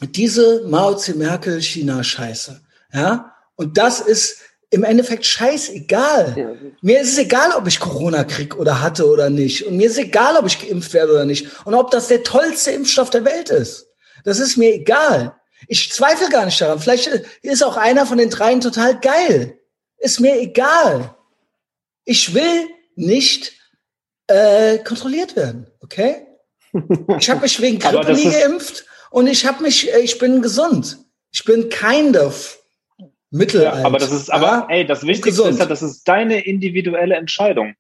diese 0.01 0.65
Mao 0.67 0.95
Tse 0.95 1.15
Merkel 1.15 1.61
China 1.61 2.03
Scheiße. 2.03 2.61
Ja? 2.93 3.35
Und 3.57 3.79
das 3.79 4.01
ist 4.01 4.39
im 4.71 4.85
Endeffekt 4.85 5.27
scheißegal. 5.27 6.57
Mir 6.81 7.01
ist 7.01 7.13
es 7.13 7.19
egal, 7.19 7.53
ob 7.53 7.67
ich 7.67 7.79
Corona 7.79 8.25
krieg 8.25 8.57
oder 8.57 8.81
hatte 8.81 9.07
oder 9.07 9.29
nicht. 9.29 9.67
Und 9.67 9.77
mir 9.77 9.87
ist 9.87 9.99
egal, 9.99 10.37
ob 10.37 10.47
ich 10.47 10.67
geimpft 10.67 10.95
werde 10.95 11.13
oder 11.13 11.27
nicht. 11.27 11.47
Und 11.67 11.75
ob 11.75 11.91
das 11.91 12.09
der 12.09 12.23
tollste 12.23 12.71
Impfstoff 12.71 13.11
der 13.11 13.27
Welt 13.27 13.51
ist. 13.51 13.87
Das 14.25 14.39
ist 14.39 14.57
mir 14.57 14.73
egal. 14.73 15.35
Ich 15.69 15.93
zweifle 15.93 16.31
gar 16.31 16.47
nicht 16.47 16.61
daran. 16.61 16.81
Vielleicht 16.81 17.07
ist 17.43 17.63
auch 17.63 17.77
einer 17.77 18.07
von 18.07 18.19
den 18.19 18.31
dreien 18.31 18.63
total 18.63 18.99
geil. 18.99 19.59
Ist 20.03 20.21
mir 20.21 20.41
egal. 20.41 21.15
Ich 22.05 22.35
will 22.35 22.69
nicht 22.97 23.53
äh, 24.27 24.79
kontrolliert 24.79 25.37
werden, 25.37 25.67
okay? 25.81 26.27
Ich 27.19 27.31
habe 27.31 27.41
mich 27.43 27.61
wegen 27.61 27.79
Grippe 27.79 28.13
nie 28.15 28.31
geimpft 28.31 28.85
und 29.11 29.27
ich 29.27 29.47
habe 29.47 29.63
mich, 29.63 29.93
äh, 29.93 30.01
ich 30.01 30.19
bin 30.19 30.43
gesund. 30.43 30.99
Ich 31.33 31.45
bin 31.45 31.69
kind 31.69 32.17
of 32.17 32.59
mittelalt. 33.31 33.77
Ja, 33.77 33.85
aber 33.87 33.99
das 33.99 34.11
ist, 34.13 34.31
aber 34.31 34.47
ja? 34.47 34.67
ey, 34.71 34.87
das 34.87 35.03
Wichtigste 35.07 35.31
gesund. 35.31 35.51
ist 35.55 35.59
ja, 35.61 35.67
das 35.67 35.83
ist 35.83 36.05
deine 36.09 36.45
individuelle 36.45 37.15
Entscheidung. 37.15 37.75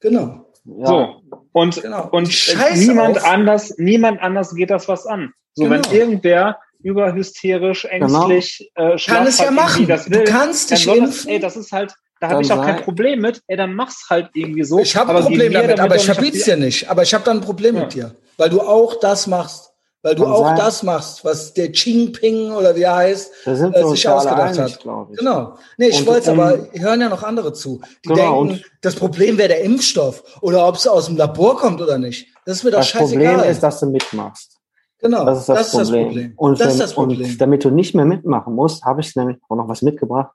Genau. 0.00 0.52
Ja. 0.64 0.86
So. 0.86 1.22
Und, 1.52 1.82
Genau. 1.82 2.08
und 2.10 2.32
scheiß 2.32 2.78
niemand 2.78 3.18
auf- 3.18 3.24
anders, 3.24 3.74
niemand 3.78 4.20
anders 4.20 4.54
geht 4.54 4.70
das 4.70 4.88
was 4.88 5.06
an. 5.06 5.32
So, 5.54 5.64
Genau. 5.64 5.74
wenn 5.84 5.92
irgendwer 5.96 6.58
überhysterisch, 6.86 7.84
ängstlich, 7.86 8.70
äh, 8.74 8.96
Kann 9.06 9.26
es 9.26 9.38
ja 9.38 9.46
schlagartig 9.46 9.50
machen. 9.54 9.86
das 9.88 10.04
Du 10.06 10.24
kannst 10.24 10.70
dich 10.70 10.84
soll 10.84 11.00
das, 11.00 11.08
impfen. 11.10 11.30
ey, 11.30 11.40
das 11.40 11.56
ist 11.56 11.72
halt, 11.72 11.94
da 12.20 12.28
habe 12.30 12.42
ich 12.42 12.52
auch 12.52 12.62
kein 12.64 12.82
Problem 12.82 13.20
mit, 13.20 13.42
ey, 13.46 13.56
dann 13.56 13.74
mach's 13.74 14.06
halt 14.08 14.30
irgendwie 14.34 14.64
so. 14.64 14.78
Ich 14.78 14.96
habe 14.96 15.14
ein 15.14 15.22
Problem 15.22 15.52
mir 15.52 15.62
damit, 15.62 15.80
aber 15.80 15.96
ich 15.96 16.10
auf 16.10 16.18
die- 16.18 16.30
dir 16.30 16.56
nicht. 16.56 16.88
Aber 16.88 17.02
ich 17.02 17.12
habe 17.12 17.24
dann 17.24 17.38
ein 17.38 17.42
Problem 17.42 17.74
Ja. 17.76 17.82
mit 17.82 17.94
dir, 17.94 18.14
weil 18.36 18.48
du 18.50 18.60
auch 18.60 18.98
das 19.00 19.26
machst, 19.26 19.72
Weil 20.02 20.14
du 20.14 20.22
Kann 20.22 20.32
auch 20.34 20.46
sein. 20.46 20.56
das 20.56 20.82
machst, 20.84 21.24
was 21.24 21.52
der 21.52 21.72
Jinping 21.72 22.52
oder 22.52 22.76
wie 22.76 22.82
er 22.82 22.94
heißt, 22.94 23.32
äh, 23.44 23.54
sich 23.88 24.08
ausgedacht 24.08 24.56
einig, 24.56 24.74
hat. 24.76 24.78
Genau. 25.18 25.58
Nee, 25.78 25.88
ich 25.88 26.06
wollte 26.06 26.30
ähm, 26.30 26.38
aber, 26.38 26.58
hören 26.74 27.00
ja 27.00 27.08
noch 27.08 27.24
andere 27.24 27.52
zu. 27.52 27.80
Die 28.04 28.10
Genau, 28.10 28.44
denken, 28.44 28.62
das 28.82 28.94
Problem 28.94 29.36
wäre 29.36 29.48
der 29.48 29.62
Impfstoff 29.62 30.22
oder 30.42 30.68
ob 30.68 30.76
es 30.76 30.86
aus 30.86 31.06
dem 31.06 31.16
Labor 31.16 31.56
kommt 31.56 31.80
oder 31.80 31.98
nicht. 31.98 32.28
Das 32.44 32.58
ist 32.58 32.62
mir 32.62 32.70
doch 32.70 32.78
Das 32.80 32.88
scheißegal. 32.90 33.34
Problem 33.34 33.50
ist, 33.50 33.60
dass 33.64 33.80
du 33.80 33.86
mitmachst. 33.86 34.55
Genau, 35.06 35.24
Das 35.24 35.40
ist 35.40 35.48
das, 35.48 35.70
Problem. 35.70 36.32
Und, 36.36 36.60
das 36.60 36.68
ist 36.68 36.72
wenn, 36.74 36.78
das 36.80 36.94
Problem. 36.94 37.20
und 37.30 37.40
damit 37.40 37.64
du 37.64 37.70
nicht 37.70 37.94
mehr 37.94 38.04
mitmachen 38.04 38.54
musst, 38.54 38.84
habe 38.84 39.00
ich 39.00 39.14
nämlich 39.16 39.38
auch 39.48 39.56
noch 39.56 39.68
was 39.68 39.82
mitgebracht. 39.82 40.32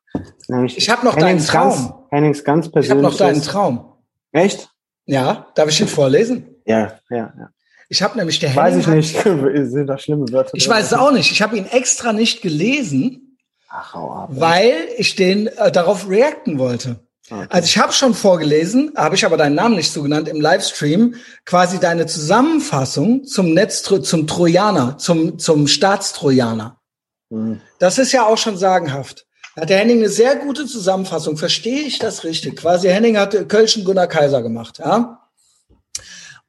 Nämlich 0.47 0.77
Ich 0.77 0.89
hab 0.89 1.03
noch 1.03 1.15
deinen 1.15 1.27
Hennings 1.27 1.51
ganz, 1.51 1.75
Traum. 1.87 2.03
Hennings 2.09 2.43
ganz 2.43 2.65
ich 2.65 2.71
habe 2.71 2.73
persönlich. 2.73 3.03
noch 3.03 3.17
deinen 3.17 3.41
Traum. 3.41 3.85
Echt? 4.31 4.69
Ja, 5.05 5.47
darf 5.55 5.69
ich 5.69 5.77
den 5.77 5.87
vorlesen? 5.87 6.47
Ja, 6.65 6.93
ja, 7.09 7.33
ja. 7.37 7.49
Ich 7.89 8.01
habe 8.01 8.17
nämlich 8.17 8.39
der 8.39 8.55
Weiß 8.55 8.85
Henning 8.87 8.99
ich 8.99 9.17
hat- 9.17 9.25
nicht. 9.35 9.69
Sind 9.71 9.87
da 9.87 9.97
schlimme 9.97 10.25
Wörter? 10.31 10.51
Ich 10.53 10.63
drin? 10.65 10.73
weiß 10.73 10.85
es 10.87 10.93
auch 10.93 11.11
nicht. 11.11 11.31
Ich 11.31 11.41
habe 11.41 11.57
ihn 11.57 11.65
extra 11.65 12.13
nicht 12.13 12.41
gelesen, 12.41 13.37
Ach, 13.69 13.93
ab. 13.95 14.29
weil 14.31 14.73
ich 14.97 15.15
den 15.15 15.47
äh, 15.47 15.71
darauf 15.71 16.07
reacten 16.09 16.57
wollte. 16.59 16.99
Okay. 17.29 17.47
Also 17.49 17.65
ich 17.65 17.77
habe 17.77 17.93
schon 17.93 18.13
vorgelesen, 18.13 18.91
habe 18.95 19.15
ich 19.15 19.25
aber 19.25 19.37
deinen 19.37 19.55
Namen 19.55 19.75
nicht 19.75 19.91
so 19.91 20.01
genannt 20.01 20.27
im 20.27 20.41
Livestream, 20.41 21.15
quasi 21.45 21.79
deine 21.79 22.05
Zusammenfassung 22.05 23.25
zum 23.25 23.53
Netz 23.53 23.83
zum 23.83 24.27
Trojaner, 24.27 24.97
zum 24.97 25.39
zum 25.39 25.67
Staatstrojaner. 25.67 26.81
Hm. 27.29 27.61
Das 27.79 27.97
ist 27.97 28.11
ja 28.11 28.25
auch 28.25 28.37
schon 28.37 28.57
sagenhaft. 28.57 29.25
Hat 29.55 29.69
der 29.69 29.79
Henning 29.79 29.97
eine 29.97 30.09
sehr 30.09 30.37
gute 30.37 30.65
Zusammenfassung. 30.65 31.37
Verstehe 31.37 31.81
ich 31.81 31.99
das 31.99 32.23
richtig? 32.23 32.57
Quasi 32.57 32.87
Henning 32.87 33.17
hat 33.17 33.49
Kölschen 33.49 33.83
Gunnar 33.83 34.07
Kaiser 34.07 34.41
gemacht, 34.41 34.79
ja? 34.79 35.29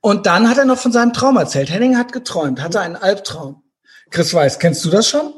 Und 0.00 0.26
dann 0.26 0.48
hat 0.48 0.58
er 0.58 0.64
noch 0.64 0.78
von 0.78 0.92
seinem 0.92 1.12
Traum 1.12 1.36
erzählt. 1.36 1.70
Henning 1.70 1.96
hat 1.96 2.12
geträumt, 2.12 2.60
hatte 2.60 2.80
einen 2.80 2.96
Albtraum. 2.96 3.62
Chris 4.10 4.34
Weiß, 4.34 4.58
kennst 4.58 4.84
du 4.84 4.90
das 4.90 5.08
schon? 5.08 5.32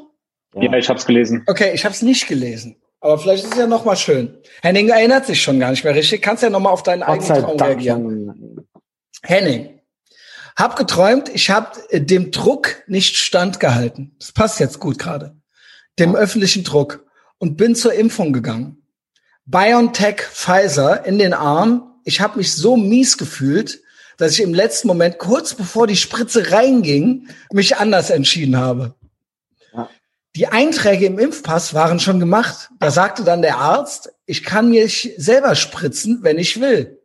Ja, 0.55 0.73
ich 0.73 0.89
habe 0.89 0.99
es 0.99 1.05
gelesen. 1.05 1.43
Okay, 1.47 1.71
ich 1.73 1.85
habe 1.85 1.93
es 1.93 2.01
nicht 2.01 2.27
gelesen. 2.27 2.77
Aber 3.05 3.19
vielleicht 3.19 3.43
ist 3.43 3.53
es 3.53 3.59
ja 3.59 3.67
noch 3.67 3.85
mal 3.85 3.95
schön. 3.95 4.35
Henning 4.63 4.89
erinnert 4.89 5.27
sich 5.27 5.39
schon 5.39 5.59
gar 5.59 5.69
nicht 5.69 5.83
mehr 5.83 5.93
richtig. 5.93 6.23
Kannst 6.23 6.41
ja 6.41 6.49
noch 6.49 6.59
mal 6.59 6.71
auf 6.71 6.81
deinen 6.81 7.01
Gott 7.01 7.09
eigenen 7.09 7.43
Traum 7.43 7.57
Dank. 7.57 7.69
reagieren. 7.69 8.67
Henning, 9.21 9.79
hab 10.55 10.75
geträumt, 10.75 11.29
ich 11.29 11.51
habe 11.51 11.69
dem 11.91 12.31
Druck 12.31 12.77
nicht 12.87 13.17
standgehalten. 13.17 14.15
Das 14.17 14.31
passt 14.31 14.59
jetzt 14.59 14.79
gut 14.79 14.97
gerade. 14.97 15.35
Dem 15.99 16.15
öffentlichen 16.15 16.63
Druck 16.63 17.05
und 17.37 17.57
bin 17.57 17.75
zur 17.75 17.93
Impfung 17.93 18.33
gegangen. 18.33 18.81
BioNTech 19.45 20.21
Pfizer 20.21 21.05
in 21.05 21.19
den 21.19 21.35
Arm. 21.35 21.99
Ich 22.05 22.21
habe 22.21 22.39
mich 22.39 22.55
so 22.55 22.75
mies 22.75 23.19
gefühlt, 23.19 23.81
dass 24.17 24.31
ich 24.31 24.41
im 24.41 24.55
letzten 24.55 24.87
Moment 24.87 25.19
kurz 25.19 25.53
bevor 25.53 25.85
die 25.85 25.95
Spritze 25.95 26.51
reinging, 26.51 27.27
mich 27.51 27.77
anders 27.77 28.09
entschieden 28.09 28.57
habe. 28.57 28.95
Die 30.35 30.47
Einträge 30.47 31.05
im 31.05 31.17
Impfpass 31.19 31.73
waren 31.73 31.99
schon 31.99 32.19
gemacht. 32.19 32.69
Da 32.79 32.91
sagte 32.91 33.23
dann 33.23 33.41
der 33.41 33.57
Arzt, 33.57 34.13
ich 34.25 34.43
kann 34.43 34.69
mich 34.69 35.13
selber 35.17 35.55
spritzen, 35.55 36.19
wenn 36.23 36.37
ich 36.37 36.59
will. 36.59 36.99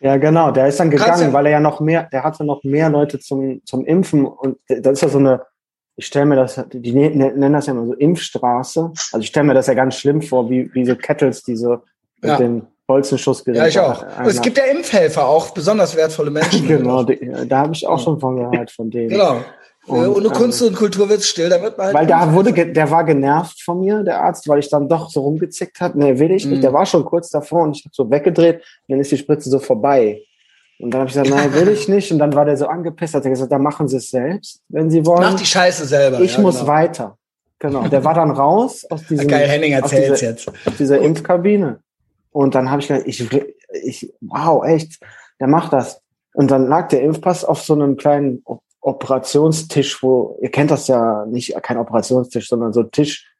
Ja, 0.00 0.16
genau. 0.16 0.50
Der 0.50 0.66
ist 0.66 0.78
dann 0.80 0.90
gegangen, 0.90 1.22
ja- 1.28 1.32
weil 1.32 1.46
er 1.46 1.52
ja 1.52 1.60
noch 1.60 1.80
mehr, 1.80 2.08
der 2.12 2.24
hatte 2.24 2.44
noch 2.44 2.64
mehr 2.64 2.90
Leute 2.90 3.18
zum, 3.20 3.62
zum 3.64 3.84
Impfen 3.86 4.26
und 4.26 4.58
das 4.68 4.94
ist 4.94 5.00
ja 5.02 5.08
so 5.08 5.18
eine, 5.18 5.42
ich 5.96 6.06
stelle 6.06 6.26
mir 6.26 6.36
das, 6.36 6.60
die 6.72 6.92
ne- 6.92 7.10
nennen 7.10 7.52
das 7.52 7.66
ja 7.66 7.72
immer 7.72 7.86
so 7.86 7.94
Impfstraße. 7.94 8.90
Also 9.12 9.18
ich 9.18 9.28
stelle 9.28 9.46
mir 9.46 9.54
das 9.54 9.68
ja 9.68 9.74
ganz 9.74 9.94
schlimm 9.96 10.20
vor, 10.20 10.50
wie, 10.50 10.70
wie 10.74 10.84
so 10.84 10.96
Kettles, 10.96 11.42
diese 11.44 11.82
mit 12.20 12.30
Ja. 12.30 12.36
den 12.36 12.66
Bolzenschussgeräten. 12.86 13.62
Ja, 13.62 13.68
ich 13.68 13.78
auch. 13.78 14.04
Es 14.26 14.40
gibt 14.42 14.58
ja 14.58 14.64
Impfhelfer 14.64 15.26
auch, 15.26 15.50
besonders 15.50 15.96
wertvolle 15.96 16.30
Menschen. 16.30 16.66
Genau, 16.68 17.04
da 17.04 17.58
habe 17.58 17.72
ich 17.72 17.86
auch 17.86 17.98
schon 18.00 18.18
von 18.20 18.36
gehört, 18.36 18.70
von 18.72 18.90
denen. 18.90 19.08
Genau. 19.10 19.40
Und, 19.86 20.04
Äh, 20.04 20.06
Ohne 20.06 20.26
ähm, 20.26 20.32
Kunst 20.32 20.62
und 20.62 20.76
Kultur 20.76 21.08
wird's 21.08 21.26
still, 21.26 21.48
da 21.48 21.60
wird 21.60 21.76
man 21.76 21.86
halt 21.86 21.96
Weil 21.96 22.06
da 22.06 22.32
wurde, 22.32 22.52
der 22.52 22.90
war 22.90 23.04
genervt 23.04 23.60
von 23.62 23.80
mir, 23.80 24.02
der 24.02 24.22
Arzt, 24.22 24.48
weil 24.48 24.60
ich 24.60 24.68
dann 24.68 24.88
doch 24.88 25.10
so 25.10 25.22
rumgezickt 25.22 25.80
habe. 25.80 25.98
Nee, 25.98 26.18
will 26.18 26.30
ich 26.30 26.46
nicht. 26.46 26.58
Mhm. 26.58 26.62
Der 26.62 26.72
war 26.72 26.86
schon 26.86 27.04
kurz 27.04 27.30
davor 27.30 27.62
und 27.62 27.76
ich 27.76 27.84
habe 27.84 27.94
so 27.94 28.10
weggedreht 28.10 28.56
und 28.56 28.62
dann 28.88 29.00
ist 29.00 29.10
die 29.10 29.18
Spritze 29.18 29.50
so 29.50 29.58
vorbei. 29.58 30.22
Und 30.78 30.92
dann 30.92 31.00
habe 31.00 31.08
ich 31.08 31.14
gesagt, 31.14 31.30
nein, 31.30 31.52
will 31.60 31.68
ich 31.68 31.88
nicht. 31.88 32.12
Und 32.12 32.18
dann 32.18 32.34
war 32.34 32.44
der 32.44 32.56
so 32.56 32.66
angepisst, 32.66 33.14
hat 33.14 33.24
er 33.24 33.30
gesagt, 33.30 33.50
dann 33.50 33.62
machen 33.62 33.88
Sie 33.88 33.96
es 33.96 34.10
selbst, 34.10 34.60
wenn 34.68 34.90
Sie 34.90 35.04
wollen. 35.04 35.22
Mach 35.22 35.34
die 35.34 35.46
Scheiße 35.46 35.86
selber. 35.86 36.20
ich 36.20 36.34
ja, 36.34 36.40
muss 36.40 36.60
genau. 36.60 36.68
weiter. 36.72 37.18
Genau. 37.58 37.86
Der 37.86 38.04
war 38.04 38.14
dann 38.14 38.30
raus 38.30 38.84
aus 38.90 39.06
diesem, 39.08 39.28
Geil, 39.28 39.48
Henning 39.48 39.72
erzählt's 39.72 40.20
dieser, 40.20 40.32
jetzt. 40.32 40.48
aus 40.48 40.76
dieser 40.78 41.00
Impfkabine. 41.00 41.80
Und 42.30 42.54
dann 42.54 42.70
habe 42.70 42.80
ich 42.82 42.88
gedacht, 42.88 43.06
ich, 43.06 43.28
ich, 43.84 44.12
wow, 44.20 44.64
echt, 44.64 45.00
der 45.38 45.48
macht 45.48 45.72
das. 45.72 46.00
Und 46.34 46.50
dann 46.50 46.66
lag 46.66 46.88
der 46.88 47.02
Impfpass 47.02 47.44
auf 47.44 47.62
so 47.62 47.74
einem 47.74 47.96
kleinen 47.96 48.42
Operationstisch, 48.82 50.02
wo, 50.02 50.38
ihr 50.42 50.50
kennt 50.50 50.70
das 50.70 50.88
ja 50.88 51.24
nicht, 51.26 51.54
kein 51.62 51.78
Operationstisch, 51.78 52.48
sondern 52.48 52.72
so 52.72 52.80
ein 52.80 52.90
Tisch, 52.90 53.32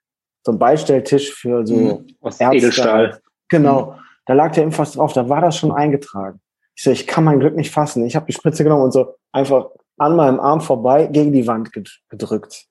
so 0.44 0.52
ein 0.52 0.58
Beistelltisch 0.58 1.32
für 1.34 1.66
so, 1.66 1.74
Mhm. 1.74 2.06
Aus 2.20 2.40
Ärzte. 2.40 2.56
Edelstahl. 2.58 3.20
genau. 3.48 3.96
Da 4.26 4.34
lag 4.34 4.52
der 4.52 4.62
Impfpass 4.64 4.92
drauf, 4.92 5.12
da 5.12 5.28
war 5.28 5.40
das 5.40 5.56
schon 5.56 5.72
eingetragen. 5.72 6.40
Ich 6.76 6.84
so, 6.84 6.90
ich 6.92 7.06
kann 7.08 7.24
mein 7.24 7.40
Glück 7.40 7.56
nicht 7.56 7.72
fassen. 7.72 8.06
Ich 8.06 8.14
habe 8.14 8.26
die 8.26 8.32
Spritze 8.32 8.62
genommen 8.62 8.84
und 8.84 8.92
so 8.92 9.16
einfach 9.32 9.66
an 9.98 10.14
meinem 10.16 10.38
Arm 10.40 10.60
vorbei 10.60 11.06
gegen 11.06 11.32
die 11.32 11.46
Wand 11.48 11.70
ged- 11.72 11.98
gedrückt. 12.08 12.66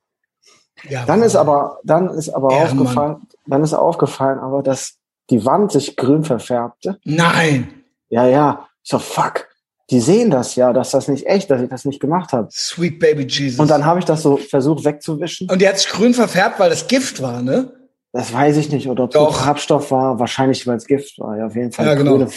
Ja, 0.89 1.05
Dann 1.05 1.21
ist 1.21 1.35
aber, 1.35 1.79
dann 1.83 2.09
ist 2.09 2.29
aber 2.29 2.51
Ehrenmann. 2.53 2.79
aufgefallen, 2.87 3.27
dann 3.45 3.63
ist 3.63 3.73
aufgefallen, 3.73 4.39
aber 4.39 4.63
dass 4.63 4.97
die 5.29 5.45
Wand 5.45 5.71
sich 5.73 5.95
grün 5.97 6.23
verfärbte. 6.23 6.99
Nein. 7.03 7.83
Ja, 8.09 8.25
ja. 8.25 8.67
Ich 8.83 8.89
so, 8.89 8.97
fuck. 8.97 9.47
Die 9.91 9.99
sehen 9.99 10.29
das 10.31 10.55
ja, 10.55 10.71
dass 10.73 10.91
das 10.91 11.07
nicht 11.09 11.27
echt, 11.27 11.51
dass 11.51 11.61
ich 11.61 11.69
das 11.69 11.85
nicht 11.85 11.99
gemacht 11.99 12.31
habe. 12.33 12.47
Sweet 12.51 12.99
Baby 12.99 13.25
Jesus. 13.27 13.59
Und 13.59 13.69
dann 13.69 13.85
habe 13.85 13.99
ich 13.99 14.05
das 14.05 14.21
so 14.23 14.37
versucht 14.37 14.85
wegzuwischen. 14.85 15.49
Und 15.49 15.61
die 15.61 15.67
hat 15.67 15.77
sich 15.77 15.89
grün 15.89 16.13
verfärbt, 16.13 16.59
weil 16.59 16.69
das 16.69 16.87
Gift 16.87 17.21
war, 17.21 17.41
ne? 17.41 17.73
Das 18.13 18.33
weiß 18.33 18.57
ich 18.57 18.71
nicht. 18.71 18.87
Oder 18.89 19.03
ob 19.05 19.15
es 19.15 19.37
Farbstoff 19.37 19.91
war. 19.91 20.19
Wahrscheinlich, 20.19 20.65
weil 20.67 20.75
es 20.77 20.85
Gift 20.85 21.17
war. 21.19 21.37
Ja, 21.37 21.45
auf 21.47 21.55
jeden 21.55 21.71
Fall. 21.71 21.85
Ja, 21.85 21.93
genau. 21.95 22.17
grüne- 22.17 22.29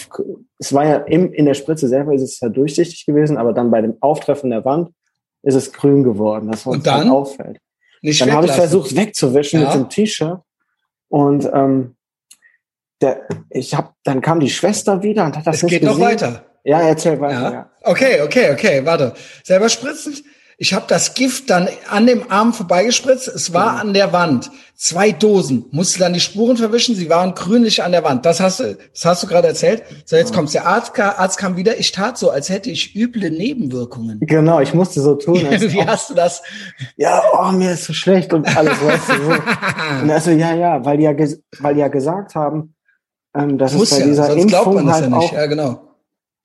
Es 0.58 0.72
war 0.72 0.84
ja 0.86 0.96
im, 0.98 1.32
in 1.32 1.46
der 1.46 1.54
Spritze 1.54 1.88
selber 1.88 2.12
ist 2.14 2.22
es 2.22 2.38
ja 2.40 2.48
durchsichtig 2.48 3.06
gewesen, 3.06 3.36
aber 3.38 3.52
dann 3.52 3.70
bei 3.70 3.80
dem 3.80 3.96
Auftreffen 4.00 4.50
der 4.50 4.64
Wand 4.64 4.90
ist 5.42 5.54
es 5.54 5.72
grün 5.72 6.02
geworden, 6.04 6.48
dass 6.50 6.64
uns 6.66 6.76
Und 6.76 6.86
dann? 6.86 7.00
dann 7.00 7.10
auffällt. 7.10 7.58
Nicht 8.02 8.20
Dann 8.20 8.32
habe 8.32 8.46
ich 8.46 8.52
versucht 8.52 8.94
wegzuwischen 8.96 9.60
Ja. 9.60 9.66
mit 9.68 9.74
dem 9.76 9.88
T-Shirt 9.88 10.38
und 11.08 11.44
ähm, 11.52 11.96
der, 13.00 13.22
ich 13.50 13.74
hab, 13.74 13.94
dann 14.04 14.20
kam 14.20 14.40
die 14.40 14.50
Schwester 14.50 15.02
wieder 15.02 15.24
und 15.24 15.36
hat 15.36 15.46
das 15.46 15.56
Es 15.56 15.62
nicht 15.64 15.70
geht 15.72 15.82
gesehen. 15.82 15.98
noch 15.98 16.04
weiter. 16.06 16.44
Ja, 16.64 16.80
erzähl 16.80 17.20
weiter. 17.20 17.42
Ja. 17.42 17.52
Ja. 17.52 17.70
Okay, 17.82 18.22
okay, 18.22 18.50
okay, 18.52 18.80
warte. 18.84 19.12
Selber 19.42 19.68
spritzen. 19.68 20.14
Ich 20.56 20.72
habe 20.72 20.84
das 20.86 21.14
Gift 21.14 21.50
dann 21.50 21.68
an 21.90 22.06
dem 22.06 22.30
Arm 22.30 22.52
vorbeigespritzt. 22.54 23.26
Es 23.26 23.52
war 23.52 23.70
Genau. 23.72 23.80
an 23.82 23.92
der 23.92 24.12
Wand. 24.12 24.50
Zwei 24.76 25.10
Dosen. 25.10 25.66
Musste 25.72 25.98
dann 25.98 26.12
die 26.12 26.20
Spuren 26.20 26.56
verwischen. 26.56 26.94
Sie 26.94 27.10
waren 27.10 27.34
grünlich 27.34 27.82
an 27.82 27.90
der 27.90 28.04
Wand. 28.04 28.24
Das 28.24 28.38
hast 28.38 28.60
du, 28.60 28.76
das 28.92 29.04
hast 29.04 29.22
du 29.24 29.26
gerade 29.26 29.48
erzählt. 29.48 29.82
So, 30.04 30.14
jetzt 30.14 30.32
kommt's. 30.32 30.52
Der 30.52 30.64
Arzt, 30.64 30.96
Arzt 30.98 31.38
kam 31.38 31.56
wieder. 31.56 31.76
Ich 31.78 31.90
tat 31.90 32.16
so, 32.18 32.30
als 32.30 32.50
hätte 32.50 32.70
ich 32.70 32.94
üble 32.94 33.30
Nebenwirkungen. 33.32 34.20
Genau, 34.20 34.60
ich 34.60 34.72
musste 34.74 35.00
so 35.00 35.16
tun. 35.16 35.44
Als 35.44 35.60
Wie 35.72 35.84
hast 35.84 36.10
du 36.10 36.14
das? 36.14 36.40
ja, 36.96 37.20
oh, 37.36 37.50
mir 37.50 37.72
ist 37.72 37.84
so 37.86 37.92
schlecht 37.92 38.32
und 38.32 38.56
alles, 38.56 38.80
weißt 38.80 39.08
du, 39.08 39.24
so. 39.24 39.30
Und 40.02 40.10
also, 40.10 40.30
ja, 40.30 40.54
ja, 40.54 40.84
weil 40.84 40.98
die 40.98 41.04
ja, 41.04 41.14
weil 41.58 41.74
die 41.74 41.80
ja 41.80 41.88
gesagt 41.88 42.36
haben, 42.36 42.74
ähm, 43.36 43.58
dass 43.58 43.72
Muss 43.74 43.90
es 43.90 43.98
bei 43.98 44.04
ja, 44.04 44.06
dieser 44.06 44.26
sonst 44.28 44.46
glaubt 44.46 44.66
man 44.72 44.76
Impfung 44.84 44.86
das 44.86 44.94
halt 45.02 45.10
ja 45.10 45.18
nicht. 45.18 45.28
auch, 45.30 45.32
Ja, 45.32 45.46
genau. 45.46 45.80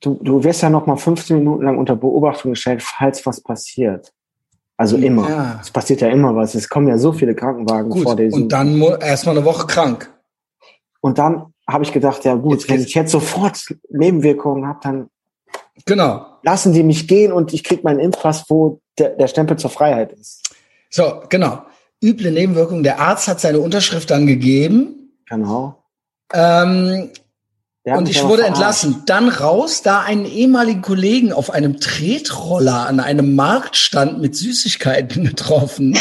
Du, 0.01 0.19
du 0.21 0.43
wirst 0.43 0.61
ja 0.61 0.69
noch 0.69 0.85
mal 0.85 0.97
15 0.97 1.37
Minuten 1.37 1.63
lang 1.65 1.77
unter 1.77 1.95
Beobachtung 1.95 2.51
gestellt, 2.51 2.81
falls 2.83 3.25
was 3.25 3.41
passiert. 3.41 4.13
Also 4.77 4.95
immer. 4.95 5.29
Ja. 5.29 5.59
Es 5.61 5.71
passiert 5.71 5.99
ja 6.01 6.07
immer 6.07 6.35
was. 6.35 6.55
Es 6.55 6.69
kommen 6.69 6.87
ja 6.87 6.97
so 6.97 7.11
viele 7.11 7.35
Krankenwagen 7.35 7.89
Gut. 7.89 8.03
vor 8.03 8.15
diesem. 8.15 8.43
Und 8.43 8.51
dann 8.51 8.79
erstmal 9.01 9.35
eine 9.35 9.45
Woche 9.45 9.67
krank. 9.67 10.09
Und 11.01 11.17
dann 11.17 11.53
habe 11.67 11.83
ich 11.83 11.91
gedacht, 11.91 12.23
ja 12.23 12.35
gut, 12.35 12.61
Jetzt 12.61 12.69
wenn 12.69 12.81
ich 12.81 12.93
jetzt 12.93 13.11
sofort 13.11 13.59
Nebenwirkungen 13.89 14.65
habe, 14.67 14.79
dann 14.81 15.09
Genau. 15.85 16.25
lassen 16.43 16.73
die 16.73 16.83
mich 16.83 17.07
gehen 17.07 17.31
und 17.31 17.53
ich 17.53 17.63
krieg 17.63 17.83
meinen 17.83 17.99
Impfpass, 17.99 18.45
wo 18.49 18.79
der, 18.97 19.09
der 19.11 19.27
Stempel 19.27 19.57
zur 19.57 19.69
Freiheit 19.69 20.13
ist. 20.13 20.49
So, 20.89 21.23
genau. 21.29 21.63
Üble 22.01 22.31
Nebenwirkungen. 22.31 22.83
Der 22.83 22.99
Arzt 22.99 23.27
hat 23.27 23.39
seine 23.39 23.59
Unterschrift 23.59 24.09
dann 24.09 24.27
gegeben. 24.27 25.11
Genau. 25.29 25.83
Ähm, 26.33 27.09
und 27.97 28.09
ich 28.09 28.23
wurde 28.23 28.43
entlassen. 28.43 29.03
Dann 29.05 29.29
raus, 29.29 29.81
da 29.81 30.01
einen 30.01 30.25
ehemaligen 30.25 30.81
Kollegen 30.81 31.33
auf 31.33 31.51
einem 31.51 31.79
Tretroller 31.79 32.87
an 32.87 32.99
einem 32.99 33.35
Marktstand 33.35 34.21
mit 34.21 34.35
Süßigkeiten 34.35 35.23
getroffen. 35.25 35.97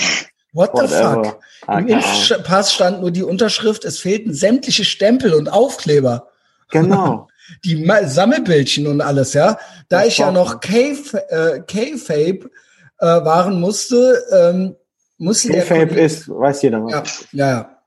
What 0.52 0.70
the 0.74 0.82
Whatever. 0.82 1.24
fuck? 1.24 1.40
Ah, 1.66 1.78
Im. 1.78 1.88
Impfpass 1.88 2.72
stand 2.72 3.00
nur 3.00 3.10
die 3.10 3.22
Unterschrift, 3.22 3.84
es 3.84 3.98
fehlten 3.98 4.32
sämtliche 4.32 4.84
Stempel 4.84 5.34
und 5.34 5.48
Aufkleber. 5.48 6.28
Genau. 6.70 7.28
Die 7.64 7.90
Sammelbildchen 8.04 8.86
und 8.86 9.00
alles, 9.00 9.32
ja. 9.32 9.58
Da 9.88 10.00
Das 10.00 10.08
ich 10.08 10.18
ja 10.18 10.30
noch 10.30 10.60
äh, 10.60 11.60
K-Fape 11.66 12.50
äh, 12.98 13.06
waren 13.06 13.58
musste, 13.58 14.22
ähm, 14.30 14.76
musste 15.16 15.52
K-Fape 15.52 15.98
ist, 15.98 16.28
weiß 16.28 16.60
jeder 16.60 16.84
was. 16.84 16.92
ja, 16.92 17.02
ja, 17.32 17.50
ja. 17.50 17.77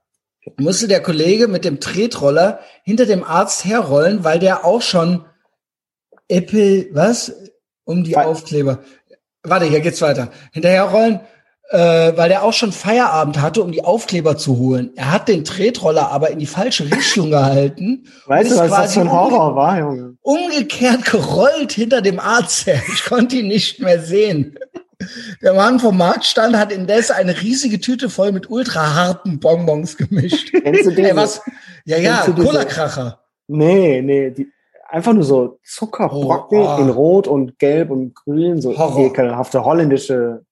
Musste 0.58 0.88
der 0.88 1.02
Kollege 1.02 1.48
mit 1.48 1.66
dem 1.66 1.80
Tretroller 1.80 2.60
hinter 2.84 3.06
dem 3.06 3.24
Arzt 3.24 3.66
herrollen, 3.66 4.24
weil 4.24 4.40
der 4.40 4.66
auch 4.66 4.82
schon 4.82 5.26
Apple, 6.28 6.88
was? 6.92 7.34
Um 7.84 8.04
die 8.04 8.16
Weil- 8.16 8.26
Aufkleber. 8.26 8.80
Warte, 9.44 9.66
hier 9.66 9.80
geht's 9.82 10.02
weiter. 10.02 10.30
Hinterherrollen, 10.52 11.20
äh, 11.72 12.14
weil 12.16 12.30
der 12.30 12.44
auch 12.44 12.54
schon 12.54 12.72
Feierabend 12.72 13.42
hatte, 13.42 13.64
um 13.64 13.72
die 13.72 13.84
Aufkleber 13.84 14.38
zu 14.38 14.58
holen. 14.58 14.92
Er 14.96 15.12
hat 15.12 15.28
den 15.28 15.44
Tretroller 15.44 16.10
aber 16.12 16.30
in 16.30 16.40
die 16.40 16.46
falsche 16.46 16.86
Richtung 16.92 17.32
gehalten. 17.32 18.08
Weißt 18.28 18.52
du, 18.52 18.58
was 18.58 18.70
das 18.70 18.94
für 18.94 19.02
ein 19.02 19.12
Horror 19.12 19.56
war, 19.56 19.80
Junge? 19.80 20.16
Umgekehrt 20.22 21.06
gerollt 21.06 21.72
hinter 21.72 22.02
dem 22.02 22.20
Arzt 22.20 22.66
her. 22.68 22.82
Ich 22.94 23.04
konnte 23.06 23.38
ihn 23.38 23.48
nicht 23.48 23.80
mehr 23.80 24.00
sehen. 24.02 24.58
Der 25.42 25.54
Mann 25.54 25.80
vom 25.80 25.98
Marktstand 25.98 26.58
hat 26.58 26.72
indes 26.72 27.12
eine 27.12 27.42
riesige 27.42 27.80
Tüte 27.80 28.10
voll 28.10 28.32
mit 28.32 28.50
ultraharten 28.50 29.40
Bonbons 29.40 29.98
gemischt. 29.98 30.52
Kennst 30.64 30.86
du 30.86 30.90
Ey, 30.92 30.96
diese? 30.96 31.16
was? 31.16 31.42
Ja, 31.86 31.98
ja, 31.98 32.26
Cola-Kracher. 32.26 33.20
Nee, 33.48 34.02
nee, 34.02 34.32
die, 34.32 34.48
einfach 34.90 35.14
nur 35.14 35.24
so 35.24 35.60
Zuckerbrocken 35.66 36.60
Oh, 36.60 36.76
oh. 36.78 36.82
in 36.82 36.90
Rot 36.90 37.28
und 37.28 37.60
Gelb 37.60 37.90
und 37.92 38.14
Grün, 38.16 38.62
so 38.62 38.78
Horror. 38.78 39.08
ekelhafte 39.08 39.64
holländische, 39.66 40.44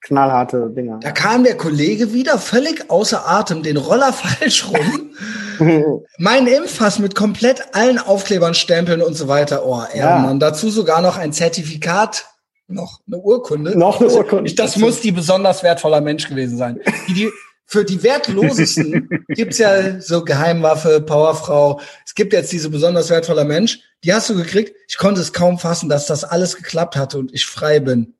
knallharte 0.00 0.70
Dinger. 0.70 0.98
Da 1.02 1.10
kam 1.12 1.44
der 1.44 1.56
Kollege 1.56 2.12
wieder 2.12 2.38
völlig 2.38 2.90
außer 2.90 3.28
Atem, 3.28 3.62
den 3.62 3.76
Roller 3.76 4.12
falsch 4.14 4.66
rum. 4.68 5.10
Mein 6.18 6.46
Impfpass 6.46 6.98
mit 6.98 7.14
komplett 7.14 7.74
allen 7.74 7.98
Aufklebern, 7.98 8.54
Stempeln 8.54 9.02
und 9.02 9.14
so 9.14 9.28
weiter. 9.28 9.66
Oh, 9.66 9.82
Ehrenmann. 9.92 10.40
Dazu 10.40 10.70
sogar 10.70 11.02
noch 11.02 11.18
ein 11.18 11.32
Zertifikat, 11.34 12.26
noch 12.70 13.00
eine 13.06 13.18
Urkunde. 13.18 13.78
Noch 13.78 14.00
eine 14.00 14.10
Urkunde. 14.10 14.46
Ich, 14.46 14.54
das 14.54 14.76
muss 14.76 15.00
die 15.00 15.12
besonders 15.12 15.62
wertvoller 15.62 16.00
Mensch 16.00 16.28
gewesen 16.28 16.56
sein. 16.56 16.80
Die, 17.08 17.14
die, 17.14 17.30
für 17.66 17.84
die 17.84 18.02
wertlosesten 18.02 19.08
gibt's 19.28 19.58
ja 19.58 20.00
so 20.00 20.24
Geheimwaffe, 20.24 21.00
Powerfrau. 21.00 21.80
Es 22.04 22.14
gibt 22.14 22.32
jetzt 22.32 22.50
diese 22.52 22.68
besonders 22.70 23.10
wertvoller 23.10 23.44
Mensch. 23.44 23.80
Die 24.02 24.12
hast 24.12 24.28
du 24.30 24.36
gekriegt. 24.36 24.74
Ich 24.88 24.98
konnte 24.98 25.20
es 25.20 25.32
kaum 25.32 25.58
fassen, 25.58 25.88
dass 25.88 26.06
das 26.06 26.24
alles 26.24 26.56
geklappt 26.56 26.96
hatte 26.96 27.18
und 27.18 27.32
ich 27.32 27.46
frei 27.46 27.80
bin. 27.80 28.14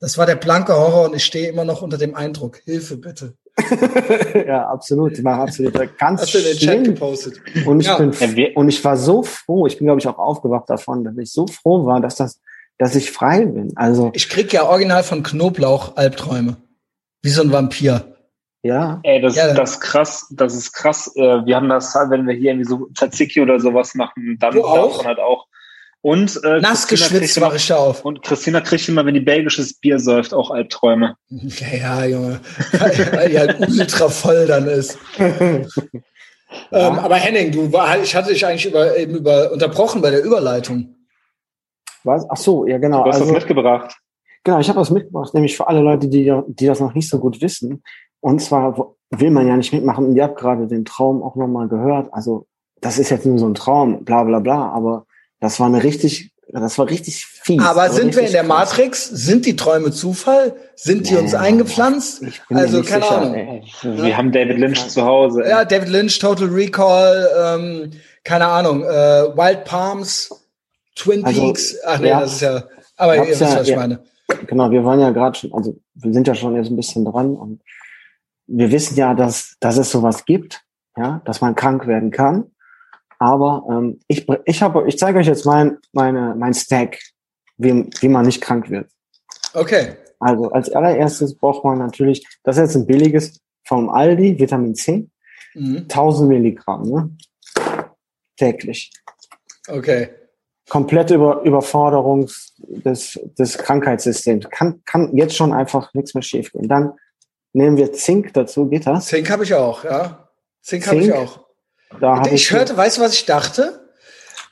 Das 0.00 0.18
war 0.18 0.26
der 0.26 0.36
blanke 0.36 0.74
Horror 0.74 1.08
und 1.08 1.16
ich 1.16 1.24
stehe 1.24 1.48
immer 1.48 1.64
noch 1.64 1.82
unter 1.82 1.98
dem 1.98 2.14
Eindruck. 2.14 2.58
Hilfe 2.64 2.96
bitte. 2.96 3.34
ja, 4.46 4.68
absolut. 4.68 5.22
War 5.24 5.40
absolut 5.40 5.72
ganz 5.98 6.22
Hast 6.22 6.34
du 6.34 6.38
in 6.38 6.44
den 6.44 6.56
Chat 6.56 6.84
gepostet? 6.84 7.40
Und 7.64 7.80
ich 7.80 7.86
Ja. 7.86 7.96
bin 7.98 8.12
und 8.54 8.68
ich 8.68 8.84
war 8.84 8.96
so 8.96 9.22
froh. 9.22 9.66
Ich 9.66 9.78
bin 9.78 9.86
glaube 9.86 10.00
ich 10.00 10.06
auch 10.08 10.18
aufgewacht 10.18 10.68
davon, 10.68 11.04
dass 11.04 11.16
ich 11.16 11.32
so 11.32 11.46
froh 11.46 11.86
war, 11.86 12.00
dass 12.00 12.16
das, 12.16 12.40
dass 12.78 12.94
ich 12.94 13.10
frei 13.12 13.44
bin. 13.46 13.72
Also 13.76 14.10
Ich 14.14 14.28
krieg 14.28 14.52
ja 14.52 14.64
original 14.64 15.02
von 15.02 15.22
Knoblauch 15.22 15.96
Albträume. 15.96 16.56
Wie 17.22 17.30
so 17.30 17.42
ein 17.42 17.50
Vampir. 17.52 18.14
ja, 18.62 19.00
Ey, 19.02 19.20
das, 19.20 19.34
Ja. 19.36 19.52
das 19.54 19.72
ist 19.72 19.80
krass, 19.80 20.26
das 20.30 20.54
ist 20.54 20.72
krass. 20.72 21.10
Äh, 21.16 21.20
Wir 21.46 21.56
haben 21.56 21.68
das, 21.68 21.94
halt, 21.94 22.10
wenn 22.10 22.26
wir 22.26 22.34
hier 22.34 22.50
irgendwie 22.52 22.68
so 22.68 22.88
Tzatziki 22.94 23.40
oder 23.40 23.58
sowas 23.60 23.94
machen, 23.94 24.36
dann 24.40 24.52
Du 24.54 24.64
auch? 24.64 24.90
davon 24.92 25.06
halt 25.06 25.18
auch. 25.18 25.46
Und 26.02 26.38
äh, 26.44 26.60
Nass 26.60 26.86
geschwitzt 26.86 27.18
kriegt 27.20 27.36
immer- 27.36 27.46
mache 27.46 27.56
ich 27.56 27.66
da 27.66 27.76
auf. 27.76 28.04
Und 28.04 28.22
Christina 28.22 28.60
kriegt 28.60 28.88
immer, 28.88 29.04
wenn 29.06 29.14
die 29.14 29.20
belgisches 29.20 29.74
Bier 29.74 29.98
säuft, 29.98 30.32
auch 30.34 30.50
Albträume. 30.52 31.16
Ja, 31.30 31.76
ja, 31.76 32.04
Junge. 32.04 32.40
Weil 33.12 33.28
die 33.30 33.38
halt 33.38 33.58
ultra 33.60 34.08
voll 34.08 34.46
dann 34.46 34.66
ist. 34.68 34.98
Ähm, 36.72 36.98
aber 37.00 37.16
Henning, 37.16 37.50
du 37.52 37.72
war, 37.72 37.98
ich 38.00 38.14
hatte 38.14 38.32
dich 38.32 38.46
eigentlich 38.46 38.66
über, 38.66 38.96
eben 38.96 39.16
über 39.16 39.50
unterbrochen 39.52 40.00
bei 40.00 40.10
der 40.10 40.22
Überleitung. 40.24 40.95
Was? 42.06 42.24
Ach 42.30 42.36
so, 42.36 42.66
ja 42.66 42.78
genau. 42.78 43.02
Du 43.04 43.08
hast 43.10 43.20
Also, 43.20 43.32
das 43.34 43.42
mitgebracht. 43.42 43.96
Genau, 44.44 44.60
ich 44.60 44.68
habe 44.68 44.80
was 44.80 44.90
mitgebracht, 44.90 45.34
nämlich 45.34 45.56
für 45.56 45.66
alle 45.66 45.80
Leute, 45.80 46.08
die, 46.08 46.32
die 46.46 46.66
das 46.66 46.78
noch 46.80 46.94
nicht 46.94 47.08
so 47.08 47.18
gut 47.18 47.40
wissen. 47.42 47.82
Und 48.20 48.40
zwar 48.40 48.94
will 49.10 49.30
man 49.30 49.46
ja 49.48 49.56
nicht 49.56 49.72
mitmachen. 49.72 50.06
Und 50.06 50.16
ihr 50.16 50.22
habt 50.24 50.38
gerade 50.38 50.66
den 50.68 50.84
Traum 50.84 51.22
auch 51.22 51.34
nochmal 51.36 51.68
gehört. 51.68 52.08
Also, 52.12 52.46
das 52.80 52.98
ist 52.98 53.10
jetzt 53.10 53.26
nur 53.26 53.38
so 53.38 53.46
ein 53.48 53.54
Traum, 53.54 54.04
bla 54.04 54.22
bla 54.24 54.38
bla. 54.38 54.68
Aber 54.70 55.06
das 55.40 55.58
war 55.58 55.66
eine 55.66 55.82
richtig, 55.82 56.32
das 56.48 56.78
war 56.78 56.88
richtig 56.88 57.26
fies. 57.26 57.60
Aber 57.60 57.82
Also 57.82 57.96
sind 57.96 58.14
wir 58.14 58.22
in 58.24 58.30
der 58.32 58.42
krass. 58.44 58.48
Matrix? 58.70 59.06
Sind 59.08 59.46
die 59.46 59.56
Träume 59.56 59.90
Zufall? 59.90 60.54
Sind 60.76 61.08
die 61.10 61.14
Nee, 61.14 61.20
uns 61.20 61.34
eingepflanzt? 61.34 62.22
Ich 62.22 62.40
bin 62.46 62.56
mir 62.56 62.62
Also, 62.64 62.78
nicht 62.78 62.88
keine 62.88 63.02
sicher, 63.02 63.18
Ahnung. 63.20 63.34
ey. 63.34 63.62
Wir 63.82 64.16
haben 64.16 64.30
David 64.32 64.58
Lynch 64.58 64.86
zu 64.88 65.02
Hause. 65.04 65.42
ey. 65.44 65.50
Ja, 65.50 65.64
David 65.64 65.88
Lynch, 65.88 66.18
Total 66.20 66.46
Recall, 66.48 67.28
ähm, 67.58 67.90
keine 68.22 68.46
Ahnung, 68.46 68.82
äh, 68.84 68.86
Wild 69.36 69.64
Palms, 69.64 70.45
Twin 70.96 71.24
Also, 71.24 71.40
Peaks. 71.42 71.76
Ach 71.84 72.00
nee, 72.00 72.08
ja. 72.08 72.20
das 72.20 72.32
ist 72.34 72.40
ja, 72.40 72.64
aber 72.96 73.16
ihr 73.16 73.26
wisst, 73.28 73.40
ja- 73.40 73.56
was 73.56 73.68
ich 73.68 73.76
meine. 73.76 74.02
Genau, 74.48 74.70
wir 74.72 74.84
waren 74.84 74.98
ja 75.00 75.10
gerade 75.10 75.38
schon, 75.38 75.54
also 75.54 75.78
wir 75.94 76.12
sind 76.12 76.26
ja 76.26 76.34
schon 76.34 76.56
jetzt 76.56 76.68
ein 76.68 76.76
bisschen 76.76 77.04
dran 77.04 77.36
und 77.36 77.62
wir 78.48 78.72
wissen 78.72 78.96
ja, 78.96 79.14
dass, 79.14 79.56
dass 79.60 79.76
es 79.76 79.90
sowas 79.90 80.24
gibt, 80.24 80.62
ja, 80.96 81.22
dass 81.24 81.40
man 81.40 81.54
krank 81.54 81.86
werden 81.86 82.10
kann. 82.10 82.50
Aber 83.18 83.64
ähm, 83.70 84.00
ich, 84.08 84.26
ich 84.44 84.62
habe, 84.62 84.86
ich 84.88 84.98
zeige 84.98 85.18
euch 85.20 85.26
jetzt 85.26 85.46
mein, 85.46 85.78
meine, 85.92 86.34
mein 86.36 86.54
Stack, 86.54 86.98
wie, 87.56 87.88
wie 88.00 88.08
man 88.08 88.26
nicht 88.26 88.40
krank 88.40 88.68
wird. 88.68 88.90
Okay. 89.54 89.94
Also 90.18 90.50
als 90.50 90.70
allererstes 90.70 91.36
braucht 91.36 91.64
man 91.64 91.78
natürlich, 91.78 92.26
das 92.42 92.56
ist 92.56 92.62
jetzt 92.62 92.74
ein 92.76 92.86
billiges 92.86 93.40
vom 93.64 93.88
Aldi, 93.90 94.38
Vitamin 94.38 94.74
C, 94.74 95.08
Mhm. 95.54 95.86
1000 95.88 96.28
Milligramm, 96.28 96.82
ne? 96.82 97.16
Täglich. 98.36 98.92
Okay. 99.68 100.10
Komplette 100.68 101.14
Über 101.14 101.42
Überforderung 101.42 102.28
des, 102.58 103.18
des 103.38 103.58
Krankheitssystems. 103.58 104.46
Kann, 104.50 104.82
kann 104.84 105.16
jetzt 105.16 105.36
schon 105.36 105.52
einfach 105.52 105.94
nichts 105.94 106.14
mehr 106.14 106.22
schiefgehen. 106.22 106.68
Dann 106.68 106.92
nehmen 107.52 107.76
wir 107.76 107.92
Zink 107.92 108.32
dazu, 108.34 108.66
geht 108.66 108.86
das? 108.86 109.06
Zink 109.06 109.30
habe 109.30 109.44
ich 109.44 109.54
auch, 109.54 109.84
ja. 109.84 110.28
Zink 110.62 110.86
habe 110.88 110.96
ich 110.98 111.12
auch. 111.12 111.40
Da 112.00 112.16
hab 112.18 112.32
Ich 112.32 112.50
hörte, 112.50 112.76
weißt 112.76 112.98
du, 112.98 113.02
was 113.02 113.14
ich 113.14 113.26
dachte? 113.26 113.88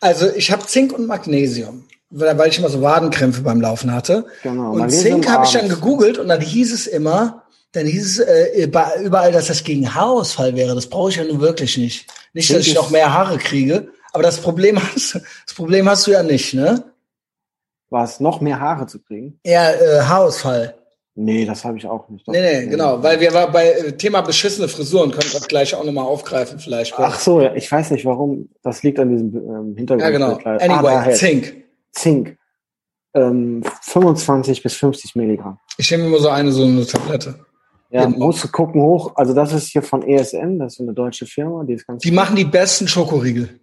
Also 0.00 0.28
ich 0.34 0.52
habe 0.52 0.64
Zink 0.66 0.92
und 0.92 1.06
Magnesium, 1.06 1.84
weil 2.10 2.48
ich 2.48 2.58
immer 2.58 2.68
so 2.68 2.80
Wadenkrämpfe 2.80 3.42
beim 3.42 3.60
Laufen 3.60 3.92
hatte. 3.92 4.26
Genau, 4.42 4.70
Und 4.72 4.78
Magnesium 4.78 5.22
Zink 5.22 5.28
habe 5.32 5.44
ich 5.46 5.52
dann 5.52 5.68
gegoogelt 5.68 6.18
und 6.18 6.28
dann 6.28 6.40
hieß 6.40 6.72
es 6.72 6.86
immer, 6.86 7.42
dann 7.72 7.86
hieß 7.86 8.20
es 8.20 8.26
äh, 8.26 8.62
über- 8.64 8.92
überall, 9.02 9.32
dass 9.32 9.48
das 9.48 9.64
gegen 9.64 9.92
Haarausfall 9.94 10.54
wäre. 10.54 10.76
Das 10.76 10.86
brauche 10.86 11.10
ich 11.10 11.16
ja 11.16 11.24
nun 11.24 11.40
wirklich 11.40 11.76
nicht. 11.76 12.06
Nicht, 12.34 12.50
dass 12.50 12.58
Zink 12.58 12.68
ich 12.68 12.74
noch 12.74 12.90
mehr 12.90 13.12
Haare 13.12 13.36
kriege, 13.38 13.88
aber 14.14 14.22
das 14.22 14.40
Problem 14.40 14.78
hast, 14.78 15.14
das 15.46 15.54
Problem 15.54 15.88
hast 15.88 16.06
du 16.06 16.12
ja 16.12 16.22
nicht, 16.22 16.54
ne? 16.54 16.84
Was, 17.90 18.18
noch 18.20 18.40
mehr 18.40 18.58
Haare 18.60 18.86
zu 18.86 19.00
kriegen? 19.02 19.38
Ja, 19.44 19.70
äh, 19.70 20.00
Haarausfall. 20.02 20.74
Nee, 21.16 21.44
das 21.44 21.64
habe 21.64 21.78
ich 21.78 21.86
auch 21.86 22.08
nicht. 22.08 22.26
Doch. 22.26 22.32
Nee, 22.32 22.40
nee, 22.42 22.66
genau. 22.66 23.00
Weil 23.00 23.20
wir 23.20 23.32
war 23.32 23.52
bei 23.52 23.70
äh, 23.70 23.92
Thema 23.92 24.20
beschissene 24.22 24.66
Frisuren, 24.66 25.12
können 25.12 25.24
wir 25.32 25.38
das 25.38 25.46
gleich 25.46 25.72
auch 25.76 25.84
nochmal 25.84 26.06
aufgreifen 26.06 26.58
vielleicht. 26.58 26.94
Ach 26.98 27.18
so, 27.20 27.40
ja, 27.40 27.54
ich 27.54 27.70
weiß 27.70 27.92
nicht 27.92 28.04
warum. 28.04 28.48
Das 28.62 28.82
liegt 28.82 28.98
an 28.98 29.10
diesem 29.10 29.36
ähm, 29.36 29.76
Hintergrund. 29.76 30.00
ja, 30.02 30.10
genau. 30.10 30.38
Ah, 30.44 30.56
Anyway, 30.56 30.82
daher. 30.82 31.14
Zink. 31.14 31.54
Zink. 31.92 32.36
Ähm, 33.14 33.62
25 33.82 34.60
bis 34.64 34.74
50 34.74 35.14
Milligramm. 35.14 35.58
Ich 35.78 35.88
nehme 35.92 36.06
immer 36.06 36.18
so 36.18 36.30
eine, 36.30 36.50
so 36.50 36.64
eine 36.64 36.84
Tablette. 36.84 37.36
Ja, 37.90 38.06
Genau. 38.06 38.26
musst 38.26 38.42
du 38.42 38.48
gucken 38.48 38.82
hoch. 38.82 39.12
Also 39.14 39.34
das 39.34 39.52
ist 39.52 39.68
hier 39.68 39.82
von 39.82 40.02
ESN, 40.02 40.58
das 40.58 40.74
ist 40.74 40.80
eine 40.80 40.94
deutsche 40.94 41.26
Firma, 41.26 41.62
die 41.62 41.74
ist 41.74 41.86
ganz 41.86 42.02
Die 42.02 42.10
machen 42.10 42.34
die 42.34 42.44
besten 42.44 42.88
Schokoriegel. 42.88 43.60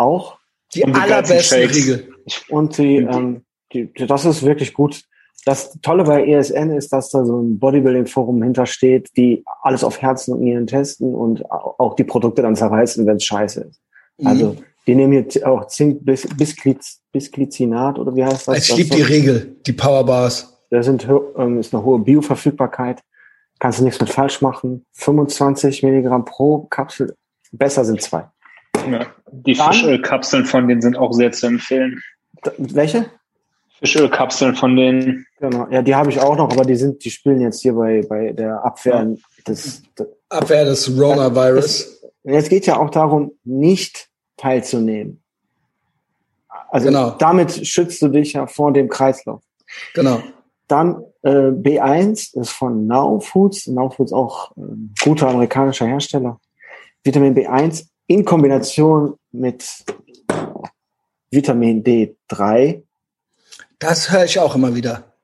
Auch. 0.00 0.38
Die, 0.74 0.82
Und 0.84 0.94
allerbesten. 1.00 1.68
Riegel. 1.68 2.08
Und 2.48 2.78
die, 2.78 2.96
ähm, 2.96 3.42
die, 3.72 3.92
das 4.06 4.24
ist 4.24 4.42
wirklich 4.44 4.72
gut. 4.72 5.02
Das 5.46 5.78
Tolle 5.80 6.04
bei 6.04 6.26
ESN 6.26 6.70
ist, 6.70 6.92
dass 6.92 7.10
da 7.10 7.24
so 7.24 7.40
ein 7.40 7.58
Bodybuilding-Forum 7.58 8.42
hintersteht, 8.42 9.08
die 9.16 9.42
alles 9.62 9.82
auf 9.84 10.00
Herzen 10.02 10.34
und 10.34 10.40
Nieren 10.40 10.66
testen 10.66 11.14
und 11.14 11.50
au- 11.50 11.74
auch 11.78 11.94
die 11.96 12.04
Produkte 12.04 12.42
dann 12.42 12.56
zerreißen, 12.56 13.06
wenn 13.06 13.16
es 13.16 13.24
scheiße 13.24 13.62
ist. 13.62 13.80
Also 14.24 14.48
Mhm. 14.52 14.56
die 14.86 14.94
nehmen 14.94 15.12
hier 15.14 15.28
z- 15.28 15.44
auch 15.44 15.66
Zink 15.68 16.04
bis, 16.04 16.26
Bisgliz, 16.36 17.00
Bisglycinat 17.12 17.98
oder 17.98 18.14
wie 18.14 18.24
heißt 18.24 18.48
das? 18.48 18.58
ich 18.68 18.76
liebe 18.76 18.90
so- 18.90 18.96
die 18.96 19.02
Riegel, 19.02 19.56
die 19.66 19.72
Powerbars. 19.72 20.58
Da 20.70 20.82
sind, 20.82 21.08
ähm, 21.36 21.58
ist 21.58 21.74
eine 21.74 21.82
hohe 21.84 21.98
Bioverfügbarkeit. 22.00 23.00
Kannst 23.58 23.80
du 23.80 23.84
nichts 23.84 23.98
mit 24.00 24.10
falsch 24.10 24.40
machen. 24.42 24.84
25 24.92 25.82
Milligramm 25.82 26.24
pro 26.24 26.66
Kapsel. 26.70 27.14
Besser 27.50 27.84
sind 27.84 28.00
zwei. 28.02 28.28
Ja. 28.90 29.06
Die 29.32 29.54
Dann- 29.54 29.72
Fischölkapseln 29.72 30.44
von 30.46 30.68
denen 30.68 30.80
sind 30.80 30.96
auch 30.96 31.12
sehr 31.12 31.32
zu 31.32 31.46
empfehlen. 31.46 32.02
Welche? 32.58 33.06
Fischölkapseln 33.78 34.54
von 34.54 34.76
denen. 34.76 35.26
Genau. 35.38 35.66
Ja, 35.70 35.80
die 35.82 35.94
habe 35.94 36.10
ich 36.10 36.20
auch 36.20 36.36
noch, 36.36 36.50
aber 36.52 36.64
die 36.64 36.76
sind, 36.76 37.02
die 37.04 37.10
spielen 37.10 37.40
jetzt 37.40 37.62
hier 37.62 37.72
bei, 37.74 38.02
bei 38.06 38.32
der 38.32 38.62
Abwehr 38.64 39.16
des, 39.46 39.82
des 39.98 40.08
Abwehr 40.28 40.64
des 40.66 40.86
Coronavirus. 40.86 42.02
Jetzt 42.24 42.50
geht 42.50 42.66
ja 42.66 42.78
auch 42.78 42.90
darum, 42.90 43.32
nicht 43.44 44.08
teilzunehmen. 44.36 45.22
Also 46.70 46.86
Genau. 46.88 47.10
damit 47.18 47.66
schützt 47.66 48.02
du 48.02 48.08
dich 48.08 48.34
ja 48.34 48.46
vor 48.46 48.72
dem 48.72 48.88
Kreislauf. 48.88 49.42
Genau. 49.94 50.22
Dann 50.68 51.02
äh, 51.22 51.30
B1 51.50 52.38
ist 52.38 52.50
von 52.50 52.86
Now 52.86 53.18
Foods. 53.20 53.66
Now 53.66 53.90
Foods 53.90 54.12
auch 54.12 54.52
äh, 54.56 54.60
guter 55.02 55.28
amerikanischer 55.28 55.86
Hersteller. 55.86 56.38
Vitamin 57.02 57.34
B1 57.34 57.86
in 58.10 58.24
Kombination 58.24 59.14
mit 59.30 59.64
Vitamin 61.30 61.84
D3. 61.84 62.82
Das 63.78 64.10
höre 64.10 64.24
ich 64.24 64.36
auch 64.40 64.56
immer 64.56 64.74
wieder. 64.74 65.14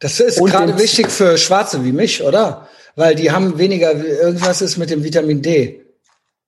Das 0.00 0.20
ist 0.20 0.38
gerade 0.38 0.78
wichtig 0.78 1.08
für 1.08 1.38
Schwarze 1.38 1.82
wie 1.82 1.92
mich, 1.92 2.22
oder? 2.22 2.68
Weil 2.94 3.14
die 3.14 3.30
haben 3.30 3.56
weniger, 3.56 3.94
irgendwas 3.94 4.60
ist 4.60 4.76
mit 4.76 4.90
dem 4.90 5.02
Vitamin 5.02 5.40
D. 5.40 5.82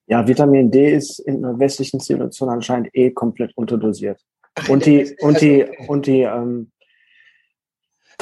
Ja, 0.06 0.26
Vitamin 0.28 0.70
D 0.70 0.92
ist 0.92 1.20
in 1.20 1.40
der 1.40 1.58
westlichen 1.58 2.00
Zivilisation 2.00 2.50
anscheinend 2.50 2.90
eh 2.92 3.10
komplett 3.10 3.52
unterdosiert. 3.56 4.20
Und 4.68 4.84
die, 4.84 5.16
und 5.20 5.40
die, 5.40 5.64
und 5.88 6.06
die, 6.06 6.20
ähm, 6.20 6.70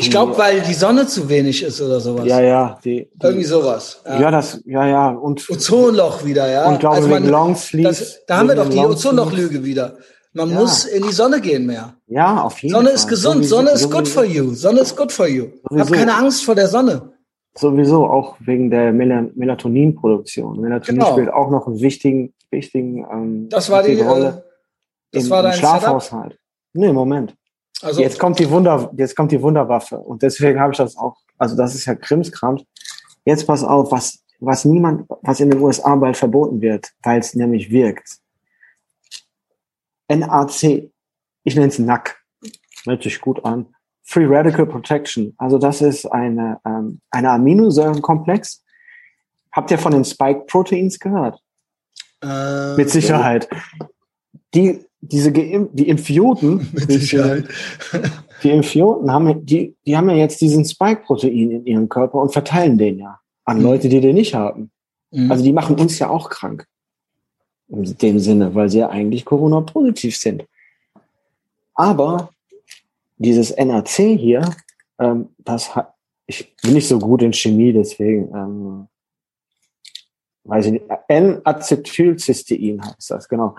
Ich 0.00 0.10
glaube, 0.10 0.36
weil 0.38 0.60
die 0.62 0.74
Sonne 0.74 1.06
zu 1.06 1.28
wenig 1.28 1.62
ist 1.62 1.80
oder 1.80 2.00
sowas. 2.00 2.26
Ja, 2.26 2.40
ja. 2.40 2.78
Die, 2.84 3.08
die, 3.14 3.26
Irgendwie 3.26 3.44
sowas. 3.44 4.02
Ja. 4.06 4.20
ja. 4.20 4.30
das, 4.30 4.60
ja, 4.64 4.86
ja. 4.86 5.08
Und, 5.10 5.48
Ozonloch 5.50 6.24
wieder, 6.24 6.50
ja. 6.50 6.68
und 6.68 6.80
glaube, 6.80 6.96
Also 6.96 7.08
wegen 7.10 7.22
man- 7.24 7.30
Longsleeves. 7.30 7.98
das, 7.98 8.24
da 8.26 8.38
haben 8.38 8.48
wir 8.48 8.54
doch 8.56 8.68
die. 8.68 8.78
Ozonloch-Lüge 8.78 9.62
wieder. 9.64 9.96
Man 10.32 10.50
Ja. 10.50 10.60
muss 10.60 10.84
in 10.84 11.02
die 11.02 11.12
Sonne 11.12 11.40
gehen 11.40 11.66
mehr. 11.66 11.94
Ja, 12.06 12.42
auf 12.42 12.58
jeden 12.62 12.74
Sonne 12.74 12.86
Fall. 12.88 12.94
ist 12.94 13.08
gesund, 13.08 13.34
Sowieso- 13.44 13.56
Sonne 13.56 13.70
ist 13.72 13.90
good 13.90 14.08
for 14.08 14.24
you. 14.24 14.54
Sonne 14.54 14.80
ist 14.80 14.96
good 14.96 15.12
for 15.12 15.26
you. 15.26 15.46
Hab 15.64 15.70
Sowieso. 15.86 15.92
keine 15.94 16.14
Angst 16.14 16.44
vor 16.44 16.54
der 16.54 16.68
Sonne. 16.68 17.12
Sowieso, 17.58 18.06
auch 18.06 18.36
wegen 18.40 18.70
der 18.70 18.92
Mel 18.92 19.32
Melatoninproduktion. 19.34 20.60
Melatonin 20.60 21.00
Genau. 21.00 21.12
spielt 21.12 21.30
auch 21.32 21.50
noch 21.50 21.66
einen 21.66 21.80
wichtigen, 21.80 22.32
wichtigen, 22.50 23.04
ähm, 23.10 23.48
Das 23.48 23.70
war 23.70 23.82
die, 23.82 23.88
wichtige 23.90 24.06
äh, 24.06 24.10
Rolle 24.12 24.44
das 25.12 25.24
im, 25.24 25.30
war 25.30 25.42
dein 25.42 25.52
Setup. 25.54 25.68
Schlafhaushalt. 25.80 26.38
Nee, 26.74 26.92
Moment. 26.92 27.34
Also, 27.82 28.00
Jetzt 28.00 28.18
kommt 28.18 28.38
die 28.38 28.50
Wunder, 28.50 28.90
jetzt 28.96 29.16
kommt 29.16 29.32
die 29.32 29.40
Wunderwaffe. 29.40 29.98
Und 29.98 30.22
deswegen 30.22 30.60
habe 30.60 30.72
ich 30.72 30.78
das 30.78 30.96
auch, 30.96 31.16
also 31.38 31.56
das 31.56 31.74
ist 31.74 31.86
ja 31.86 31.94
Krimskrams. 31.94 32.62
Jetzt 33.24 33.46
pass 33.46 33.64
auf, 33.64 33.90
was, 33.90 34.22
was 34.38 34.64
niemand, 34.64 35.06
was 35.22 35.40
in 35.40 35.50
den 35.50 35.60
USA 35.60 35.94
bald 35.96 36.16
verboten 36.16 36.60
wird, 36.60 36.90
weil 37.02 37.20
es 37.20 37.34
nämlich 37.34 37.70
wirkt. 37.70 38.18
NAC. 40.08 40.90
Ich 41.44 41.54
nenne 41.54 41.68
es 41.68 41.78
NAC. 41.78 42.18
Hört 42.84 43.02
sich 43.02 43.20
gut 43.20 43.44
an. 43.44 43.74
Free 44.02 44.26
Radical 44.26 44.66
Protection. 44.66 45.34
Also 45.38 45.58
das 45.58 45.80
ist 45.80 46.04
eine, 46.06 46.60
ähm, 46.66 47.00
eine 47.10 47.30
Aminosäurenkomplex. 47.30 48.64
Habt 49.52 49.70
ihr 49.70 49.78
von 49.78 49.92
den 49.92 50.04
Spike 50.04 50.44
Proteins 50.46 50.98
gehört? 50.98 51.40
äh, 52.22 52.76
Mit 52.76 52.90
Sicherheit. 52.90 53.48
Die, 54.54 54.84
diese 55.02 55.32
Geimpf 55.32 55.70
die 55.72 55.88
Impfioten, 55.88 56.60
Sicherheit. 56.88 57.46
die 58.42 58.50
Impfioten 58.50 59.10
haben, 59.12 59.28
ja- 59.28 59.34
die, 59.34 59.74
die 59.86 59.96
haben 59.96 60.10
ja 60.10 60.16
jetzt 60.16 60.40
diesen 60.40 60.64
Spike-Protein 60.64 61.50
in 61.50 61.66
ihrem 61.66 61.88
Körper 61.88 62.18
und 62.20 62.32
verteilen 62.32 62.76
den 62.78 62.98
ja 62.98 63.18
an 63.44 63.58
Mhm. 63.58 63.62
Leute, 63.64 63.88
die 63.88 64.00
den 64.00 64.14
nicht 64.14 64.34
haben. 64.34 64.70
Mhm. 65.10 65.30
Also 65.30 65.42
die 65.44 65.52
machen 65.52 65.76
uns 65.76 65.98
ja 65.98 66.08
auch 66.10 66.28
krank. 66.30 66.66
In 67.68 67.84
dem 67.98 68.18
Sinne, 68.18 68.54
weil 68.54 68.68
sie 68.68 68.78
ja 68.78 68.88
eigentlich 68.90 69.24
Corona-positiv 69.24 70.16
sind. 70.16 70.44
Aber 71.74 72.30
dieses 73.16 73.56
NAC 73.56 73.88
hier, 73.88 74.42
ähm, 74.98 75.28
das 75.38 75.74
hat, 75.74 75.94
ich 76.26 76.54
bin 76.62 76.74
nicht 76.74 76.88
so 76.88 76.98
gut 76.98 77.22
in 77.22 77.32
Chemie, 77.32 77.72
deswegen, 77.72 78.34
ähm, 78.34 78.88
weiß 80.44 80.66
ich 80.66 80.72
nicht, 80.72 80.84
N-Acetylcystein 81.08 82.82
heißt 82.84 83.10
das, 83.10 83.28
genau. 83.28 83.56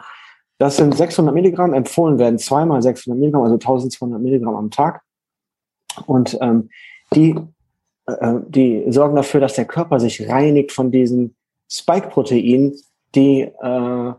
Das 0.62 0.78
sind 0.78 0.96
600 0.96 1.34
Milligramm, 1.34 1.74
empfohlen 1.74 2.20
werden 2.20 2.38
zweimal 2.38 2.84
600 2.84 3.20
Milligramm, 3.20 3.42
also 3.42 3.56
1200 3.56 4.22
Milligramm 4.22 4.56
am 4.56 4.70
Tag. 4.70 5.02
Und 6.06 6.38
ähm, 6.40 6.70
die, 7.16 7.36
äh, 8.06 8.36
die 8.48 8.86
sorgen 8.90 9.16
dafür, 9.16 9.42
dass 9.42 9.56
der 9.56 9.66
Körper 9.66 10.00
sich 10.00 10.30
reinigt 10.30 10.72
von 10.72 10.92
diesen 10.92 11.36
Spike-Proteinen, 11.68 12.76
die, 13.16 13.42
äh, 13.42 14.14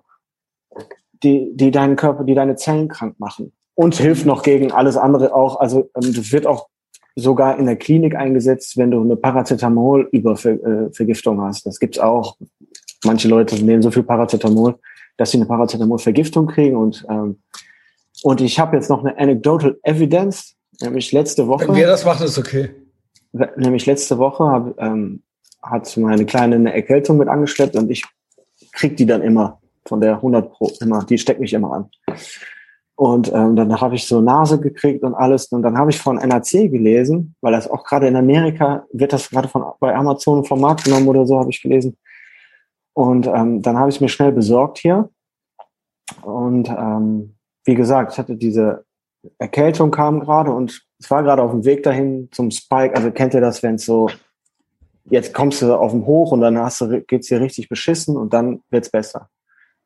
die, 1.22 1.52
die 1.54 1.70
deinen 1.70 1.94
Körper, 1.94 2.24
die 2.24 2.34
deine 2.34 2.56
Zellen 2.56 2.88
krank 2.88 3.20
machen. 3.20 3.52
Und 3.76 3.94
hilft 3.94 4.26
noch 4.26 4.42
gegen 4.42 4.72
alles 4.72 4.96
andere 4.96 5.36
auch. 5.36 5.60
Also 5.60 5.90
ähm, 5.94 6.12
das 6.12 6.32
wird 6.32 6.48
auch 6.48 6.66
sogar 7.14 7.56
in 7.56 7.66
der 7.66 7.76
Klinik 7.76 8.16
eingesetzt, 8.16 8.76
wenn 8.76 8.90
du 8.90 9.00
eine 9.00 9.14
Paracetamol-Übervergiftung 9.14 11.40
hast. 11.40 11.66
Das 11.66 11.78
gibt's 11.78 12.00
auch. 12.00 12.36
Manche 13.04 13.28
Leute 13.28 13.64
nehmen 13.64 13.82
so 13.82 13.92
viel 13.92 14.02
Paracetamol, 14.02 14.80
dass 15.22 15.30
sie 15.30 15.38
eine 15.38 15.46
Paracetamol-Vergiftung 15.46 16.48
kriegen. 16.48 16.76
Und, 16.76 17.06
ähm, 17.08 17.38
und 18.24 18.40
ich 18.40 18.58
habe 18.58 18.76
jetzt 18.76 18.90
noch 18.90 19.04
eine 19.04 19.16
Anecdotal 19.16 19.78
Evidence, 19.84 20.56
nämlich 20.80 21.12
letzte 21.12 21.46
Woche. 21.46 21.68
Wenn 21.68 21.76
wir 21.76 21.86
das 21.86 22.04
machen, 22.04 22.26
ist 22.26 22.38
okay. 22.38 22.70
Nämlich 23.56 23.86
letzte 23.86 24.18
Woche 24.18 24.44
hab, 24.44 24.80
ähm, 24.80 25.22
hat 25.62 25.96
meine 25.96 26.26
Kleine 26.26 26.56
eine 26.56 26.74
Erkältung 26.74 27.18
mit 27.18 27.28
angeschleppt 27.28 27.76
und 27.76 27.88
ich 27.88 28.02
krieg 28.72 28.96
die 28.96 29.06
dann 29.06 29.22
immer 29.22 29.60
von 29.86 30.00
der 30.00 30.16
100 30.16 30.50
Pro 30.50 30.72
immer, 30.80 31.04
die 31.04 31.18
steckt 31.18 31.38
mich 31.38 31.52
immer 31.52 31.72
an. 31.72 31.90
Und 32.96 33.32
ähm, 33.32 33.54
dann 33.54 33.80
habe 33.80 33.94
ich 33.94 34.08
so 34.08 34.20
Nase 34.20 34.58
gekriegt 34.58 35.04
und 35.04 35.14
alles 35.14 35.46
und 35.46 35.62
dann 35.62 35.78
habe 35.78 35.92
ich 35.92 36.00
von 36.00 36.16
NAC 36.16 36.50
gelesen, 36.50 37.36
weil 37.40 37.52
das 37.52 37.70
auch 37.70 37.84
gerade 37.84 38.08
in 38.08 38.16
Amerika 38.16 38.86
wird 38.92 39.12
das 39.12 39.30
gerade 39.30 39.46
von 39.46 39.62
bei 39.78 39.94
Amazon 39.94 40.44
vom 40.44 40.60
Markt 40.60 40.82
genommen 40.82 41.06
oder 41.06 41.24
so 41.26 41.38
habe 41.38 41.50
ich 41.50 41.62
gelesen. 41.62 41.96
Und 42.94 43.26
ähm, 43.26 43.62
dann 43.62 43.78
habe 43.78 43.88
ich 43.88 43.96
es 43.96 44.00
mir 44.00 44.08
schnell 44.08 44.32
besorgt 44.32 44.78
hier 44.78 45.08
und 46.20 46.68
ähm, 46.68 47.36
wie 47.64 47.74
gesagt, 47.74 48.12
ich 48.12 48.18
hatte 48.18 48.36
diese 48.36 48.84
Erkältung 49.38 49.90
kam 49.90 50.20
gerade 50.20 50.50
und 50.50 50.82
es 50.98 51.10
war 51.10 51.22
gerade 51.22 51.42
auf 51.42 51.52
dem 51.52 51.64
Weg 51.64 51.82
dahin 51.84 52.28
zum 52.32 52.50
Spike. 52.50 52.94
Also 52.94 53.10
kennt 53.12 53.34
ihr 53.34 53.40
das, 53.40 53.62
wenn 53.62 53.76
es 53.76 53.84
so, 53.84 54.10
jetzt 55.04 55.32
kommst 55.32 55.62
du 55.62 55.72
auf 55.74 55.92
dem 55.92 56.06
Hoch 56.06 56.32
und 56.32 56.40
dann 56.40 56.58
hast 56.58 56.80
du, 56.80 57.00
geht's 57.02 57.28
dir 57.28 57.40
richtig 57.40 57.68
beschissen 57.68 58.16
und 58.16 58.32
dann 58.32 58.62
wird's 58.70 58.90
besser. 58.90 59.28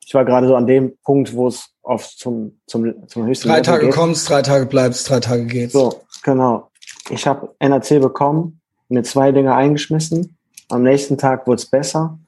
Ich 0.04 0.14
war 0.14 0.24
gerade 0.24 0.46
so 0.46 0.54
an 0.54 0.66
dem 0.66 0.96
Punkt, 1.02 1.34
wo 1.34 1.48
es 1.48 1.68
auf 1.82 2.08
zum, 2.16 2.60
zum, 2.66 3.06
zum 3.08 3.26
höchsten 3.26 3.48
Drei 3.48 3.56
Level 3.56 3.64
Tage 3.64 3.86
geht. 3.86 3.94
kommst, 3.94 4.28
drei 4.30 4.42
Tage 4.42 4.66
bleibst, 4.66 5.10
drei 5.10 5.20
Tage 5.20 5.44
geht's. 5.46 5.72
So, 5.72 6.00
genau. 6.22 6.70
Ich 7.10 7.26
habe 7.26 7.54
NAC 7.60 8.00
bekommen, 8.00 8.60
mir 8.88 9.02
zwei 9.02 9.32
Dinge 9.32 9.54
eingeschmissen. 9.54 10.38
Am 10.68 10.82
nächsten 10.82 11.18
Tag 11.18 11.46
wurde 11.46 11.60
es 11.60 11.66
besser. 11.66 12.18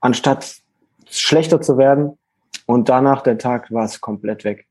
Anstatt 0.00 0.56
schlechter 1.08 1.60
zu 1.60 1.78
werden. 1.78 2.18
Und 2.66 2.88
danach 2.88 3.22
der 3.22 3.38
Tag 3.38 3.70
war 3.72 3.84
es 3.84 4.00
komplett 4.00 4.44
weg. 4.44 4.66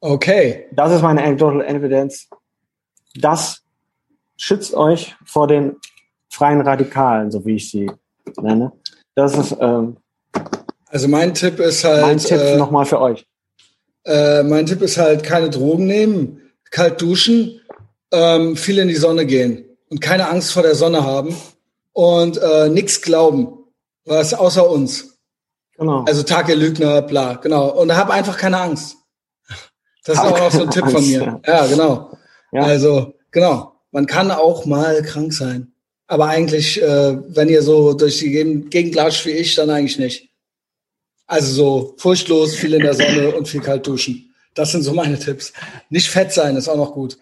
Okay. 0.00 0.66
Das 0.72 0.92
ist 0.92 1.02
meine 1.02 1.22
anecdotal 1.22 1.62
evidence. 1.66 2.28
Das 3.14 3.62
schützt 4.36 4.74
euch 4.74 5.14
vor 5.26 5.46
den 5.46 5.76
freien 6.30 6.60
Radikalen, 6.62 7.30
so 7.30 7.44
wie 7.44 7.56
ich 7.56 7.70
sie 7.70 7.90
nenne. 8.40 8.72
Das 9.14 9.36
ist 9.36 9.56
ähm, 9.60 9.96
Also 10.88 11.08
mein 11.08 11.34
Tipp 11.34 11.58
ist 11.60 11.84
halt, 11.84 12.02
mein 12.02 12.18
Tipp 12.18 12.38
äh, 12.40 12.56
nochmal 12.56 12.86
für 12.86 13.00
euch. 13.00 13.26
äh, 14.04 14.42
mein 14.44 14.64
Tipp 14.64 14.80
ist 14.80 14.96
halt 14.96 15.22
keine 15.22 15.50
Drogen 15.50 15.86
nehmen, 15.86 16.40
kalt 16.70 17.02
duschen, 17.02 17.60
ähm, 18.12 18.56
viel 18.56 18.78
in 18.78 18.88
die 18.88 18.94
Sonne 18.94 19.26
gehen 19.26 19.64
und 19.90 20.00
keine 20.00 20.28
Angst 20.28 20.52
vor 20.52 20.62
der 20.62 20.74
Sonne 20.74 21.04
haben 21.04 21.36
und 21.92 22.38
äh, 22.38 22.68
nichts 22.70 23.02
glauben, 23.02 23.58
was 24.10 24.34
außer 24.34 24.68
uns. 24.68 25.18
Genau. 25.78 26.04
Also 26.04 26.22
Tag 26.22 26.48
ihr 26.48 26.56
Lügner, 26.56 27.02
bla, 27.02 27.34
genau. 27.34 27.70
Und 27.70 27.96
hab 27.96 28.10
einfach 28.10 28.36
keine 28.36 28.58
Angst. 28.58 28.96
Das 30.04 30.16
ist 30.16 30.22
Hab 30.22 30.32
auch 30.32 30.40
noch 30.40 30.50
so 30.50 30.62
ein 30.62 30.70
Tipp 30.70 30.88
von 30.90 31.06
mir. 31.06 31.40
Ja, 31.46 31.66
genau. 31.66 32.10
ja. 32.52 32.62
Also, 32.62 33.14
genau. 33.30 33.80
Man 33.92 34.06
kann 34.06 34.30
auch 34.30 34.66
mal 34.66 35.02
krank 35.02 35.32
sein. 35.32 35.72
Aber 36.06 36.26
eigentlich, 36.26 36.82
äh, 36.82 37.18
wenn 37.34 37.48
ihr 37.48 37.62
so 37.62 37.92
durch 37.94 38.18
die 38.18 38.30
Gegend 38.30 38.70
Gegend 38.70 38.94
latscht 38.94 39.26
wie 39.26 39.30
ich, 39.30 39.54
dann 39.54 39.70
eigentlich 39.70 39.98
nicht. 39.98 40.28
Also 41.26 41.52
so 41.52 41.94
furchtlos, 41.98 42.56
viel 42.56 42.74
in 42.74 42.82
der 42.82 42.94
Sonne 42.94 43.34
und 43.36 43.46
viel 43.46 43.60
kalt 43.60 43.86
duschen. 43.86 44.34
Das 44.54 44.72
sind 44.72 44.82
so 44.82 44.92
meine 44.92 45.18
Tipps. 45.18 45.52
Nicht 45.88 46.08
fett 46.08 46.32
sein 46.32 46.56
ist 46.56 46.68
auch 46.68 46.76
noch 46.76 46.92
gut. 46.92 47.16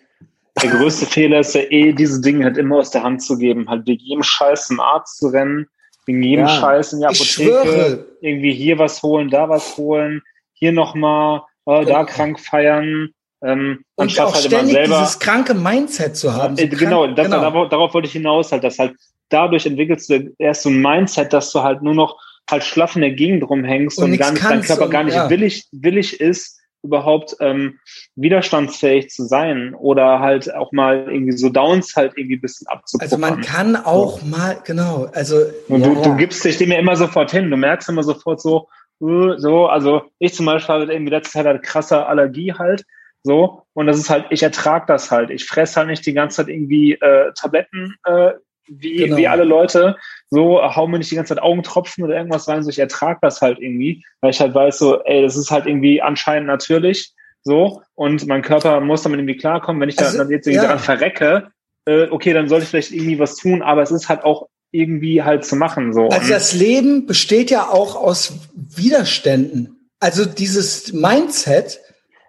Der 0.63 0.71
größte 0.71 1.07
Fehler 1.07 1.41
ist 1.41 1.55
ja 1.55 1.61
eh, 1.61 1.93
diese 1.93 2.21
Dinge 2.21 2.45
halt 2.45 2.57
immer 2.57 2.77
aus 2.79 2.91
der 2.91 3.03
Hand 3.03 3.23
zu 3.23 3.37
geben. 3.37 3.69
Halt 3.69 3.87
wegen 3.87 4.03
jedem 4.03 4.23
Scheiß 4.23 4.69
zum 4.69 4.81
Arzt 4.81 5.19
zu 5.19 5.29
rennen, 5.29 5.67
wegen 6.09 6.23
jedem 6.23 6.47
Ja. 6.47 6.61
Scheiß 6.61 6.95
in 6.95 7.01
Ich 7.01 7.07
Apotheke, 7.07 8.07
irgendwie 8.21 8.53
hier 8.53 8.79
was 8.79 9.03
holen, 9.03 9.31
da 9.31 9.49
was 9.49 9.77
holen, 9.77 10.23
hier 10.55 10.73
nochmal, 10.73 11.43
äh, 11.67 11.85
da 11.85 12.03
krank 12.05 12.41
feiern, 12.41 13.11
ähm, 13.45 13.85
Und 13.95 14.19
auch 14.19 14.35
halt 14.35 14.45
ständig 14.45 14.73
selber. 14.75 14.99
dieses 14.99 15.19
kranke 15.21 15.55
Mindset 15.55 16.17
zu 16.17 16.33
haben. 16.35 16.57
So 16.57 16.65
Äh, 16.65 16.69
genau, 16.69 17.05
krank, 17.05 17.17
das, 17.17 17.27
genau. 17.27 17.41
Darauf, 17.41 17.69
darauf 17.69 17.95
wollte 17.95 18.07
ich 18.07 18.13
hinaus, 18.15 18.51
halt, 18.51 18.65
dass 18.65 18.79
halt 18.81 18.95
dadurch 19.29 19.67
entwickelst 19.67 20.11
du 20.11 20.35
erst 20.39 20.63
so 20.63 20.71
ein 20.71 20.81
Mindset, 20.83 21.33
dass 21.33 21.53
du 21.53 21.63
halt 21.63 21.83
nur 21.83 21.95
noch 21.95 22.19
halt 22.51 22.65
schlaff 22.65 22.97
in 22.97 23.03
der 23.03 23.13
Gegend 23.13 23.49
rumhängst 23.49 23.99
Und 23.99 24.13
und, 24.13 24.19
gar 24.19 24.33
nicht, 24.33 24.43
dein 24.45 24.63
Körper 24.63 24.87
und- 24.87 24.91
gar 24.91 25.05
nicht 25.05 25.15
ja. 25.15 25.29
willig, 25.31 25.67
willig 25.71 26.19
ist, 26.21 26.58
überhaupt 26.83 27.37
ähm, 27.41 27.79
widerstandsfähig 28.15 29.11
zu 29.11 29.25
sein 29.25 29.75
oder 29.75 30.21
halt 30.21 30.55
auch 30.55 30.73
mal 30.73 31.07
irgendwie 31.11 31.37
so 31.37 31.49
Downs 31.49 31.97
halt 31.97 32.13
irgendwie 32.17 32.37
ein 32.37 32.41
bisschen 32.41 32.67
abzupuffern. 32.69 33.25
Also 33.25 33.35
man 33.35 33.41
kann 33.43 33.77
auch 33.77 34.23
mal, 34.23 34.59
genau, 34.65 35.09
also 35.13 35.37
Und 35.69 35.85
du, 35.85 35.95
ja. 35.95 36.03
du 36.03 36.17
gibst 36.17 36.45
dich 36.45 36.57
dem 36.57 36.71
ja 36.71 36.79
immer 36.79 36.97
sofort 36.97 37.31
hin. 37.31 37.51
Du 37.51 37.57
merkst 37.57 37.89
immer 37.89 38.03
sofort 38.03 38.41
so, 38.41 38.69
äh, 39.01 39.35
so, 39.39 39.67
also 39.67 40.03
ich 40.19 40.35
zum 40.35 40.47
Beispiel 40.47 40.75
habe 40.75 40.93
irgendwie 40.93 41.13
letzte 41.13 41.33
Zeit 41.33 41.47
halt 41.47 41.63
krasse 41.63 42.07
Allergie 42.07 42.53
halt, 42.53 42.85
so, 43.25 43.65
und 43.75 43.87
das 43.87 43.99
ist 43.99 44.11
halt, 44.11 44.27
ich 44.31 44.43
ertrag 44.43 44.87
das 44.87 45.11
halt. 45.11 45.31
Ich 45.31 45.45
fress 45.45 45.77
halt 45.77 45.89
nicht 45.89 46.07
die 46.07 46.13
ganze 46.13 46.37
Zeit 46.37 46.49
irgendwie 46.49 46.93
äh, 46.93 47.33
Tabletten, 47.35 47.97
äh, 48.05 48.33
wie, 48.69 48.97
Genau. 48.97 49.17
wie 49.17 49.27
alle 49.29 49.45
Leute, 49.45 49.97
so, 50.31 50.61
hau 50.63 50.87
mir 50.87 50.99
nicht 50.99 51.11
die 51.11 51.17
ganze 51.17 51.35
Zeit 51.35 51.43
Augentropfen 51.43 52.05
oder 52.05 52.17
irgendwas 52.17 52.49
rein, 52.49 52.63
so, 52.63 52.71
ich 52.71 52.79
ertrag 52.79 53.21
das 53.23 53.41
halt 53.41 53.59
irgendwie, 53.59 54.05
weil 54.21 54.31
ich 54.31 54.41
halt 54.41 54.55
weiß 54.55 54.79
so, 54.79 55.03
ey, 55.05 55.23
das 55.23 55.37
ist 55.37 55.51
halt 55.51 55.67
irgendwie 55.67 56.03
anscheinend 56.03 56.47
natürlich, 56.47 57.13
so, 57.43 57.83
und 57.95 58.27
mein 58.27 58.43
Körper 58.43 58.81
muss 58.81 59.03
damit 59.03 59.21
irgendwie 59.21 59.37
klarkommen, 59.37 59.81
wenn 59.81 59.89
ich 59.89 59.99
Also, 59.99 60.19
da, 60.19 60.25
dann 60.25 60.33
jetzt 60.33 60.47
irgendwie 60.47 60.57
ja. 60.57 60.69
daran 60.69 60.79
verrecke, 60.79 61.51
äh, 61.87 62.09
okay, 62.11 62.33
dann 62.33 62.49
sollte 62.49 62.65
ich 62.65 62.71
vielleicht 62.71 62.93
irgendwie 62.93 63.19
was 63.19 63.37
tun, 63.37 63.63
aber 63.63 63.83
es 63.83 63.91
ist 63.91 64.09
halt 64.09 64.25
auch 64.25 64.49
irgendwie 64.71 65.23
halt 65.23 65.47
zu 65.47 65.57
machen, 65.57 65.95
so. 65.95 66.09
Also 66.09 66.21
Und- 66.21 66.31
das 66.31 66.53
Leben 66.53 67.07
besteht 67.07 67.51
ja 67.51 67.69
auch 67.69 67.97
aus 67.97 68.35
Widerständen. 68.55 69.89
Also 70.01 70.25
dieses 70.27 70.93
Mindset, 70.93 71.81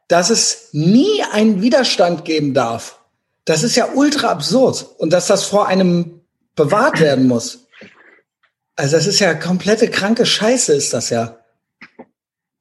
dass 0.07 0.29
es 0.29 0.69
nie 0.71 1.21
einen 1.31 1.61
Widerstand 1.61 2.25
geben 2.25 2.53
darf. 2.53 2.99
Das 3.45 3.63
ist 3.63 3.75
ja 3.75 3.89
ultra 3.93 4.29
absurd. 4.29 4.85
Und 4.97 5.11
dass 5.13 5.27
das 5.27 5.43
vor 5.43 5.67
einem 5.67 6.21
bewahrt 6.55 6.99
werden 6.99 7.27
muss. 7.27 7.67
Also 8.79 8.95
das 8.95 9.07
ist 9.07 9.19
ja 9.19 9.33
komplette 9.33 9.89
kranke 9.89 10.25
Scheiße, 10.25 10.73
ist 10.73 10.93
das 10.93 11.09
ja. 11.09 11.35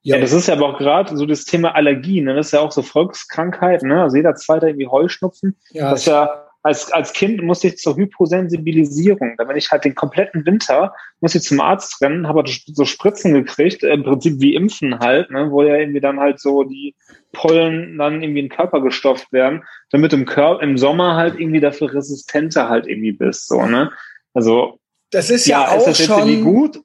Ja, 0.02 0.16
ja 0.16 0.20
das 0.20 0.32
ist 0.32 0.48
ja 0.48 0.54
aber 0.54 0.70
auch 0.70 0.78
gerade 0.78 1.16
so 1.16 1.26
das 1.26 1.44
Thema 1.44 1.76
Allergien. 1.76 2.24
Ne? 2.24 2.34
Das 2.34 2.46
ist 2.46 2.52
ja 2.52 2.60
auch 2.60 2.72
so 2.72 2.82
Volkskrankheit. 2.82 3.84
Ne? 3.84 4.02
Also 4.02 4.16
jeder 4.16 4.34
zweite 4.34 4.66
irgendwie 4.66 4.88
Heuschnupfen. 4.88 5.56
Ja, 5.70 5.92
das 5.92 6.00
ist 6.00 6.06
ja 6.06 6.48
als, 6.64 6.90
als 6.90 7.12
Kind 7.12 7.40
musste 7.44 7.68
ich 7.68 7.78
zur 7.78 7.96
Hyposensibilisierung. 7.96 9.36
Da 9.38 9.44
bin 9.44 9.56
ich 9.56 9.70
halt 9.70 9.84
den 9.84 9.94
kompletten 9.94 10.44
Winter, 10.44 10.92
musste 11.20 11.38
ich 11.38 11.44
zum 11.44 11.60
Arzt 11.60 12.02
rennen, 12.02 12.26
habe 12.26 12.40
halt 12.40 12.62
so 12.66 12.84
Spritzen 12.84 13.32
gekriegt, 13.32 13.84
im 13.84 14.02
Prinzip 14.02 14.40
wie 14.40 14.56
Impfen 14.56 14.98
halt, 14.98 15.30
ne, 15.30 15.52
wo 15.52 15.62
ja 15.62 15.76
irgendwie 15.76 16.00
dann 16.00 16.18
halt 16.18 16.40
so 16.40 16.64
die 16.64 16.96
Pollen 17.32 17.96
dann 17.96 18.22
irgendwie 18.22 18.40
in 18.40 18.48
den 18.48 18.56
Körper 18.56 18.80
gestopft 18.80 19.32
werden, 19.32 19.62
damit 19.92 20.12
im 20.12 20.26
Körper 20.26 20.64
im 20.64 20.78
Sommer 20.78 21.14
halt 21.14 21.38
irgendwie 21.38 21.60
dafür 21.60 21.94
resistenter 21.94 22.68
halt 22.68 22.88
irgendwie 22.88 23.12
bist, 23.12 23.46
so, 23.46 23.64
ne? 23.64 23.92
Also. 24.34 24.80
Das 25.10 25.30
ist 25.30 25.46
ja, 25.46 25.62
ja 25.62 25.78
auch 25.78 25.86
ist 25.86 26.04
schon 26.04 26.44
gut. 26.44 26.80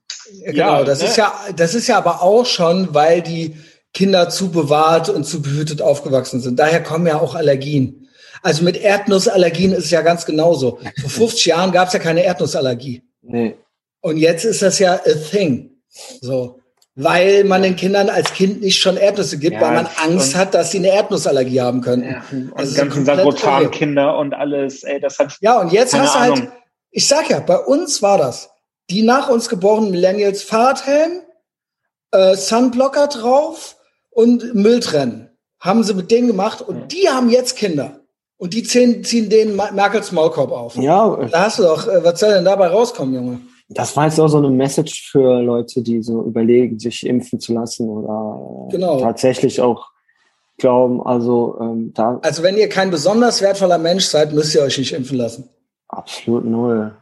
Genau, 0.46 0.80
ja, 0.80 0.84
das 0.84 1.02
ne? 1.02 1.08
ist 1.08 1.18
ja, 1.18 1.34
das 1.56 1.76
ist 1.76 1.88
ja 1.88 1.98
aber 1.98 2.22
auch 2.22 2.46
schon, 2.46 2.94
weil 2.94 3.22
die 3.22 3.58
Kinder 3.94 4.30
zu 4.30 4.52
bewahrt 4.52 5.10
und 5.10 5.26
zu 5.26 5.42
behütet 5.42 5.82
aufgewachsen 5.82 6.42
sind. 6.42 6.58
Daher 6.58 6.82
kommen 6.82 7.06
ja 7.06 7.20
auch 7.20 7.36
Allergien. 7.36 8.08
Also 8.42 8.64
mit 8.64 8.78
Erdnussallergien 8.78 9.72
ist 9.72 9.86
es 9.86 9.92
ja 9.92 10.02
ganz 10.02 10.26
genauso. 10.26 10.80
Vor 11.02 11.10
50 11.28 11.46
Jahren 11.46 11.72
gab 11.72 11.88
es 11.88 11.94
ja 11.94 12.00
keine 12.00 12.24
Erdnussallergie. 12.24 13.04
Nee. 13.22 13.56
Und 14.02 14.18
jetzt 14.18 14.44
ist 14.44 14.62
das 14.62 14.80
ja 14.80 14.96
a 14.96 15.14
thing. 15.32 15.72
So. 16.22 16.60
Weil 16.96 17.44
man 17.46 17.64
den 17.64 17.76
Kindern 17.76 18.10
als 18.10 18.34
Kind 18.34 18.62
nicht 18.62 18.80
schon 18.80 18.98
Erdnüsse 18.98 19.40
gibt, 19.40 19.56
ja, 19.56 19.62
weil 19.62 19.72
man 19.72 19.88
Angst 20.04 20.36
hat, 20.36 20.54
dass 20.54 20.72
sie 20.72 20.78
eine 20.78 20.90
Erdnussallergie 20.90 21.60
haben 21.60 21.82
können. 21.82 22.04
Ja, 22.04 22.24
und 22.32 22.60
das 22.60 22.76
ganzen 22.76 23.06
Sagrotan-Kinder 23.06 24.18
und 24.18 24.34
alles, 24.34 24.84
ey, 24.84 25.00
das 25.00 25.18
hat. 25.18 25.36
Ja, 25.40 25.60
und 25.60 25.72
jetzt 25.72 25.98
hast 25.98 26.14
du 26.14 26.20
halt, 26.20 26.52
ich 26.94 27.08
sag 27.08 27.30
ja, 27.30 27.40
bei 27.40 27.58
uns 27.58 28.02
war 28.02 28.18
das. 28.18 28.52
Die 28.90 29.02
nach 29.02 29.30
uns 29.30 29.50
geborenen 29.50 29.92
Millennials 29.92 30.44
Fahrradhelm, 30.44 31.22
äh, 32.12 32.36
Sunblocker 32.36 33.08
drauf 33.08 33.76
und 34.12 34.54
Mülltrennen. 34.54 35.30
Haben 35.60 35.84
sie 35.84 35.96
mit 35.96 36.12
denen 36.12 36.28
gemacht 36.28 36.62
und 36.62 36.92
die 36.92 37.10
haben 37.10 37.30
jetzt 37.30 37.58
Kinder. 37.58 38.02
Und 38.38 38.54
die 38.54 38.64
ziehen, 38.64 39.04
ziehen 39.04 39.30
den 39.30 39.56
Merkels 39.56 40.12
Maulkorb 40.12 40.52
auf. 40.52 40.76
Ja. 40.76 41.16
Da 41.32 41.46
hast 41.46 41.60
du 41.60 41.64
doch, 41.64 41.88
äh, 41.88 42.04
was 42.04 42.20
soll 42.20 42.34
denn 42.34 42.46
dabei 42.46 42.68
rauskommen, 42.68 43.16
Junge? 43.16 43.40
Das 43.70 43.96
war 43.96 44.06
jetzt 44.06 44.20
auch 44.20 44.28
so 44.28 44.38
eine 44.38 44.50
Message 44.50 45.10
für 45.10 45.42
Leute, 45.42 45.82
die 45.82 46.04
so 46.04 46.22
überlegen, 46.22 46.78
sich 46.78 47.06
impfen 47.06 47.40
zu 47.40 47.54
lassen 47.54 47.90
oder 47.90 48.70
genau. 48.70 49.00
tatsächlich 49.00 49.62
auch 49.62 49.88
glauben, 50.58 51.02
also 51.02 51.58
ähm, 51.60 51.92
da. 51.96 52.20
Also 52.22 52.44
wenn 52.44 52.58
ihr 52.58 52.70
kein 52.70 52.92
besonders 52.92 53.42
wertvoller 53.42 53.80
Mensch 53.80 54.06
seid, 54.06 54.34
müsst 54.34 54.54
ihr 54.54 54.62
euch 54.62 54.78
nicht 54.78 54.94
impfen 54.94 55.18
lassen. 55.18 55.50
Absolut 55.98 56.46
null. 56.46 56.96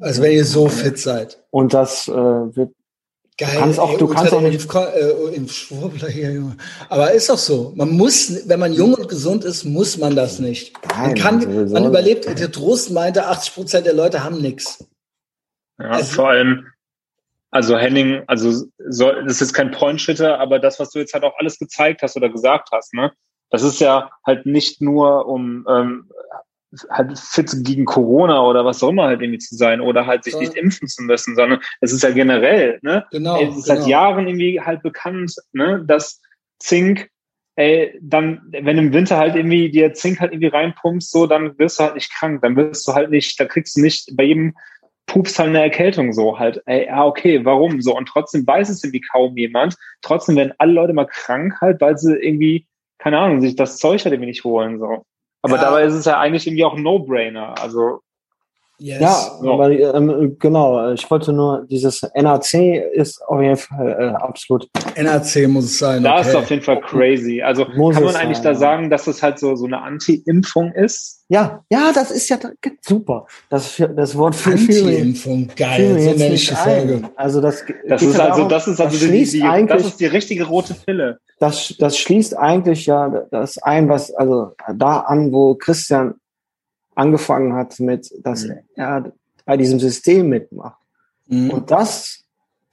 Also 0.00 0.22
wenn 0.22 0.32
ihr 0.32 0.44
so 0.44 0.68
fit 0.68 0.98
seid. 0.98 1.42
Und 1.50 1.72
das 1.72 2.08
äh, 2.08 2.12
wird 2.12 2.74
Geil. 3.36 3.50
Du 3.52 3.58
kannst 3.58 3.80
auch, 3.80 3.98
du 3.98 4.06
kannst 4.06 4.32
auch 4.32 4.40
nicht. 4.40 4.72
Äh, 4.72 5.34
Impfschwurbler 5.34 6.08
hier, 6.08 6.30
Junge. 6.30 6.56
Aber 6.88 7.10
ist 7.10 7.28
doch 7.28 7.38
so. 7.38 7.72
Man 7.74 7.90
muss, 7.90 8.48
wenn 8.48 8.60
man 8.60 8.72
jung 8.72 8.94
und 8.94 9.08
gesund 9.08 9.42
ist, 9.44 9.64
muss 9.64 9.98
man 9.98 10.14
das 10.14 10.38
nicht. 10.38 10.72
Nein, 10.88 11.00
man 11.00 11.14
kann, 11.14 11.70
man 11.72 11.84
überlebt. 11.84 12.26
Der 12.26 12.52
Trost 12.52 12.92
meinte, 12.92 13.26
80 13.26 13.54
Prozent 13.54 13.86
der 13.86 13.94
Leute 13.94 14.22
haben 14.22 14.40
nichts. 14.40 14.88
Ja, 15.80 15.90
also, 15.90 16.14
vor 16.14 16.28
allem, 16.28 16.68
also 17.50 17.76
Henning, 17.76 18.22
also 18.28 18.66
so, 18.88 19.10
das 19.10 19.42
ist 19.42 19.52
kein 19.52 19.72
Pointshitter, 19.72 20.38
aber 20.38 20.60
das, 20.60 20.78
was 20.78 20.90
du 20.90 21.00
jetzt 21.00 21.12
halt 21.12 21.24
auch 21.24 21.36
alles 21.36 21.58
gezeigt 21.58 22.02
hast 22.02 22.16
oder 22.16 22.28
gesagt 22.28 22.68
hast, 22.70 22.94
ne, 22.94 23.12
das 23.50 23.64
ist 23.64 23.80
ja 23.80 24.10
halt 24.24 24.46
nicht 24.46 24.80
nur 24.80 25.26
um 25.26 25.66
ähm, 25.68 26.08
halt 26.90 27.18
fit 27.18 27.50
gegen 27.64 27.84
Corona 27.84 28.42
oder 28.42 28.64
was 28.64 28.82
auch 28.82 28.90
immer 28.90 29.04
halt 29.04 29.20
irgendwie 29.20 29.38
zu 29.38 29.54
sein 29.56 29.80
oder 29.80 30.06
halt 30.06 30.24
sich 30.24 30.34
ja. 30.34 30.40
nicht 30.40 30.54
impfen 30.54 30.88
zu 30.88 31.02
müssen, 31.02 31.34
sondern 31.36 31.60
es 31.80 31.92
ist 31.92 32.02
ja 32.02 32.10
generell, 32.10 32.78
ne? 32.82 33.04
Genau. 33.10 33.40
Es 33.40 33.56
ist 33.56 33.64
genau. 33.66 33.80
seit 33.80 33.88
Jahren 33.88 34.26
irgendwie 34.26 34.60
halt 34.60 34.82
bekannt, 34.82 35.34
ne, 35.52 35.84
dass 35.86 36.20
Zink, 36.58 37.10
ey, 37.56 37.98
dann, 38.02 38.42
wenn 38.50 38.78
im 38.78 38.92
Winter 38.92 39.16
halt 39.16 39.36
irgendwie 39.36 39.70
dir 39.70 39.92
Zink 39.94 40.20
halt 40.20 40.32
irgendwie 40.32 40.48
reinpumpst, 40.48 41.10
so, 41.10 41.26
dann 41.26 41.58
wirst 41.58 41.78
du 41.78 41.84
halt 41.84 41.94
nicht 41.94 42.12
krank, 42.12 42.42
dann 42.42 42.56
wirst 42.56 42.86
du 42.88 42.94
halt 42.94 43.10
nicht, 43.10 43.38
da 43.38 43.44
kriegst 43.44 43.76
du 43.76 43.80
nicht 43.80 44.10
bei 44.16 44.24
jedem 44.24 44.54
Pups 45.06 45.38
halt 45.38 45.50
eine 45.50 45.60
Erkältung 45.60 46.12
so 46.12 46.38
halt, 46.38 46.62
ey, 46.66 46.86
ja, 46.86 47.04
okay, 47.04 47.44
warum 47.44 47.80
so? 47.82 47.96
Und 47.96 48.06
trotzdem 48.06 48.46
weiß 48.46 48.68
es 48.70 48.82
irgendwie 48.82 49.02
kaum 49.02 49.36
jemand. 49.36 49.76
Trotzdem 50.00 50.36
werden 50.36 50.54
alle 50.58 50.72
Leute 50.72 50.92
mal 50.94 51.06
krank 51.06 51.60
halt, 51.60 51.80
weil 51.80 51.98
sie 51.98 52.16
irgendwie, 52.16 52.66
keine 52.98 53.18
Ahnung, 53.18 53.40
sich 53.40 53.54
das 53.54 53.78
Zeug 53.78 54.04
halt 54.04 54.14
irgendwie 54.14 54.30
nicht 54.30 54.44
holen, 54.44 54.78
so. 54.78 55.04
Aber 55.44 55.56
ja. 55.56 55.62
dabei 55.62 55.84
ist 55.84 55.92
es 55.92 56.06
ja 56.06 56.18
eigentlich 56.18 56.46
irgendwie 56.46 56.64
auch 56.64 56.74
ein 56.74 56.82
No-Brainer. 56.82 57.54
Also 57.60 58.00
Yes. 58.84 59.00
Ja, 59.00 59.14
so. 59.40 59.50
aber 59.50 59.70
ähm, 59.70 60.36
genau, 60.38 60.92
ich 60.92 61.10
wollte 61.10 61.32
nur, 61.32 61.64
dieses 61.70 62.02
NAC 62.14 62.52
ist 62.92 63.18
auf 63.26 63.40
jeden 63.40 63.56
Fall 63.56 63.96
äh, 63.98 64.22
absolut. 64.22 64.68
NAC 64.94 65.48
muss 65.48 65.64
es 65.64 65.78
sein. 65.78 66.02
Da 66.02 66.18
okay. 66.18 66.28
ist 66.28 66.36
auf 66.36 66.50
jeden 66.50 66.60
Fall 66.60 66.82
crazy. 66.82 67.40
Also 67.40 67.64
muss 67.76 67.94
kann 67.94 68.04
man 68.04 68.14
eigentlich 68.14 68.36
sein, 68.36 68.52
da 68.52 68.54
sagen, 68.54 68.90
dass 68.90 69.06
es 69.06 69.22
halt 69.22 69.38
so, 69.38 69.56
so 69.56 69.64
eine 69.64 69.80
Anti-Impfung 69.80 70.70
ist? 70.72 71.24
Ja, 71.30 71.64
ja, 71.70 71.92
das 71.94 72.10
ist 72.10 72.28
ja 72.28 72.36
super. 72.82 73.26
Das, 73.48 73.82
das 73.96 74.18
Wort 74.18 74.34
für 74.34 74.50
Anti-Impfung, 74.50 75.48
geil, 75.56 75.98
so 75.98 76.10
nenne 76.10 76.34
ich 76.34 76.46
die 76.46 76.54
Folge. 76.54 77.02
Also 77.16 77.40
das, 77.40 77.64
das 77.88 78.02
ist 78.02 78.20
also, 78.20 78.46
das 78.48 78.68
ist 78.68 78.82
also 78.82 78.98
das 78.98 79.08
die, 79.08 79.40
die, 79.40 79.66
das 79.66 79.86
ist 79.86 79.98
die 79.98 80.06
richtige 80.06 80.44
rote 80.44 80.74
Pille. 80.74 81.20
Das, 81.38 81.74
das 81.78 81.96
schließt 81.96 82.36
eigentlich 82.36 82.84
ja 82.84 83.24
das 83.30 83.56
ein, 83.56 83.88
was, 83.88 84.12
also 84.12 84.52
da 84.76 85.00
an, 85.00 85.32
wo 85.32 85.54
Christian 85.54 86.16
angefangen 86.94 87.54
hat 87.54 87.80
mit, 87.80 88.12
dass 88.22 88.44
mhm. 88.44 88.58
er 88.76 89.12
bei 89.44 89.56
diesem 89.56 89.80
System 89.80 90.28
mitmacht. 90.28 90.78
Mhm. 91.26 91.50
Und 91.50 91.70
das 91.70 92.24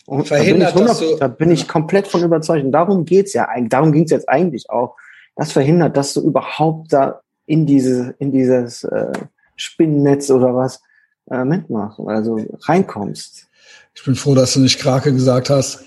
und 0.05 0.27
verhindert, 0.27 0.75
da 0.75 0.79
bin, 0.79 0.85
ich 0.87 1.01
100, 1.01 1.21
da 1.21 1.27
bin 1.27 1.51
ich 1.51 1.67
komplett 1.67 2.07
von 2.07 2.23
überzeugt. 2.23 2.65
Und 2.65 2.71
darum 2.71 3.05
geht's 3.05 3.33
ja 3.33 3.47
eigentlich, 3.47 3.69
darum 3.69 3.91
ging's 3.91 4.11
jetzt 4.11 4.27
eigentlich 4.27 4.69
auch. 4.69 4.95
Das 5.35 5.51
verhindert, 5.51 5.95
dass 5.95 6.13
du 6.13 6.21
überhaupt 6.21 6.91
da 6.91 7.21
in 7.45 7.65
diese, 7.65 8.15
in 8.19 8.31
dieses 8.31 8.83
äh, 8.83 9.11
Spinnennetz 9.55 10.29
oder 10.29 10.55
was 10.55 10.81
äh, 11.29 11.45
mitmachst, 11.45 11.99
also 12.05 12.39
reinkommst. 12.63 13.47
Ich 13.93 14.03
bin 14.03 14.15
froh, 14.15 14.35
dass 14.35 14.53
du 14.53 14.59
nicht 14.59 14.79
Krake 14.79 15.13
gesagt 15.13 15.49
hast. 15.49 15.85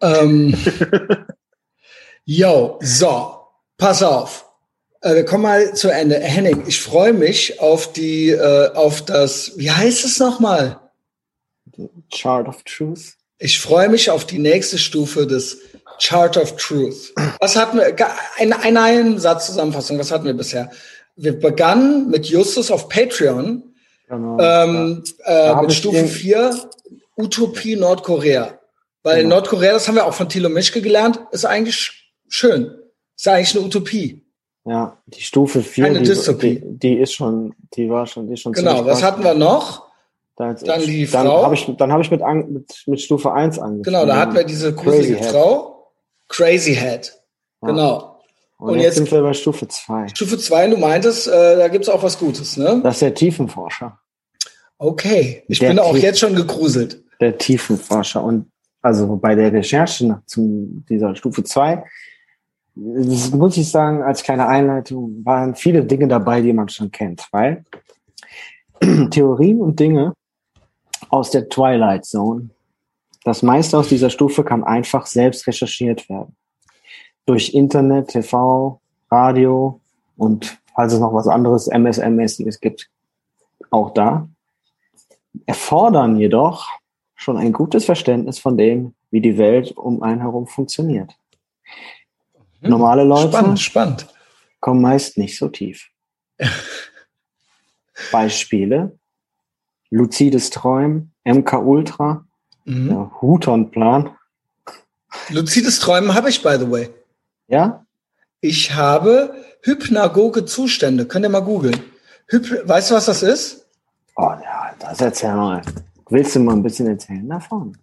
Ähm, 0.00 0.54
yo, 2.24 2.78
so, 2.82 3.40
pass 3.76 4.02
auf. 4.02 4.49
Äh, 5.00 5.14
wir 5.14 5.24
kommen 5.24 5.42
mal 5.42 5.74
zu 5.74 5.88
Ende. 5.88 6.16
Henning, 6.16 6.64
ich 6.66 6.80
freue 6.80 7.12
mich 7.12 7.60
auf 7.60 7.92
die, 7.92 8.30
äh, 8.30 8.72
auf 8.74 9.04
das, 9.04 9.52
wie 9.56 9.70
heißt 9.70 10.04
es 10.04 10.18
nochmal? 10.18 10.80
Chart 12.12 12.46
of 12.48 12.62
Truth. 12.64 13.14
Ich 13.38 13.58
freue 13.58 13.88
mich 13.88 14.10
auf 14.10 14.26
die 14.26 14.38
nächste 14.38 14.76
Stufe 14.78 15.26
des 15.26 15.58
Chart 15.98 16.36
of 16.36 16.56
Truth. 16.56 17.12
Was 17.40 17.56
hatten 17.56 17.78
wir? 17.78 17.94
Ein, 18.38 18.52
ein, 18.52 18.76
einen 18.76 19.18
Satz 19.18 19.46
Zusammenfassung. 19.46 19.98
Was 19.98 20.10
hatten 20.10 20.24
wir 20.24 20.34
bisher? 20.34 20.70
Wir 21.16 21.38
begannen 21.38 22.10
mit 22.10 22.26
Justus 22.26 22.70
auf 22.70 22.88
Patreon. 22.88 23.62
Genau, 24.08 24.38
ähm, 24.40 25.04
ja. 25.26 25.60
äh, 25.60 25.62
mit 25.62 25.72
Stufe 25.72 26.06
4, 26.06 26.68
Utopie 27.16 27.76
Nordkorea. 27.76 28.58
Weil 29.02 29.22
genau. 29.22 29.36
Nordkorea, 29.36 29.72
das 29.72 29.88
haben 29.88 29.94
wir 29.94 30.04
auch 30.04 30.14
von 30.14 30.28
Thilo 30.28 30.48
Mischke 30.48 30.82
gelernt, 30.82 31.20
ist 31.30 31.44
eigentlich 31.44 32.12
schön. 32.28 32.74
Ist 33.16 33.28
eigentlich 33.28 33.54
eine 33.54 33.64
Utopie. 33.64 34.26
Ja, 34.64 34.98
die 35.06 35.22
Stufe 35.22 35.62
4, 35.62 35.86
Eine 35.86 36.02
die. 36.02 36.14
Die, 36.38 36.60
die, 36.62 36.94
ist 36.94 37.14
schon, 37.14 37.54
die 37.74 37.88
war 37.88 38.06
schon, 38.06 38.26
die 38.26 38.34
ist 38.34 38.40
schon 38.40 38.52
Genau, 38.52 38.84
was 38.84 39.02
hatten 39.02 39.24
wir 39.24 39.34
noch? 39.34 39.88
Da 40.36 40.54
dann 40.54 40.82
die 40.82 41.06
Frau. 41.06 41.22
Dann 41.22 41.44
habe 41.44 41.54
ich, 41.54 41.76
dann 41.76 41.92
hab 41.92 42.00
ich 42.00 42.10
mit, 42.10 42.20
mit, 42.48 42.84
mit 42.86 43.00
Stufe 43.00 43.32
1 43.32 43.58
angefangen. 43.58 43.82
Genau, 43.82 44.06
da 44.06 44.16
hatten 44.16 44.34
wir 44.34 44.44
diese 44.44 44.74
gruselige 44.74 45.16
Crazy 45.16 45.30
Frau. 45.30 45.92
Crazy 46.28 46.74
Head. 46.74 47.12
Ja. 47.62 47.68
Genau. 47.68 48.20
Und, 48.58 48.70
Und 48.70 48.74
jetzt, 48.76 48.84
jetzt, 48.84 48.94
sind 48.96 49.12
wir 49.12 49.22
bei 49.22 49.32
Stufe 49.32 49.68
2. 49.68 50.08
Stufe 50.08 50.38
2, 50.38 50.68
du 50.68 50.76
meintest, 50.76 51.28
äh, 51.28 51.56
da 51.56 51.68
gibt's 51.68 51.88
auch 51.88 52.02
was 52.02 52.18
Gutes, 52.18 52.56
ne? 52.56 52.80
Das 52.82 52.96
ist 52.96 53.02
der 53.02 53.14
Tiefenforscher. 53.14 53.98
Okay, 54.76 55.44
ich 55.48 55.58
der 55.58 55.68
bin 55.68 55.78
auch 55.78 55.96
jetzt 55.96 56.20
schon 56.20 56.34
gegruselt. 56.34 57.02
Der 57.20 57.36
Tiefenforscher. 57.36 58.22
Und 58.22 58.50
also 58.82 59.16
bei 59.16 59.34
der 59.34 59.52
Recherche 59.52 60.22
zu 60.26 60.82
dieser 60.88 61.14
Stufe 61.16 61.44
2 61.44 61.84
das 62.74 63.30
muss 63.32 63.56
ich 63.56 63.70
sagen, 63.70 64.02
als 64.02 64.22
kleine 64.22 64.46
Einleitung 64.46 65.24
waren 65.24 65.54
viele 65.54 65.84
Dinge 65.84 66.08
dabei, 66.08 66.40
die 66.40 66.52
man 66.52 66.68
schon 66.68 66.90
kennt, 66.90 67.26
weil 67.32 67.64
Theorien 69.10 69.60
und 69.60 69.78
Dinge 69.78 70.14
aus 71.08 71.30
der 71.30 71.48
Twilight 71.48 72.04
Zone, 72.04 72.50
das 73.24 73.42
meiste 73.42 73.76
aus 73.76 73.88
dieser 73.88 74.10
Stufe 74.10 74.44
kann 74.44 74.64
einfach 74.64 75.06
selbst 75.06 75.46
recherchiert 75.46 76.08
werden. 76.08 76.36
Durch 77.26 77.52
Internet, 77.52 78.08
TV, 78.08 78.80
Radio 79.10 79.80
und 80.16 80.58
falls 80.74 80.92
es 80.92 81.00
noch 81.00 81.12
was 81.12 81.26
anderes 81.26 81.68
MSM-mäßiges 81.68 82.60
gibt, 82.60 82.88
auch 83.70 83.92
da, 83.92 84.28
erfordern 85.46 86.16
jedoch 86.16 86.68
schon 87.14 87.36
ein 87.36 87.52
gutes 87.52 87.84
Verständnis 87.84 88.38
von 88.38 88.56
dem, 88.56 88.94
wie 89.10 89.20
die 89.20 89.36
Welt 89.36 89.76
um 89.76 90.02
einen 90.02 90.20
herum 90.20 90.46
funktioniert. 90.46 91.16
Normale 92.60 93.04
Leute 93.04 93.28
Spannend, 93.28 93.60
spannend. 93.60 94.06
kommen 94.60 94.82
meist 94.82 95.16
nicht 95.18 95.38
so 95.38 95.48
tief. 95.48 95.88
Beispiele. 98.12 98.98
Luzides 99.90 100.50
Träumen, 100.50 101.12
MK 101.24 101.54
Ultra, 101.58 102.24
Mhm. 102.66 103.10
Huton-Plan. 103.20 104.10
Luzides 105.30 105.78
Träumen 105.80 106.14
habe 106.14 106.28
ich, 106.28 106.42
by 106.42 106.56
the 106.58 106.70
way. 106.70 106.90
Ja? 107.48 107.84
Ich 108.40 108.74
habe 108.74 109.34
hypnagoge 109.62 110.44
Zustände. 110.44 111.06
Könnt 111.06 111.24
ihr 111.24 111.30
mal 111.30 111.40
googeln. 111.40 111.80
Hyp 112.28 112.68
weißt 112.68 112.90
du, 112.90 112.94
was 112.94 113.06
das 113.06 113.22
ist? 113.22 113.66
Oh 114.16 114.30
ja, 114.42 114.74
das 114.78 115.00
erzähl 115.00 115.34
mal. 115.34 115.62
Willst 116.10 116.36
du 116.36 116.40
mal 116.40 116.54
ein 116.54 116.62
bisschen 116.62 116.86
erzählen 116.86 117.28
davon? 117.28 117.76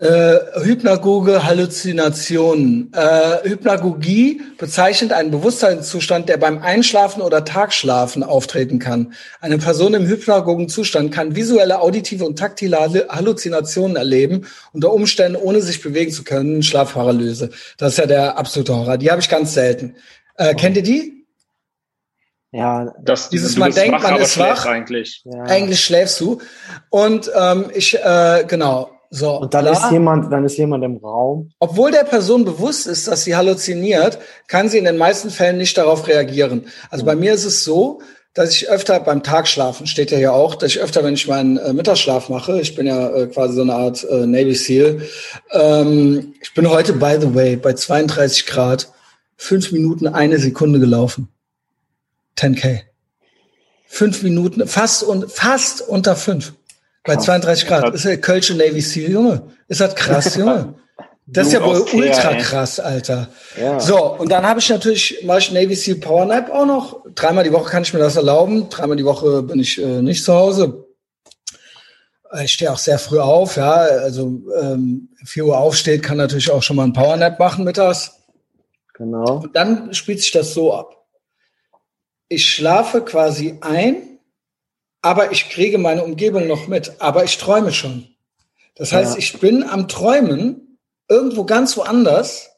Äh, 0.00 0.38
hypnagoge 0.64 1.44
Halluzinationen. 1.44 2.92
Äh, 2.92 3.48
Hypnagogie 3.48 4.42
bezeichnet 4.58 5.12
einen 5.12 5.30
Bewusstseinszustand, 5.30 6.28
der 6.28 6.36
beim 6.36 6.60
Einschlafen 6.60 7.22
oder 7.22 7.44
Tagschlafen 7.44 8.24
auftreten 8.24 8.80
kann. 8.80 9.14
Eine 9.40 9.58
Person 9.58 9.94
im 9.94 10.06
hypnagogen 10.06 10.68
Zustand 10.68 11.12
kann 11.12 11.36
visuelle, 11.36 11.80
auditive 11.80 12.24
und 12.24 12.36
taktile 12.38 12.80
Hall- 12.80 13.06
Halluzinationen 13.08 13.96
erleben, 13.96 14.46
unter 14.72 14.92
Umständen 14.92 15.36
ohne 15.36 15.62
sich 15.62 15.80
bewegen 15.80 16.10
zu 16.10 16.24
können, 16.24 16.64
Schlafparalyse. 16.64 17.50
Das 17.78 17.92
ist 17.92 17.98
ja 17.98 18.06
der 18.06 18.36
absolute 18.36 18.74
Horror. 18.76 18.98
Die 18.98 19.12
habe 19.12 19.20
ich 19.20 19.28
ganz 19.28 19.54
selten. 19.54 19.94
Äh, 20.36 20.54
kennt 20.56 20.76
ihr 20.76 20.82
die? 20.82 21.24
Ja, 22.50 22.92
Das, 23.02 23.30
Dieses 23.30 23.54
du 23.54 23.60
man 23.60 23.68
bist 23.68 23.78
denkt, 23.78 24.02
wach, 24.02 24.10
man 24.10 24.20
ist 24.20 24.38
wach. 24.38 24.66
eigentlich. 24.66 25.22
ja. 25.24 25.42
Eigentlich 25.44 25.84
schläfst 25.84 26.20
du. 26.20 26.40
Und 26.90 27.30
ähm, 27.36 27.70
ich, 27.74 27.96
äh, 27.96 28.44
genau. 28.46 28.90
So, 29.10 29.38
Und 29.38 29.54
dann 29.54 29.64
klar. 29.64 29.84
ist 29.84 29.92
jemand, 29.92 30.32
dann 30.32 30.44
ist 30.44 30.56
jemand 30.56 30.84
im 30.84 30.96
Raum. 30.96 31.50
Obwohl 31.58 31.90
der 31.90 32.04
Person 32.04 32.44
bewusst 32.44 32.86
ist, 32.86 33.06
dass 33.06 33.24
sie 33.24 33.36
halluziniert, 33.36 34.18
kann 34.48 34.68
sie 34.68 34.78
in 34.78 34.84
den 34.84 34.96
meisten 34.96 35.30
Fällen 35.30 35.58
nicht 35.58 35.76
darauf 35.78 36.08
reagieren. 36.08 36.66
Also 36.90 37.04
bei 37.04 37.14
mir 37.14 37.32
ist 37.34 37.44
es 37.44 37.64
so, 37.64 38.00
dass 38.34 38.50
ich 38.50 38.68
öfter 38.68 38.98
beim 38.98 39.22
Tagschlafen, 39.22 39.86
steht 39.86 40.10
ja 40.10 40.18
hier 40.18 40.32
auch, 40.32 40.56
dass 40.56 40.72
ich 40.72 40.80
öfter, 40.80 41.04
wenn 41.04 41.14
ich 41.14 41.28
meinen 41.28 41.56
äh, 41.56 41.72
Mittagsschlaf 41.72 42.28
mache, 42.28 42.60
ich 42.60 42.74
bin 42.74 42.86
ja 42.86 43.14
äh, 43.14 43.26
quasi 43.28 43.54
so 43.54 43.62
eine 43.62 43.74
Art 43.74 44.04
äh, 44.04 44.26
Navy 44.26 44.56
SEAL, 44.56 45.02
ähm, 45.52 46.34
ich 46.42 46.52
bin 46.52 46.68
heute, 46.68 46.94
by 46.94 47.16
the 47.20 47.32
way, 47.32 47.54
bei 47.54 47.74
32 47.74 48.46
Grad, 48.46 48.92
fünf 49.36 49.70
Minuten 49.70 50.08
eine 50.08 50.38
Sekunde 50.38 50.80
gelaufen. 50.80 51.28
10k. 52.36 52.80
Fünf 53.86 54.24
Minuten, 54.24 54.66
fast 54.66 55.04
und 55.04 55.30
fast 55.30 55.80
unter 55.80 56.16
fünf. 56.16 56.54
Bei 57.04 57.14
Krass. 57.14 57.24
32 57.24 57.66
Grad. 57.66 57.94
Ist 57.94 58.04
ja 58.04 58.16
Kölsche 58.16 58.54
Navy 58.54 58.80
SEAL, 58.80 59.10
Junge. 59.10 59.42
Ist 59.68 59.80
das 59.80 59.94
krass, 59.94 60.34
Junge? 60.36 60.74
Das 61.26 61.46
ist 61.46 61.54
ja 61.54 61.64
wohl 61.64 61.80
ultra 61.80 62.34
krass, 62.34 62.78
Alter. 62.78 63.28
Ja. 63.58 63.80
So, 63.80 64.14
und 64.14 64.30
dann 64.30 64.46
habe 64.46 64.60
ich 64.60 64.68
natürlich, 64.68 65.22
mache 65.24 65.38
ich 65.38 65.52
Navy 65.52 65.74
SEAL 65.74 65.96
Power 65.96 66.26
Nap 66.26 66.50
auch 66.50 66.66
noch. 66.66 67.04
Dreimal 67.14 67.44
die 67.44 67.52
Woche 67.52 67.70
kann 67.70 67.82
ich 67.82 67.94
mir 67.94 68.00
das 68.00 68.16
erlauben. 68.16 68.68
Dreimal 68.68 68.96
die 68.96 69.04
Woche 69.04 69.42
bin 69.42 69.58
ich 69.58 69.80
äh, 69.80 70.02
nicht 70.02 70.24
zu 70.24 70.34
Hause. 70.34 70.86
Ich 72.42 72.52
stehe 72.52 72.72
auch 72.72 72.78
sehr 72.78 72.98
früh 72.98 73.20
auf, 73.20 73.56
ja. 73.56 73.72
Also 73.72 74.42
ähm, 74.60 75.10
4 75.24 75.46
Uhr 75.46 75.58
aufsteht, 75.58 76.02
kann 76.02 76.16
natürlich 76.16 76.50
auch 76.50 76.62
schon 76.62 76.76
mal 76.76 76.84
ein 76.84 76.92
Power 76.92 77.16
Nap 77.16 77.38
machen 77.38 77.64
mittags. 77.64 78.12
Genau. 78.94 79.40
Und 79.42 79.56
dann 79.56 79.94
spielt 79.94 80.20
sich 80.20 80.32
das 80.32 80.52
so 80.52 80.74
ab. 80.74 81.06
Ich 82.28 82.50
schlafe 82.50 83.02
quasi 83.02 83.58
ein, 83.60 84.13
aber 85.04 85.32
ich 85.32 85.50
kriege 85.50 85.76
meine 85.76 86.02
Umgebung 86.02 86.46
noch 86.46 86.66
mit, 86.66 86.92
aber 86.98 87.24
ich 87.24 87.36
träume 87.36 87.74
schon. 87.74 88.08
Das 88.74 88.92
heißt, 88.92 89.12
Ja. 89.12 89.18
ich 89.18 89.38
bin 89.38 89.62
am 89.62 89.86
Träumen 89.86 90.78
irgendwo 91.10 91.44
ganz 91.44 91.76
woanders, 91.76 92.50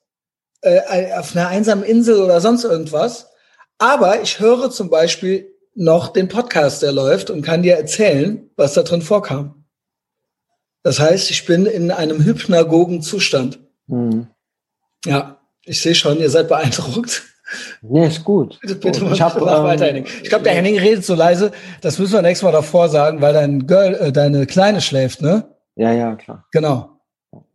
äh, 0.60 1.12
auf 1.14 1.34
einer 1.34 1.48
einsamen 1.48 1.84
Insel 1.84 2.22
oder 2.22 2.40
sonst 2.40 2.62
irgendwas. 2.62 3.26
Aber 3.78 4.22
ich 4.22 4.38
höre 4.38 4.70
zum 4.70 4.90
Beispiel 4.90 5.52
noch 5.74 6.12
den 6.12 6.28
Podcast, 6.28 6.82
der 6.82 6.92
läuft 6.92 7.30
und 7.30 7.42
kann 7.42 7.64
dir 7.64 7.76
erzählen, 7.76 8.48
was 8.54 8.74
da 8.74 8.82
drin 8.84 9.02
vorkam. 9.02 9.64
Das 10.84 11.00
heißt, 11.00 11.32
ich 11.32 11.46
bin 11.46 11.66
in 11.66 11.90
einem 11.90 12.24
hypnagogen 12.24 13.02
Zustand. 13.02 13.58
Hm. 13.88 14.28
Ja, 15.04 15.40
ich 15.64 15.80
sehe 15.82 15.96
schon, 15.96 16.20
ihr 16.20 16.30
seid 16.30 16.46
beeindruckt. 16.46 17.24
Nee, 17.82 18.06
ist 18.06 18.24
gut. 18.24 18.58
Bitte, 18.60 18.74
bitte 18.76 19.04
mach, 19.04 19.12
ich 19.12 19.22
hab, 19.22 19.40
mach 19.40 19.58
ähm, 19.58 19.64
weiter, 19.64 19.86
Henning. 19.86 20.06
Ich 20.22 20.28
glaube, 20.28 20.44
der 20.44 20.54
Henning 20.54 20.78
redet 20.78 21.04
so 21.04 21.14
leise. 21.14 21.52
Das 21.80 21.98
müssen 21.98 22.14
wir 22.14 22.22
nächstes 22.22 22.44
Mal 22.44 22.52
davor 22.52 22.88
sagen, 22.88 23.20
weil 23.20 23.32
dein 23.32 23.66
Girl, 23.66 23.94
äh, 23.94 24.12
deine 24.12 24.46
Kleine 24.46 24.80
schläft, 24.80 25.22
ne? 25.22 25.44
Ja, 25.76 25.92
ja, 25.92 26.14
klar. 26.16 26.44
Genau. 26.52 26.90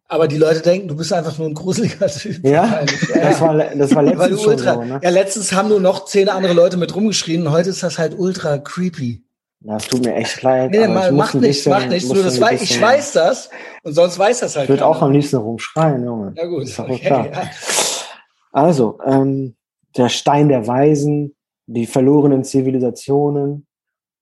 Aber 0.07 0.27
die 0.27 0.38
Leute 0.38 0.61
denken, 0.61 0.89
du 0.89 0.95
bist 0.97 1.13
einfach 1.13 1.38
nur 1.38 1.47
ein 1.47 1.53
gruseliger 1.53 2.07
Typ. 2.07 2.45
Ja, 2.45 2.81
das 3.13 3.39
war, 3.39 3.55
das 3.57 3.95
war 3.95 4.03
letztens 4.03 4.45
ultra, 4.45 4.73
so, 4.73 4.84
ne? 4.84 4.99
Ja, 5.01 5.09
letztens 5.09 5.53
haben 5.53 5.69
nur 5.69 5.80
noch 5.80 6.05
zehn 6.05 6.27
andere 6.30 6.53
Leute 6.53 6.77
mit 6.77 6.93
rumgeschrien. 6.93 7.49
Heute 7.49 7.69
ist 7.69 7.81
das 7.81 7.97
halt 7.97 8.18
ultra 8.18 8.57
creepy. 8.57 9.23
Ja, 9.63 9.77
es 9.77 9.88
tut 9.88 10.03
mir 10.03 10.15
echt 10.15 10.41
leid. 10.41 10.72
Nee, 10.72 10.88
muss 10.88 11.11
macht 11.11 11.35
nichts, 11.35 11.65
macht 11.68 11.89
nichts. 11.89 12.11
Nur 12.11 12.23
das 12.23 12.41
weiß, 12.41 12.61
ich 12.63 12.81
weiß 12.81 13.13
das 13.13 13.49
und 13.84 13.93
sonst 13.93 14.18
weiß 14.18 14.39
das 14.39 14.55
halt 14.55 14.65
Ich 14.65 14.69
würde 14.69 14.85
auch 14.85 15.01
am 15.01 15.11
liebsten 15.11 15.38
rumschreien, 15.38 16.03
Junge. 16.03 16.34
Ja 16.35 16.45
gut, 16.45 16.63
Ist 16.63 16.80
okay. 16.80 16.97
klar. 16.97 17.27
Ja. 17.31 17.49
Also, 18.51 18.99
ähm, 19.05 19.55
der 19.97 20.09
Stein 20.09 20.49
der 20.49 20.68
Weisen, 20.68 21.35
die 21.68 21.85
verlorenen 21.85 22.43
Zivilisationen 22.43 23.65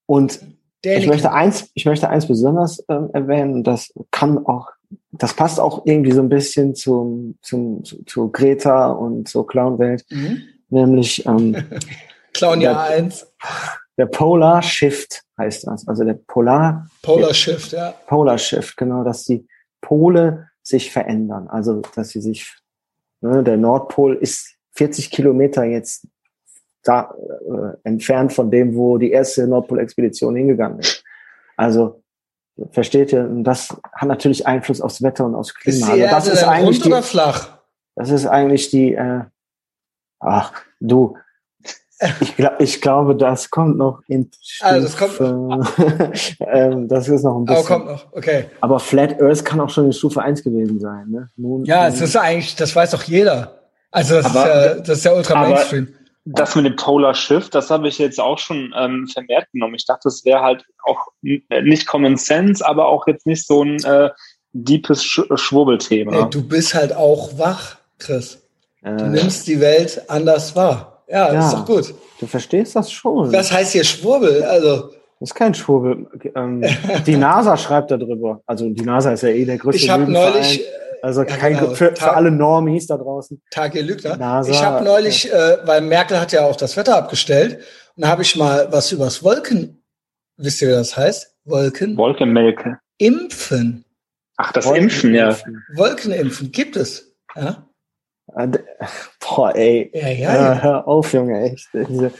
und 0.05 0.39
ich 0.83 1.07
möchte 1.07 1.33
eins, 1.33 1.69
ich 1.73 1.85
möchte 1.85 2.07
eins 2.09 2.25
besonders 2.25 2.83
ähm, 2.87 3.09
erwähnen, 3.11 3.53
und 3.53 3.63
das 3.65 3.93
kann 4.11 4.45
auch, 4.45 4.69
das 5.11 5.33
passt 5.33 5.59
auch 5.59 5.85
irgendwie 5.85 6.13
so 6.13 6.21
ein 6.21 6.29
bisschen 6.29 6.73
zum, 6.73 7.37
zum, 7.41 7.83
zu, 7.83 8.03
zu 8.05 8.31
Greta 8.31 8.91
und 8.91 9.27
zur 9.27 9.45
Clownwelt, 9.45 10.05
Mhm. 10.09 10.41
nämlich 10.69 11.25
ähm, 11.25 11.55
Clown 12.33 12.61
Ja. 12.61 12.71
Jahr 12.71 12.83
1, 12.85 13.27
der 13.97 14.05
Polar 14.05 14.61
Shift 14.61 15.23
heißt 15.37 15.67
das, 15.67 15.85
also 15.87 16.05
der 16.05 16.13
Polar 16.13 16.87
Polar 17.01 17.33
Shift, 17.33 17.73
ja. 17.73 17.93
Polar 18.07 18.37
Shift, 18.37 18.77
genau, 18.77 19.03
dass 19.03 19.25
die 19.25 19.45
Pole 19.81 20.47
sich 20.63 20.91
verändern, 20.91 21.49
also 21.49 21.81
dass 21.95 22.09
sie 22.09 22.21
sich, 22.21 22.55
ne, 23.19 23.43
der 23.43 23.57
Nordpol 23.57 24.15
ist 24.15 24.55
40 24.73 25.11
Kilometer 25.11 25.63
jetzt 25.63 26.07
da 26.83 27.13
äh, 27.47 27.77
entfernt 27.87 28.31
von 28.33 28.49
dem, 28.51 28.75
wo 28.75 28.97
die 28.97 29.11
erste 29.11 29.47
Nordpol-Expedition 29.47 30.35
hingegangen 30.35 30.79
ist. 30.79 31.03
Also 31.57 32.01
versteht 32.71 33.11
ihr, 33.13 33.21
und 33.25 33.43
das 33.43 33.69
hat 33.93 34.07
natürlich 34.07 34.47
Einfluss 34.47 34.81
aufs 34.81 35.01
Wetter 35.01 35.25
und 35.25 35.35
aufs 35.35 35.49
Ist 35.65 35.83
Klima. 35.83 35.95
die 35.95 36.03
Also 36.07 36.15
das 36.15 36.27
ist 36.39 36.43
eigentlich 36.47 36.79
die, 36.81 36.87
oder 36.89 37.03
flach? 37.03 37.57
das 37.95 38.09
ist 38.11 38.25
eigentlich 38.25 38.69
die, 38.69 38.93
äh, 38.95 39.21
ach 40.19 40.53
du, 40.79 41.17
ich, 42.21 42.37
glaub, 42.37 42.61
ich 42.61 42.81
glaube, 42.81 43.15
das 43.17 43.49
kommt 43.49 43.77
noch 43.77 44.01
in 44.07 44.31
Also, 44.61 44.87
das 44.87 44.97
kommt- 44.97 45.19
ähm, 46.39 46.87
das 46.87 47.09
ist 47.09 47.23
noch 47.23 47.35
ein 47.37 47.47
Aber 47.47 47.55
bisschen. 47.59 47.65
kommt 47.67 47.85
noch, 47.87 48.13
okay. 48.13 48.45
Aber 48.61 48.79
Flat 48.79 49.21
Earth 49.21 49.43
kann 49.43 49.59
auch 49.59 49.69
schon 49.69 49.85
in 49.87 49.93
Stufe 49.93 50.21
1 50.21 50.43
gewesen 50.43 50.79
sein. 50.79 51.09
Ne? 51.09 51.29
Nun, 51.35 51.65
Ja, 51.65 51.87
es 51.89 51.99
ist 51.99 52.15
eigentlich, 52.15 52.55
das 52.55 52.73
weiß 52.73 52.91
doch 52.91 53.03
jeder. 53.03 53.58
Also 53.91 54.15
das, 54.15 54.25
Aber- 54.27 54.39
ist, 54.45 54.47
ja, 54.47 54.73
das 54.75 54.97
ist 54.99 55.03
ja 55.05 55.13
ultra 55.13 55.41
Mainstream. 55.41 55.87
Das 56.25 56.55
mit 56.55 56.65
dem 56.65 56.75
Polar 56.75 57.15
Shift, 57.15 57.55
das 57.55 57.71
habe 57.71 57.87
ich 57.87 57.97
jetzt 57.97 58.19
auch 58.19 58.37
schon 58.37 58.71
ähm, 58.77 59.07
vermehrt 59.11 59.47
genommen. 59.51 59.73
Ich 59.75 59.85
dachte, 59.85 60.01
das 60.03 60.23
wäre 60.25 60.41
halt 60.41 60.63
auch 60.83 61.07
äh, 61.23 61.39
nicht 61.63 61.87
Common 61.87 62.17
Sense, 62.17 62.63
aber 62.63 62.87
auch 62.87 63.07
jetzt 63.07 63.25
nicht 63.25 63.47
so 63.47 63.63
ein 63.63 63.83
äh, 63.83 64.09
deepes 64.53 65.03
Sch 65.03 65.21
Schwurbelthema. 65.33 66.25
Ey, 66.25 66.29
du 66.29 66.47
bist 66.47 66.75
halt 66.75 66.93
auch 66.95 67.37
wach, 67.39 67.77
Chris. 67.97 68.43
Du 68.83 68.89
äh, 68.89 69.09
nimmst 69.09 69.47
die 69.47 69.59
Welt 69.59 70.03
anders 70.07 70.55
wahr. 70.55 71.03
Ja, 71.07 71.33
Ja. 71.33 71.47
ist 71.47 71.53
doch 71.53 71.65
gut. 71.65 71.93
du 72.19 72.27
verstehst 72.27 72.75
das 72.75 72.91
schon. 72.91 73.33
Was 73.33 73.51
heißt 73.51 73.71
hier 73.71 73.83
Schwurbel? 73.83 74.43
Also, 74.43 74.91
das 75.19 75.31
ist 75.31 75.35
kein 75.35 75.55
Schwurbel. 75.55 76.05
Ähm, 76.35 76.63
die 77.07 77.17
NASA 77.17 77.57
schreibt 77.57 77.89
darüber. 77.89 78.41
Also 78.45 78.69
die 78.69 78.83
NASA 78.85 79.11
ist 79.13 79.23
ja 79.23 79.29
eh 79.29 79.45
der 79.45 79.57
größte 79.57 79.81
ich 79.81 79.89
habe 79.89 80.03
neulich, 80.11 80.63
Also 81.01 81.21
ja, 81.21 81.27
kein, 81.37 81.57
genau. 81.57 81.73
für, 81.75 81.95
für 81.95 82.13
alle 82.13 82.31
Normies 82.31 82.87
da 82.87 82.97
draußen. 82.97 83.41
Tage 83.51 83.81
Lügner, 83.81 84.17
NASA, 84.17 84.51
ich 84.51 84.63
habe 84.63 84.83
neulich, 84.83 85.31
äh, 85.31 85.57
weil 85.65 85.81
Merkel 85.81 86.19
hat 86.19 86.31
ja 86.31 86.45
auch 86.45 86.55
das 86.55 86.75
Wetter 86.77 86.97
abgestellt, 86.97 87.63
und 87.95 88.03
da 88.03 88.09
habe 88.09 88.21
ich 88.21 88.35
mal 88.35 88.67
was 88.71 88.91
übers 88.91 89.23
Wolken, 89.23 89.83
wisst 90.37 90.61
ihr, 90.61 90.69
wie 90.69 90.73
das 90.73 90.95
heißt? 90.97 91.35
Wolken? 91.45 91.97
Wolkenmelke. 91.97 92.79
Impfen. 92.97 93.85
Ach, 94.37 94.51
das 94.51 94.65
Impfen, 94.67 95.13
ja. 95.13 95.35
Wolkenimpfen 95.75 96.51
gibt 96.51 96.75
es. 96.77 97.13
Ja, 97.35 97.65
d- 98.45 98.59
Boah, 99.19 99.55
ey. 99.55 99.91
ja, 99.93 100.07
ja. 100.07 100.33
Ja, 100.33 100.53
ja. 100.53 100.61
hör 100.61 100.87
auf, 100.87 101.11
Junge, 101.13 101.41
echt. 101.51 101.67
Diese- 101.73 102.11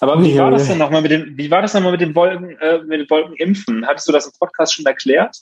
Aber 0.00 0.22
wie 0.22 0.36
war 0.38 0.50
das 0.50 0.66
denn 0.66 0.78
nochmal 0.78 1.02
mit 1.02 1.10
den, 1.10 1.36
wie 1.36 1.50
war 1.50 1.62
das 1.62 1.74
nochmal 1.74 1.92
mit 1.92 2.00
den 2.00 2.14
Wolken, 2.14 2.56
äh, 2.58 2.78
mit 2.78 3.00
den 3.00 3.10
Wolkenimpfen? 3.10 3.86
Hattest 3.86 4.08
du 4.08 4.12
das 4.12 4.26
im 4.26 4.32
Podcast 4.38 4.74
schon 4.74 4.86
erklärt? 4.86 5.36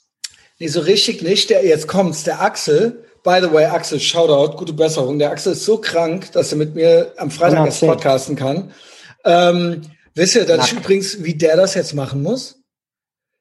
Nee, 0.58 0.68
so 0.68 0.80
richtig 0.80 1.22
nicht. 1.22 1.50
Der, 1.50 1.64
jetzt 1.64 1.88
kommt's. 1.88 2.24
Der 2.24 2.40
Axel, 2.40 3.04
by 3.22 3.38
the 3.40 3.52
way, 3.52 3.64
Axel, 3.64 4.00
Shoutout, 4.00 4.56
gute 4.56 4.72
Besserung. 4.72 5.18
Der 5.18 5.30
Axel 5.30 5.52
ist 5.52 5.64
so 5.64 5.78
krank, 5.78 6.32
dass 6.32 6.52
er 6.52 6.58
mit 6.58 6.74
mir 6.74 7.12
am 7.16 7.30
Freitag 7.30 7.58
110. 7.58 7.88
podcasten 7.88 8.36
kann. 8.36 8.72
Ähm, 9.24 9.82
wisst 10.14 10.36
ihr, 10.36 10.44
dass 10.44 10.66
ich 10.66 10.74
Nack. 10.74 10.84
übrigens, 10.84 11.22
wie 11.22 11.34
der 11.34 11.56
das 11.56 11.74
jetzt 11.74 11.94
machen 11.94 12.22
muss? 12.22 12.58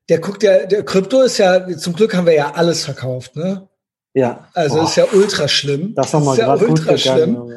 Der 0.10 0.20
guckt 0.20 0.44
ja, 0.44 0.66
der 0.66 0.84
Krypto 0.84 1.22
ist 1.22 1.38
ja, 1.38 1.68
zum 1.78 1.94
Glück 1.94 2.16
haben 2.16 2.26
wir 2.26 2.34
ja 2.34 2.52
alles 2.54 2.86
verkauft, 2.86 3.36
ne? 3.36 3.68
Ja. 4.14 4.50
Also 4.54 4.76
Boah, 4.76 4.84
ist 4.84 4.96
ja 4.96 5.06
ultra 5.14 5.48
schlimm. 5.48 5.94
das 5.96 6.08
ist 6.08 6.14
nochmal 6.14 6.38
ist 6.38 6.42
ja 6.42 6.54
ultra 6.54 6.98
schlimm. 6.98 7.52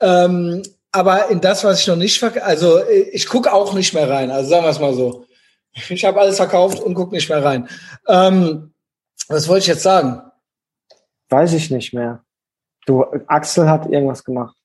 Ähm, 0.00 0.62
aber 0.90 1.30
in 1.30 1.40
das, 1.40 1.64
was 1.64 1.80
ich 1.80 1.86
noch 1.86 1.96
nicht 1.96 2.18
verkaufe, 2.18 2.44
also 2.44 2.78
äh, 2.78 3.08
ich 3.12 3.26
gucke 3.26 3.52
auch 3.52 3.72
nicht 3.72 3.94
mehr 3.94 4.10
rein. 4.10 4.30
Also 4.30 4.50
sagen 4.50 4.64
wir 4.64 4.70
es 4.70 4.80
mal 4.80 4.94
so. 4.94 5.26
Ich 5.88 6.04
habe 6.04 6.20
alles 6.20 6.36
verkauft 6.36 6.80
und 6.80 6.94
gucke 6.94 7.14
nicht 7.14 7.30
mehr 7.30 7.42
rein. 7.42 7.68
Ähm, 8.06 8.71
was 9.32 9.48
wollte 9.48 9.62
ich 9.62 9.66
jetzt 9.68 9.82
sagen? 9.82 10.22
Weiß 11.28 11.52
ich 11.52 11.70
nicht 11.70 11.92
mehr. 11.94 12.24
Du, 12.86 13.04
Axel 13.26 13.68
hat 13.68 13.90
irgendwas 13.90 14.24
gemacht. 14.24 14.56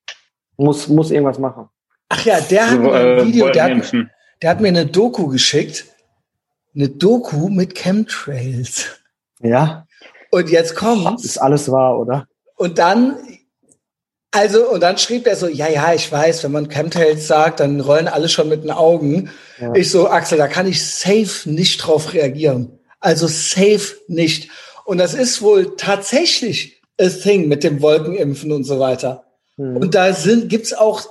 Muss, 0.56 0.88
muss 0.88 1.10
irgendwas 1.10 1.38
machen. 1.38 1.68
Ach 2.08 2.24
ja, 2.24 2.40
der 2.40 2.66
hat 2.66 2.76
So, 2.76 2.78
mir 2.80 2.92
ein 2.92 3.06
äh, 3.06 3.24
Video, 3.24 3.44
wollten 3.44 3.54
der 3.54 3.64
hat, 3.64 3.92
der 4.42 4.50
hat 4.50 4.60
mir 4.60 4.68
eine 4.68 4.86
Doku 4.86 5.28
geschickt. 5.28 5.86
Eine 6.74 6.88
Doku 6.88 7.48
mit 7.48 7.74
Chemtrails. 7.74 9.00
Ja? 9.40 9.86
Und 10.30 10.50
jetzt 10.50 10.74
kommt's. 10.74 11.24
Ist 11.24 11.38
alles 11.38 11.70
wahr, 11.70 11.98
oder? 11.98 12.26
Und 12.56 12.78
dann, 12.78 13.16
also, 14.30 14.68
und 14.70 14.82
dann 14.82 14.98
schrieb 14.98 15.26
er 15.26 15.36
so, 15.36 15.46
ja, 15.48 15.68
ja, 15.68 15.94
ich 15.94 16.10
weiß, 16.10 16.44
wenn 16.44 16.52
man 16.52 16.68
Chemtrails 16.68 17.26
sagt, 17.26 17.60
dann 17.60 17.80
rollen 17.80 18.08
alle 18.08 18.28
schon 18.28 18.48
mit 18.48 18.64
den 18.64 18.70
Augen. 18.70 19.30
Ja. 19.58 19.74
Ich 19.74 19.90
so, 19.90 20.08
Axel, 20.10 20.38
da 20.38 20.48
kann 20.48 20.66
ich 20.66 20.84
safe 20.84 21.48
nicht 21.48 21.78
drauf 21.78 22.12
reagieren. 22.12 22.77
Also 23.00 23.26
safe 23.26 23.96
nicht. 24.08 24.50
Und 24.84 24.98
das 24.98 25.14
ist 25.14 25.42
wohl 25.42 25.76
tatsächlich 25.76 26.80
a 27.00 27.08
thing 27.08 27.48
mit 27.48 27.62
dem 27.62 27.80
Wolkenimpfen 27.82 28.50
und 28.52 28.64
so 28.64 28.80
weiter. 28.80 29.24
Hm. 29.56 29.76
Und 29.76 29.94
da 29.94 30.12
sind, 30.12 30.48
gibt's 30.48 30.72
auch, 30.72 31.02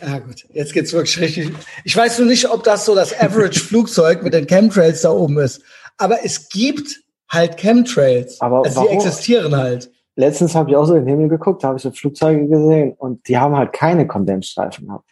ja 0.00 0.18
gut, 0.18 0.46
jetzt 0.52 0.72
geht's 0.72 0.92
wirklich 0.92 1.20
richtig. 1.20 1.52
Ich 1.84 1.96
weiß 1.96 2.18
nur 2.18 2.28
nicht, 2.28 2.48
ob 2.50 2.64
das 2.64 2.84
so 2.84 2.94
das 2.94 3.18
Average 3.18 3.60
Flugzeug 3.68 4.22
mit 4.22 4.34
den 4.34 4.46
Chemtrails 4.46 5.02
da 5.02 5.10
oben 5.10 5.38
ist. 5.38 5.62
Aber 5.98 6.24
es 6.24 6.48
gibt 6.48 7.00
halt 7.28 7.56
Chemtrails. 7.56 8.40
Aber 8.40 8.64
also 8.64 8.80
die 8.80 8.86
warum? 8.86 8.96
existieren 8.96 9.56
halt. 9.56 9.90
Letztens 10.16 10.54
habe 10.54 10.70
ich 10.70 10.76
auch 10.76 10.84
so 10.84 10.94
in 10.94 11.06
den 11.06 11.08
Himmel 11.08 11.28
geguckt, 11.28 11.62
da 11.62 11.68
habe 11.68 11.76
ich 11.76 11.82
so 11.82 11.90
Flugzeuge 11.90 12.46
gesehen 12.46 12.94
und 12.98 13.26
die 13.28 13.38
haben 13.38 13.56
halt 13.56 13.72
keine 13.72 14.06
Kondensstreifen 14.06 14.86
gehabt. 14.86 15.04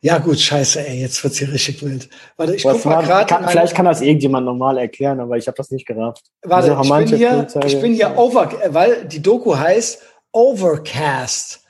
Ja 0.00 0.18
gut, 0.18 0.38
scheiße, 0.38 0.86
ey, 0.86 1.00
jetzt 1.00 1.22
wird's 1.24 1.38
hier 1.38 1.50
richtig 1.52 1.82
wild. 1.82 2.08
Warte, 2.36 2.54
ich 2.54 2.62
guck 2.62 2.84
mal 2.84 3.02
gerade. 3.04 3.26
kann, 3.26 3.48
vielleicht 3.48 3.74
kann 3.74 3.86
das 3.86 4.00
irgendjemand 4.00 4.46
normal 4.46 4.78
erklären, 4.78 5.20
aber 5.20 5.36
ich 5.36 5.46
habe 5.46 5.56
das 5.56 5.70
nicht 5.70 5.86
gerafft. 5.86 6.24
Warte, 6.42 6.76
ich 6.80 6.88
bin, 6.88 7.06
hier, 7.16 7.46
ich 7.64 7.80
bin 7.80 7.94
hier 7.94 8.16
over, 8.16 8.50
weil 8.68 9.04
die 9.04 9.22
Doku 9.22 9.56
heißt 9.56 10.02
Overcast. 10.32 11.62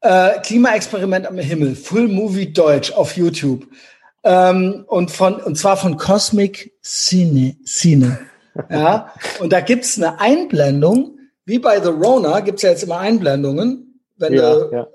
Äh, 0.00 0.40
Klimaexperiment 0.40 1.26
am 1.26 1.38
Himmel, 1.38 1.74
Full 1.74 2.08
Movie 2.08 2.52
Deutsch 2.52 2.92
auf 2.92 3.16
YouTube. 3.16 3.66
Ähm, 4.24 4.84
und 4.88 5.10
von, 5.10 5.36
und 5.36 5.56
zwar 5.56 5.76
von 5.76 5.96
Cosmic 5.96 6.72
Cine. 6.82 7.56
Cine. 7.64 8.18
Ja, 8.70 9.12
und 9.40 9.52
da 9.52 9.60
gibt's 9.60 9.96
eine 9.96 10.18
Einblendung, 10.20 11.18
wie 11.44 11.58
bei 11.58 11.80
The 11.80 11.90
Rona 11.90 12.40
gibt's 12.40 12.62
ja 12.62 12.70
jetzt 12.70 12.82
immer 12.82 12.98
Einblendungen. 12.98 14.00
Wenn 14.16 14.32
Ja, 14.34 14.54
du 14.54 14.70
ja. 14.72 14.86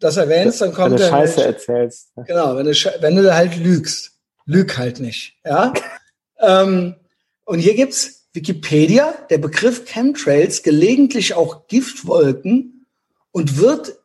Das 0.00 0.16
erwähnst, 0.16 0.60
dann 0.60 0.70
Wenn 0.70 0.74
kommt 0.74 0.92
du 0.92 0.96
der 0.96 1.08
Scheiße 1.08 1.44
erzählst. 1.44 2.08
Genau, 2.26 2.56
wenn 2.56 2.66
du, 2.66 2.72
wenn 2.72 3.16
du 3.16 3.34
halt 3.34 3.56
lügst. 3.56 4.12
Lüg 4.46 4.76
halt 4.78 4.98
nicht. 5.00 5.36
Ja? 5.44 5.72
ähm, 6.40 6.96
und 7.44 7.58
hier 7.60 7.74
gibt's 7.74 8.28
Wikipedia, 8.32 9.14
der 9.28 9.38
Begriff 9.38 9.84
Chemtrails, 9.84 10.62
gelegentlich 10.62 11.34
auch 11.34 11.66
Giftwolken 11.68 12.86
und 13.32 13.58
wird 13.58 13.96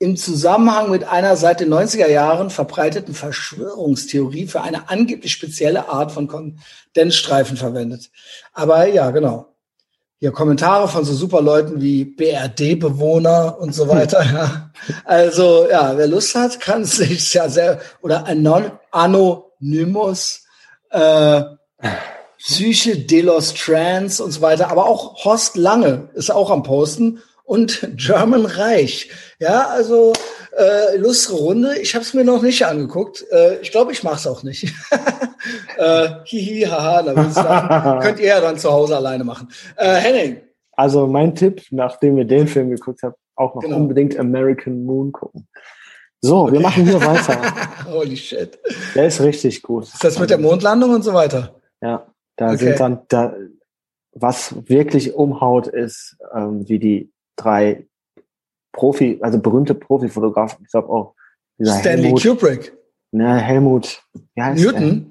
im 0.00 0.16
Zusammenhang 0.16 0.90
mit 0.90 1.04
einer 1.04 1.36
seit 1.36 1.60
den 1.60 1.72
90er 1.72 2.08
Jahren 2.08 2.50
verbreiteten 2.50 3.14
Verschwörungstheorie 3.14 4.46
für 4.46 4.60
eine 4.60 4.88
angeblich 4.88 5.32
spezielle 5.32 5.88
Art 5.88 6.12
von 6.12 6.28
Kondensstreifen 6.28 7.56
verwendet. 7.56 8.10
Aber 8.52 8.86
ja, 8.86 9.10
genau. 9.10 9.54
Hier 10.20 10.32
Kommentare 10.32 10.88
von 10.88 11.04
so 11.04 11.14
super 11.14 11.40
Leuten 11.40 11.80
wie 11.80 12.04
BRD-Bewohner 12.04 13.56
und 13.60 13.72
so 13.72 13.86
weiter. 13.88 14.24
Ja. 14.24 14.70
Also 15.04 15.68
ja, 15.70 15.96
wer 15.96 16.08
Lust 16.08 16.34
hat, 16.34 16.58
kann 16.58 16.84
sich 16.84 17.34
ja 17.34 17.48
sehr 17.48 17.80
oder 18.00 18.26
Anon 18.26 18.72
Anonymous, 18.90 20.44
äh, 20.90 21.42
Psyche 22.38 22.98
Delos 22.98 23.54
Trans 23.54 24.20
und 24.20 24.32
so 24.32 24.40
weiter, 24.40 24.70
aber 24.72 24.86
auch 24.86 25.24
Horst 25.24 25.56
Lange 25.56 26.08
ist 26.14 26.30
auch 26.30 26.50
am 26.50 26.64
Posten 26.64 27.20
und 27.48 27.88
German 27.96 28.44
Reich. 28.44 29.10
Ja, 29.38 29.68
also 29.68 30.12
äh, 30.56 30.96
lustige 30.98 31.38
Runde. 31.38 31.78
Ich 31.78 31.94
habe 31.94 32.04
es 32.04 32.12
mir 32.12 32.22
noch 32.24 32.42
nicht 32.42 32.64
angeguckt. 32.66 33.24
Äh, 33.32 33.60
ich 33.60 33.70
glaube, 33.70 33.90
ich 33.92 34.02
mache 34.02 34.16
es 34.16 34.26
auch 34.26 34.42
nicht. 34.42 34.64
äh, 35.78 36.08
hihi, 36.24 36.62
haha, 36.66 37.02
da 37.02 37.12
lachen. 37.12 38.00
könnt 38.02 38.20
ihr 38.20 38.26
ja 38.28 38.40
dann 38.42 38.58
zu 38.58 38.70
Hause 38.70 38.96
alleine 38.96 39.24
machen. 39.24 39.48
Äh, 39.76 39.94
Henning, 39.94 40.40
Also 40.72 41.06
mein 41.06 41.34
Tipp, 41.34 41.62
nachdem 41.70 42.16
wir 42.18 42.26
den 42.26 42.46
Film 42.48 42.68
geguckt 42.68 43.02
haben, 43.02 43.14
auch 43.34 43.54
noch 43.54 43.62
Genau. 43.62 43.76
unbedingt 43.76 44.18
American 44.18 44.84
Moon 44.84 45.10
gucken. 45.12 45.48
So, 46.20 46.52
wir 46.52 46.60
machen 46.60 46.84
hier 46.84 47.00
weiter. 47.00 47.40
holy 47.90 48.16
shit. 48.16 48.58
Der 48.94 49.06
ist 49.06 49.22
richtig 49.22 49.62
gut. 49.62 49.84
Ist 49.84 50.04
das 50.04 50.18
mit 50.18 50.28
der 50.28 50.38
Mondlandung 50.38 50.90
und 50.90 51.02
so 51.02 51.14
weiter? 51.14 51.54
Ja, 51.80 52.06
da 52.36 52.48
Okay. 52.48 52.56
sind 52.58 52.80
dann, 52.80 53.00
da, 53.08 53.34
was 54.12 54.54
wirklich 54.68 55.14
umhaut, 55.14 55.66
ist, 55.68 56.16
ähm, 56.34 56.68
wie 56.68 56.78
die 56.78 57.12
drei 57.38 57.86
Profi, 58.72 59.18
also 59.22 59.38
berühmte 59.38 59.74
Profifotografen, 59.74 60.64
ich 60.64 60.70
glaube 60.70 60.88
auch, 60.90 61.14
Stanley 61.60 62.04
Helmut, 62.04 62.22
Kubrick, 62.22 62.76
ne, 63.10 63.36
Helmut, 63.38 64.02
wie 64.34 64.42
heißt 64.42 64.62
Newton. 64.62 65.08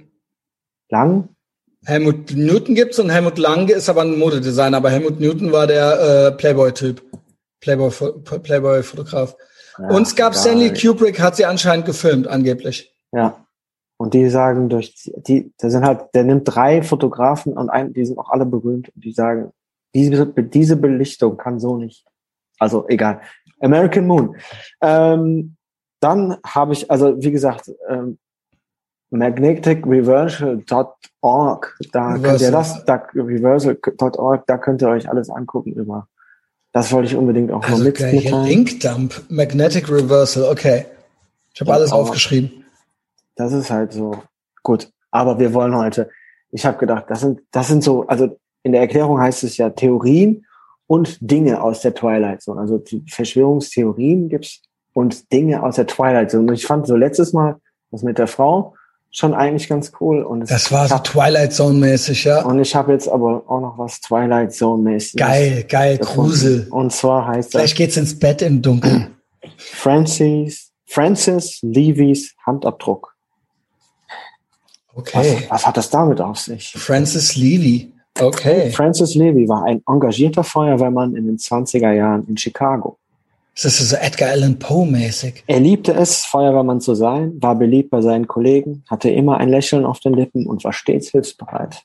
Der? 0.89 0.99
Lang? 0.99 1.29
Helmut 1.85 2.35
Newton 2.35 2.75
gibt's 2.75 2.99
und 2.99 3.09
Helmut 3.09 3.37
Lange 3.37 3.71
ist 3.71 3.89
aber 3.89 4.01
ein 4.01 4.17
Modedesigner, 4.17 4.77
aber 4.77 4.89
Helmut 4.89 5.19
Newton 5.19 5.51
war 5.51 5.67
der 5.67 6.27
äh, 6.27 6.31
Playboy-Typ. 6.37 7.01
Playboy, 7.59 7.89
Playboy-Fotograf. 8.43 9.35
Ja, 9.79 9.89
und 9.89 10.03
es 10.03 10.15
gab 10.15 10.33
egal. 10.33 10.41
Stanley 10.41 10.73
Kubrick, 10.73 11.19
hat 11.19 11.35
sie 11.35 11.45
anscheinend 11.45 11.85
gefilmt, 11.85 12.27
angeblich. 12.27 12.93
Ja. 13.11 13.45
Und 13.97 14.13
die 14.13 14.29
sagen 14.29 14.69
durch 14.69 14.93
die, 14.95 15.53
da 15.57 15.69
sind 15.69 15.83
halt, 15.83 16.13
der 16.13 16.23
nimmt 16.23 16.43
drei 16.45 16.83
Fotografen 16.83 17.53
und 17.53 17.69
ein, 17.69 17.93
die 17.93 18.05
sind 18.05 18.19
auch 18.19 18.29
alle 18.29 18.45
berühmt 18.45 18.89
und 18.93 19.03
die 19.03 19.11
sagen, 19.11 19.51
diese, 19.95 20.27
diese 20.27 20.75
Belichtung 20.75 21.37
kann 21.37 21.59
so 21.59 21.77
nicht. 21.77 22.05
Also 22.59 22.87
egal. 22.87 23.21
American 23.59 24.07
Moon. 24.07 24.35
Ähm, 24.81 25.57
dann 25.99 26.37
habe 26.45 26.73
ich, 26.73 26.91
also 26.91 27.19
wie 27.21 27.31
gesagt, 27.31 27.71
ähm, 27.89 28.19
magneticreversal.org, 29.09 31.77
da 31.91 32.17
könnt 32.17 32.41
ihr 32.41 32.51
das, 32.51 32.85
da, 32.85 33.01
reversal.org, 33.15 34.45
da 34.45 34.57
könnt 34.57 34.81
ihr 34.81 34.89
euch 34.89 35.09
alles 35.09 35.29
angucken 35.29 35.71
über. 35.73 36.07
Das 36.73 36.91
wollte 36.91 37.07
ich 37.07 37.15
unbedingt 37.15 37.51
auch 37.51 37.61
noch 37.61 37.69
Also 37.69 37.83
mit, 37.83 37.97
hier 37.97 38.11
mitteilen. 38.11 38.45
Linkdump, 38.45 39.23
Magnetic 39.29 39.89
Reversal, 39.89 40.43
okay. 40.43 40.85
Ich 41.53 41.61
habe 41.61 41.73
alles 41.73 41.91
aufgeschrieben. 41.91 42.65
Das 43.35 43.53
ist 43.53 43.71
halt 43.71 43.93
so 43.93 44.21
gut. 44.61 44.91
Aber 45.09 45.39
wir 45.39 45.53
wollen 45.53 45.75
heute. 45.75 46.09
Ich 46.51 46.65
habe 46.65 46.77
gedacht, 46.77 47.05
das 47.07 47.21
sind 47.21 47.41
das 47.51 47.67
sind 47.67 47.83
so. 47.83 48.05
Also 48.05 48.37
in 48.61 48.73
der 48.73 48.81
Erklärung 48.81 49.19
heißt 49.19 49.43
es 49.43 49.57
ja 49.57 49.71
Theorien 49.71 50.45
und 50.87 51.17
Dinge 51.21 51.61
aus 51.61 51.81
der 51.81 51.93
Twilight 51.93 52.41
Zone. 52.41 52.59
Also 52.59 52.77
die 52.77 53.03
Verschwörungstheorien 53.09 54.29
gibt's 54.29 54.61
und 54.93 55.31
Dinge 55.31 55.63
aus 55.63 55.75
der 55.75 55.87
Twilight 55.87 56.31
Zone. 56.31 56.47
Und 56.47 56.53
ich 56.53 56.65
fand 56.65 56.87
so 56.87 56.95
letztes 56.95 57.33
Mal 57.33 57.57
das 57.91 58.03
mit 58.03 58.17
der 58.17 58.27
Frau 58.27 58.73
schon 59.11 59.33
eigentlich 59.33 59.69
ganz 59.69 59.91
cool. 59.99 60.23
Und 60.23 60.41
es, 60.41 60.49
Das 60.49 60.71
war 60.71 60.87
so 60.87 60.95
hab, 60.95 61.03
Twilight 61.03 61.53
Zone-mäßig, 61.53 62.23
ja. 62.23 62.43
und 62.43 62.59
ich 62.59 62.75
habe 62.75 62.93
jetzt 62.93 63.07
aber 63.07 63.43
auch 63.47 63.61
noch 63.61 63.77
was 63.77 64.01
Twilight 64.01 64.53
Zone 64.53 64.83
mäßiges. 64.83 65.25
Geil, 65.25 65.65
geil, 65.67 65.97
gefunden. 65.97 66.21
Grusel. 66.21 66.67
Und 66.69 66.91
zwar 66.91 67.27
heißt 67.27 67.53
das 67.53 67.61
Vielleicht 67.61 67.77
geht's 67.77 67.97
ins 67.97 68.17
Bett 68.17 68.41
im 68.41 68.61
Dunkeln. 68.61 69.15
Francis 69.57 70.67
Francis 70.87 71.59
Levys 71.61 72.33
Handabdruck. 72.45 73.15
Okay. 74.95 75.43
Was, 75.43 75.49
was 75.51 75.67
hat 75.67 75.77
das 75.77 75.89
damit 75.89 76.21
auf 76.21 76.39
sich? 76.39 76.73
Francis 76.75 77.35
Levy. 77.35 77.93
Okay. 78.19 78.71
Francis 78.71 79.15
Levy 79.15 79.47
war 79.47 79.63
ein 79.65 79.81
engagierter 79.87 80.43
Feuerwehrmann 80.43 81.15
in 81.15 81.27
den 81.27 81.37
20er 81.37 81.91
Jahren 81.91 82.27
in 82.27 82.37
Chicago. 82.37 82.97
Das 83.53 83.65
ist 83.65 83.89
so 83.89 83.95
Edgar 83.95 84.29
Allan 84.29 84.59
Poe-mäßig. 84.59 85.43
Er 85.47 85.59
liebte 85.59 85.93
es, 85.93 86.25
Feuerwehrmann 86.25 86.79
zu 86.79 86.93
sein, 86.93 87.41
war 87.41 87.55
beliebt 87.55 87.89
bei 87.89 88.01
seinen 88.01 88.27
Kollegen, 88.27 88.83
hatte 88.87 89.09
immer 89.09 89.37
ein 89.37 89.49
Lächeln 89.49 89.83
auf 89.83 89.99
den 89.99 90.13
Lippen 90.13 90.45
und 90.45 90.63
war 90.63 90.73
stets 90.73 91.09
hilfsbereit. 91.09 91.83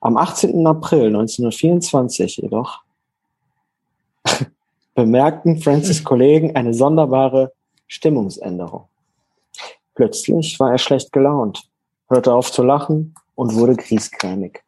Am 0.00 0.16
18. 0.16 0.66
April 0.66 1.06
1924 1.06 2.38
jedoch 2.38 2.82
bemerkten 4.94 5.58
Francis 5.60 6.02
Kollegen 6.02 6.56
eine 6.56 6.72
sonderbare 6.72 7.52
Stimmungsänderung. 7.86 8.84
Plötzlich 9.94 10.58
war 10.58 10.72
er 10.72 10.78
schlecht 10.78 11.12
gelaunt, 11.12 11.68
hörte 12.08 12.32
auf 12.32 12.50
zu 12.50 12.62
lachen 12.62 13.14
und 13.34 13.54
wurde 13.54 13.76
griesgrämig. 13.76 14.62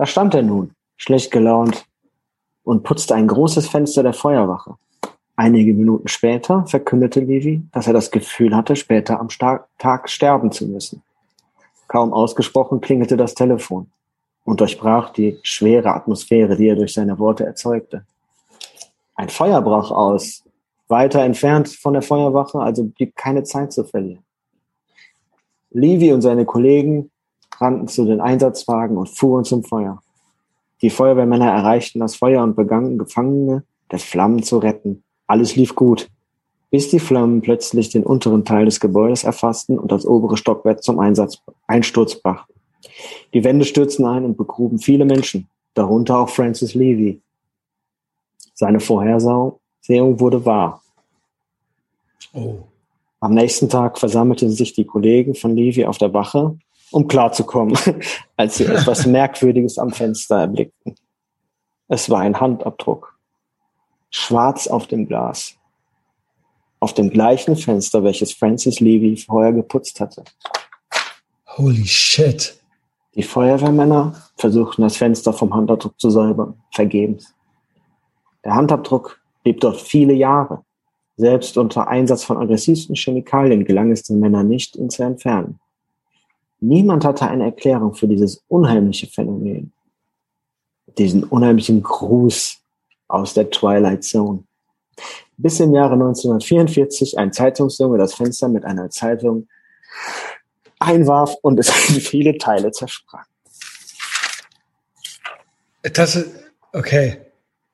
Da 0.00 0.06
stand 0.06 0.32
er 0.32 0.40
nun, 0.40 0.70
schlecht 0.96 1.30
gelaunt, 1.30 1.84
und 2.64 2.84
putzte 2.84 3.14
ein 3.14 3.28
großes 3.28 3.68
Fenster 3.68 4.02
der 4.02 4.14
Feuerwache. 4.14 4.76
Einige 5.36 5.74
Minuten 5.74 6.08
später 6.08 6.64
verkündete 6.66 7.20
Levi, 7.20 7.64
dass 7.72 7.86
er 7.86 7.92
das 7.92 8.10
Gefühl 8.10 8.56
hatte, 8.56 8.76
später 8.76 9.20
am 9.20 9.28
Sta 9.28 9.66
Tag 9.76 10.08
sterben 10.08 10.52
zu 10.52 10.66
müssen. 10.66 11.02
Kaum 11.86 12.14
ausgesprochen 12.14 12.80
klingelte 12.80 13.18
das 13.18 13.34
Telefon. 13.34 13.90
und 14.44 14.62
durchbrach 14.62 15.10
die 15.10 15.38
schwere 15.42 15.92
Atmosphäre, 15.92 16.56
die 16.56 16.68
er 16.68 16.76
durch 16.76 16.94
seine 16.94 17.18
Worte 17.18 17.44
erzeugte. 17.44 18.06
Ein 19.16 19.28
Feuer 19.28 19.60
brach 19.60 19.90
aus, 19.90 20.44
weiter 20.88 21.22
entfernt 21.22 21.68
von 21.68 21.92
der 21.92 22.00
Feuerwache, 22.00 22.58
also 22.58 22.84
blieb 22.84 23.16
keine 23.16 23.42
Zeit 23.42 23.70
zu 23.70 23.84
verlieren. 23.84 24.24
Levi 25.72 26.10
und 26.14 26.22
seine 26.22 26.46
Kollegen 26.46 27.10
rannten 27.60 27.88
zu 27.88 28.04
den 28.04 28.20
Einsatzwagen 28.20 28.96
und 28.96 29.08
fuhren 29.08 29.44
zum 29.44 29.62
Feuer. 29.62 30.02
Die 30.82 30.90
Feuerwehrmänner 30.90 31.50
erreichten 31.50 32.00
das 32.00 32.16
Feuer 32.16 32.42
und 32.42 32.56
begannen, 32.56 32.98
Gefangene 32.98 33.64
der 33.90 33.98
Flammen 33.98 34.42
zu 34.42 34.58
retten. 34.58 35.02
Alles 35.26 35.56
lief 35.56 35.74
gut, 35.74 36.08
bis 36.70 36.88
die 36.88 37.00
Flammen 37.00 37.42
plötzlich 37.42 37.90
den 37.90 38.04
unteren 38.04 38.44
Teil 38.44 38.64
des 38.64 38.80
Gebäudes 38.80 39.24
erfassten 39.24 39.78
und 39.78 39.92
das 39.92 40.06
obere 40.06 40.36
Stockwerk 40.36 40.82
zum 40.82 40.98
Einsatz, 41.00 41.42
Einsturz 41.66 42.14
brachten. 42.14 42.54
Die 43.34 43.44
Wände 43.44 43.64
stürzten 43.64 44.06
ein 44.06 44.24
und 44.24 44.36
begruben 44.36 44.78
viele 44.78 45.04
Menschen, 45.04 45.48
darunter 45.74 46.18
auch 46.18 46.28
Francis 46.28 46.74
Levy. 46.74 47.20
Seine 48.54 48.80
Vorhersehung 48.80 49.58
wurde 49.88 50.44
wahr. 50.44 50.82
Oh. 52.32 52.58
Am 53.20 53.34
nächsten 53.34 53.68
Tag 53.68 53.98
versammelten 53.98 54.50
sich 54.50 54.72
die 54.72 54.84
Kollegen 54.84 55.34
von 55.34 55.54
Levy 55.54 55.84
auf 55.84 55.98
der 55.98 56.14
Wache, 56.14 56.58
um 56.90 57.08
klarzukommen, 57.08 57.78
als 58.36 58.56
sie 58.56 58.64
etwas 58.64 59.06
Merkwürdiges 59.06 59.78
am 59.78 59.90
Fenster 59.90 60.40
erblickten. 60.40 60.94
Es 61.88 62.08
war 62.10 62.20
ein 62.20 62.40
Handabdruck. 62.40 63.16
Schwarz 64.10 64.66
auf 64.66 64.86
dem 64.86 65.06
Glas. 65.06 65.54
Auf 66.80 66.94
dem 66.94 67.10
gleichen 67.10 67.56
Fenster, 67.56 68.02
welches 68.04 68.32
Francis 68.32 68.80
Levy 68.80 69.16
vorher 69.16 69.52
geputzt 69.52 70.00
hatte. 70.00 70.24
Holy 71.56 71.86
shit. 71.86 72.56
Die 73.14 73.22
Feuerwehrmänner 73.22 74.14
versuchten 74.36 74.82
das 74.82 74.96
Fenster 74.96 75.32
vom 75.32 75.52
Handabdruck 75.52 75.98
zu 76.00 76.10
säubern. 76.10 76.54
Vergebens. 76.72 77.34
Der 78.44 78.54
Handabdruck 78.54 79.20
blieb 79.42 79.60
dort 79.60 79.80
viele 79.80 80.14
Jahre. 80.14 80.64
Selbst 81.16 81.58
unter 81.58 81.88
Einsatz 81.88 82.24
von 82.24 82.38
aggressivsten 82.38 82.94
Chemikalien 82.94 83.64
gelang 83.64 83.90
es 83.92 84.04
den 84.04 84.20
Männern 84.20 84.48
nicht, 84.48 84.76
ihn 84.76 84.90
zu 84.90 85.02
entfernen. 85.02 85.60
Niemand 86.60 87.04
hatte 87.04 87.26
eine 87.26 87.44
Erklärung 87.44 87.94
für 87.94 88.06
dieses 88.06 88.44
unheimliche 88.48 89.06
Phänomen. 89.06 89.72
Diesen 90.98 91.24
unheimlichen 91.24 91.82
Gruß 91.82 92.58
aus 93.08 93.34
der 93.34 93.50
Twilight 93.50 94.04
Zone. 94.04 94.44
Bis 95.36 95.58
im 95.60 95.74
Jahre 95.74 95.94
1944 95.94 97.18
ein 97.18 97.32
Zeitungsjunge 97.32 97.96
das 97.96 98.14
Fenster 98.14 98.48
mit 98.48 98.64
einer 98.64 98.90
Zeitung 98.90 99.48
einwarf 100.78 101.34
und 101.42 101.58
es 101.58 101.68
in 101.88 101.94
viele 102.00 102.36
Teile 102.36 102.70
zersprang. 102.72 103.24
Das 105.82 106.16
ist, 106.16 106.28
okay. 106.74 107.18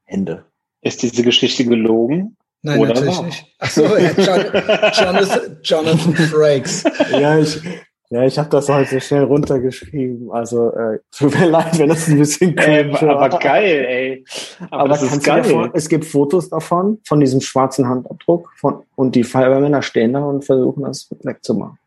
Ende. 0.05 0.45
Ist 0.83 1.03
diese 1.03 1.25
Geschichte 1.25 1.65
gelogen? 1.65 2.37
Nein, 2.63 2.79
Oder 2.79 2.95
natürlich 2.95 3.17
wahr? 3.17 3.25
nicht. 3.25 3.47
Ach 3.59 3.71
so, 3.71 3.83
ja, 3.97 4.13
John, 4.13 4.41
Jonathan, 4.93 5.59
Jonathan 5.63 6.15
Frakes. 6.15 6.85
Ja, 7.11 7.39
ich, 7.39 7.61
ja, 8.11 8.23
ich 8.23 8.39
habe 8.39 8.49
das 8.51 8.69
heute 8.69 9.01
schnell 9.01 9.25
runtergeschrieben. 9.25 10.31
Also 10.31 10.71
äh, 10.73 11.01
tut 11.11 11.39
mir 11.39 11.49
leid, 11.49 11.79
wenn 11.79 11.89
das 11.89 12.09
ein 12.09 12.19
bisschen 12.19 12.57
Ey, 12.57 12.85
cringe 12.91 13.03
war. 13.03 13.23
aber 13.23 13.39
geil, 13.39 13.85
ey. 13.89 14.25
Aber, 14.71 14.81
Aber 14.81 14.89
das 14.91 15.03
ist 15.03 15.25
geil. 15.25 15.45
vor, 15.45 15.71
es 15.75 15.89
gibt 15.89 16.05
Fotos 16.05 16.49
davon, 16.49 16.99
von 17.05 17.21
diesem 17.21 17.41
schwarzen 17.41 17.89
Handabdruck 17.89 18.53
von, 18.57 18.83
und 18.95 19.15
die 19.17 19.25
Feuerwehrmänner 19.25 19.83
stehen 19.83 20.13
da 20.13 20.21
und 20.21 20.45
versuchen 20.45 20.85
das 20.85 21.09
wegzumachen. 21.23 21.79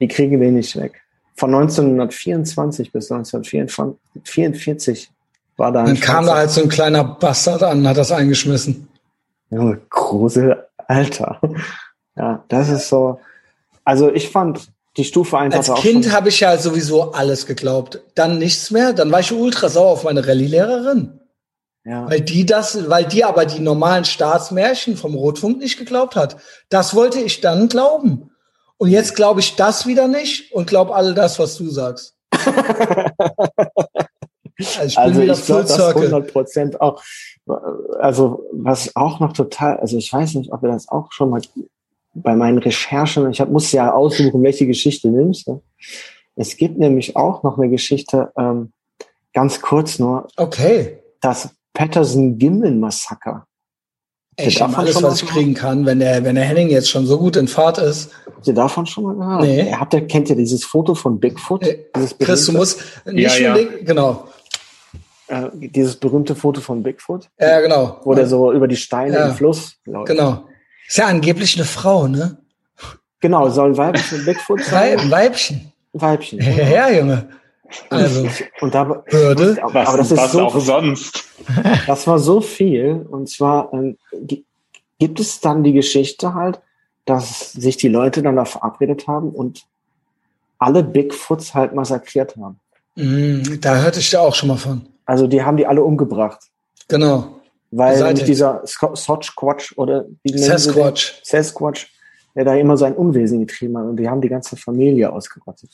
Die 0.00 0.08
kriegen 0.08 0.40
den 0.40 0.54
nicht 0.54 0.76
weg. 0.76 1.00
Von 1.36 1.54
1924 1.54 2.92
bis 2.92 3.10
1944 3.10 5.10
war 5.56 5.72
da 5.72 5.80
ein 5.80 5.86
Dann 5.86 6.00
kam 6.00 6.26
da 6.26 6.36
halt 6.36 6.50
so 6.50 6.62
ein 6.62 6.68
kleiner 6.68 7.04
Bastard 7.04 7.62
an 7.62 7.78
und 7.78 7.88
hat 7.88 7.96
das 7.96 8.12
eingeschmissen. 8.12 8.88
Junge, 9.50 9.80
Grusel, 9.90 10.64
Alter. 10.88 11.40
Ja, 12.16 12.44
das 12.48 12.68
ist 12.68 12.88
so. 12.88 13.20
Also 13.84 14.12
ich 14.12 14.30
fand 14.30 14.68
die 14.96 15.04
Stufe 15.04 15.36
1 15.38 15.54
Als 15.54 15.74
Kind 15.80 16.12
habe 16.12 16.28
ich 16.28 16.40
ja 16.40 16.56
sowieso 16.56 17.12
alles 17.12 17.46
geglaubt. 17.46 18.00
Dann 18.14 18.38
nichts 18.38 18.70
mehr. 18.70 18.92
Dann 18.92 19.10
war 19.10 19.20
ich 19.20 19.32
ultra 19.32 19.68
sauer 19.68 19.90
auf 19.90 20.04
meine 20.04 20.26
Rallye-Lehrerin. 20.26 21.20
ja, 21.84 22.08
Weil 22.08 22.20
die 22.20 22.46
das, 22.46 22.88
weil 22.88 23.04
die 23.04 23.24
aber 23.24 23.44
die 23.44 23.60
normalen 23.60 24.04
Staatsmärchen 24.04 24.96
vom 24.96 25.14
Rotfunk 25.14 25.58
nicht 25.58 25.78
geglaubt 25.78 26.14
hat. 26.14 26.36
Das 26.68 26.94
wollte 26.94 27.20
ich 27.20 27.40
dann 27.40 27.68
glauben. 27.68 28.30
Und 28.76 28.90
jetzt 28.90 29.16
glaube 29.16 29.40
ich 29.40 29.56
das 29.56 29.86
wieder 29.86 30.08
nicht 30.08 30.52
und 30.52 30.66
glaube 30.68 30.94
all 30.94 31.14
das, 31.14 31.38
was 31.38 31.56
du 31.56 31.68
sagst. 31.70 32.16
Also 34.78 34.86
ich 34.86 34.94
bin 34.94 35.04
also 35.04 35.20
ich 35.22 35.46
glaube, 35.46 35.62
das 35.62 35.74
Circle. 35.74 36.06
100 36.06 36.32
Prozent 36.32 36.80
auch. 36.80 37.02
Also 37.98 38.46
was 38.52 38.94
auch 38.94 39.18
noch 39.20 39.32
total, 39.32 39.78
also 39.78 39.98
ich 39.98 40.12
weiß 40.12 40.34
nicht, 40.34 40.52
ob 40.52 40.62
wir 40.62 40.70
das 40.70 40.88
auch 40.88 41.12
schon 41.12 41.30
mal 41.30 41.40
bei 42.14 42.34
meinen 42.36 42.58
Recherchen, 42.58 43.30
ich 43.30 43.40
hab, 43.40 43.50
muss 43.50 43.72
ja 43.72 43.92
aussuchen, 43.92 44.42
welche 44.42 44.66
Geschichte 44.66 45.08
nimmst. 45.08 45.46
du. 45.48 45.62
Es 46.36 46.56
gibt 46.56 46.78
nämlich 46.78 47.16
auch 47.16 47.42
noch 47.42 47.58
eine 47.58 47.68
Geschichte, 47.70 48.32
ähm, 48.38 48.72
ganz 49.32 49.60
kurz 49.60 49.98
nur, 49.98 50.28
Okay. 50.36 50.98
das 51.20 51.50
Patterson-Gimlin-Massaker. 51.74 53.46
Ich 54.36 54.60
habe 54.60 54.76
alles, 54.76 55.00
was 55.00 55.22
ich 55.22 55.28
kriegen 55.28 55.54
kann, 55.54 55.86
wenn 55.86 56.00
der, 56.00 56.24
wenn 56.24 56.34
der 56.34 56.44
Henning 56.44 56.68
jetzt 56.68 56.90
schon 56.90 57.06
so 57.06 57.18
gut 57.18 57.36
in 57.36 57.46
Fahrt 57.46 57.78
ist. 57.78 58.10
Habt 58.26 58.46
ihr 58.48 58.54
davon 58.54 58.84
schon 58.84 59.04
mal 59.04 59.14
gehört? 59.14 59.42
Nee. 59.42 59.68
Ihr 59.68 59.78
habt 59.78 59.94
ihr, 59.94 60.04
kennt 60.08 60.28
ihr 60.28 60.34
dieses 60.34 60.64
Foto 60.64 60.94
von 60.96 61.20
Bigfoot? 61.20 61.62
Äh, 61.62 61.78
Dieses 61.94 62.18
Chris, 62.18 62.46
du 62.46 62.52
musst 62.52 62.80
nicht 63.06 63.38
Ja, 63.38 63.54
ja. 63.54 63.54
unbedingt, 63.54 63.86
genau. 63.86 64.24
äh, 65.28 65.50
dieses 65.54 65.94
berühmte 65.96 66.34
Foto 66.34 66.60
von 66.60 66.82
Bigfoot, 66.82 67.28
Ja, 67.40 67.60
genau. 67.60 68.00
wo 68.02 68.12
der 68.14 68.26
so 68.26 68.52
über 68.52 68.66
die 68.66 68.76
Steine 68.76 69.14
Ja. 69.14 69.28
im 69.28 69.34
Fluss 69.34 69.76
läuft. 69.84 70.08
Genau. 70.08 70.44
Ist 70.86 70.98
ja 70.98 71.06
angeblich 71.06 71.56
eine 71.56 71.64
Frau, 71.64 72.06
ne? 72.08 72.36
Genau, 73.20 73.48
soll 73.48 73.70
ein 73.70 73.76
Weibchen 73.76 74.24
Bigfoot 74.26 74.62
sein? 74.62 74.98
Ein 75.00 75.10
Weibchen. 75.10 75.72
Ein 75.94 76.00
Weibchen. 76.00 76.40
Ja, 76.40 76.90
Junge. 76.90 77.28
Also, 77.90 78.28
Und 78.60 78.74
da, 78.74 79.02
Hürde. 79.06 79.56
aber, 79.62 79.74
Was, 79.74 79.88
aber 79.88 79.98
das 79.98 80.10
ist 80.12 80.18
was 80.18 80.32
so, 80.32 80.42
auch 80.42 80.60
sonst. 80.60 81.24
das 81.86 82.06
war 82.06 82.18
so 82.18 82.40
viel. 82.40 83.06
Und 83.10 83.28
zwar 83.28 83.72
ähm, 83.72 83.96
gi- 84.12 84.44
gibt 84.98 85.18
es 85.18 85.40
dann 85.40 85.64
die 85.64 85.72
Geschichte 85.72 86.34
halt, 86.34 86.60
dass 87.06 87.52
sich 87.52 87.76
die 87.76 87.88
Leute 87.88 88.22
dann 88.22 88.36
da 88.36 88.44
verabredet 88.44 89.06
haben 89.08 89.30
und 89.30 89.64
alle 90.58 90.82
Bigfoots 90.84 91.54
halt 91.54 91.74
massakriert 91.74 92.36
haben. 92.36 92.60
mm, 92.96 93.60
da 93.60 93.76
hörte 93.76 94.00
ich 94.00 94.10
da 94.10 94.20
auch 94.20 94.34
schon 94.34 94.48
mal 94.50 94.56
von. 94.56 94.82
Also 95.06 95.26
die 95.26 95.42
haben 95.42 95.56
die 95.56 95.66
alle 95.66 95.82
umgebracht. 95.82 96.40
Genau. 96.88 97.40
Weil 97.76 98.02
nämlich 98.02 98.24
dieser 98.24 98.62
Sasquatch 98.64 99.76
oder 99.76 100.06
wie? 100.22 100.38
Sasquatch. 100.38 101.20
Sasquatch, 101.24 101.88
der 102.34 102.44
da 102.44 102.54
immer 102.54 102.76
sein 102.76 102.94
Unwesen 102.94 103.40
getrieben 103.40 103.76
hat 103.76 103.86
und 103.86 103.96
die 103.96 104.08
haben 104.08 104.20
die 104.20 104.28
ganze 104.28 104.56
Familie 104.56 105.12
ausgerottet. 105.12 105.70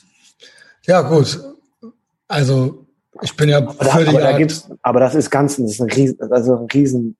Ja, 0.85 1.01
gut. 1.01 1.39
Also, 2.27 2.85
ich 3.21 3.35
bin 3.35 3.49
ja 3.49 3.57
Aber, 3.57 3.73
da, 3.83 3.91
aber, 3.91 4.19
da 4.19 4.37
gibt's, 4.37 4.67
aber 4.81 4.99
das 4.99 5.15
ist 5.15 5.29
ganz, 5.29 5.57
das 5.57 5.71
ist 5.71 5.81
eine 5.81 5.95
riesen, 5.95 6.31
also 6.31 6.57
eine 6.57 6.67
riesen, 6.73 7.17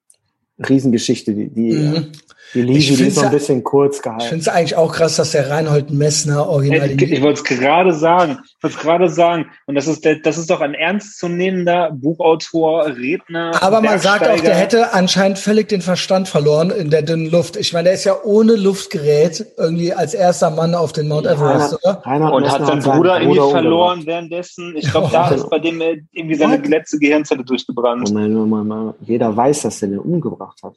Riesengeschichte, 0.67 1.33
die, 1.33 1.49
die, 1.49 1.73
Mhm. 1.73 2.11
Die 2.53 2.59
Ich 2.61 2.89
Liebe, 2.89 2.97
die 3.03 3.07
ist 3.07 3.15
so 3.15 3.21
ein 3.21 3.25
ja- 3.25 3.31
bisschen 3.31 3.63
kurz 3.63 3.97
Ich 3.97 4.01
gehalten. 4.03 4.25
finde 4.25 4.41
es 4.41 4.47
eigentlich 4.47 4.75
auch 4.75 4.91
krass, 4.93 5.15
dass 5.15 5.31
der 5.31 5.49
Reinhold 5.49 5.91
Messner 5.91 6.47
original 6.49 6.89
Ey, 6.89 7.03
Ich 7.13 7.21
wollte 7.21 7.41
es 7.41 7.43
gerade 7.43 7.93
sagen. 7.93 8.39
Ich 8.57 8.63
wollte 8.63 8.75
es 8.77 8.81
gerade 8.81 9.09
sagen. 9.09 9.45
Und 9.67 9.75
das 9.75 9.87
ist, 9.87 10.03
der, 10.05 10.15
das 10.17 10.37
ist 10.37 10.49
doch 10.49 10.61
ein 10.61 10.73
ernstzunehmender 10.73 11.91
Buchautor, 11.93 12.87
Redner. 12.87 13.51
Aber 13.61 13.81
man 13.81 13.99
sagt 13.99 14.27
auch, 14.27 14.39
der 14.39 14.55
hätte 14.55 14.93
anscheinend 14.93 15.37
völlig 15.39 15.69
den 15.69 15.81
Verstand 15.81 16.27
verloren 16.27 16.71
in 16.71 16.89
der 16.89 17.01
dünnen 17.03 17.29
Luft. 17.31 17.55
Ich 17.57 17.73
meine, 17.73 17.85
der 17.85 17.93
ist 17.93 18.03
ja 18.03 18.15
ohne 18.23 18.55
Luftgerät 18.55 19.45
irgendwie 19.57 19.93
als 19.93 20.13
erster 20.13 20.49
Mann 20.49 20.75
auf 20.75 20.93
den 20.93 21.07
Mount 21.07 21.27
Everest, 21.27 21.73
oder? 21.83 22.01
Reinhard 22.05 22.33
Und 22.33 22.43
Messner 22.43 22.59
hat 22.59 22.67
seinen 22.67 22.81
Bruder 22.97 23.19
irgendwie 23.21 23.39
umgebracht. 23.39 23.51
verloren 23.61 24.05
währenddessen. 24.05 24.73
Ich 24.75 24.89
glaube, 24.91 25.09
da 25.11 25.29
Ja. 25.29 25.35
ist 25.35 25.49
bei 25.49 25.59
dem 25.59 25.81
irgendwie 26.11 26.35
seine 26.35 26.57
letzte 26.57 26.97
Gehirnzelle 26.99 27.43
durchgebrannt. 27.43 28.09
Moment, 28.11 28.33
Moment, 28.33 28.67
Moment. 28.67 28.95
Jeder 29.01 29.35
weiß, 29.35 29.61
dass 29.63 29.81
er 29.81 29.89
den 29.89 29.99
umgebracht 29.99 30.59
hat. 30.63 30.73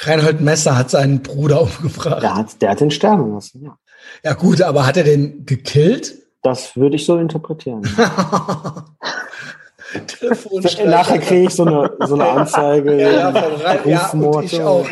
Reinhold 0.00 0.40
Messner 0.40 0.76
hat 0.78 0.90
seinen 0.90 1.22
Bruder 1.22 1.62
umgebracht. 1.80 2.22
Der 2.22 2.34
hat, 2.34 2.62
der 2.62 2.70
hat 2.70 2.80
den 2.80 2.90
sterben 2.90 3.34
lassen, 3.34 3.62
ja. 3.64 3.76
Ja 4.24 4.34
gut, 4.34 4.60
aber 4.62 4.86
hat 4.86 4.96
er 4.96 5.04
den 5.04 5.46
gekillt? 5.46 6.14
Das 6.42 6.76
würde 6.76 6.96
ich 6.96 7.06
so 7.06 7.18
interpretieren. 7.18 7.82
Nachher 10.86 11.18
kriege 11.18 11.46
ich 11.46 11.54
so 11.54 11.64
eine, 11.64 11.90
so 12.06 12.14
eine 12.14 12.28
Anzeige. 12.28 13.00
Ja, 13.00 13.10
ja, 13.30 13.78
ja, 13.84 14.40
ich 14.42 14.60
auch. 14.60 14.86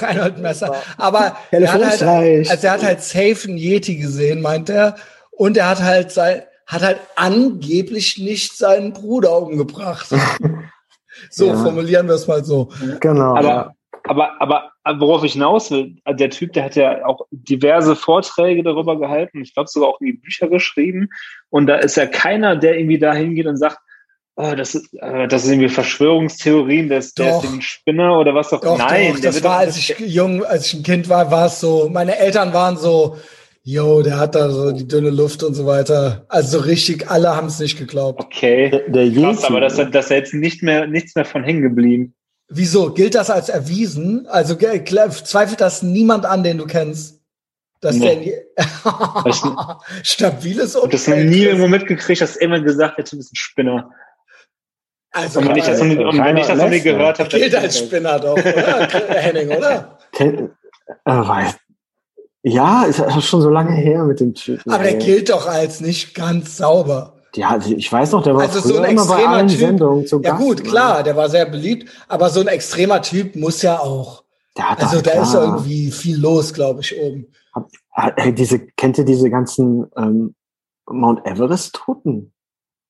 Reinhold 0.00 0.38
Messer. 0.38 0.74
Aber 0.96 1.36
er 1.50 1.72
hat 1.72 1.82
halt, 1.82 2.48
also 2.50 2.66
er 2.66 2.72
hat 2.72 2.82
halt 2.82 3.02
safe 3.02 3.48
einen 3.48 3.58
Yeti 3.58 3.96
gesehen, 3.96 4.40
meint 4.40 4.68
er. 4.70 4.96
Und 5.30 5.56
er 5.56 5.68
hat 5.68 5.82
halt 5.82 6.10
sein, 6.10 6.42
hat 6.66 6.82
halt 6.82 6.98
angeblich 7.16 8.18
nicht 8.18 8.56
seinen 8.56 8.92
Bruder 8.92 9.40
umgebracht. 9.42 10.08
so 11.30 11.46
Ja. 11.46 11.56
formulieren 11.56 12.08
wir 12.08 12.14
es 12.14 12.26
mal 12.26 12.44
so. 12.44 12.70
Genau. 13.00 13.36
Aber 13.36 13.75
aber, 14.08 14.40
aber 14.40 14.72
worauf 14.98 15.24
ich 15.24 15.32
hinaus 15.32 15.70
will, 15.70 15.96
der 16.08 16.30
Typ, 16.30 16.52
der 16.52 16.64
hat 16.64 16.76
ja 16.76 17.04
auch 17.04 17.26
diverse 17.30 17.96
Vorträge 17.96 18.62
darüber 18.62 18.98
gehalten. 18.98 19.42
Ich 19.42 19.54
glaube 19.54 19.68
sogar 19.68 19.90
auch 19.90 20.00
irgendwie 20.00 20.20
Bücher 20.20 20.48
geschrieben. 20.48 21.08
Und 21.50 21.66
da 21.66 21.76
ist 21.76 21.96
ja 21.96 22.06
keiner, 22.06 22.56
der 22.56 22.78
irgendwie 22.78 22.98
da 22.98 23.14
hingeht 23.14 23.46
und 23.46 23.56
sagt, 23.56 23.78
oh, 24.36 24.54
das 24.54 24.74
ist, 24.74 24.92
äh, 25.00 25.26
das 25.28 25.44
ist 25.44 25.50
irgendwie 25.50 25.68
Verschwörungstheorien, 25.68 26.88
der 26.88 26.98
ist, 26.98 27.18
der 27.18 27.38
ist 27.38 27.44
ein 27.44 27.62
Spinner 27.62 28.18
oder 28.18 28.34
was 28.34 28.52
auch. 28.52 28.60
Doch, 28.60 28.78
Nein, 28.78 29.14
doch, 29.14 29.20
das 29.20 29.42
war, 29.42 29.58
als 29.58 29.76
ich 29.76 29.96
jung, 29.98 30.44
als 30.44 30.66
ich 30.66 30.74
ein 30.74 30.82
Kind 30.82 31.08
war, 31.08 31.30
war 31.30 31.46
es 31.46 31.60
so, 31.60 31.88
meine 31.92 32.16
Eltern 32.18 32.52
waren 32.52 32.76
so, 32.76 33.16
Jo, 33.68 34.00
der 34.00 34.20
hat 34.20 34.36
da 34.36 34.48
so 34.48 34.70
die 34.70 34.86
dünne 34.86 35.10
Luft 35.10 35.42
und 35.42 35.54
so 35.54 35.66
weiter. 35.66 36.24
Also 36.28 36.60
richtig, 36.60 37.10
alle 37.10 37.34
haben 37.34 37.48
es 37.48 37.58
nicht 37.58 37.76
geglaubt. 37.76 38.22
Okay, 38.22 38.70
der, 38.70 38.88
der 38.88 39.10
Krass, 39.10 39.42
aber 39.42 39.60
das, 39.60 39.74
das 39.74 40.04
ist 40.04 40.10
jetzt 40.10 40.34
nicht 40.34 40.62
mehr, 40.62 40.86
nichts 40.86 41.16
mehr 41.16 41.24
von 41.24 41.42
hängen 41.42 41.62
geblieben. 41.62 42.14
Wieso? 42.48 42.92
Gilt 42.92 43.14
das 43.14 43.30
als 43.30 43.48
erwiesen? 43.48 44.26
Also 44.28 44.54
zweifelt 44.54 45.60
das 45.60 45.82
niemand 45.82 46.26
an, 46.26 46.42
den 46.42 46.58
du 46.58 46.66
kennst? 46.66 47.20
Dass 47.80 47.96
nee. 47.96 48.44
der 48.56 49.32
stabiles 50.02 50.76
Umfeld. 50.76 50.94
Das 50.94 51.08
noch 51.08 51.16
nie 51.16 51.42
irgendwo 51.42 51.68
mitgekriegt, 51.68 52.20
dass 52.20 52.36
immer 52.36 52.60
gesagt, 52.60 52.98
der 52.98 53.04
Typ 53.04 53.18
ist 53.18 53.32
ein 53.32 53.36
Spinner. 53.36 53.90
Also, 55.12 55.40
und 55.40 55.48
wenn 55.48 55.56
ich 55.56 55.64
das 55.64 55.78
noch 55.78 55.86
nie, 55.86 56.40
ich 56.40 56.46
das 56.46 56.58
noch 56.58 56.68
nie 56.68 56.80
gehört 56.80 57.18
habe. 57.18 57.28
Gilt 57.28 57.54
als 57.54 57.78
Spinner 57.78 58.18
doch, 58.18 58.32
oder? 58.32 58.88
Henning, 59.08 59.50
oder? 59.50 59.98
Ken, 60.12 60.50
äh, 61.04 61.44
ja, 62.42 62.84
ist 62.84 63.02
schon 63.24 63.42
so 63.42 63.50
lange 63.50 63.74
her 63.74 64.04
mit 64.04 64.20
dem 64.20 64.34
Typen. 64.34 64.70
Aber 64.70 64.84
der 64.84 64.94
gilt 64.94 65.30
doch 65.30 65.46
als 65.46 65.80
nicht 65.80 66.14
ganz 66.14 66.56
sauber. 66.56 67.15
Ja, 67.36 67.58
ich 67.64 67.92
weiß 67.92 68.12
noch, 68.12 68.22
der 68.22 68.34
war 68.34 68.42
also 68.42 68.60
so 68.60 68.78
ein 68.78 68.92
immer 68.92 69.06
bei 69.06 69.26
allen 69.26 69.48
typ, 69.48 69.60
Ja 69.60 70.18
Gast, 70.18 70.42
gut, 70.42 70.64
klar, 70.64 71.02
der 71.02 71.16
war 71.16 71.28
sehr 71.28 71.46
beliebt, 71.46 71.90
aber 72.08 72.30
so 72.30 72.40
ein 72.40 72.46
extremer 72.46 73.02
Typ 73.02 73.36
muss 73.36 73.62
ja 73.62 73.78
auch. 73.78 74.24
also 74.54 75.00
da 75.00 75.22
ist 75.22 75.34
irgendwie 75.34 75.90
viel 75.90 76.18
los, 76.18 76.54
glaube 76.54 76.80
ich, 76.80 76.98
oben. 76.98 77.26
Diese, 78.32 78.58
kennt 78.76 78.98
ihr 78.98 79.04
diese 79.04 79.30
ganzen 79.30 79.86
ähm, 79.96 80.34
Mount 80.86 81.26
Everest-Toten? 81.26 82.32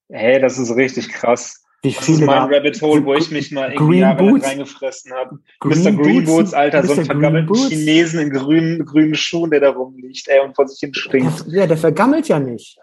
Hey, 0.09 0.41
das 0.41 0.59
ist 0.59 0.75
richtig 0.75 1.09
krass. 1.09 1.63
Wie 1.83 1.93
viele 1.93 2.19
das 2.19 2.21
ist 2.21 2.27
mein 2.27 2.53
Rabbit 2.53 2.83
Hole, 2.83 3.05
wo 3.05 3.15
ich 3.15 3.31
mich 3.31 3.53
mal 3.53 3.73
irgendwie 3.73 3.99
Jahre 3.99 4.43
reingefressen 4.43 5.13
habe. 5.13 5.39
Mr. 5.63 5.93
Green 5.93 6.25
Boots, 6.25 6.55
Alter, 6.55 6.83
Mr. 6.83 6.87
so 6.87 7.01
ein 7.01 7.05
vergammelten 7.05 7.55
Chinesen 7.55 8.21
in 8.21 8.31
grünen, 8.31 8.85
grünen 8.85 9.15
Schuhen, 9.15 9.51
der 9.51 9.61
da 9.61 9.71
rumliegt, 9.71 10.27
ey, 10.29 10.41
und 10.41 10.57
vor 10.57 10.67
sich 10.67 10.81
hin 10.81 10.95
stinkt. 10.95 11.45
Ja, 11.49 11.67
der 11.67 11.77
vergammelt 11.77 12.29
ja 12.29 12.41
nicht. 12.41 12.79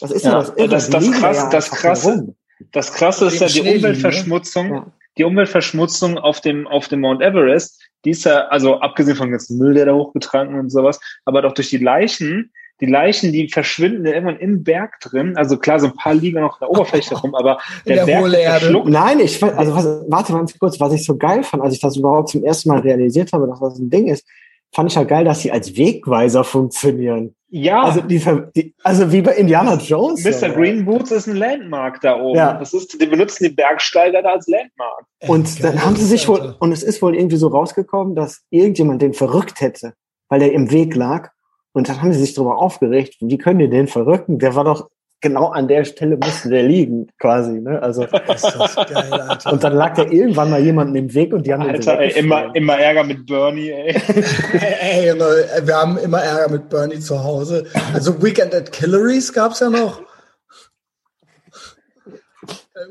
Was 0.00 0.10
ist 0.10 0.24
ja, 0.24 0.42
denn 0.42 0.70
das? 0.70 0.90
Das, 0.90 0.90
das, 0.90 1.12
krass, 1.12 1.36
ja 1.36 1.50
das 1.50 1.70
krasse, 1.70 2.34
das 2.72 2.92
krasse 2.92 3.26
ist 3.26 3.40
ja 3.40 3.48
die 3.48 3.62
ne? 3.62 3.76
Umweltverschmutzung. 3.76 4.72
Ja. 4.72 4.86
Die 5.16 5.24
Umweltverschmutzung 5.24 6.18
auf 6.18 6.40
dem, 6.40 6.66
auf 6.66 6.88
dem 6.88 7.00
Mount 7.00 7.22
Everest, 7.22 7.80
die 8.04 8.10
ist 8.10 8.24
ja, 8.24 8.48
also 8.48 8.80
abgesehen 8.80 9.16
von 9.16 9.30
ganzen 9.30 9.58
Müll, 9.58 9.74
der 9.74 9.86
da 9.86 9.94
hochgetragen 9.94 10.58
und 10.58 10.70
sowas, 10.70 10.98
aber 11.24 11.42
doch 11.42 11.54
durch 11.54 11.70
die 11.70 11.78
Leichen, 11.78 12.50
die 12.80 12.86
Leichen, 12.86 13.32
die 13.32 13.48
verschwinden 13.48 14.06
irgendwann 14.06 14.38
im 14.38 14.64
Berg 14.64 14.98
drin. 15.00 15.36
Also 15.36 15.56
klar, 15.56 15.78
so 15.78 15.86
ein 15.86 15.94
paar 15.94 16.14
liegen 16.14 16.40
noch 16.40 16.60
in 16.60 16.66
der 16.66 16.70
Oberfläche 16.70 17.14
rum, 17.14 17.34
aber 17.34 17.58
der, 17.86 18.04
der 18.04 18.06
Berg 18.06 18.58
verschluckt. 18.58 18.88
Nein, 18.88 19.20
ich 19.20 19.42
also 19.42 19.74
was, 19.74 19.84
warte 20.08 20.32
mal 20.32 20.38
ganz 20.38 20.58
kurz, 20.58 20.80
was 20.80 20.92
ich 20.92 21.04
so 21.04 21.16
geil 21.16 21.44
fand, 21.44 21.62
als 21.62 21.74
ich 21.74 21.80
das 21.80 21.96
überhaupt 21.96 22.30
zum 22.30 22.42
ersten 22.42 22.70
Mal 22.70 22.80
realisiert 22.80 23.32
habe, 23.32 23.46
dass 23.46 23.60
das 23.60 23.78
ein 23.78 23.90
Ding 23.90 24.08
ist, 24.08 24.26
fand 24.74 24.90
ich 24.90 24.96
ja 24.96 25.04
geil, 25.04 25.24
dass 25.24 25.40
sie 25.40 25.52
als 25.52 25.76
Wegweiser 25.76 26.42
funktionieren. 26.44 27.34
Ja. 27.48 27.84
Also, 27.84 28.00
die, 28.00 28.20
die, 28.56 28.74
also 28.82 29.12
wie 29.12 29.22
bei 29.22 29.36
Indiana 29.36 29.76
Jones. 29.76 30.24
Mr. 30.24 30.50
Green 30.50 30.84
Boots 30.84 31.12
ist 31.12 31.28
ein 31.28 31.36
Landmark 31.36 32.00
da 32.00 32.20
oben. 32.20 32.36
Ja. 32.36 32.54
Das 32.54 32.74
ist, 32.74 33.00
die 33.00 33.06
benutzen 33.06 33.44
die 33.44 33.50
Bergsteiger 33.50 34.22
da 34.22 34.30
als 34.30 34.48
Landmark. 34.48 35.06
Und 35.28 35.62
dann 35.62 35.84
haben 35.84 35.94
sie 35.94 36.04
sich 36.04 36.26
wohl, 36.26 36.56
und 36.58 36.72
es 36.72 36.82
ist 36.82 37.00
wohl 37.00 37.14
irgendwie 37.14 37.36
so 37.36 37.46
rausgekommen, 37.46 38.16
dass 38.16 38.42
irgendjemand 38.50 39.00
den 39.02 39.14
verrückt 39.14 39.60
hätte, 39.60 39.94
weil 40.28 40.40
der 40.40 40.52
im 40.52 40.72
Weg 40.72 40.96
lag. 40.96 41.30
Und 41.72 41.88
dann 41.88 42.02
haben 42.02 42.12
sie 42.12 42.20
sich 42.20 42.34
darüber 42.34 42.58
aufgeregt, 42.58 43.16
wie 43.20 43.38
können 43.38 43.60
die 43.60 43.70
den 43.70 43.86
verrücken? 43.86 44.40
Der 44.40 44.56
war 44.56 44.64
doch 44.64 44.88
genau 45.20 45.48
an 45.48 45.68
der 45.68 45.84
Stelle 45.84 46.16
musste 46.16 46.50
der 46.50 46.62
liegen, 46.64 47.08
quasi. 47.18 47.60
Ne? 47.60 47.80
Also 47.82 48.06
geil, 48.10 49.12
Alter. 49.12 49.52
und 49.52 49.64
dann 49.64 49.74
lag 49.74 49.94
da 49.94 50.04
irgendwann 50.04 50.50
mal 50.50 50.60
jemanden 50.60 50.94
im 50.96 51.12
Weg 51.14 51.32
und 51.32 51.46
die 51.46 51.52
haben 51.52 51.62
Alter, 51.62 51.98
ey, 51.98 52.12
immer, 52.18 52.54
immer 52.54 52.78
Ärger 52.78 53.04
mit 53.04 53.26
Bernie, 53.26 53.70
ey. 53.70 53.94
ey, 54.52 55.08
ey, 55.08 55.66
wir 55.66 55.76
haben 55.76 55.96
immer 55.98 56.20
Ärger 56.20 56.52
mit 56.52 56.68
Bernie 56.68 57.00
zu 57.00 57.22
Hause. 57.22 57.64
Also 57.94 58.22
Weekend 58.22 58.54
at 58.54 58.70
Killeries 58.72 59.32
gab's 59.32 59.60
ja 59.60 59.70
noch. 59.70 60.02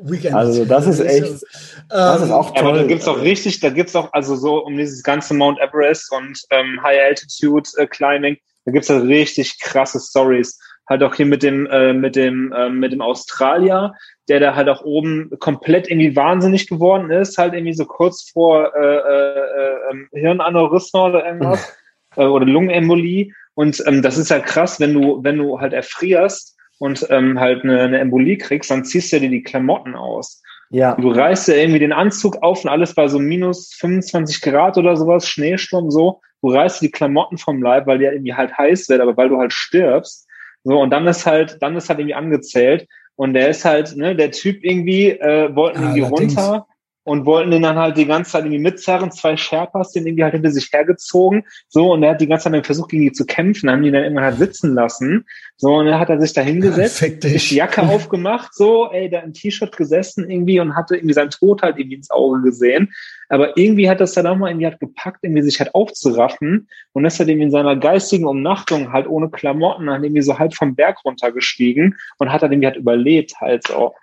Weekend 0.02 0.34
also 0.34 0.66
das 0.66 0.88
ist 0.88 1.02
echt, 1.02 1.44
das 1.90 2.22
ist 2.22 2.32
auch 2.32 2.54
toll. 2.54 2.68
Aber 2.68 2.78
da 2.80 2.84
gibt's 2.84 3.08
auch 3.08 3.22
richtig, 3.22 3.60
da 3.60 3.70
gibt's 3.70 3.95
auch 3.95 4.12
also 4.14 4.36
so 4.36 4.64
um 4.64 4.78
dieses 4.78 5.04
ganze 5.04 5.34
Mount 5.34 5.60
Everest 5.60 6.12
und 6.12 6.40
ähm, 6.50 6.82
High 6.82 7.00
Altitude 7.02 7.70
äh, 7.78 7.86
Climbing, 7.86 8.38
da 8.66 8.72
gibt's 8.72 8.90
halt 8.90 9.04
richtig 9.04 9.60
krasse 9.60 10.00
Stories. 10.00 10.58
Halt 10.89 11.03
auch 11.03 11.15
hier 11.15 11.26
mit 11.26 11.43
dem, 11.43 11.65
äh, 11.68 11.93
mit 11.93 12.15
dem, 12.15 12.51
äh, 12.51 12.69
mit 12.69 12.91
dem 12.91 13.01
Australier, 13.01 13.93
der 14.27 14.39
da 14.39 14.55
halt 14.55 14.69
auch 14.69 14.84
oben 14.84 15.31
komplett 15.39 15.89
irgendwie 15.89 16.15
wahnsinnig 16.15 16.68
geworden 16.68 17.10
ist, 17.10 17.38
halt 17.38 17.53
irgendwie 17.53 17.73
so 17.73 17.85
kurz 17.85 18.30
vor 18.30 18.73
äh, 18.76 18.97
äh, 18.97 19.91
äh, 19.91 20.19
Hirnaneurysma 20.19 21.07
oder 21.07 21.26
irgendwas 21.26 21.73
äh, 22.18 22.26
oder 22.26 22.45
Lungenembolie. 22.45 23.31
Und 23.55 23.81
ähm, 23.85 24.01
das 24.01 24.18
ist 24.18 24.31
halt 24.31 24.45
krass, 24.45 24.80
wenn 24.80 24.93
du, 24.93 25.23
wenn 25.23 25.38
du 25.38 25.60
halt 25.60 25.73
erfrierst 25.73 26.57
und 26.80 27.05
ähm, 27.10 27.39
halt 27.39 27.64
eine, 27.64 27.81
eine 27.81 27.99
Embolie 27.99 28.38
kriegst, 28.38 28.72
dann 28.72 28.84
ziehst 28.84 29.14
du 29.14 29.19
dir 29.19 29.30
die 29.30 29.43
Klamotten 29.43 29.95
aus. 29.95 30.41
Ja. 30.69 30.95
Du 30.95 31.11
reißt 31.11 31.49
ja 31.49 31.55
irgendwie 31.55 31.80
den 31.80 31.93
Anzug 31.93 32.41
auf 32.41 32.64
und 32.64 32.69
alles 32.69 32.95
bei 32.95 33.07
so 33.07 33.19
minus 33.19 33.73
25 33.76 34.41
Grad 34.41 34.77
oder 34.77 34.95
sowas, 34.95 35.30
Schneesturm 35.30 35.91
so. 35.91 36.19
Du 36.41 36.49
reißt 36.49 36.81
die 36.81 36.91
Klamotten 36.91 37.38
vom 37.38 37.61
Leib, 37.61 37.85
weil 37.85 37.99
die 37.99 38.05
ja 38.05 38.11
irgendwie 38.11 38.34
halt 38.34 38.57
heiß 38.57 38.89
wird, 38.89 38.99
aber 38.99 39.15
weil 39.15 39.30
du 39.30 39.38
halt 39.38 39.53
stirbst. 39.53 40.27
So, 40.64 40.80
und 40.80 40.90
dann 40.90 41.07
ist 41.07 41.26
halt, 41.26 41.57
dann 41.61 41.76
ist 41.76 41.90
halt 41.90 41.99
irgendwie 41.99 42.15
angezählt. 42.15 42.88
Und 43.15 43.34
der 43.34 43.49
ist 43.49 43.64
halt, 43.64 43.95
ne, 43.95 44.15
der 44.15 44.31
Typ 44.31 44.64
irgendwie, 44.64 45.10
äh, 45.10 45.56
wollten 45.56 45.81
ja, 45.81 45.95
irgendwie 45.95 46.02
runter 46.02 46.68
und 47.03 47.25
wollten 47.25 47.51
den 47.51 47.61
dann 47.61 47.77
halt 47.77 47.97
die 47.97 48.05
ganze 48.05 48.31
Zeit 48.31 48.45
irgendwie 48.45 48.61
mitzerren, 48.61 49.11
zwei 49.11 49.35
Sherpas, 49.38 49.91
den 49.91 50.07
irgendwie 50.07 50.23
halt 50.23 50.34
hinter 50.34 50.51
sich 50.51 50.69
hergezogen, 50.71 51.43
so, 51.67 51.93
und 51.93 52.03
er 52.03 52.11
hat 52.11 52.21
die 52.21 52.27
ganze 52.27 52.49
Zeit 52.49 52.65
versucht, 52.65 52.89
gegen 52.89 53.03
die 53.03 53.11
zu 53.11 53.25
kämpfen, 53.25 53.69
haben 53.69 53.84
die 53.84 53.91
dann 53.91 54.03
irgendwann 54.03 54.25
halt 54.25 54.38
sitzen 54.38 54.73
lassen, 54.73 55.25
so, 55.57 55.73
und 55.75 55.88
dann 55.88 55.99
hat 55.99 56.09
er 56.09 56.19
sich 56.19 56.34
da 56.34 56.41
hingesetzt, 56.41 57.01
ja, 57.01 57.09
die 57.09 57.55
Jacke 57.55 57.81
aufgemacht, 57.88 58.53
so, 58.53 58.91
ey, 58.91 59.09
da 59.09 59.19
im 59.19 59.34
T-Shirt 59.34 59.75
gesessen 59.75 60.30
irgendwie 60.30 60.59
und 60.59 60.75
hatte 60.75 60.95
irgendwie 60.95 61.13
seinen 61.13 61.31
Tod 61.31 61.61
halt 61.61 61.77
irgendwie 61.77 61.97
ins 61.97 62.11
Auge 62.11 62.41
gesehen, 62.41 62.93
aber 63.30 63.57
irgendwie 63.57 63.89
hat 63.89 63.99
das 63.99 64.13
dann 64.13 64.27
auch 64.27 64.35
mal 64.35 64.49
irgendwie 64.49 64.67
halt 64.67 64.80
gepackt, 64.80 65.19
irgendwie 65.23 65.41
sich 65.41 65.59
halt 65.59 65.73
aufzuraffen 65.73 66.69
und 66.91 67.05
ist 67.05 67.19
halt 67.19 67.30
irgendwie 67.30 67.45
in 67.45 67.51
seiner 67.51 67.75
geistigen 67.75 68.25
Umnachtung 68.25 68.93
halt 68.93 69.07
ohne 69.07 69.30
Klamotten 69.30 69.88
dann 69.88 70.03
irgendwie 70.03 70.21
so 70.21 70.38
halt 70.38 70.55
vom 70.55 70.75
Berg 70.75 71.03
runtergestiegen 71.03 71.97
und 72.19 72.31
hat 72.31 72.43
dann 72.43 72.51
irgendwie 72.51 72.67
halt 72.67 72.77
überlebt 72.77 73.34
halt 73.41 73.67
so. 73.67 73.95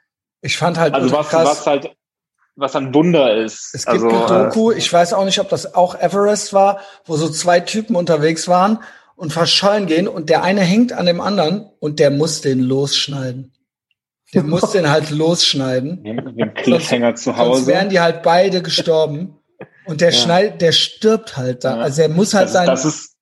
Ich 0.43 0.57
fand 0.57 0.79
halt 0.79 0.95
also 0.95 1.13
was, 1.13 1.29
krass, 1.29 1.49
was 1.49 1.67
halt 1.67 1.97
was 2.61 2.77
ein 2.77 2.95
Wunder 2.95 3.35
ist. 3.35 3.75
Es 3.75 3.87
gibt 3.87 4.05
also, 4.05 4.09
ein 4.09 4.45
Doku, 4.45 4.71
ich 4.71 4.93
weiß 4.93 5.15
auch 5.15 5.25
nicht, 5.25 5.41
ob 5.41 5.49
das 5.49 5.75
auch 5.75 5.95
Everest 5.99 6.53
war, 6.53 6.81
wo 7.05 7.17
so 7.17 7.29
zwei 7.29 7.61
Typen 7.61 7.97
unterwegs 7.97 8.47
waren 8.49 8.79
und 9.17 9.33
verschollen 9.33 9.87
gehen 9.87 10.07
und 10.07 10.31
der 10.31 10.43
eine 10.43 10.61
hängt 10.61 10.93
an 10.93 11.07
dem 11.07 11.21
anderen 11.21 11.71
und 11.81 11.99
der 11.99 12.11
muss 12.11 12.41
den 12.41 12.61
losschneiden. 12.61 13.53
Der 14.33 14.43
muss 14.45 14.71
den 14.71 14.91
halt 14.91 15.11
losschneiden. 15.11 16.05
Wie 16.05 16.43
ein 16.43 16.55
Cliffhanger 16.55 17.17
zu 17.17 17.37
Hause. 17.37 17.57
Sonst 17.57 17.67
wären 17.67 17.89
die 17.89 18.01
halt 18.01 18.23
beide 18.23 18.63
gestorben. 18.63 19.37
Und 19.87 20.01
der 20.01 20.11
ja. 20.11 20.17
schneidet, 20.17 20.61
der 20.61 20.73
stirbt 20.73 21.37
halt 21.37 21.65
da. 21.65 21.79
Also 21.79 22.03
er 22.03 22.09
muss 22.09 22.33
halt 22.35 22.49
sein. 22.49 22.67
Das 22.67 22.85
ist, 22.85 23.17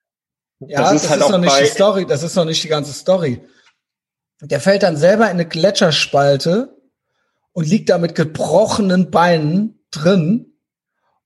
ja, 0.61 0.83
das 0.83 0.93
ist, 0.93 1.05
das 1.05 1.11
halt 1.11 1.21
ist 1.23 1.31
noch 1.31 1.39
nicht 1.39 1.61
die 1.61 1.67
Story. 1.67 2.07
Das 2.07 2.23
ist 2.23 2.35
noch 2.37 2.45
nicht 2.45 2.63
die 2.63 2.69
ganze 2.69 2.93
Story. 2.93 3.41
Der 4.43 4.61
fällt 4.61 4.83
dann 4.83 4.97
selber 4.97 5.25
in 5.25 5.31
eine 5.31 5.47
Gletscherspalte 5.47 6.78
und 7.59 7.67
liegt 7.67 7.89
da 7.89 7.99
mit 7.99 8.15
gebrochenen 8.15 9.11
Beinen 9.11 9.85
drin 9.91 10.61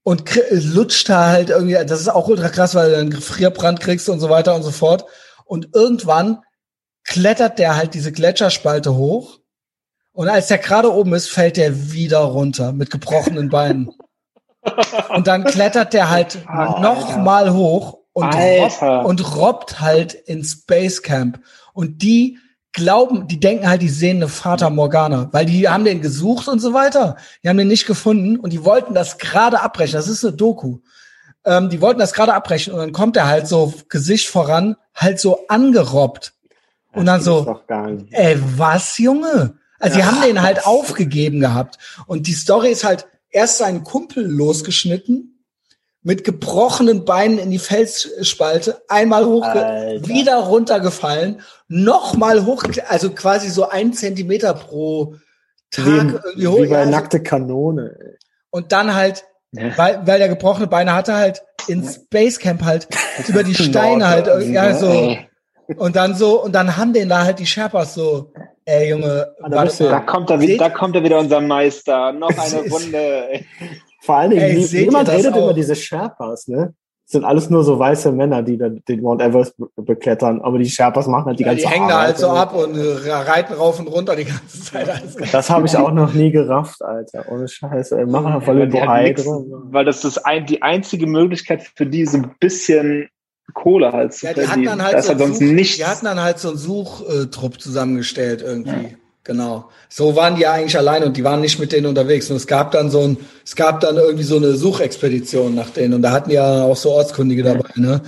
und 0.03 0.23
lutscht 0.51 1.11
da 1.11 1.27
halt 1.27 1.51
irgendwie, 1.51 1.75
das 1.75 2.01
ist 2.01 2.09
auch 2.09 2.27
ultra 2.27 2.49
krass, 2.49 2.75
weil 2.75 2.91
du 2.91 2.97
einen 2.97 3.11
Gefrierbrand 3.11 3.81
kriegst 3.81 4.09
und 4.09 4.19
so 4.19 4.31
weiter 4.31 4.55
und 4.55 4.63
so 4.63 4.71
fort. 4.71 5.05
Und 5.45 5.69
irgendwann 5.75 6.39
klettert 7.05 7.59
der 7.59 7.77
halt 7.77 7.93
diese 7.93 8.13
Gletscherspalte 8.13 8.95
hoch 8.95 9.41
und 10.13 10.31
als 10.31 10.47
der 10.47 10.57
gerade 10.57 10.91
oben 10.91 11.13
ist, 11.13 11.29
fällt 11.29 11.59
der 11.59 11.93
wieder 11.93 12.21
runter 12.21 12.73
mit 12.73 12.89
gebrochenen 12.89 13.51
Beinen. 13.51 13.91
und 15.15 15.27
dann 15.27 15.45
klettert 15.45 15.93
der 15.93 16.09
halt 16.09 16.39
oh, 16.49 16.81
noch 16.81 17.19
mal 17.19 17.53
hoch 17.53 17.99
und 18.15 18.35
robbt, 18.35 19.05
und 19.05 19.37
robbt 19.37 19.81
halt 19.81 20.15
ins 20.15 20.65
Basecamp. 20.65 21.41
Und 21.75 22.01
die 22.01 22.39
glauben, 22.73 23.29
die 23.29 23.41
denken 23.41 23.69
halt, 23.69 23.83
die 23.83 23.89
sehen 23.89 24.17
eine 24.19 24.29
Vater 24.29 24.71
Morgana, 24.71 25.29
weil 25.33 25.47
die 25.47 25.69
haben 25.69 25.85
den 25.85 26.01
gesucht 26.01 26.49
und 26.49 26.59
so 26.59 26.73
weiter. 26.73 27.17
Die 27.43 27.49
haben 27.49 27.59
den 27.59 27.69
nicht 27.69 27.87
gefunden 27.87 28.39
und 28.39 28.53
die 28.53 28.65
wollten 28.65 28.95
das 28.95 29.19
gerade 29.19 29.61
abbrechen. 29.61 29.95
Das 29.95 30.09
ist 30.09 30.25
eine 30.25 30.35
Doku. 30.35 30.79
Ähm, 31.45 31.71
die 31.71 31.81
wollten 31.81 32.01
das 32.01 32.13
gerade 32.13 32.35
abbrechen 32.35 32.73
und 32.73 32.79
dann 32.79 32.93
kommt 32.93 33.17
er 33.17 33.27
halt 33.27 33.47
so 33.47 33.75
Gesicht 33.89 34.29
voran, 34.29 34.77
halt 34.95 35.21
so 35.21 35.47
angerobbt. 35.49 36.35
Und 36.95 37.07
dann 37.07 37.23
so, 37.23 37.61
ey, 38.11 38.39
was, 38.57 38.99
Junge? 38.99 39.55
Also 39.79 39.97
die 39.97 40.05
haben 40.05 40.21
den 40.21 40.43
halt 40.43 40.67
aufgegeben 40.67 41.41
gehabt. 41.41 41.79
Und 42.07 42.27
die 42.27 42.35
Story 42.35 42.71
ist 42.71 42.85
halt 42.85 43.07
erst 43.31 43.59
seinen 43.59 43.83
Kumpel 43.83 44.25
losgeschnitten, 44.25 45.32
mit 46.03 46.25
gebrochenen 46.25 47.05
Beinen 47.05 47.39
in 47.39 47.51
die 47.51 47.59
Felsspalte, 47.59 48.83
einmal 48.89 49.25
hoch, 49.25 49.45
wieder 49.45 50.37
runtergefallen, 50.39 51.41
nochmal 51.69 52.45
hoch, 52.45 52.65
also 52.89 53.11
quasi 53.11 53.49
so 53.51 53.69
ein 53.69 53.93
Zentimeter 53.93 54.55
pro 54.55 55.15
Tag 55.71 55.87
Wie, 55.87 55.91
irgendwie 56.41 56.47
hoch. 56.49 56.59
wie 56.63 56.67
bei 56.67 56.79
also- 56.81 56.91
nackte 56.91 57.23
Kanone. 57.23 57.97
ey. 57.99 58.17
und 58.51 58.73
dann 58.73 58.95
halt, 58.95 59.25
Ja. 59.53 59.77
weil, 59.79 60.07
weil 60.07 60.19
der 60.19 60.29
gebrochene 60.29 60.67
Beine 60.67 60.93
hatte, 60.95 61.15
halt 61.15 61.43
ins 61.69 62.07
Basecamp 62.09 62.63
halt 62.65 62.89
über 63.29 63.43
die 63.45 63.55
Steine 63.55 64.09
halt, 64.09 64.27
ja, 64.49 64.75
so. 64.75 65.17
Und 65.77 65.95
dann 65.97 66.15
so, 66.15 66.43
und 66.43 66.53
dann 66.55 66.77
haben 66.77 66.93
den 66.93 67.09
da 67.09 67.25
halt 67.25 67.39
die 67.39 67.47
Sherpas 67.47 67.95
so, 67.95 68.33
ey 68.67 68.91
Junge, 68.91 69.33
da 69.49 69.65
Da 69.65 70.01
kommt 70.01 70.29
er, 70.31 70.41
wieder, 70.41 70.59
da 70.59 70.71
kommt 70.71 70.97
er 70.97 71.05
wieder 71.05 71.19
unser 71.19 71.41
Meister. 71.41 72.13
Noch 72.13 72.29
eine 72.37 72.69
Runde. 72.71 73.45
Vor 74.05 74.17
allen 74.17 74.31
Dingen, 74.31 74.43
Ey, 74.43 74.69
niemand 74.85 75.09
redet 75.09 75.33
auch? 75.33 75.45
über 75.45 75.55
diese 75.55 75.75
Sherpas, 75.77 76.49
ne? 76.49 76.75
Das 77.07 77.13
sind 77.21 77.25
alles 77.25 77.51
nur 77.51 77.63
so 77.63 77.79
weiße 77.79 78.11
Männer, 78.11 78.43
die 78.43 78.57
dann 78.57 78.81
den 78.89 79.03
Mount 79.03 79.21
Everest 79.21 79.55
be 79.59 79.67
beklettern, 79.77 80.41
aber 80.41 80.59
die 80.59 80.69
Sherpas 80.69 81.07
machen 81.07 81.27
halt 81.27 81.39
die 81.39 81.43
Ja, 81.43 81.51
ganze 81.51 81.67
die 81.67 81.69
hängen 81.69 81.89
da 81.89 81.95
Arbeit. 81.97 82.07
halt 82.09 82.19
so 82.19 82.29
ab 82.31 82.55
und 82.55 82.75
reiten 82.77 83.53
rauf 83.55 83.79
und 83.81 83.87
runter 83.89 84.17
die 84.17 84.25
ganze 84.25 84.61
Zeit. 84.63 84.89
Das 85.33 85.51
habe 85.51 85.67
ich 85.67 85.77
auch 85.77 85.93
noch 85.93 86.15
nie 86.15 86.31
gerafft, 86.31 86.81
Alter. 86.83 87.31
Ohne 87.31 87.49
Scheiße. 87.49 87.99
Ey, 87.99 88.07
machen 88.07 88.41
voll 88.41 88.67
die 88.69 88.81
halt 88.81 89.09
nix- 89.09 89.25
drum. 89.25 89.69
weil 89.71 89.85
das 89.85 90.05
ist 90.05 90.19
ein, 90.25 90.47
die 90.47 90.63
einzige 90.63 91.07
Möglichkeit 91.07 91.63
für 91.77 91.87
die, 91.87 92.07
so 92.07 92.17
ein 92.19 92.35
bisschen 92.41 93.09
Kohle 93.53 93.93
halt 93.93 94.15
zu 94.15 94.27
Ja, 94.27 94.33
die 94.33 94.41
hatten 94.41 94.49
verdienen. 94.49 94.67
dann 94.79 94.83
halt 94.85 94.95
das 94.95 95.07
so 95.07 95.13
hat 95.13 95.19
sonst 95.19 95.39
Such, 95.41 95.47
nichts. 95.47 95.77
die 95.77 95.85
hatten 95.85 96.05
dann 96.07 96.21
halt 96.21 96.39
so 96.39 96.49
einen 96.49 96.57
Suchtrupp 96.57 97.61
zusammengestellt 97.61 98.41
irgendwie. 98.43 98.97
Genau. 99.25 99.69
So 99.89 100.17
waren 100.17 100.35
die 100.35 100.43
ja 100.43 100.53
eigentlich 100.53 100.77
allein 100.77 101.05
und 101.05 101.17
die 101.17 101.23
waren 101.23 101.41
nicht 101.41 101.59
mit 101.61 101.71
denen 101.73 101.87
unterwegs. 101.87 102.29
Und 102.31 102.37
es 102.37 102.47
gab 102.47 102.73
dann 102.73 102.91
so 102.91 103.01
ein, 103.01 103.17
es 103.45 103.55
gab 103.55 103.81
dann 103.81 103.97
irgendwie 103.97 104.25
so 104.25 104.37
eine 104.37 104.55
Suchexpedition 104.55 105.55
nach 105.55 105.71
denen 105.71 105.95
und 105.95 106.03
da 106.03 106.11
hatten 106.11 106.31
ja 106.31 106.65
auch 106.65 106.77
so 106.77 106.91
Ortskundige 106.91 107.43
dabei, 107.45 107.69
ne? 107.77 108.03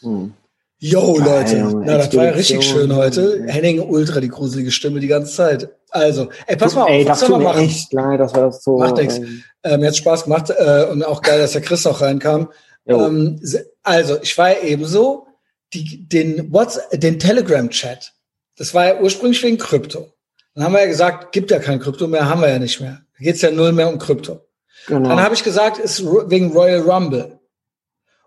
Hm. 0.00 0.32
Yo, 0.78 1.18
Leute. 1.18 1.72
Na, 1.84 1.96
das 1.96 2.14
war 2.14 2.24
ja 2.24 2.30
richtig 2.32 2.62
schön 2.62 2.94
heute. 2.94 3.44
Henning 3.46 3.80
Ultra, 3.80 4.20
die 4.20 4.28
gruselige 4.28 4.70
Stimme 4.70 5.00
die 5.00 5.06
ganze 5.06 5.32
Zeit. 5.34 5.68
Also, 5.90 6.28
ey, 6.46 6.56
pass 6.56 6.74
mal 6.74 6.82
auf, 6.82 6.90
Ey, 6.90 7.08
was 7.08 7.22
wir 7.22 7.38
mir 7.38 7.44
machen? 7.44 7.64
echt 7.64 7.92
leid, 7.94 8.20
das 8.20 8.34
war 8.34 8.42
das 8.42 8.62
so. 8.62 8.76
Macht 8.78 8.96
nix. 8.98 9.16
ähm, 9.16 9.42
Ähm, 9.62 9.80
mir 9.80 9.86
hat 9.88 9.96
Spaß 9.96 10.24
gemacht 10.24 10.50
äh, 10.50 10.84
und 10.90 11.02
auch 11.02 11.22
geil, 11.22 11.38
dass 11.40 11.52
der 11.52 11.62
Chris 11.62 11.84
noch 11.84 12.02
reinkam. 12.02 12.50
Ähm, 12.86 13.40
also, 13.82 14.18
ich 14.20 14.36
war 14.36 14.50
ja 14.50 14.62
ebenso 14.64 15.26
die, 15.72 16.06
den 16.06 16.52
WhatsApp, 16.52 17.00
den 17.00 17.18
Telegram-Chat. 17.18 18.12
Das 18.58 18.74
war 18.74 18.86
ja 18.86 19.00
ursprünglich 19.00 19.42
wegen 19.42 19.58
Krypto. 19.58 20.12
Dann 20.56 20.64
haben 20.64 20.72
wir 20.72 20.80
ja 20.80 20.86
gesagt, 20.86 21.32
gibt 21.32 21.50
ja 21.50 21.58
kein 21.58 21.78
Krypto 21.78 22.06
mehr, 22.08 22.28
haben 22.28 22.40
wir 22.40 22.48
ja 22.48 22.58
nicht 22.58 22.80
mehr. 22.80 23.02
Da 23.18 23.24
geht's 23.24 23.42
ja 23.42 23.50
null 23.50 23.72
mehr 23.72 23.88
um 23.88 23.98
Krypto. 23.98 24.40
genau. 24.86 25.06
Dann 25.08 25.20
habe 25.20 25.34
ich 25.34 25.44
gesagt, 25.44 25.76
ist 25.76 26.02
wegen 26.04 26.50
Royal 26.52 26.80
Rumble. 26.80 27.38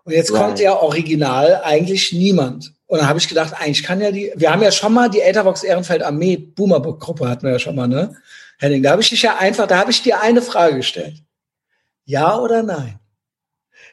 Und 0.04 0.12
jetzt 0.12 0.30
kommt 0.30 0.52
Right. 0.52 0.60
ja 0.60 0.76
original 0.76 1.60
eigentlich 1.64 2.12
niemand. 2.12 2.72
Und 2.86 3.00
dann 3.00 3.08
habe 3.08 3.18
ich 3.18 3.28
gedacht, 3.28 3.54
eigentlich 3.58 3.82
kann 3.82 4.00
ja 4.00 4.12
die, 4.12 4.32
wir 4.36 4.52
haben 4.52 4.62
ja 4.62 4.70
schon 4.70 4.92
mal 4.94 5.10
die 5.10 5.20
Etherbox 5.20 5.64
Ehrenfeld 5.64 6.02
Armee 6.04 6.36
Boomerbook 6.36 7.00
Gruppe 7.00 7.28
hatten 7.28 7.42
wir 7.42 7.52
ja 7.52 7.58
schon 7.58 7.74
mal, 7.74 7.88
ne? 7.88 8.16
Henning, 8.60 8.82
da 8.82 8.92
habe 8.92 9.02
ich 9.02 9.10
dich 9.10 9.22
ja 9.22 9.36
einfach, 9.38 9.66
da 9.66 9.78
habe 9.78 9.90
ich 9.90 10.02
dir 10.02 10.20
eine 10.20 10.40
Frage 10.40 10.76
gestellt. 10.76 11.16
Ja 12.04 12.38
oder 12.38 12.62
nein? 12.62 12.99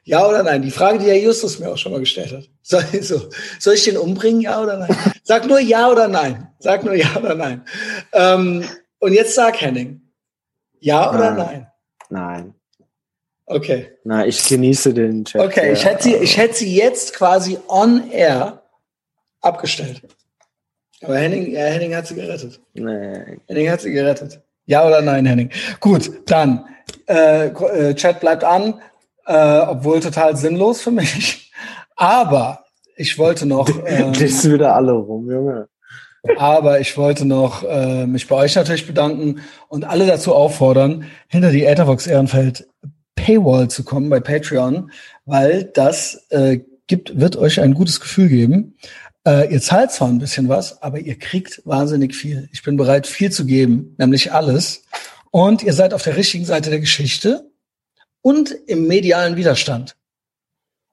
Ja 0.08 0.26
oder 0.26 0.42
nein? 0.42 0.62
Die 0.62 0.72
Frage, 0.72 1.00
die 1.00 1.06
der 1.06 1.20
Justus 1.20 1.60
mir 1.60 1.70
auch 1.70 1.78
schon 1.78 1.92
mal 1.92 2.00
gestellt 2.00 2.32
hat. 2.32 2.50
Soll, 2.62 2.82
so, 3.02 3.30
soll 3.60 3.74
ich 3.74 3.84
den 3.84 3.98
umbringen? 3.98 4.40
Ja 4.40 4.62
oder 4.62 4.78
nein? 4.78 4.96
Sag 5.24 5.46
nur 5.46 5.60
ja 5.60 5.90
oder 5.92 6.08
nein. 6.08 6.48
Sag 6.60 6.86
nur 6.86 6.94
ja 6.94 7.14
oder 7.18 7.36
nein. 7.36 7.66
Ähm, 8.14 8.64
und 9.00 9.12
jetzt 9.12 9.36
sag 9.36 9.60
Henning. 9.60 10.02
Ja 10.80 11.10
oder 11.10 11.32
Nein. 11.32 11.38
nein? 11.38 11.68
Nein. 12.10 12.54
Okay. 13.48 13.98
Na, 14.06 14.26
ich 14.26 14.48
genieße 14.48 14.94
den 14.94 15.26
Chat. 15.26 15.42
Okay, 15.42 15.74
ich 15.74 15.84
hätte, 15.84 16.04
sie, 16.04 16.16
ich 16.16 16.38
hätte 16.38 16.56
sie 16.56 16.74
jetzt 16.74 17.14
quasi 17.14 17.58
on 17.68 18.10
air 18.10 18.64
abgestellt. 19.42 20.02
Aber 21.02 21.18
Henning, 21.18 21.52
ja, 21.52 21.66
Henning 21.66 21.94
hat 21.94 22.08
sie 22.08 22.16
gerettet. 22.16 22.62
Nee. 22.74 23.40
Henning 23.48 23.70
hat 23.70 23.82
sie 23.82 23.92
gerettet. 23.92 24.42
Ja 24.68 24.88
oder 24.88 25.02
nein, 25.02 25.26
Henning? 25.26 25.52
Gut, 25.82 26.12
dann 26.30 26.66
äh, 27.08 27.94
Chat 27.94 28.22
bleibt 28.22 28.46
an, 28.46 28.82
äh, 29.28 29.60
obwohl 29.60 30.00
total 30.00 30.36
sinnlos 30.36 30.82
für 30.82 30.92
mich. 30.92 31.52
Aber 31.96 32.64
ich 32.96 33.18
wollte 33.18 33.46
noch, 33.46 33.70
ähm, 33.86 34.14
wieder 34.16 34.76
alle 34.76 34.94
rum, 34.94 35.30
Junge. 35.30 35.68
aber 36.38 36.80
ich 36.80 36.98
wollte 36.98 37.26
noch 37.26 37.64
äh, 37.64 38.08
mich 38.08 38.28
bei 38.28 38.36
euch 38.36 38.56
natürlich 38.56 38.88
bedanken 38.88 39.42
und 39.68 39.86
alle 39.86 40.08
dazu 40.08 40.34
auffordern, 40.34 41.06
hinter 41.28 41.52
die 41.52 41.64
Ethervox 41.64 42.08
Ehrenfeld 42.08 42.68
Paywall 43.16 43.68
zu 43.70 43.84
kommen 43.84 44.10
bei 44.10 44.20
Patreon, 44.20 44.92
weil 45.26 45.66
das 45.66 46.28
äh, 46.30 46.60
gibt, 46.88 47.20
wird 47.20 47.36
euch 47.36 47.60
ein 47.60 47.74
gutes 47.74 48.00
Gefühl 48.00 48.30
geben. 48.30 48.78
Äh, 49.26 49.52
ihr 49.52 49.62
zahlt 49.62 49.92
zwar 49.92 50.08
ein 50.08 50.20
bisschen 50.20 50.48
was, 50.48 50.82
aber 50.82 51.00
ihr 51.00 51.18
kriegt 51.20 51.62
wahnsinnig 51.66 52.16
viel. 52.16 52.48
Ich 52.54 52.64
bin 52.64 52.78
bereit, 52.78 53.08
viel 53.08 53.32
zu 53.32 53.46
geben, 53.46 53.96
nämlich 53.98 54.32
alles. 54.32 54.84
Und 55.32 55.64
ihr 55.64 55.74
seid 55.74 55.94
auf 55.94 56.04
der 56.04 56.16
richtigen 56.16 56.46
Seite 56.46 56.70
der 56.70 56.80
Geschichte 56.80 57.47
und 58.28 58.52
im 58.52 58.88
medialen 58.88 59.38
Widerstand. 59.38 59.96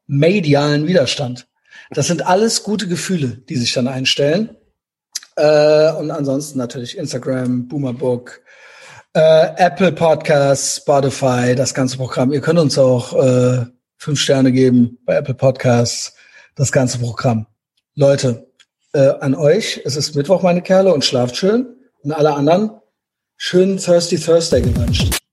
Medialen 0.07 0.87
Widerstand. 0.87 1.49
Das 1.91 2.07
sind 2.07 2.25
alles 2.25 2.63
gute 2.63 2.87
Gefühle, 2.87 3.43
die 3.49 3.57
sich 3.57 3.73
dann 3.73 3.89
einstellen. 3.89 4.57
Äh, 5.35 5.91
und 5.95 6.13
ansonsten 6.13 6.59
natürlich 6.61 6.97
Instagram, 6.97 7.67
Boomerbook, 7.67 8.41
äh, 9.15 9.49
Apple 9.57 9.91
Podcasts, 9.91 10.77
Spotify, 10.77 11.57
das 11.57 11.75
ganze 11.75 11.97
Programm. 11.97 12.33
Ihr 12.33 12.41
könnt 12.41 12.61
uns 12.61 12.79
auch 12.79 13.13
äh, 13.21 13.67
fünf 13.97 14.21
Sterne 14.21 14.53
geben 14.53 14.99
bei 15.05 15.17
Apple 15.17 15.35
Podcasts, 15.35 16.15
das 16.55 16.71
ganze 16.71 17.01
Programm. 17.01 17.49
Leute, 17.97 18.47
äh, 18.93 19.09
an 19.19 19.35
euch, 19.35 19.83
es 19.85 19.97
ist 19.97 20.15
Mittwoch, 20.15 20.43
meine 20.43 20.63
Kerle, 20.63 20.95
und 20.95 21.05
schlaft 21.05 21.35
schön. 21.37 21.67
Und 22.05 22.13
alle 22.13 22.33
anderen, 22.33 22.71
schönen 23.37 23.79
Thirsty 23.79 24.21
Thursday 24.21 24.63
gewünscht. 24.63 25.24